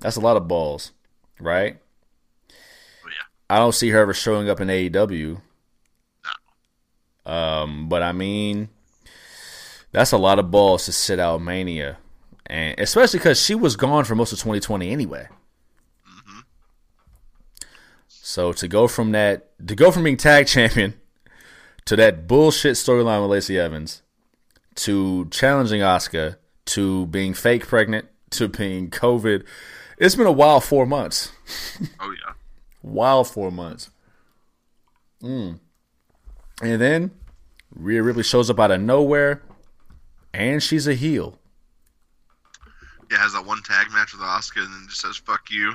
That's 0.00 0.16
a 0.16 0.20
lot 0.20 0.36
of 0.36 0.48
balls, 0.48 0.90
right? 1.38 1.78
Oh 2.50 2.54
yeah. 3.10 3.26
I 3.48 3.58
don't 3.58 3.76
see 3.76 3.90
her 3.90 4.00
ever 4.00 4.12
showing 4.12 4.50
up 4.50 4.60
in 4.60 4.66
AEW. 4.66 5.40
Um, 7.26 7.88
but 7.88 8.02
I 8.02 8.12
mean, 8.12 8.68
that's 9.92 10.12
a 10.12 10.16
lot 10.18 10.38
of 10.38 10.50
balls 10.50 10.84
to 10.86 10.92
sit 10.92 11.18
out 11.18 11.42
Mania, 11.42 11.98
and 12.46 12.78
especially 12.78 13.18
because 13.18 13.42
she 13.42 13.54
was 13.54 13.76
gone 13.76 14.04
for 14.04 14.14
most 14.14 14.32
of 14.32 14.38
2020 14.38 14.90
anyway. 14.90 15.28
hmm 16.04 16.40
So 18.08 18.52
to 18.52 18.68
go 18.68 18.86
from 18.86 19.12
that, 19.12 19.50
to 19.66 19.74
go 19.74 19.90
from 19.90 20.04
being 20.04 20.16
tag 20.16 20.46
champion 20.56 20.94
to 21.84 21.96
that 21.96 22.26
bullshit 22.28 22.74
storyline 22.74 23.22
with 23.22 23.30
Lacey 23.30 23.58
Evans, 23.58 24.02
to 24.76 25.26
challenging 25.30 25.82
Oscar, 25.82 26.38
to 26.66 27.06
being 27.06 27.34
fake 27.34 27.66
pregnant, 27.66 28.06
to 28.30 28.48
being 28.48 28.90
COVID, 28.90 29.44
it's 29.98 30.14
been 30.14 30.26
a 30.26 30.32
wild 30.32 30.64
four 30.64 30.86
months. 30.86 31.32
Oh 32.00 32.10
yeah. 32.10 32.34
Wild 32.82 33.28
four 33.28 33.50
months. 33.50 33.90
Mm. 35.22 35.58
And 36.62 36.80
then 36.80 37.10
Rhea 37.74 38.02
Ripley 38.02 38.22
shows 38.22 38.48
up 38.50 38.58
out 38.60 38.70
of 38.70 38.80
nowhere, 38.80 39.42
and 40.32 40.62
she's 40.62 40.86
a 40.86 40.94
heel. 40.94 41.38
Yeah, 43.10 43.18
has 43.18 43.34
that 43.34 43.44
one 43.46 43.62
tag 43.62 43.90
match 43.92 44.12
with 44.12 44.22
Oscar 44.22 44.60
and 44.60 44.72
then 44.72 44.86
just 44.88 45.00
says 45.02 45.16
"fuck 45.16 45.50
you." 45.50 45.72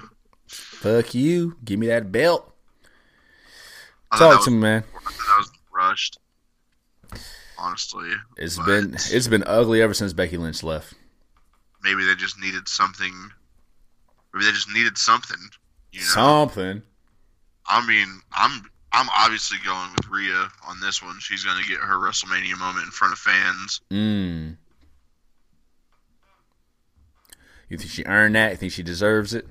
Fuck 0.48 1.14
you. 1.14 1.56
Give 1.64 1.80
me 1.80 1.88
that 1.88 2.12
belt. 2.12 2.54
I 4.12 4.18
thought 4.18 4.20
that 4.20 4.30
Talk 4.32 4.36
was- 4.40 4.46
to 4.46 4.52
me, 4.52 4.58
man. 4.58 4.84
I 4.96 5.12
that 5.12 5.36
was 5.38 5.52
rushed. 5.74 6.18
Honestly, 7.58 8.10
It's 8.38 8.58
but 8.58 8.66
been 8.66 8.94
it's 8.96 9.28
been 9.28 9.44
ugly 9.46 9.82
ever 9.84 9.94
since 9.94 10.14
Becky 10.14 10.36
Lynch 10.38 10.64
left. 10.64 10.96
maybe 11.84 12.04
they 12.04 12.16
just 12.16 12.40
needed 12.40 12.68
something. 12.68 13.14
Maybe 14.34 14.46
they 14.46 14.52
just 14.52 14.70
needed 14.70 14.98
something. 14.98 15.38
You 15.92 16.00
know, 16.00 16.06
Something. 16.08 16.82
I 17.68 17.86
mean, 17.86 18.22
I'm 18.34 18.71
I'm 18.94 19.08
obviously 19.16 19.58
going 19.66 19.92
with 19.96 20.10
Rhea 20.10 20.50
on 20.68 20.80
this 20.82 21.02
one. 21.02 21.18
She's 21.20 21.44
going 21.44 21.62
to 21.62 21.68
get 21.68 21.80
her 21.80 21.96
WrestleMania 21.96 22.58
moment 22.60 22.86
in 22.86 22.92
front 22.92 23.14
of 23.14 23.20
fans. 23.20 23.82
Mm. 23.90 24.58
You 27.70 27.78
think 27.78 27.90
she 27.90 28.04
earned 28.04 28.36
that? 28.36 28.52
You 28.52 28.58
think 28.58 28.74
she 28.74 28.84
deserves 28.84 29.34
it? 29.34 29.48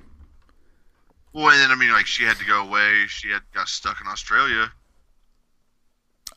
Well, 1.33 1.49
and 1.49 1.59
then 1.59 1.71
I 1.71 1.75
mean, 1.75 1.91
like 1.91 2.05
she 2.05 2.23
had 2.23 2.37
to 2.37 2.45
go 2.45 2.67
away. 2.67 3.05
She 3.07 3.29
had 3.29 3.41
got 3.53 3.67
stuck 3.67 3.99
in 4.01 4.07
Australia. 4.07 4.71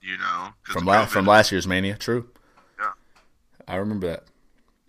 You 0.01 0.17
know, 0.19 0.49
From 0.63 0.83
of 0.83 0.87
la- 0.87 1.07
from 1.07 1.27
last 1.27 1.51
year's 1.51 1.67
Mania, 1.67 1.97
true. 1.97 2.29
Yeah. 2.79 2.93
I 3.67 3.77
remember 3.77 4.07
that. 4.09 4.25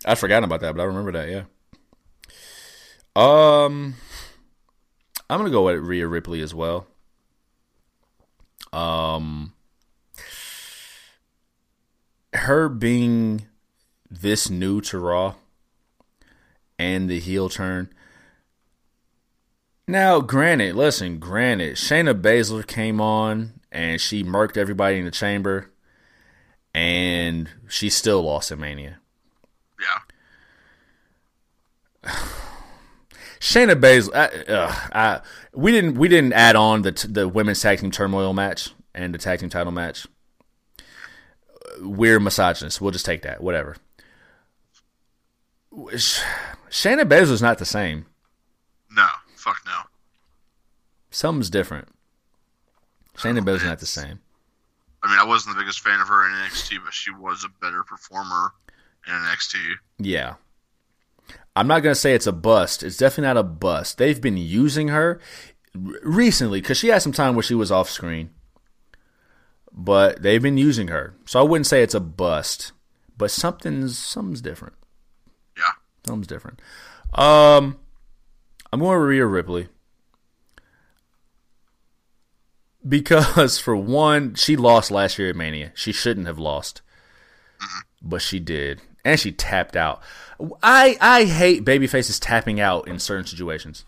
I'd 0.05 0.19
forgotten 0.19 0.43
about 0.43 0.59
that, 0.61 0.75
but 0.75 0.81
I 0.81 0.85
remember 0.85 1.13
that. 1.13 1.29
Yeah. 1.29 1.43
Um, 3.15 3.95
I'm 5.29 5.39
gonna 5.39 5.49
go 5.49 5.65
with 5.65 5.77
Rhea 5.79 6.07
Ripley 6.07 6.41
as 6.41 6.53
well. 6.53 6.87
Um, 8.75 9.53
her 12.33 12.67
being 12.67 13.45
this 14.11 14.49
new 14.49 14.81
to 14.81 14.99
Raw 14.99 15.35
and 16.77 17.09
the 17.09 17.21
heel 17.21 17.47
turn. 17.47 17.89
Now, 19.87 20.19
granted, 20.19 20.75
listen, 20.75 21.19
granted, 21.19 21.75
Shayna 21.75 22.19
Baszler 22.19 22.67
came 22.67 22.99
on 22.99 23.61
and 23.71 24.01
she 24.01 24.25
murked 24.25 24.57
everybody 24.57 24.97
in 24.97 25.05
the 25.05 25.11
chamber, 25.11 25.71
and 26.73 27.49
she 27.69 27.89
still 27.89 28.23
lost 28.23 28.51
at 28.51 28.59
Mania. 28.59 28.99
Yeah. 32.03 32.19
Shayna 33.45 33.79
Baszler, 33.79 34.15
I, 34.15 34.51
uh, 34.51 34.75
I, 34.91 35.21
we 35.53 35.71
didn't 35.71 35.99
we 35.99 36.07
didn't 36.07 36.33
add 36.33 36.55
on 36.55 36.81
the 36.81 36.91
t- 36.91 37.07
the 37.07 37.27
women's 37.27 37.61
tag 37.61 37.79
team 37.79 37.91
turmoil 37.91 38.33
match 38.33 38.71
and 38.95 39.13
the 39.13 39.19
tag 39.19 39.39
team 39.39 39.49
title 39.49 39.71
match. 39.71 40.07
We're 41.79 42.19
misogynists. 42.19 42.81
We'll 42.81 42.89
just 42.89 43.05
take 43.05 43.21
that. 43.21 43.41
Whatever. 43.41 43.75
Shayna 45.71 47.03
Baszler's 47.03 47.41
not 47.43 47.59
the 47.59 47.65
same. 47.65 48.07
No. 48.89 49.07
Fuck 49.35 49.61
no. 49.67 49.81
Something's 51.11 51.51
different. 51.51 51.89
Shayna 53.15 53.41
Oh, 53.41 53.43
Baszler's 53.43 53.63
not 53.63 53.79
the 53.79 53.85
same. 53.85 54.21
I 55.03 55.07
mean, 55.07 55.19
I 55.19 55.23
wasn't 55.23 55.55
the 55.55 55.61
biggest 55.61 55.81
fan 55.81 56.01
of 56.01 56.07
her 56.07 56.25
in 56.25 56.31
NXT, 56.33 56.79
but 56.83 56.95
she 56.95 57.11
was 57.11 57.43
a 57.43 57.49
better 57.61 57.83
performer 57.83 58.53
in 59.05 59.13
NXT. 59.13 59.55
Yeah. 59.99 60.33
I'm 61.55 61.67
not 61.67 61.81
going 61.81 61.93
to 61.93 61.99
say 61.99 62.13
it's 62.13 62.27
a 62.27 62.33
bust. 62.33 62.83
It's 62.83 62.97
definitely 62.97 63.27
not 63.27 63.37
a 63.37 63.43
bust. 63.43 63.97
They've 63.97 64.19
been 64.19 64.37
using 64.37 64.89
her 64.89 65.19
recently 65.73 66.61
because 66.61 66.77
she 66.77 66.89
had 66.89 67.01
some 67.01 67.11
time 67.11 67.35
where 67.35 67.43
she 67.43 67.55
was 67.55 67.71
off 67.71 67.89
screen. 67.89 68.31
But 69.71 70.21
they've 70.21 70.41
been 70.41 70.57
using 70.57 70.87
her. 70.89 71.15
So 71.25 71.39
I 71.39 71.43
wouldn't 71.43 71.67
say 71.67 71.81
it's 71.81 71.93
a 71.93 71.99
bust. 71.99 72.71
But 73.17 73.31
something's 73.31 73.97
something's 73.97 74.41
different. 74.41 74.75
Yeah. 75.57 75.71
Something's 76.05 76.27
different. 76.27 76.61
Um, 77.13 77.77
I'm 78.71 78.79
going 78.79 78.99
with 78.99 79.09
Rhea 79.09 79.25
Ripley 79.25 79.69
because 82.87 83.57
for 83.59 83.75
one, 83.75 84.35
she 84.35 84.55
lost 84.55 84.91
last 84.91 85.17
year 85.17 85.29
at 85.29 85.35
Mania. 85.35 85.71
She 85.75 85.91
shouldn't 85.91 86.27
have 86.27 86.39
lost, 86.39 86.81
but 88.01 88.21
she 88.21 88.39
did, 88.39 88.81
and 89.05 89.19
she 89.19 89.31
tapped 89.31 89.77
out. 89.77 90.01
I 90.61 90.97
I 90.99 91.25
hate 91.25 91.63
babyfaces 91.63 92.19
tapping 92.19 92.59
out 92.59 92.87
in 92.87 92.99
certain 92.99 93.25
situations. 93.25 93.85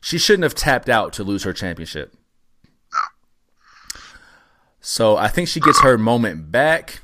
She 0.00 0.16
shouldn't 0.16 0.44
have 0.44 0.54
tapped 0.54 0.88
out 0.88 1.12
to 1.14 1.24
lose 1.24 1.42
her 1.42 1.52
championship. 1.52 2.14
So 4.80 5.16
I 5.16 5.26
think 5.26 5.48
she 5.48 5.58
gets 5.58 5.80
her 5.80 5.98
moment 5.98 6.52
back, 6.52 7.00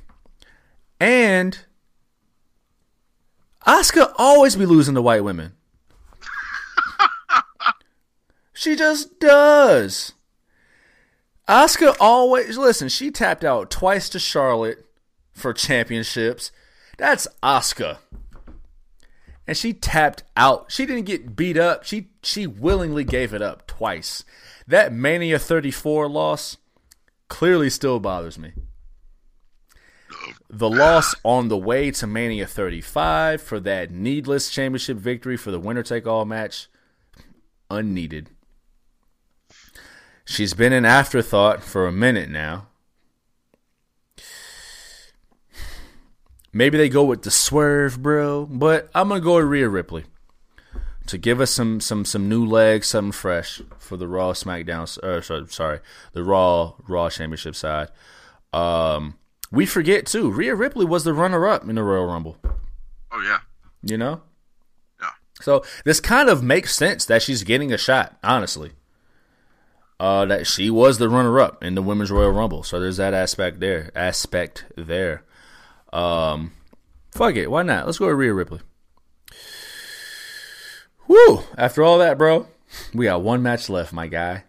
and 1.00 1.58
Asuka 3.66 4.12
always 4.16 4.54
be 4.54 4.66
losing 4.66 4.94
to 4.94 5.02
white 5.02 5.24
women. 5.24 5.54
she 8.52 8.76
just 8.76 9.18
does. 9.18 10.12
Asuka 11.48 11.96
always 11.98 12.56
listen. 12.56 12.88
She 12.88 13.10
tapped 13.10 13.42
out 13.42 13.68
twice 13.68 14.08
to 14.10 14.20
Charlotte 14.20 14.86
for 15.32 15.52
championships. 15.52 16.52
That's 16.98 17.26
Asuka, 17.42 17.98
and 19.46 19.56
she 19.56 19.72
tapped 19.72 20.22
out. 20.36 20.70
She 20.70 20.86
didn't 20.86 21.06
get 21.06 21.34
beat 21.36 21.56
up. 21.56 21.84
She 21.84 22.08
she 22.22 22.46
willingly 22.46 23.04
gave 23.04 23.34
it 23.34 23.42
up 23.42 23.66
twice. 23.66 24.24
That 24.66 24.92
Mania 24.92 25.38
34 25.38 26.08
loss 26.08 26.58
clearly 27.28 27.70
still 27.70 27.98
bothers 27.98 28.38
me. 28.38 28.52
The 30.48 30.70
loss 30.70 31.14
on 31.24 31.48
the 31.48 31.56
way 31.56 31.90
to 31.92 32.06
Mania 32.06 32.46
35 32.46 33.40
for 33.40 33.58
that 33.60 33.90
needless 33.90 34.50
championship 34.50 34.98
victory 34.98 35.36
for 35.36 35.50
the 35.50 35.58
winner 35.58 35.82
take 35.82 36.06
all 36.06 36.24
match, 36.24 36.68
unneeded. 37.70 38.30
She's 40.24 40.54
been 40.54 40.72
an 40.72 40.84
afterthought 40.84 41.62
for 41.62 41.86
a 41.86 41.92
minute 41.92 42.30
now. 42.30 42.68
Maybe 46.52 46.76
they 46.76 46.88
go 46.88 47.04
with 47.04 47.22
the 47.22 47.30
swerve, 47.30 48.02
bro, 48.02 48.46
but 48.46 48.90
I'm 48.94 49.08
gonna 49.08 49.20
go 49.20 49.36
with 49.36 49.46
Rhea 49.46 49.68
Ripley 49.68 50.04
to 51.06 51.18
give 51.18 51.40
us 51.40 51.50
some 51.50 51.80
some 51.80 52.04
some 52.04 52.28
new 52.28 52.44
legs, 52.44 52.88
something 52.88 53.12
fresh 53.12 53.62
for 53.78 53.96
the 53.96 54.06
Raw 54.06 54.32
SmackDown. 54.32 54.98
Uh, 55.02 55.20
sorry, 55.20 55.46
sorry, 55.48 55.80
the 56.12 56.22
Raw 56.22 56.74
Raw 56.86 57.08
Championship 57.08 57.56
side. 57.56 57.88
Um, 58.52 59.18
we 59.50 59.66
forget 59.66 60.06
too. 60.06 60.30
Rhea 60.30 60.54
Ripley 60.54 60.84
was 60.84 61.04
the 61.04 61.14
runner 61.14 61.46
up 61.46 61.68
in 61.68 61.74
the 61.74 61.82
Royal 61.82 62.06
Rumble. 62.06 62.36
Oh 63.10 63.22
yeah. 63.22 63.38
You 63.82 63.96
know. 63.96 64.22
Yeah. 65.00 65.10
So 65.40 65.64
this 65.84 66.00
kind 66.00 66.28
of 66.28 66.42
makes 66.42 66.74
sense 66.74 67.04
that 67.06 67.22
she's 67.22 67.44
getting 67.44 67.72
a 67.72 67.78
shot. 67.78 68.18
Honestly. 68.22 68.72
Uh, 70.00 70.24
that 70.26 70.48
she 70.48 70.68
was 70.68 70.98
the 70.98 71.08
runner 71.08 71.38
up 71.38 71.62
in 71.62 71.76
the 71.76 71.82
Women's 71.82 72.10
Royal 72.10 72.32
Rumble. 72.32 72.64
So 72.64 72.80
there's 72.80 72.96
that 72.96 73.14
aspect 73.14 73.60
there. 73.60 73.92
Aspect 73.94 74.64
there. 74.76 75.22
Um, 75.92 76.52
fuck 77.10 77.36
it. 77.36 77.50
Why 77.50 77.62
not? 77.62 77.86
Let's 77.86 77.98
go 77.98 78.08
to 78.08 78.14
Rhea 78.14 78.32
Ripley. 78.32 78.60
Woo! 81.08 81.42
After 81.58 81.82
all 81.82 81.98
that, 81.98 82.16
bro, 82.16 82.46
we 82.94 83.06
got 83.06 83.22
one 83.22 83.42
match 83.42 83.68
left, 83.68 83.92
my 83.92 84.06
guy. 84.06 84.44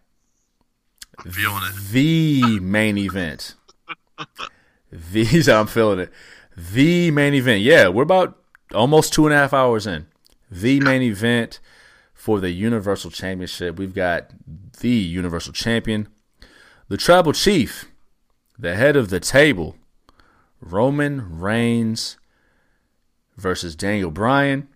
I'm 1.20 1.32
feeling 1.32 1.64
it. 1.68 1.92
The 1.92 2.60
main 2.60 2.98
event. 2.98 3.56
These 4.92 5.50
I'm 5.50 5.68
feeling 5.68 6.00
it. 6.00 6.12
The 6.56 7.12
main 7.12 7.34
event. 7.34 7.62
Yeah, 7.62 7.90
we're 7.90 8.04
about 8.04 8.38
almost 8.74 9.14
two 9.14 9.26
and 9.26 9.34
a 9.34 9.38
half 9.38 9.54
hours 9.54 9.88
in. 9.88 10.08
The 10.50 10.80
main 10.80 11.02
event 11.02 11.60
for 12.14 12.40
the 12.40 12.52
Universal 12.52 13.12
Championship. 13.12 13.78
We've 13.78 13.94
got 13.94 14.32
the 14.80 14.90
Universal 14.90 15.54
Champion, 15.54 16.08
the 16.88 16.98
Tribal 16.98 17.34
Chief, 17.34 17.92
the 18.58 18.76
head 18.76 18.96
of 18.96 19.10
the 19.10 19.20
table, 19.20 19.76
Roman 20.64 21.40
Reigns 21.40 22.18
versus 23.36 23.76
Daniel 23.76 24.12
Bryan 24.12 24.70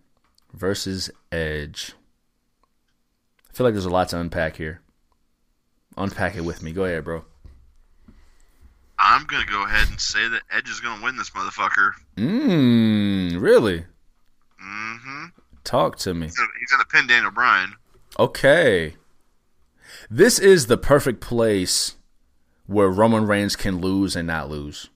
versus 0.53 1.09
Edge. 1.31 1.93
I 3.49 3.53
feel 3.53 3.65
like 3.65 3.73
there's 3.73 3.85
a 3.85 3.89
lot 3.89 4.09
to 4.09 4.19
unpack 4.19 4.57
here. 4.57 4.81
Unpack 5.95 6.35
it 6.35 6.41
with 6.41 6.61
me. 6.61 6.73
Go 6.73 6.83
ahead, 6.83 7.05
bro. 7.05 7.23
I'm 8.99 9.25
gonna 9.25 9.45
go 9.45 9.63
ahead 9.63 9.87
and 9.89 9.99
say 9.99 10.27
that 10.27 10.41
Edge 10.51 10.69
is 10.69 10.81
gonna 10.81 11.01
win 11.03 11.15
this 11.15 11.29
motherfucker. 11.29 11.91
Mmm, 12.17 13.39
really? 13.39 13.85
Mm-hmm. 14.61 15.25
Talk 15.63 15.97
to 15.99 16.13
me. 16.13 16.25
He's 16.27 16.35
gonna, 16.35 16.49
he's 16.59 16.71
gonna 16.71 16.85
pin 16.85 17.07
Daniel 17.07 17.31
Bryan. 17.31 17.75
Okay. 18.19 18.95
This 20.09 20.37
is 20.37 20.67
the 20.67 20.77
perfect 20.77 21.21
place 21.21 21.95
where 22.65 22.89
Roman 22.89 23.25
Reigns 23.25 23.55
can 23.55 23.79
lose 23.79 24.15
and 24.15 24.27
not 24.27 24.49
lose. 24.49 24.89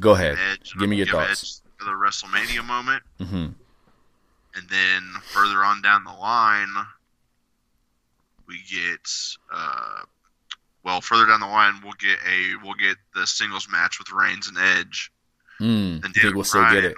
Go 0.00 0.12
ahead. 0.12 0.36
Edge. 0.52 0.74
Give 0.78 0.88
me 0.88 0.96
your 0.96 1.06
give 1.06 1.14
thoughts. 1.14 1.62
Edge 1.64 1.86
the 1.86 1.92
WrestleMania 1.92 2.64
moment, 2.64 3.02
hmm 3.18 3.46
and 4.54 4.68
then 4.68 5.02
further 5.32 5.62
on 5.64 5.80
down 5.82 6.02
the 6.04 6.12
line, 6.12 6.68
we 8.46 8.56
get. 8.68 9.08
Uh, 9.52 10.00
well, 10.84 11.00
further 11.00 11.26
down 11.26 11.40
the 11.40 11.46
line, 11.46 11.74
we'll 11.84 11.92
get 12.00 12.18
a 12.28 12.54
we'll 12.64 12.74
get 12.74 12.96
the 13.14 13.26
singles 13.26 13.68
match 13.70 13.98
with 13.98 14.10
Reigns 14.10 14.48
and 14.48 14.58
Edge. 14.58 15.12
Mm, 15.60 16.04
And 16.04 16.14
Daniel 16.14 16.34
we'll 16.34 16.44
still 16.44 16.68
get 16.70 16.84
it? 16.84 16.96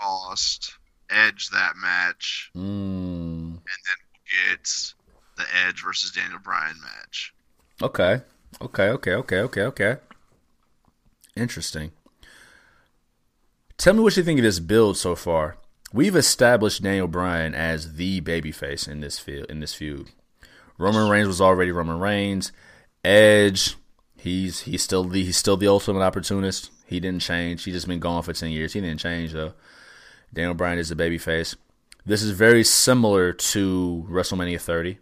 Lost 0.00 0.74
Edge 1.10 1.48
that 1.50 1.76
match, 1.76 2.50
Mm. 2.56 2.60
and 2.60 3.54
then 3.54 3.96
we'll 4.12 4.48
get 4.54 4.92
the 5.36 5.44
Edge 5.66 5.82
versus 5.82 6.10
Daniel 6.12 6.38
Bryan 6.38 6.76
match. 6.80 7.34
Okay. 7.82 8.20
Okay, 8.60 8.88
okay, 8.90 9.14
okay, 9.14 9.38
okay, 9.40 9.62
okay. 9.62 9.96
Interesting. 11.36 11.92
Tell 13.80 13.94
me 13.94 14.00
what 14.00 14.14
you 14.14 14.22
think 14.22 14.38
of 14.38 14.42
this 14.42 14.60
build 14.60 14.98
so 14.98 15.14
far. 15.14 15.56
We've 15.90 16.14
established 16.14 16.82
Daniel 16.82 17.08
Bryan 17.08 17.54
as 17.54 17.94
the 17.94 18.20
babyface 18.20 18.86
in 18.86 19.00
this 19.00 19.18
field 19.18 19.46
in 19.48 19.60
this 19.60 19.72
feud. 19.72 20.10
Roman 20.76 21.08
Reigns 21.08 21.28
was 21.28 21.40
already 21.40 21.72
Roman 21.72 21.98
Reigns. 21.98 22.52
Edge, 23.02 23.76
he's 24.18 24.60
he's 24.60 24.82
still 24.82 25.04
the 25.04 25.24
he's 25.24 25.38
still 25.38 25.56
the 25.56 25.66
ultimate 25.66 26.02
opportunist. 26.02 26.70
He 26.84 27.00
didn't 27.00 27.22
change. 27.22 27.64
He 27.64 27.72
just 27.72 27.88
been 27.88 28.00
gone 28.00 28.22
for 28.22 28.34
ten 28.34 28.50
years. 28.50 28.74
He 28.74 28.82
didn't 28.82 29.00
change 29.00 29.32
though. 29.32 29.54
Daniel 30.30 30.52
Bryan 30.52 30.78
is 30.78 30.90
the 30.90 30.94
babyface. 30.94 31.56
This 32.04 32.22
is 32.22 32.32
very 32.32 32.64
similar 32.64 33.32
to 33.32 34.06
WrestleMania 34.10 34.60
30 34.60 34.98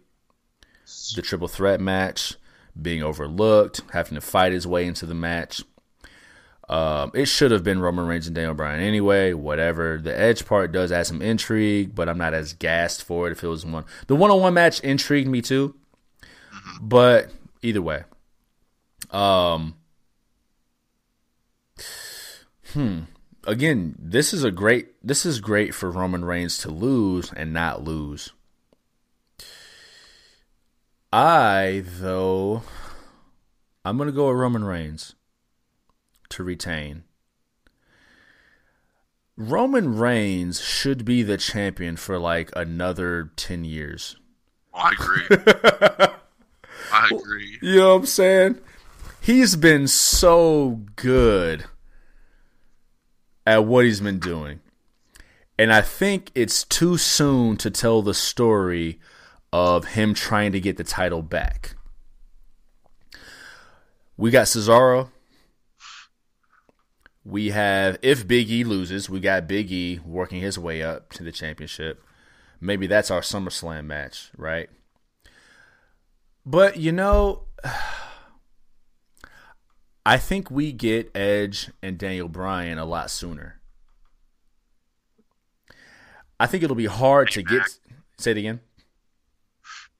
the 1.17 1.21
triple 1.21 1.49
threat 1.49 1.81
match, 1.81 2.35
being 2.81 3.03
overlooked, 3.03 3.81
having 3.91 4.15
to 4.15 4.21
fight 4.21 4.53
his 4.53 4.65
way 4.65 4.85
into 4.85 5.05
the 5.05 5.13
match. 5.13 5.63
Um, 6.69 7.11
it 7.15 7.25
should 7.25 7.49
have 7.49 7.63
been 7.63 7.81
Roman 7.81 8.05
Reigns 8.05 8.27
and 8.27 8.35
Daniel 8.35 8.53
Bryan 8.53 8.79
anyway. 8.79 9.33
Whatever. 9.33 9.97
The 9.97 10.17
Edge 10.17 10.45
part 10.45 10.71
does 10.71 10.91
add 10.91 11.07
some 11.07 11.21
intrigue, 11.21 11.95
but 11.95 12.07
I'm 12.07 12.19
not 12.19 12.35
as 12.35 12.53
gassed 12.53 13.03
for 13.03 13.27
it 13.27 13.31
if 13.31 13.43
it 13.43 13.47
was 13.47 13.65
one. 13.65 13.85
The 14.05 14.15
one-on-one 14.15 14.53
match 14.53 14.79
intrigued 14.81 15.27
me 15.27 15.41
too, 15.41 15.75
but 16.79 17.31
either 17.63 17.81
way, 17.81 18.03
um, 19.09 19.75
hmm. 22.73 22.99
Again, 23.45 23.95
this 23.97 24.31
is 24.31 24.43
a 24.43 24.51
great. 24.51 24.89
This 25.01 25.25
is 25.25 25.39
great 25.39 25.73
for 25.73 25.89
Roman 25.89 26.23
Reigns 26.23 26.59
to 26.59 26.69
lose 26.69 27.31
and 27.33 27.51
not 27.51 27.83
lose. 27.83 28.31
I, 31.11 31.83
though, 31.83 32.61
I'm 33.83 33.97
going 33.97 34.07
to 34.07 34.13
go 34.13 34.27
with 34.27 34.37
Roman 34.37 34.63
Reigns 34.63 35.15
to 36.29 36.43
retain. 36.43 37.03
Roman 39.37 39.97
Reigns 39.97 40.59
should 40.59 41.05
be 41.05 41.23
the 41.23 41.37
champion 41.37 41.95
for 41.95 42.19
like 42.19 42.51
another 42.55 43.31
10 43.37 43.63
years. 43.63 44.17
Oh, 44.73 44.79
I 44.79 44.91
agree. 44.91 45.27
I 46.91 47.09
agree. 47.11 47.57
You 47.61 47.75
know 47.77 47.89
what 47.93 47.99
I'm 48.01 48.05
saying? 48.05 48.59
He's 49.21 49.55
been 49.55 49.87
so 49.87 50.81
good 50.95 51.65
at 53.45 53.65
what 53.65 53.85
he's 53.85 54.01
been 54.01 54.19
doing. 54.19 54.59
And 55.57 55.73
I 55.73 55.81
think 55.81 56.31
it's 56.35 56.63
too 56.63 56.97
soon 56.97 57.57
to 57.57 57.71
tell 57.71 58.01
the 58.01 58.13
story 58.13 58.99
of 59.51 59.85
him 59.85 60.13
trying 60.13 60.51
to 60.51 60.59
get 60.59 60.77
the 60.77 60.83
title 60.83 61.21
back. 61.21 61.75
We 64.17 64.31
got 64.31 64.47
Cesaro. 64.47 65.09
We 67.29 67.51
have, 67.51 67.99
if 68.01 68.27
Big 68.27 68.49
E 68.49 68.63
loses, 68.63 69.07
we 69.07 69.19
got 69.19 69.47
Big 69.47 69.71
E 69.71 69.99
working 70.03 70.41
his 70.41 70.57
way 70.57 70.81
up 70.81 71.13
to 71.13 71.23
the 71.23 71.31
championship. 71.31 72.03
Maybe 72.59 72.87
that's 72.87 73.11
our 73.11 73.21
SummerSlam 73.21 73.85
match, 73.85 74.31
right? 74.35 74.67
But, 76.43 76.77
you 76.77 76.91
know, 76.91 77.43
I 80.05 80.17
think 80.17 80.49
we 80.49 80.71
get 80.71 81.15
Edge 81.15 81.69
and 81.83 81.99
Daniel 81.99 82.29
Bryan 82.29 82.79
a 82.79 82.85
lot 82.85 83.11
sooner. 83.11 83.61
I 86.39 86.47
think 86.47 86.63
it'll 86.63 86.75
be 86.75 86.87
hard 86.87 87.29
to 87.31 87.43
get. 87.43 87.61
Say 88.17 88.31
it 88.31 88.37
again. 88.37 88.61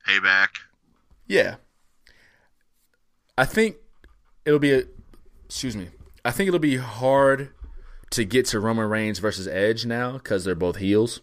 Payback. 0.07 0.47
Yeah. 1.27 1.57
I 3.37 3.45
think 3.45 3.75
it'll 4.45 4.57
be 4.57 4.73
a. 4.73 4.83
Excuse 5.45 5.75
me. 5.77 5.89
I 6.23 6.31
think 6.31 6.47
it'll 6.47 6.59
be 6.59 6.77
hard 6.77 7.51
to 8.11 8.25
get 8.25 8.45
to 8.47 8.59
Roman 8.59 8.89
Reigns 8.89 9.19
versus 9.19 9.47
Edge 9.47 9.85
now 9.85 10.13
because 10.13 10.43
they're 10.43 10.55
both 10.55 10.77
heels. 10.77 11.21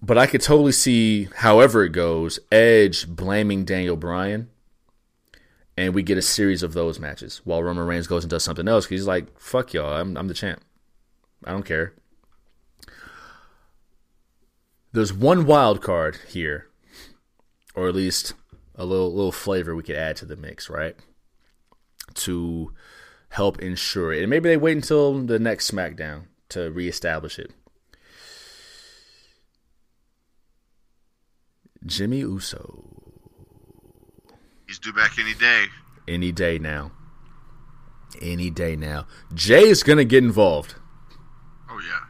But 0.00 0.18
I 0.18 0.26
could 0.26 0.42
totally 0.42 0.72
see, 0.72 1.28
however 1.36 1.84
it 1.84 1.90
goes, 1.90 2.38
Edge 2.52 3.08
blaming 3.08 3.64
Daniel 3.64 3.96
Bryan, 3.96 4.50
and 5.76 5.94
we 5.94 6.02
get 6.02 6.18
a 6.18 6.22
series 6.22 6.62
of 6.62 6.74
those 6.74 7.00
matches 7.00 7.40
while 7.44 7.62
Roman 7.62 7.86
Reigns 7.86 8.06
goes 8.06 8.22
and 8.22 8.30
does 8.30 8.44
something 8.44 8.68
else. 8.68 8.84
Cause 8.86 8.90
he's 8.90 9.06
like, 9.06 9.38
"Fuck 9.38 9.72
y'all, 9.72 9.94
I'm 9.94 10.16
I'm 10.16 10.28
the 10.28 10.34
champ. 10.34 10.62
I 11.44 11.52
don't 11.52 11.64
care." 11.64 11.94
There's 14.92 15.12
one 15.12 15.46
wild 15.46 15.82
card 15.82 16.18
here, 16.28 16.68
or 17.74 17.88
at 17.88 17.94
least 17.94 18.34
a 18.74 18.84
little 18.84 19.12
little 19.12 19.32
flavor 19.32 19.74
we 19.74 19.82
could 19.82 19.96
add 19.96 20.16
to 20.16 20.26
the 20.26 20.36
mix, 20.36 20.70
right? 20.70 20.96
To 22.14 22.72
help 23.36 23.60
ensure 23.60 24.14
it, 24.14 24.22
and 24.22 24.30
maybe 24.30 24.48
they 24.48 24.56
wait 24.56 24.74
until 24.74 25.20
the 25.20 25.38
next 25.38 25.70
SmackDown 25.70 26.22
to 26.48 26.70
reestablish 26.70 27.38
it. 27.38 27.52
Jimmy 31.84 32.20
Uso. 32.20 32.82
He's 34.66 34.78
due 34.78 34.94
back 34.94 35.18
any 35.18 35.34
day. 35.34 35.66
Any 36.08 36.32
day 36.32 36.58
now. 36.58 36.92
Any 38.22 38.48
day 38.48 38.74
now. 38.74 39.06
Jey 39.34 39.68
is 39.68 39.82
going 39.82 39.98
to 39.98 40.06
get 40.06 40.24
involved. 40.24 40.76
Oh, 41.68 41.78
yeah. 41.86 42.06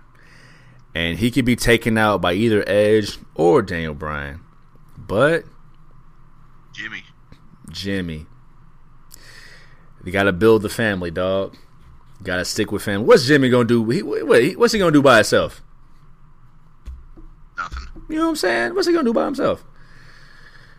And 0.94 1.18
he 1.18 1.32
could 1.32 1.44
be 1.44 1.56
taken 1.56 1.98
out 1.98 2.20
by 2.20 2.34
either 2.34 2.62
Edge 2.68 3.18
or 3.34 3.62
Daniel 3.62 3.94
Bryan. 3.94 4.42
But. 4.96 5.42
Jimmy. 6.72 7.02
Jimmy. 7.68 8.26
You 10.06 10.12
got 10.12 10.22
to 10.22 10.32
build 10.32 10.62
the 10.62 10.68
family, 10.68 11.10
dog. 11.10 11.56
Got 12.22 12.36
to 12.36 12.44
stick 12.44 12.70
with 12.70 12.82
family. 12.82 13.04
What's 13.04 13.26
Jimmy 13.26 13.50
to 13.50 13.64
do? 13.64 13.90
He, 13.90 14.02
what's 14.02 14.72
he 14.72 14.78
to 14.78 14.90
do 14.92 15.02
by 15.02 15.16
himself? 15.16 15.62
Nothing. 17.56 17.88
You 18.08 18.16
know 18.16 18.22
what 18.22 18.28
I'm 18.30 18.36
saying? 18.36 18.74
What's 18.74 18.86
he 18.86 18.92
gonna 18.92 19.04
do 19.04 19.12
by 19.12 19.24
himself? 19.24 19.64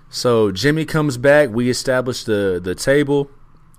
So 0.10 0.52
Jimmy 0.52 0.86
comes 0.86 1.18
back. 1.18 1.50
We 1.50 1.70
establish 1.70 2.24
the 2.24 2.62
the 2.64 2.74
table. 2.74 3.30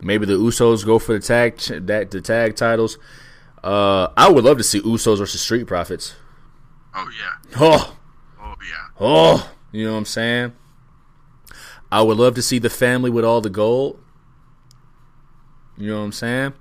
Maybe 0.02 0.26
the 0.26 0.34
Usos 0.34 0.84
go 0.84 0.98
for 0.98 1.14
the 1.14 1.20
tag 1.20 1.56
that 1.86 2.10
the 2.10 2.20
tag 2.20 2.54
titles. 2.54 2.98
Uh, 3.64 4.08
I 4.16 4.30
would 4.30 4.44
love 4.44 4.58
to 4.58 4.64
see 4.64 4.80
Usos 4.82 5.18
versus 5.18 5.40
Street 5.40 5.66
Profits. 5.66 6.14
Oh 6.94 7.08
yeah. 7.18 7.56
Oh. 7.58 7.96
Oh 8.40 8.54
yeah. 8.60 8.88
Oh. 9.00 9.50
You 9.72 9.86
know 9.86 9.92
what 9.92 9.98
I'm 9.98 10.04
saying? 10.04 10.52
I 11.90 12.02
would 12.02 12.18
love 12.18 12.34
to 12.34 12.42
see 12.42 12.58
the 12.58 12.70
family 12.70 13.10
with 13.10 13.24
all 13.24 13.40
the 13.40 13.50
gold. 13.50 13.98
You 15.78 15.90
know 15.90 15.98
what 15.98 16.04
I'm 16.04 16.12
saying? 16.12 16.52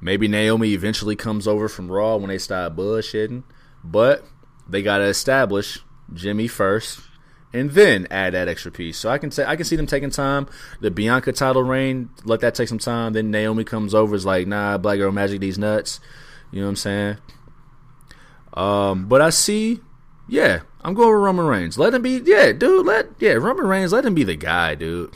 Maybe 0.00 0.28
Naomi 0.28 0.72
eventually 0.72 1.16
comes 1.16 1.46
over 1.46 1.68
from 1.68 1.90
Raw 1.90 2.16
when 2.16 2.28
they 2.28 2.38
start 2.38 2.76
bullshitting, 2.76 3.42
but 3.84 4.24
they 4.68 4.80
got 4.80 4.98
to 4.98 5.04
establish 5.04 5.80
Jimmy 6.14 6.48
first, 6.48 7.00
and 7.52 7.70
then 7.72 8.06
add 8.10 8.32
that 8.34 8.48
extra 8.48 8.70
piece. 8.70 8.96
So 8.96 9.10
I 9.10 9.18
can 9.18 9.30
say 9.30 9.44
I 9.44 9.56
can 9.56 9.64
see 9.64 9.76
them 9.76 9.86
taking 9.86 10.10
time. 10.10 10.48
The 10.80 10.90
Bianca 10.90 11.32
title 11.32 11.62
reign, 11.62 12.10
let 12.24 12.40
that 12.40 12.54
take 12.54 12.68
some 12.68 12.78
time. 12.78 13.12
Then 13.12 13.30
Naomi 13.30 13.64
comes 13.64 13.94
over, 13.94 14.14
is 14.14 14.24
like, 14.24 14.46
nah, 14.46 14.78
Black 14.78 14.98
Girl 14.98 15.12
Magic 15.12 15.40
these 15.40 15.58
nuts. 15.58 16.00
You 16.52 16.60
know 16.60 16.66
what 16.66 16.70
I'm 16.70 16.76
saying? 16.76 17.16
Um, 18.54 19.08
but 19.08 19.20
I 19.20 19.30
see, 19.30 19.80
yeah, 20.28 20.60
I'm 20.82 20.94
going 20.94 21.12
with 21.12 21.22
Roman 21.22 21.46
Reigns. 21.46 21.78
Let 21.78 21.94
him 21.94 22.02
be, 22.02 22.22
yeah, 22.24 22.52
dude. 22.52 22.86
Let 22.86 23.08
yeah, 23.18 23.32
Roman 23.32 23.66
Reigns, 23.66 23.92
let 23.92 24.04
him 24.04 24.14
be 24.14 24.24
the 24.24 24.36
guy, 24.36 24.74
dude. 24.74 25.14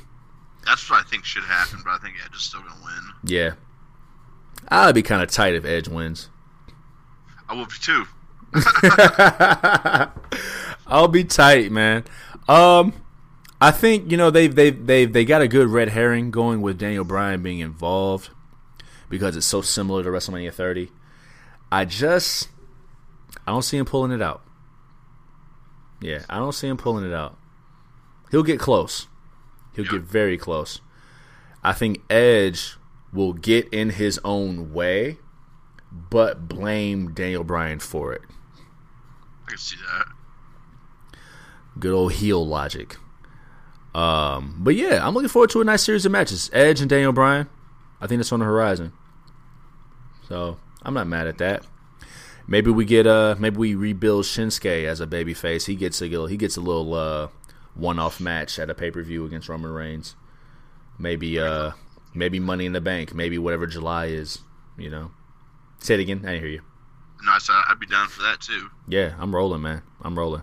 That's 0.65 0.89
what 0.89 1.05
I 1.05 1.09
think 1.09 1.25
should 1.25 1.44
happen, 1.44 1.81
but 1.84 1.91
I 1.91 1.99
think 1.99 2.15
Edge 2.25 2.34
is 2.34 2.43
still 2.43 2.60
gonna 2.60 2.75
win. 2.84 3.02
Yeah, 3.25 3.55
I'd 4.68 4.94
be 4.94 5.02
kind 5.02 5.23
of 5.23 5.31
tight 5.31 5.55
if 5.55 5.65
Edge 5.65 5.89
wins. 5.89 6.28
I 7.49 7.55
will 7.55 7.67
be 7.67 7.73
too. 7.81 8.07
I'll 10.86 11.09
be 11.09 11.25
tight, 11.25 11.73
man. 11.73 12.05
Um, 12.49 12.93
I 13.60 13.70
think 13.70 14.10
you 14.10 14.17
know 14.17 14.31
they've 14.31 14.55
they've 14.55 14.86
they 14.86 15.07
they 15.07 15.25
got 15.25 15.43
a 15.43 15.49
good 15.49 15.68
red 15.68 15.91
herring 15.91 16.31
going 16.31 16.60
with 16.60 16.78
Daniel 16.78 17.05
Bryan 17.05 17.43
being 17.43 17.60
involved 17.60 18.31
because 19.09 19.36
it's 19.36 19.47
so 19.47 19.62
similar 19.62 20.02
to 20.02 20.10
WrestleMania 20.10 20.52
30. 20.52 20.91
I 21.70 21.84
just 21.84 22.49
I 23.47 23.52
don't 23.52 23.62
see 23.62 23.76
him 23.76 23.86
pulling 23.86 24.12
it 24.12 24.23
out. 24.23 24.43
Yeah, 26.01 26.25
I 26.28 26.39
don't 26.39 26.52
see 26.52 26.68
him 26.68 26.76
pulling 26.76 27.07
it 27.07 27.15
out. 27.15 27.39
He'll 28.31 28.43
get 28.43 28.60
close. 28.60 29.07
He'll 29.75 29.85
get 29.85 30.03
very 30.03 30.39
close. 30.39 30.81
I 31.62 31.73
think 31.73 32.03
Edge 32.11 32.77
will 33.12 33.33
get 33.33 33.69
in 33.69 33.91
his 33.91 34.20
own 34.25 34.73
way, 34.73 35.19
but 35.91 36.49
blame 36.49 37.12
Daniel 37.12 37.44
Bryan 37.44 37.81
for 37.81 38.12
it. 38.12 38.23
I 39.47 39.51
can 39.51 39.59
see 39.59 39.77
that. 39.77 41.19
Good 41.78 41.93
old 41.93 42.12
heel 42.12 42.47
logic. 42.47 42.97
Um, 43.94 44.57
but 44.59 44.75
yeah, 44.75 45.07
I'm 45.07 45.15
looking 45.15 45.28
forward 45.28 45.51
to 45.51 45.61
a 45.61 45.65
nice 45.65 45.83
series 45.83 46.05
of 46.05 46.12
matches. 46.12 46.51
Edge 46.53 46.81
and 46.81 46.91
Daniel 46.91 47.12
Bryan. 47.12 47.49
I 48.01 48.07
think 48.07 48.19
that's 48.19 48.33
on 48.33 48.41
the 48.41 48.44
horizon. 48.44 48.93
So 50.28 50.59
I'm 50.83 50.94
not 50.94 51.07
mad 51.07 51.27
at 51.27 51.39
that. 51.39 51.65
Maybe 52.47 52.70
we 52.70 52.85
get 52.85 53.07
uh 53.07 53.36
maybe 53.39 53.57
we 53.57 53.75
rebuild 53.75 54.25
Shinsuke 54.25 54.85
as 54.85 55.01
a 55.01 55.07
babyface. 55.07 55.67
He 55.67 55.77
gets 55.77 56.03
a 56.03 56.07
little 56.07 56.27
he 56.27 56.36
gets 56.36 56.57
a 56.57 56.61
little 56.61 56.93
uh 56.93 57.28
one 57.75 57.99
off 57.99 58.20
match 58.20 58.59
at 58.59 58.70
a 58.70 58.75
pay 58.75 58.91
per 58.91 59.03
view 59.03 59.25
against 59.25 59.49
Roman 59.49 59.73
Reigns. 59.73 60.15
Maybe 60.99 61.39
uh 61.41 61.73
maybe 62.15 62.39
Money 62.39 62.67
in 62.67 62.73
the 62.73 62.81
Bank. 62.81 63.15
Maybe 63.15 63.39
whatever 63.39 63.67
July 63.67 64.07
is. 64.07 64.39
You 64.77 64.91
know. 64.91 65.11
Say 65.78 65.94
it 65.94 66.01
again. 66.01 66.19
I 66.25 66.33
didn't 66.33 66.41
hear 66.43 66.51
you. 66.53 66.62
No, 67.25 67.39
so 67.39 67.53
I'd 67.53 67.78
be 67.81 67.86
down 67.86 68.09
for 68.09 68.23
that 68.23 68.41
too. 68.41 68.69
Yeah, 68.89 69.15
I'm 69.19 69.35
rolling, 69.35 69.62
man. 69.62 69.83
I'm 70.03 70.19
rolling. 70.19 70.43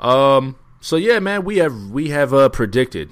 Um. 0.00 0.56
So 0.80 0.96
yeah, 0.96 1.18
man, 1.18 1.44
we 1.44 1.58
have 1.58 1.74
we 1.90 2.10
have 2.10 2.32
uh, 2.32 2.48
predicted 2.48 3.10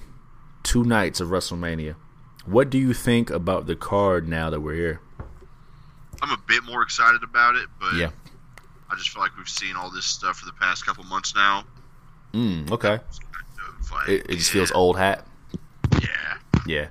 two 0.63 0.85
nights 0.85 1.21
of 1.21 1.29
WrestleMania. 1.29 1.97
What 2.45 2.71
do 2.71 2.79
you 2.79 2.95
think 2.95 3.29
about 3.31 3.67
the 3.67 3.75
card 3.77 4.29
now 4.29 4.51
that 4.51 4.61
we're 4.61 4.75
here? 4.75 5.01
I'm 6.23 6.31
a 6.31 6.41
bit 6.47 6.63
more 6.65 6.83
excited 6.83 7.23
about 7.23 7.57
it, 7.57 7.67
but 7.81 7.95
Yeah. 7.95 8.11
I 8.89 8.95
just 8.97 9.11
feel 9.11 9.21
like 9.21 9.37
we've 9.37 9.49
seen 9.49 9.75
all 9.77 9.91
this 9.91 10.05
stuff 10.07 10.39
for 10.39 10.47
the 10.47 10.53
past 10.53 10.87
couple 10.87 11.03
months 11.05 11.35
now. 11.35 11.65
Mm, 12.33 12.71
okay. 12.71 13.01
Like, 13.97 14.09
It, 14.09 14.27
it 14.31 14.37
just 14.37 14.51
feels 14.51 14.71
old 14.73 14.99
hat. 14.99 15.27
Yeah. 16.01 16.39
Yeah. 16.67 16.89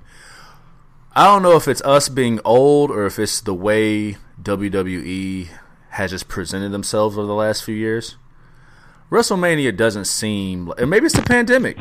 I 1.15 1.25
don't 1.25 1.43
know 1.43 1.55
if 1.55 1.67
it's 1.67 1.81
us 1.83 2.09
being 2.09 2.39
old 2.43 2.91
or 2.91 3.05
if 3.05 3.17
it's 3.19 3.39
the 3.39 3.53
way 3.53 4.17
WWE 4.41 5.47
has 5.91 6.11
just 6.11 6.27
presented 6.27 6.73
themselves 6.73 7.17
over 7.17 7.25
the 7.25 7.33
last 7.33 7.63
few 7.63 7.75
years. 7.75 8.17
WrestleMania 9.09 9.75
doesn't 9.75 10.05
seem, 10.05 10.73
and 10.77 10.89
maybe 10.89 11.05
it's 11.05 11.15
the 11.15 11.21
pandemic. 11.21 11.77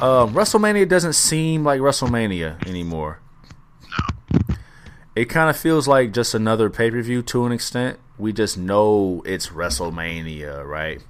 Um, 0.00 0.32
WrestleMania 0.32 0.88
doesn't 0.88 1.14
seem 1.14 1.64
like 1.64 1.80
WrestleMania 1.80 2.66
anymore. 2.66 3.20
No. 3.90 4.54
It 5.14 5.26
kind 5.26 5.50
of 5.50 5.56
feels 5.56 5.86
like 5.86 6.12
just 6.12 6.34
another 6.34 6.70
pay 6.70 6.90
per 6.90 7.02
view 7.02 7.20
to 7.24 7.44
an 7.44 7.52
extent. 7.52 7.98
We 8.16 8.32
just 8.32 8.56
know 8.56 9.22
it's 9.26 9.48
WrestleMania, 9.48 10.64
right? 10.64 11.02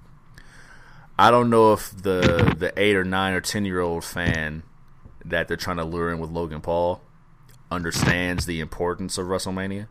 I 1.19 1.31
don't 1.31 1.51
know 1.51 1.73
if 1.73 1.91
the 1.91 2.55
the 2.59 2.73
eight 2.77 2.97
or 2.97 3.05
nine 3.05 3.35
or 3.35 3.41
ten 3.41 3.65
year 3.65 3.81
old 3.81 4.05
fan 4.05 4.63
that 5.25 5.49
they're 5.49 5.57
trying 5.57 5.77
to 5.77 5.85
lure 5.85 6.11
in 6.11 6.19
with 6.19 6.31
Logan 6.31 6.61
Paul 6.61 7.01
understands 7.71 8.47
the 8.47 8.61
importance 8.61 9.19
of 9.19 9.27
WrestleMania. 9.27 9.89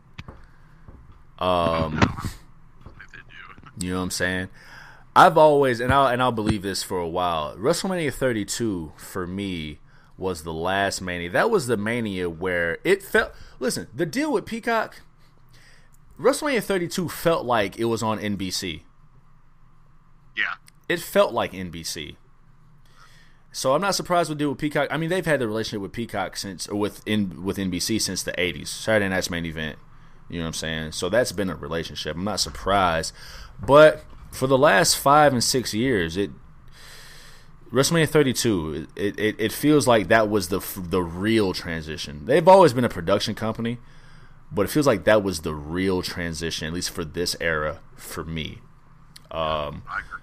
Um, 1.38 2.00
you 3.78 3.90
know 3.90 3.96
what 3.98 4.04
I'm 4.04 4.10
saying? 4.10 4.48
I've 5.14 5.36
always 5.36 5.80
and 5.80 5.92
I'll 5.92 6.06
and 6.06 6.22
I'll 6.22 6.32
believe 6.32 6.62
this 6.62 6.82
for 6.82 6.98
a 6.98 7.08
while. 7.08 7.56
WrestleMania 7.56 8.12
32 8.12 8.92
for 8.96 9.26
me 9.26 9.78
was 10.16 10.42
the 10.44 10.52
last 10.52 11.00
mania. 11.00 11.30
That 11.30 11.50
was 11.50 11.66
the 11.66 11.76
mania 11.76 12.30
where 12.30 12.78
it 12.84 13.02
felt. 13.02 13.32
Listen, 13.58 13.88
the 13.94 14.06
deal 14.06 14.32
with 14.32 14.46
Peacock, 14.46 15.02
WrestleMania 16.18 16.62
32 16.62 17.08
felt 17.08 17.44
like 17.44 17.78
it 17.78 17.84
was 17.86 18.02
on 18.02 18.18
NBC. 18.18 18.82
Yeah. 20.36 20.54
It 20.92 21.00
felt 21.00 21.32
like 21.32 21.52
NBC. 21.52 22.16
So 23.50 23.74
I'm 23.74 23.80
not 23.80 23.94
surprised 23.94 24.28
with 24.28 24.38
deal 24.38 24.50
with 24.50 24.58
Peacock. 24.58 24.88
I 24.90 24.96
mean, 24.96 25.10
they've 25.10 25.24
had 25.24 25.40
the 25.40 25.46
relationship 25.46 25.80
with 25.80 25.92
Peacock 25.92 26.36
since 26.36 26.68
or 26.68 26.78
with 26.78 27.02
in 27.06 27.44
with 27.44 27.56
NBC 27.56 28.00
since 28.00 28.22
the 28.22 28.32
80s. 28.32 28.68
Saturday 28.68 29.08
Night's 29.08 29.30
main 29.30 29.46
event. 29.46 29.78
You 30.28 30.38
know 30.38 30.44
what 30.44 30.48
I'm 30.48 30.52
saying? 30.54 30.92
So 30.92 31.08
that's 31.08 31.32
been 31.32 31.50
a 31.50 31.56
relationship. 31.56 32.16
I'm 32.16 32.24
not 32.24 32.40
surprised, 32.40 33.14
but 33.64 34.04
for 34.30 34.46
the 34.46 34.56
last 34.58 34.96
five 34.98 35.32
and 35.32 35.44
six 35.44 35.74
years, 35.74 36.16
it 36.16 36.30
WrestleMania 37.70 38.08
32, 38.08 38.86
it, 38.96 39.18
it, 39.18 39.36
it 39.38 39.52
feels 39.52 39.86
like 39.86 40.08
that 40.08 40.28
was 40.28 40.48
the 40.48 40.60
the 40.76 41.02
real 41.02 41.54
transition. 41.54 42.26
They've 42.26 42.46
always 42.46 42.74
been 42.74 42.84
a 42.84 42.90
production 42.90 43.34
company, 43.34 43.78
but 44.50 44.66
it 44.66 44.68
feels 44.68 44.86
like 44.86 45.04
that 45.04 45.22
was 45.22 45.40
the 45.40 45.54
real 45.54 46.02
transition, 46.02 46.66
at 46.68 46.74
least 46.74 46.90
for 46.90 47.04
this 47.04 47.34
era, 47.40 47.80
for 47.96 48.24
me. 48.24 48.58
Um, 49.30 49.82
I 49.88 50.00
agree. 50.00 50.21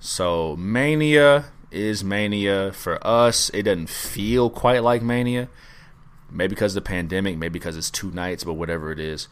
So 0.00 0.56
Mania 0.56 1.46
is 1.70 2.02
Mania 2.02 2.72
for 2.72 3.04
us. 3.06 3.50
It 3.54 3.62
doesn't 3.62 3.88
feel 3.88 4.50
quite 4.50 4.82
like 4.82 5.02
Mania. 5.02 5.48
Maybe 6.30 6.50
because 6.50 6.76
of 6.76 6.82
the 6.82 6.88
pandemic, 6.88 7.38
maybe 7.38 7.58
because 7.58 7.76
it's 7.76 7.90
two 7.90 8.10
nights, 8.10 8.44
but 8.44 8.54
whatever 8.54 8.90
it 8.92 9.00
is. 9.00 9.28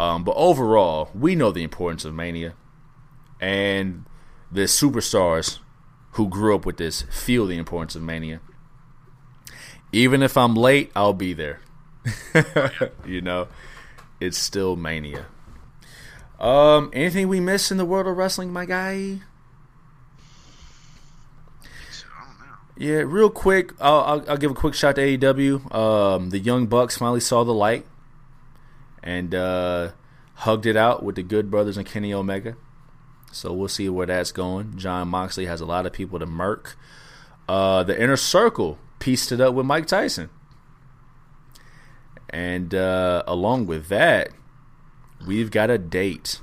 Um, 0.00 0.24
but 0.24 0.34
overall, 0.36 1.10
we 1.14 1.34
know 1.34 1.52
the 1.52 1.62
importance 1.62 2.04
of 2.04 2.14
Mania, 2.14 2.54
and 3.40 4.06
the 4.50 4.62
superstars 4.62 5.58
who 6.12 6.28
grew 6.28 6.54
up 6.54 6.64
with 6.64 6.76
this 6.76 7.02
feel 7.02 7.46
the 7.46 7.58
importance 7.58 7.94
of 7.94 8.02
Mania. 8.02 8.40
Even 9.92 10.22
if 10.22 10.36
I'm 10.36 10.54
late, 10.54 10.90
I'll 10.96 11.12
be 11.12 11.32
there. 11.32 11.60
you 13.06 13.20
know, 13.20 13.48
it's 14.20 14.38
still 14.38 14.76
Mania. 14.76 15.26
Um, 16.38 16.90
anything 16.92 17.28
we 17.28 17.40
miss 17.40 17.70
in 17.70 17.76
the 17.76 17.84
world 17.84 18.06
of 18.06 18.16
wrestling, 18.16 18.52
my 18.52 18.64
guy? 18.64 19.20
So, 21.90 22.06
I 22.16 22.24
don't 22.24 22.38
know. 22.38 22.56
Yeah, 22.80 23.02
real 23.04 23.28
quick, 23.28 23.74
I'll, 23.78 24.00
I'll, 24.00 24.30
I'll 24.30 24.36
give 24.38 24.52
a 24.52 24.54
quick 24.54 24.72
shot 24.72 24.94
to 24.94 25.02
AEW. 25.02 25.74
Um, 25.74 26.30
the 26.30 26.38
Young 26.38 26.66
Bucks 26.66 26.96
finally 26.96 27.20
saw 27.20 27.44
the 27.44 27.52
light 27.52 27.84
and 29.02 29.34
uh, 29.34 29.90
hugged 30.36 30.64
it 30.64 30.78
out 30.78 31.02
with 31.02 31.16
the 31.16 31.22
Good 31.22 31.50
Brothers 31.50 31.76
and 31.76 31.84
Kenny 31.84 32.14
Omega. 32.14 32.56
So 33.32 33.52
we'll 33.52 33.68
see 33.68 33.90
where 33.90 34.06
that's 34.06 34.32
going. 34.32 34.78
Jon 34.78 35.08
Moxley 35.08 35.44
has 35.44 35.60
a 35.60 35.66
lot 35.66 35.84
of 35.84 35.92
people 35.92 36.18
to 36.20 36.24
murk. 36.24 36.74
Uh, 37.46 37.82
the 37.82 38.02
Inner 38.02 38.16
Circle 38.16 38.78
pieced 38.98 39.30
it 39.30 39.42
up 39.42 39.52
with 39.52 39.66
Mike 39.66 39.86
Tyson. 39.86 40.30
And 42.30 42.74
uh, 42.74 43.24
along 43.26 43.66
with 43.66 43.88
that, 43.88 44.30
we've 45.26 45.50
got 45.50 45.68
a 45.68 45.76
date 45.76 46.40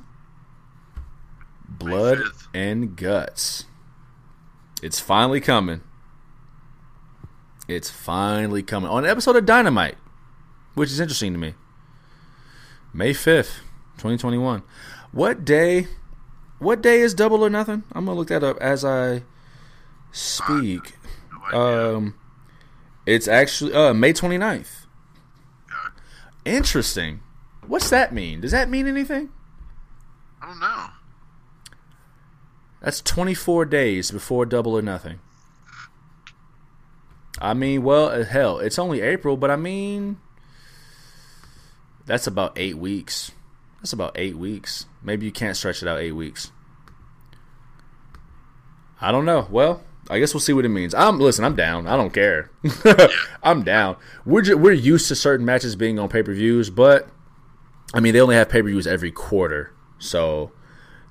Blood 1.68 2.20
and 2.54 2.96
Guts. 2.96 3.66
It's 4.84 5.00
finally 5.00 5.42
coming. 5.42 5.82
It's 7.68 7.90
finally 7.90 8.64
coming 8.64 8.90
on 8.90 9.04
an 9.04 9.10
episode 9.10 9.36
of 9.36 9.46
Dynamite, 9.46 9.98
which 10.74 10.90
is 10.90 11.00
interesting 11.00 11.34
to 11.34 11.40
me. 11.40 11.54
May 12.94 13.12
5th, 13.14 13.60
2021. 13.98 14.64
What 15.12 15.44
day? 15.44 15.88
What 16.60 16.82
day 16.82 17.02
is 17.02 17.14
Double 17.14 17.44
or 17.44 17.50
Nothing? 17.50 17.84
I'm 17.92 18.06
going 18.06 18.16
to 18.16 18.20
look 18.20 18.30
that 18.30 18.44
up 18.44 18.58
as 18.60 18.86
I 18.86 19.24
speak. 20.12 20.94
Um 21.54 22.16
it's 23.06 23.28
actually 23.28 23.74
uh 23.74 23.94
May 23.94 24.14
29th. 24.14 24.86
Yeah. 25.70 26.54
Interesting. 26.54 27.22
What's 27.66 27.90
that 27.90 28.14
mean? 28.14 28.42
Does 28.42 28.52
that 28.52 28.70
mean 28.70 28.88
anything? 28.88 29.30
I 30.42 30.48
don't 30.48 30.60
know. 30.60 30.86
That's 32.82 33.02
24 33.02 33.66
days 33.66 34.12
before 34.12 34.46
Double 34.46 34.78
or 34.78 34.82
Nothing. 34.82 35.20
I 37.40 37.54
mean, 37.54 37.84
well, 37.84 38.10
uh, 38.10 38.24
hell, 38.24 38.60
it's 38.60 38.80
only 38.80 39.02
April, 39.02 39.38
but 39.38 39.52
I 39.52 39.56
mean, 39.56 40.18
that's 42.06 42.28
about 42.28 42.54
eight 42.58 42.78
weeks. 42.78 43.32
That's 43.80 43.94
about 43.94 44.14
eight 44.16 44.36
weeks. 44.38 44.86
Maybe 45.04 45.26
you 45.26 45.32
can't 45.32 45.56
stretch 45.56 45.82
it 45.82 45.88
out 45.88 46.00
eight 46.00 46.14
weeks. 46.14 46.52
I 49.00 49.12
don't 49.12 49.26
know. 49.26 49.48
Well, 49.52 49.84
I 50.10 50.20
guess 50.20 50.34
we'll 50.34 50.42
see 50.42 50.54
what 50.54 50.66
it 50.66 50.70
means. 50.70 50.96
I'm 50.96 51.20
listen. 51.20 51.46
I'm 51.46 51.56
down. 51.56 51.86
I 51.88 51.96
don't 51.96 52.14
care. 52.14 52.50
I'm 53.44 53.64
down. 53.64 53.98
We're 54.26 54.42
ju- 54.42 54.58
we're 54.58 54.72
used 54.72 55.08
to 55.10 55.16
certain 55.16 55.46
matches 55.46 55.76
being 55.76 56.00
on 56.00 56.10
pay 56.10 56.24
per 56.24 56.34
views, 56.34 56.70
but 56.70 57.08
I 57.94 58.00
mean, 58.00 58.14
they 58.14 58.22
only 58.22 58.36
have 58.36 58.50
pay 58.50 58.62
per 58.62 58.68
views 58.70 58.88
every 58.88 59.12
quarter, 59.12 59.72
so 60.00 60.52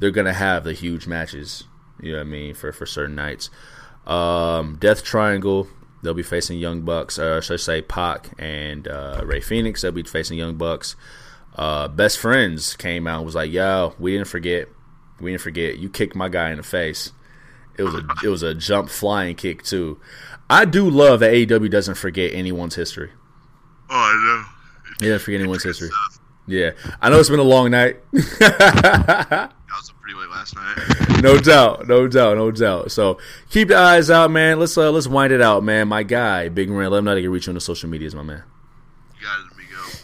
they're 0.00 0.10
gonna 0.10 0.32
have 0.32 0.64
the 0.64 0.72
huge 0.72 1.06
matches. 1.06 1.64
You 2.00 2.12
know 2.12 2.18
what 2.18 2.26
I 2.26 2.30
mean 2.30 2.54
for 2.54 2.72
for 2.72 2.86
certain 2.86 3.14
nights. 3.14 3.50
Um, 4.06 4.76
Death 4.80 5.04
Triangle. 5.04 5.68
They'll 6.06 6.14
be 6.14 6.22
facing 6.22 6.58
Young 6.58 6.82
Bucks, 6.82 7.18
or 7.18 7.42
should 7.42 7.54
I 7.54 7.56
say 7.56 7.82
Pac 7.82 8.30
and 8.38 8.86
uh, 8.86 9.22
Rey 9.24 9.40
Fenix. 9.40 9.82
They'll 9.82 9.92
be 9.92 10.04
facing 10.04 10.38
Young 10.38 10.54
Bucks. 10.54 10.94
Uh, 11.56 11.88
Best 11.88 12.18
Friends 12.18 12.76
came 12.76 13.06
out 13.06 13.18
and 13.18 13.26
was 13.26 13.34
like, 13.34 13.50
"Yo, 13.50 13.94
we 13.98 14.12
didn't 14.12 14.28
forget. 14.28 14.68
We 15.20 15.32
didn't 15.32 15.42
forget. 15.42 15.78
You 15.78 15.88
kicked 15.90 16.14
my 16.14 16.28
guy 16.28 16.50
in 16.50 16.58
the 16.58 16.62
face. 16.62 17.12
It 17.76 17.82
was 17.82 17.94
a 17.94 18.06
it 18.24 18.28
was 18.28 18.42
a 18.42 18.54
jump 18.54 18.88
flying 18.88 19.34
kick 19.34 19.62
too. 19.62 20.00
I 20.48 20.64
do 20.64 20.88
love 20.88 21.20
that 21.20 21.32
AEW 21.32 21.70
doesn't 21.70 21.96
forget 21.96 22.32
anyone's 22.32 22.76
history. 22.76 23.10
Oh, 23.90 23.94
I 23.94 24.12
know. 24.14 24.92
He 25.00 25.06
doesn't 25.06 25.24
forget 25.24 25.40
anyone's 25.40 25.64
history. 25.64 25.90
Yeah, 26.46 26.70
I 27.02 27.10
know 27.10 27.18
it's 27.18 27.28
been 27.28 27.40
a 27.40 27.42
long 27.42 27.72
night. 27.72 27.96
I 28.14 29.50
was 29.76 29.90
up 29.90 30.00
pretty 30.00 30.16
late 30.16 30.28
last 30.54 30.78
night. 30.78 31.22
no 31.22 31.38
doubt, 31.38 31.88
no 31.88 32.06
doubt, 32.06 32.36
no 32.36 32.50
doubt. 32.50 32.90
So 32.90 33.18
keep 33.50 33.70
your 33.70 33.78
eyes 33.78 34.10
out, 34.10 34.30
man. 34.30 34.58
Let's 34.58 34.76
uh, 34.76 34.90
let's 34.90 35.06
wind 35.06 35.32
it 35.32 35.40
out, 35.40 35.64
man. 35.64 35.88
My 35.88 36.02
guy, 36.02 36.48
Big 36.48 36.70
Ren, 36.70 36.90
let 36.90 36.98
him 36.98 37.04
know 37.04 37.14
they 37.14 37.22
can 37.22 37.30
reach 37.30 37.46
you 37.46 37.50
on 37.50 37.54
the 37.54 37.60
social 37.60 37.88
medias, 37.88 38.14
my 38.14 38.22
man. 38.22 38.42
You 39.18 39.26
got 39.26 39.40
it, 39.40 39.52
amigo. 39.52 39.98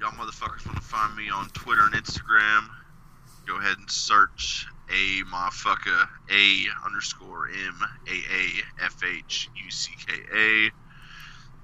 Y'all 0.00 0.10
motherfuckers 0.12 0.66
want 0.66 0.78
to 0.78 0.84
find 0.84 1.16
me 1.16 1.30
on 1.30 1.48
Twitter 1.50 1.82
and 1.82 1.94
Instagram? 1.94 2.68
Go 3.46 3.56
ahead 3.58 3.78
and 3.78 3.90
search 3.90 4.66
a 4.90 5.22
motherfucker 5.24 6.08
a 6.30 6.64
underscore 6.84 7.48
m 7.48 7.80
a 8.06 8.12
a 8.12 8.84
f 8.84 9.02
h 9.04 9.50
u 9.54 9.70
c 9.70 9.92
k 10.06 10.14
a. 10.14 10.70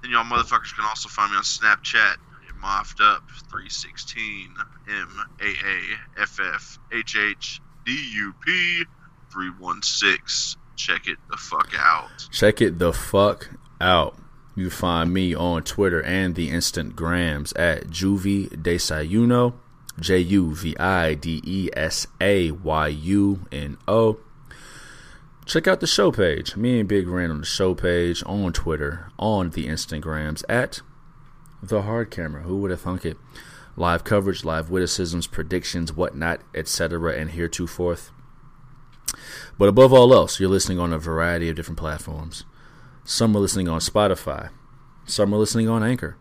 Then 0.01 0.11
y'all 0.11 0.23
motherfuckers 0.23 0.75
can 0.75 0.85
also 0.85 1.09
find 1.09 1.31
me 1.31 1.37
on 1.37 1.43
Snapchat 1.43 2.13
at 2.13 2.61
moffed 2.61 3.01
up 3.01 3.23
three 3.51 3.69
sixteen 3.69 4.53
m 4.87 5.21
a 5.41 5.45
a 5.45 6.21
f 6.21 6.39
f 6.39 6.79
h 6.91 7.15
h 7.17 7.61
d 7.85 7.91
u 8.15 8.33
p 8.45 8.83
three 9.31 9.51
one 9.59 9.81
six. 9.81 10.57
Check 10.75 11.07
it 11.07 11.17
the 11.29 11.37
fuck 11.37 11.71
out. 11.77 12.27
Check 12.31 12.61
it 12.61 12.79
the 12.79 12.91
fuck 12.91 13.49
out. 13.79 14.17
You 14.55 14.69
find 14.69 15.13
me 15.13 15.35
on 15.35 15.63
Twitter 15.63 16.01
and 16.01 16.35
the 16.35 16.49
Instant 16.49 16.95
Grams 16.95 17.51
at 17.53 17.87
Juvie 17.87 18.49
Desayuno, 18.49 19.53
J 19.99 20.19
U 20.19 20.55
V 20.55 20.77
I 20.77 21.13
D 21.13 21.41
E 21.45 21.69
S 21.73 22.07
A 22.19 22.51
Y 22.51 22.87
U 22.87 23.41
N 23.51 23.77
O. 23.87 24.19
Check 25.45 25.67
out 25.67 25.79
the 25.79 25.87
show 25.87 26.11
page. 26.11 26.55
Me 26.55 26.79
and 26.79 26.89
Big 26.89 27.07
Ren 27.07 27.29
on 27.31 27.41
the 27.41 27.45
show 27.45 27.75
page 27.75 28.23
on 28.25 28.51
Twitter, 28.51 29.11
on 29.19 29.51
the 29.51 29.67
Instagrams 29.67 30.43
at 30.49 30.81
the 31.61 31.83
Hard 31.83 32.09
Camera. 32.09 32.41
Who 32.43 32.57
would 32.57 32.71
have 32.71 32.81
thunk 32.81 33.05
it? 33.05 33.17
Live 33.77 34.03
coverage, 34.03 34.45
live 34.45 34.69
witticisms, 34.69 35.27
predictions, 35.27 35.91
whatnot, 35.91 36.41
etc., 36.53 37.13
and 37.13 37.31
heretofore. 37.31 37.97
But 39.57 39.69
above 39.69 39.91
all 39.91 40.13
else, 40.13 40.39
you're 40.39 40.49
listening 40.49 40.79
on 40.79 40.93
a 40.93 40.99
variety 40.99 41.49
of 41.49 41.55
different 41.55 41.79
platforms. 41.79 42.45
Some 43.03 43.35
are 43.35 43.39
listening 43.39 43.67
on 43.67 43.81
Spotify. 43.81 44.49
Some 45.05 45.33
are 45.33 45.37
listening 45.37 45.69
on 45.69 45.83
Anchor. 45.83 46.17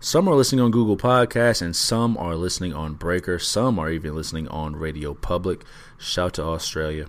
Some 0.00 0.26
are 0.26 0.34
listening 0.34 0.62
on 0.62 0.70
Google 0.70 0.96
Podcasts, 0.96 1.60
and 1.60 1.76
some 1.76 2.16
are 2.16 2.34
listening 2.34 2.72
on 2.72 2.94
Breaker. 2.94 3.38
Some 3.38 3.78
are 3.78 3.90
even 3.90 4.14
listening 4.14 4.48
on 4.48 4.74
Radio 4.74 5.12
Public. 5.12 5.62
Shout 5.98 6.34
to 6.34 6.42
Australia. 6.42 7.06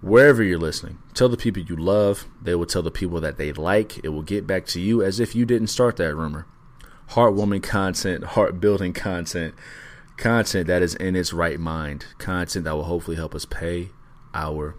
Wherever 0.00 0.42
you're 0.42 0.58
listening, 0.58 0.98
tell 1.12 1.28
the 1.28 1.36
people 1.36 1.62
you 1.62 1.76
love. 1.76 2.26
They 2.40 2.54
will 2.54 2.64
tell 2.64 2.82
the 2.82 2.90
people 2.90 3.20
that 3.20 3.36
they 3.36 3.52
like. 3.52 4.02
It 4.02 4.08
will 4.08 4.22
get 4.22 4.46
back 4.46 4.64
to 4.66 4.80
you 4.80 5.02
as 5.02 5.20
if 5.20 5.34
you 5.34 5.44
didn't 5.44 5.68
start 5.68 5.96
that 5.96 6.14
rumor. 6.14 6.46
Heartwarming 7.10 7.62
content, 7.62 8.24
heart 8.24 8.60
building 8.60 8.92
content, 8.92 9.54
content 10.16 10.66
that 10.66 10.82
is 10.82 10.94
in 10.94 11.16
its 11.16 11.32
right 11.32 11.60
mind, 11.60 12.06
content 12.18 12.64
that 12.64 12.74
will 12.74 12.84
hopefully 12.84 13.16
help 13.16 13.34
us 13.34 13.44
pay 13.44 13.90
our 14.34 14.76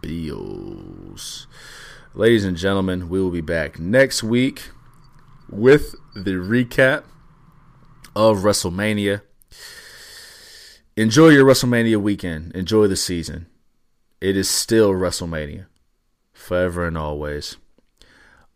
bills. 0.00 1.46
Ladies 2.14 2.44
and 2.44 2.56
gentlemen, 2.56 3.08
we 3.08 3.20
will 3.20 3.30
be 3.30 3.40
back 3.40 3.78
next 3.78 4.22
week 4.22 4.70
with 5.48 5.94
the 6.14 6.32
recap 6.32 7.04
of 8.14 8.38
WrestleMania. 8.38 9.22
Enjoy 10.96 11.28
your 11.28 11.46
WrestleMania 11.46 11.96
weekend. 12.00 12.52
Enjoy 12.54 12.86
the 12.86 12.96
season. 12.96 13.46
It 14.20 14.36
is 14.36 14.50
still 14.50 14.92
WrestleMania. 14.92 15.66
Forever 16.32 16.86
and 16.86 16.98
always. 16.98 17.56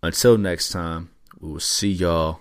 Until 0.03 0.37
next 0.37 0.71
time, 0.71 1.11
we 1.41 1.53
will 1.53 1.61
see 1.61 1.91
y'all 1.91 2.41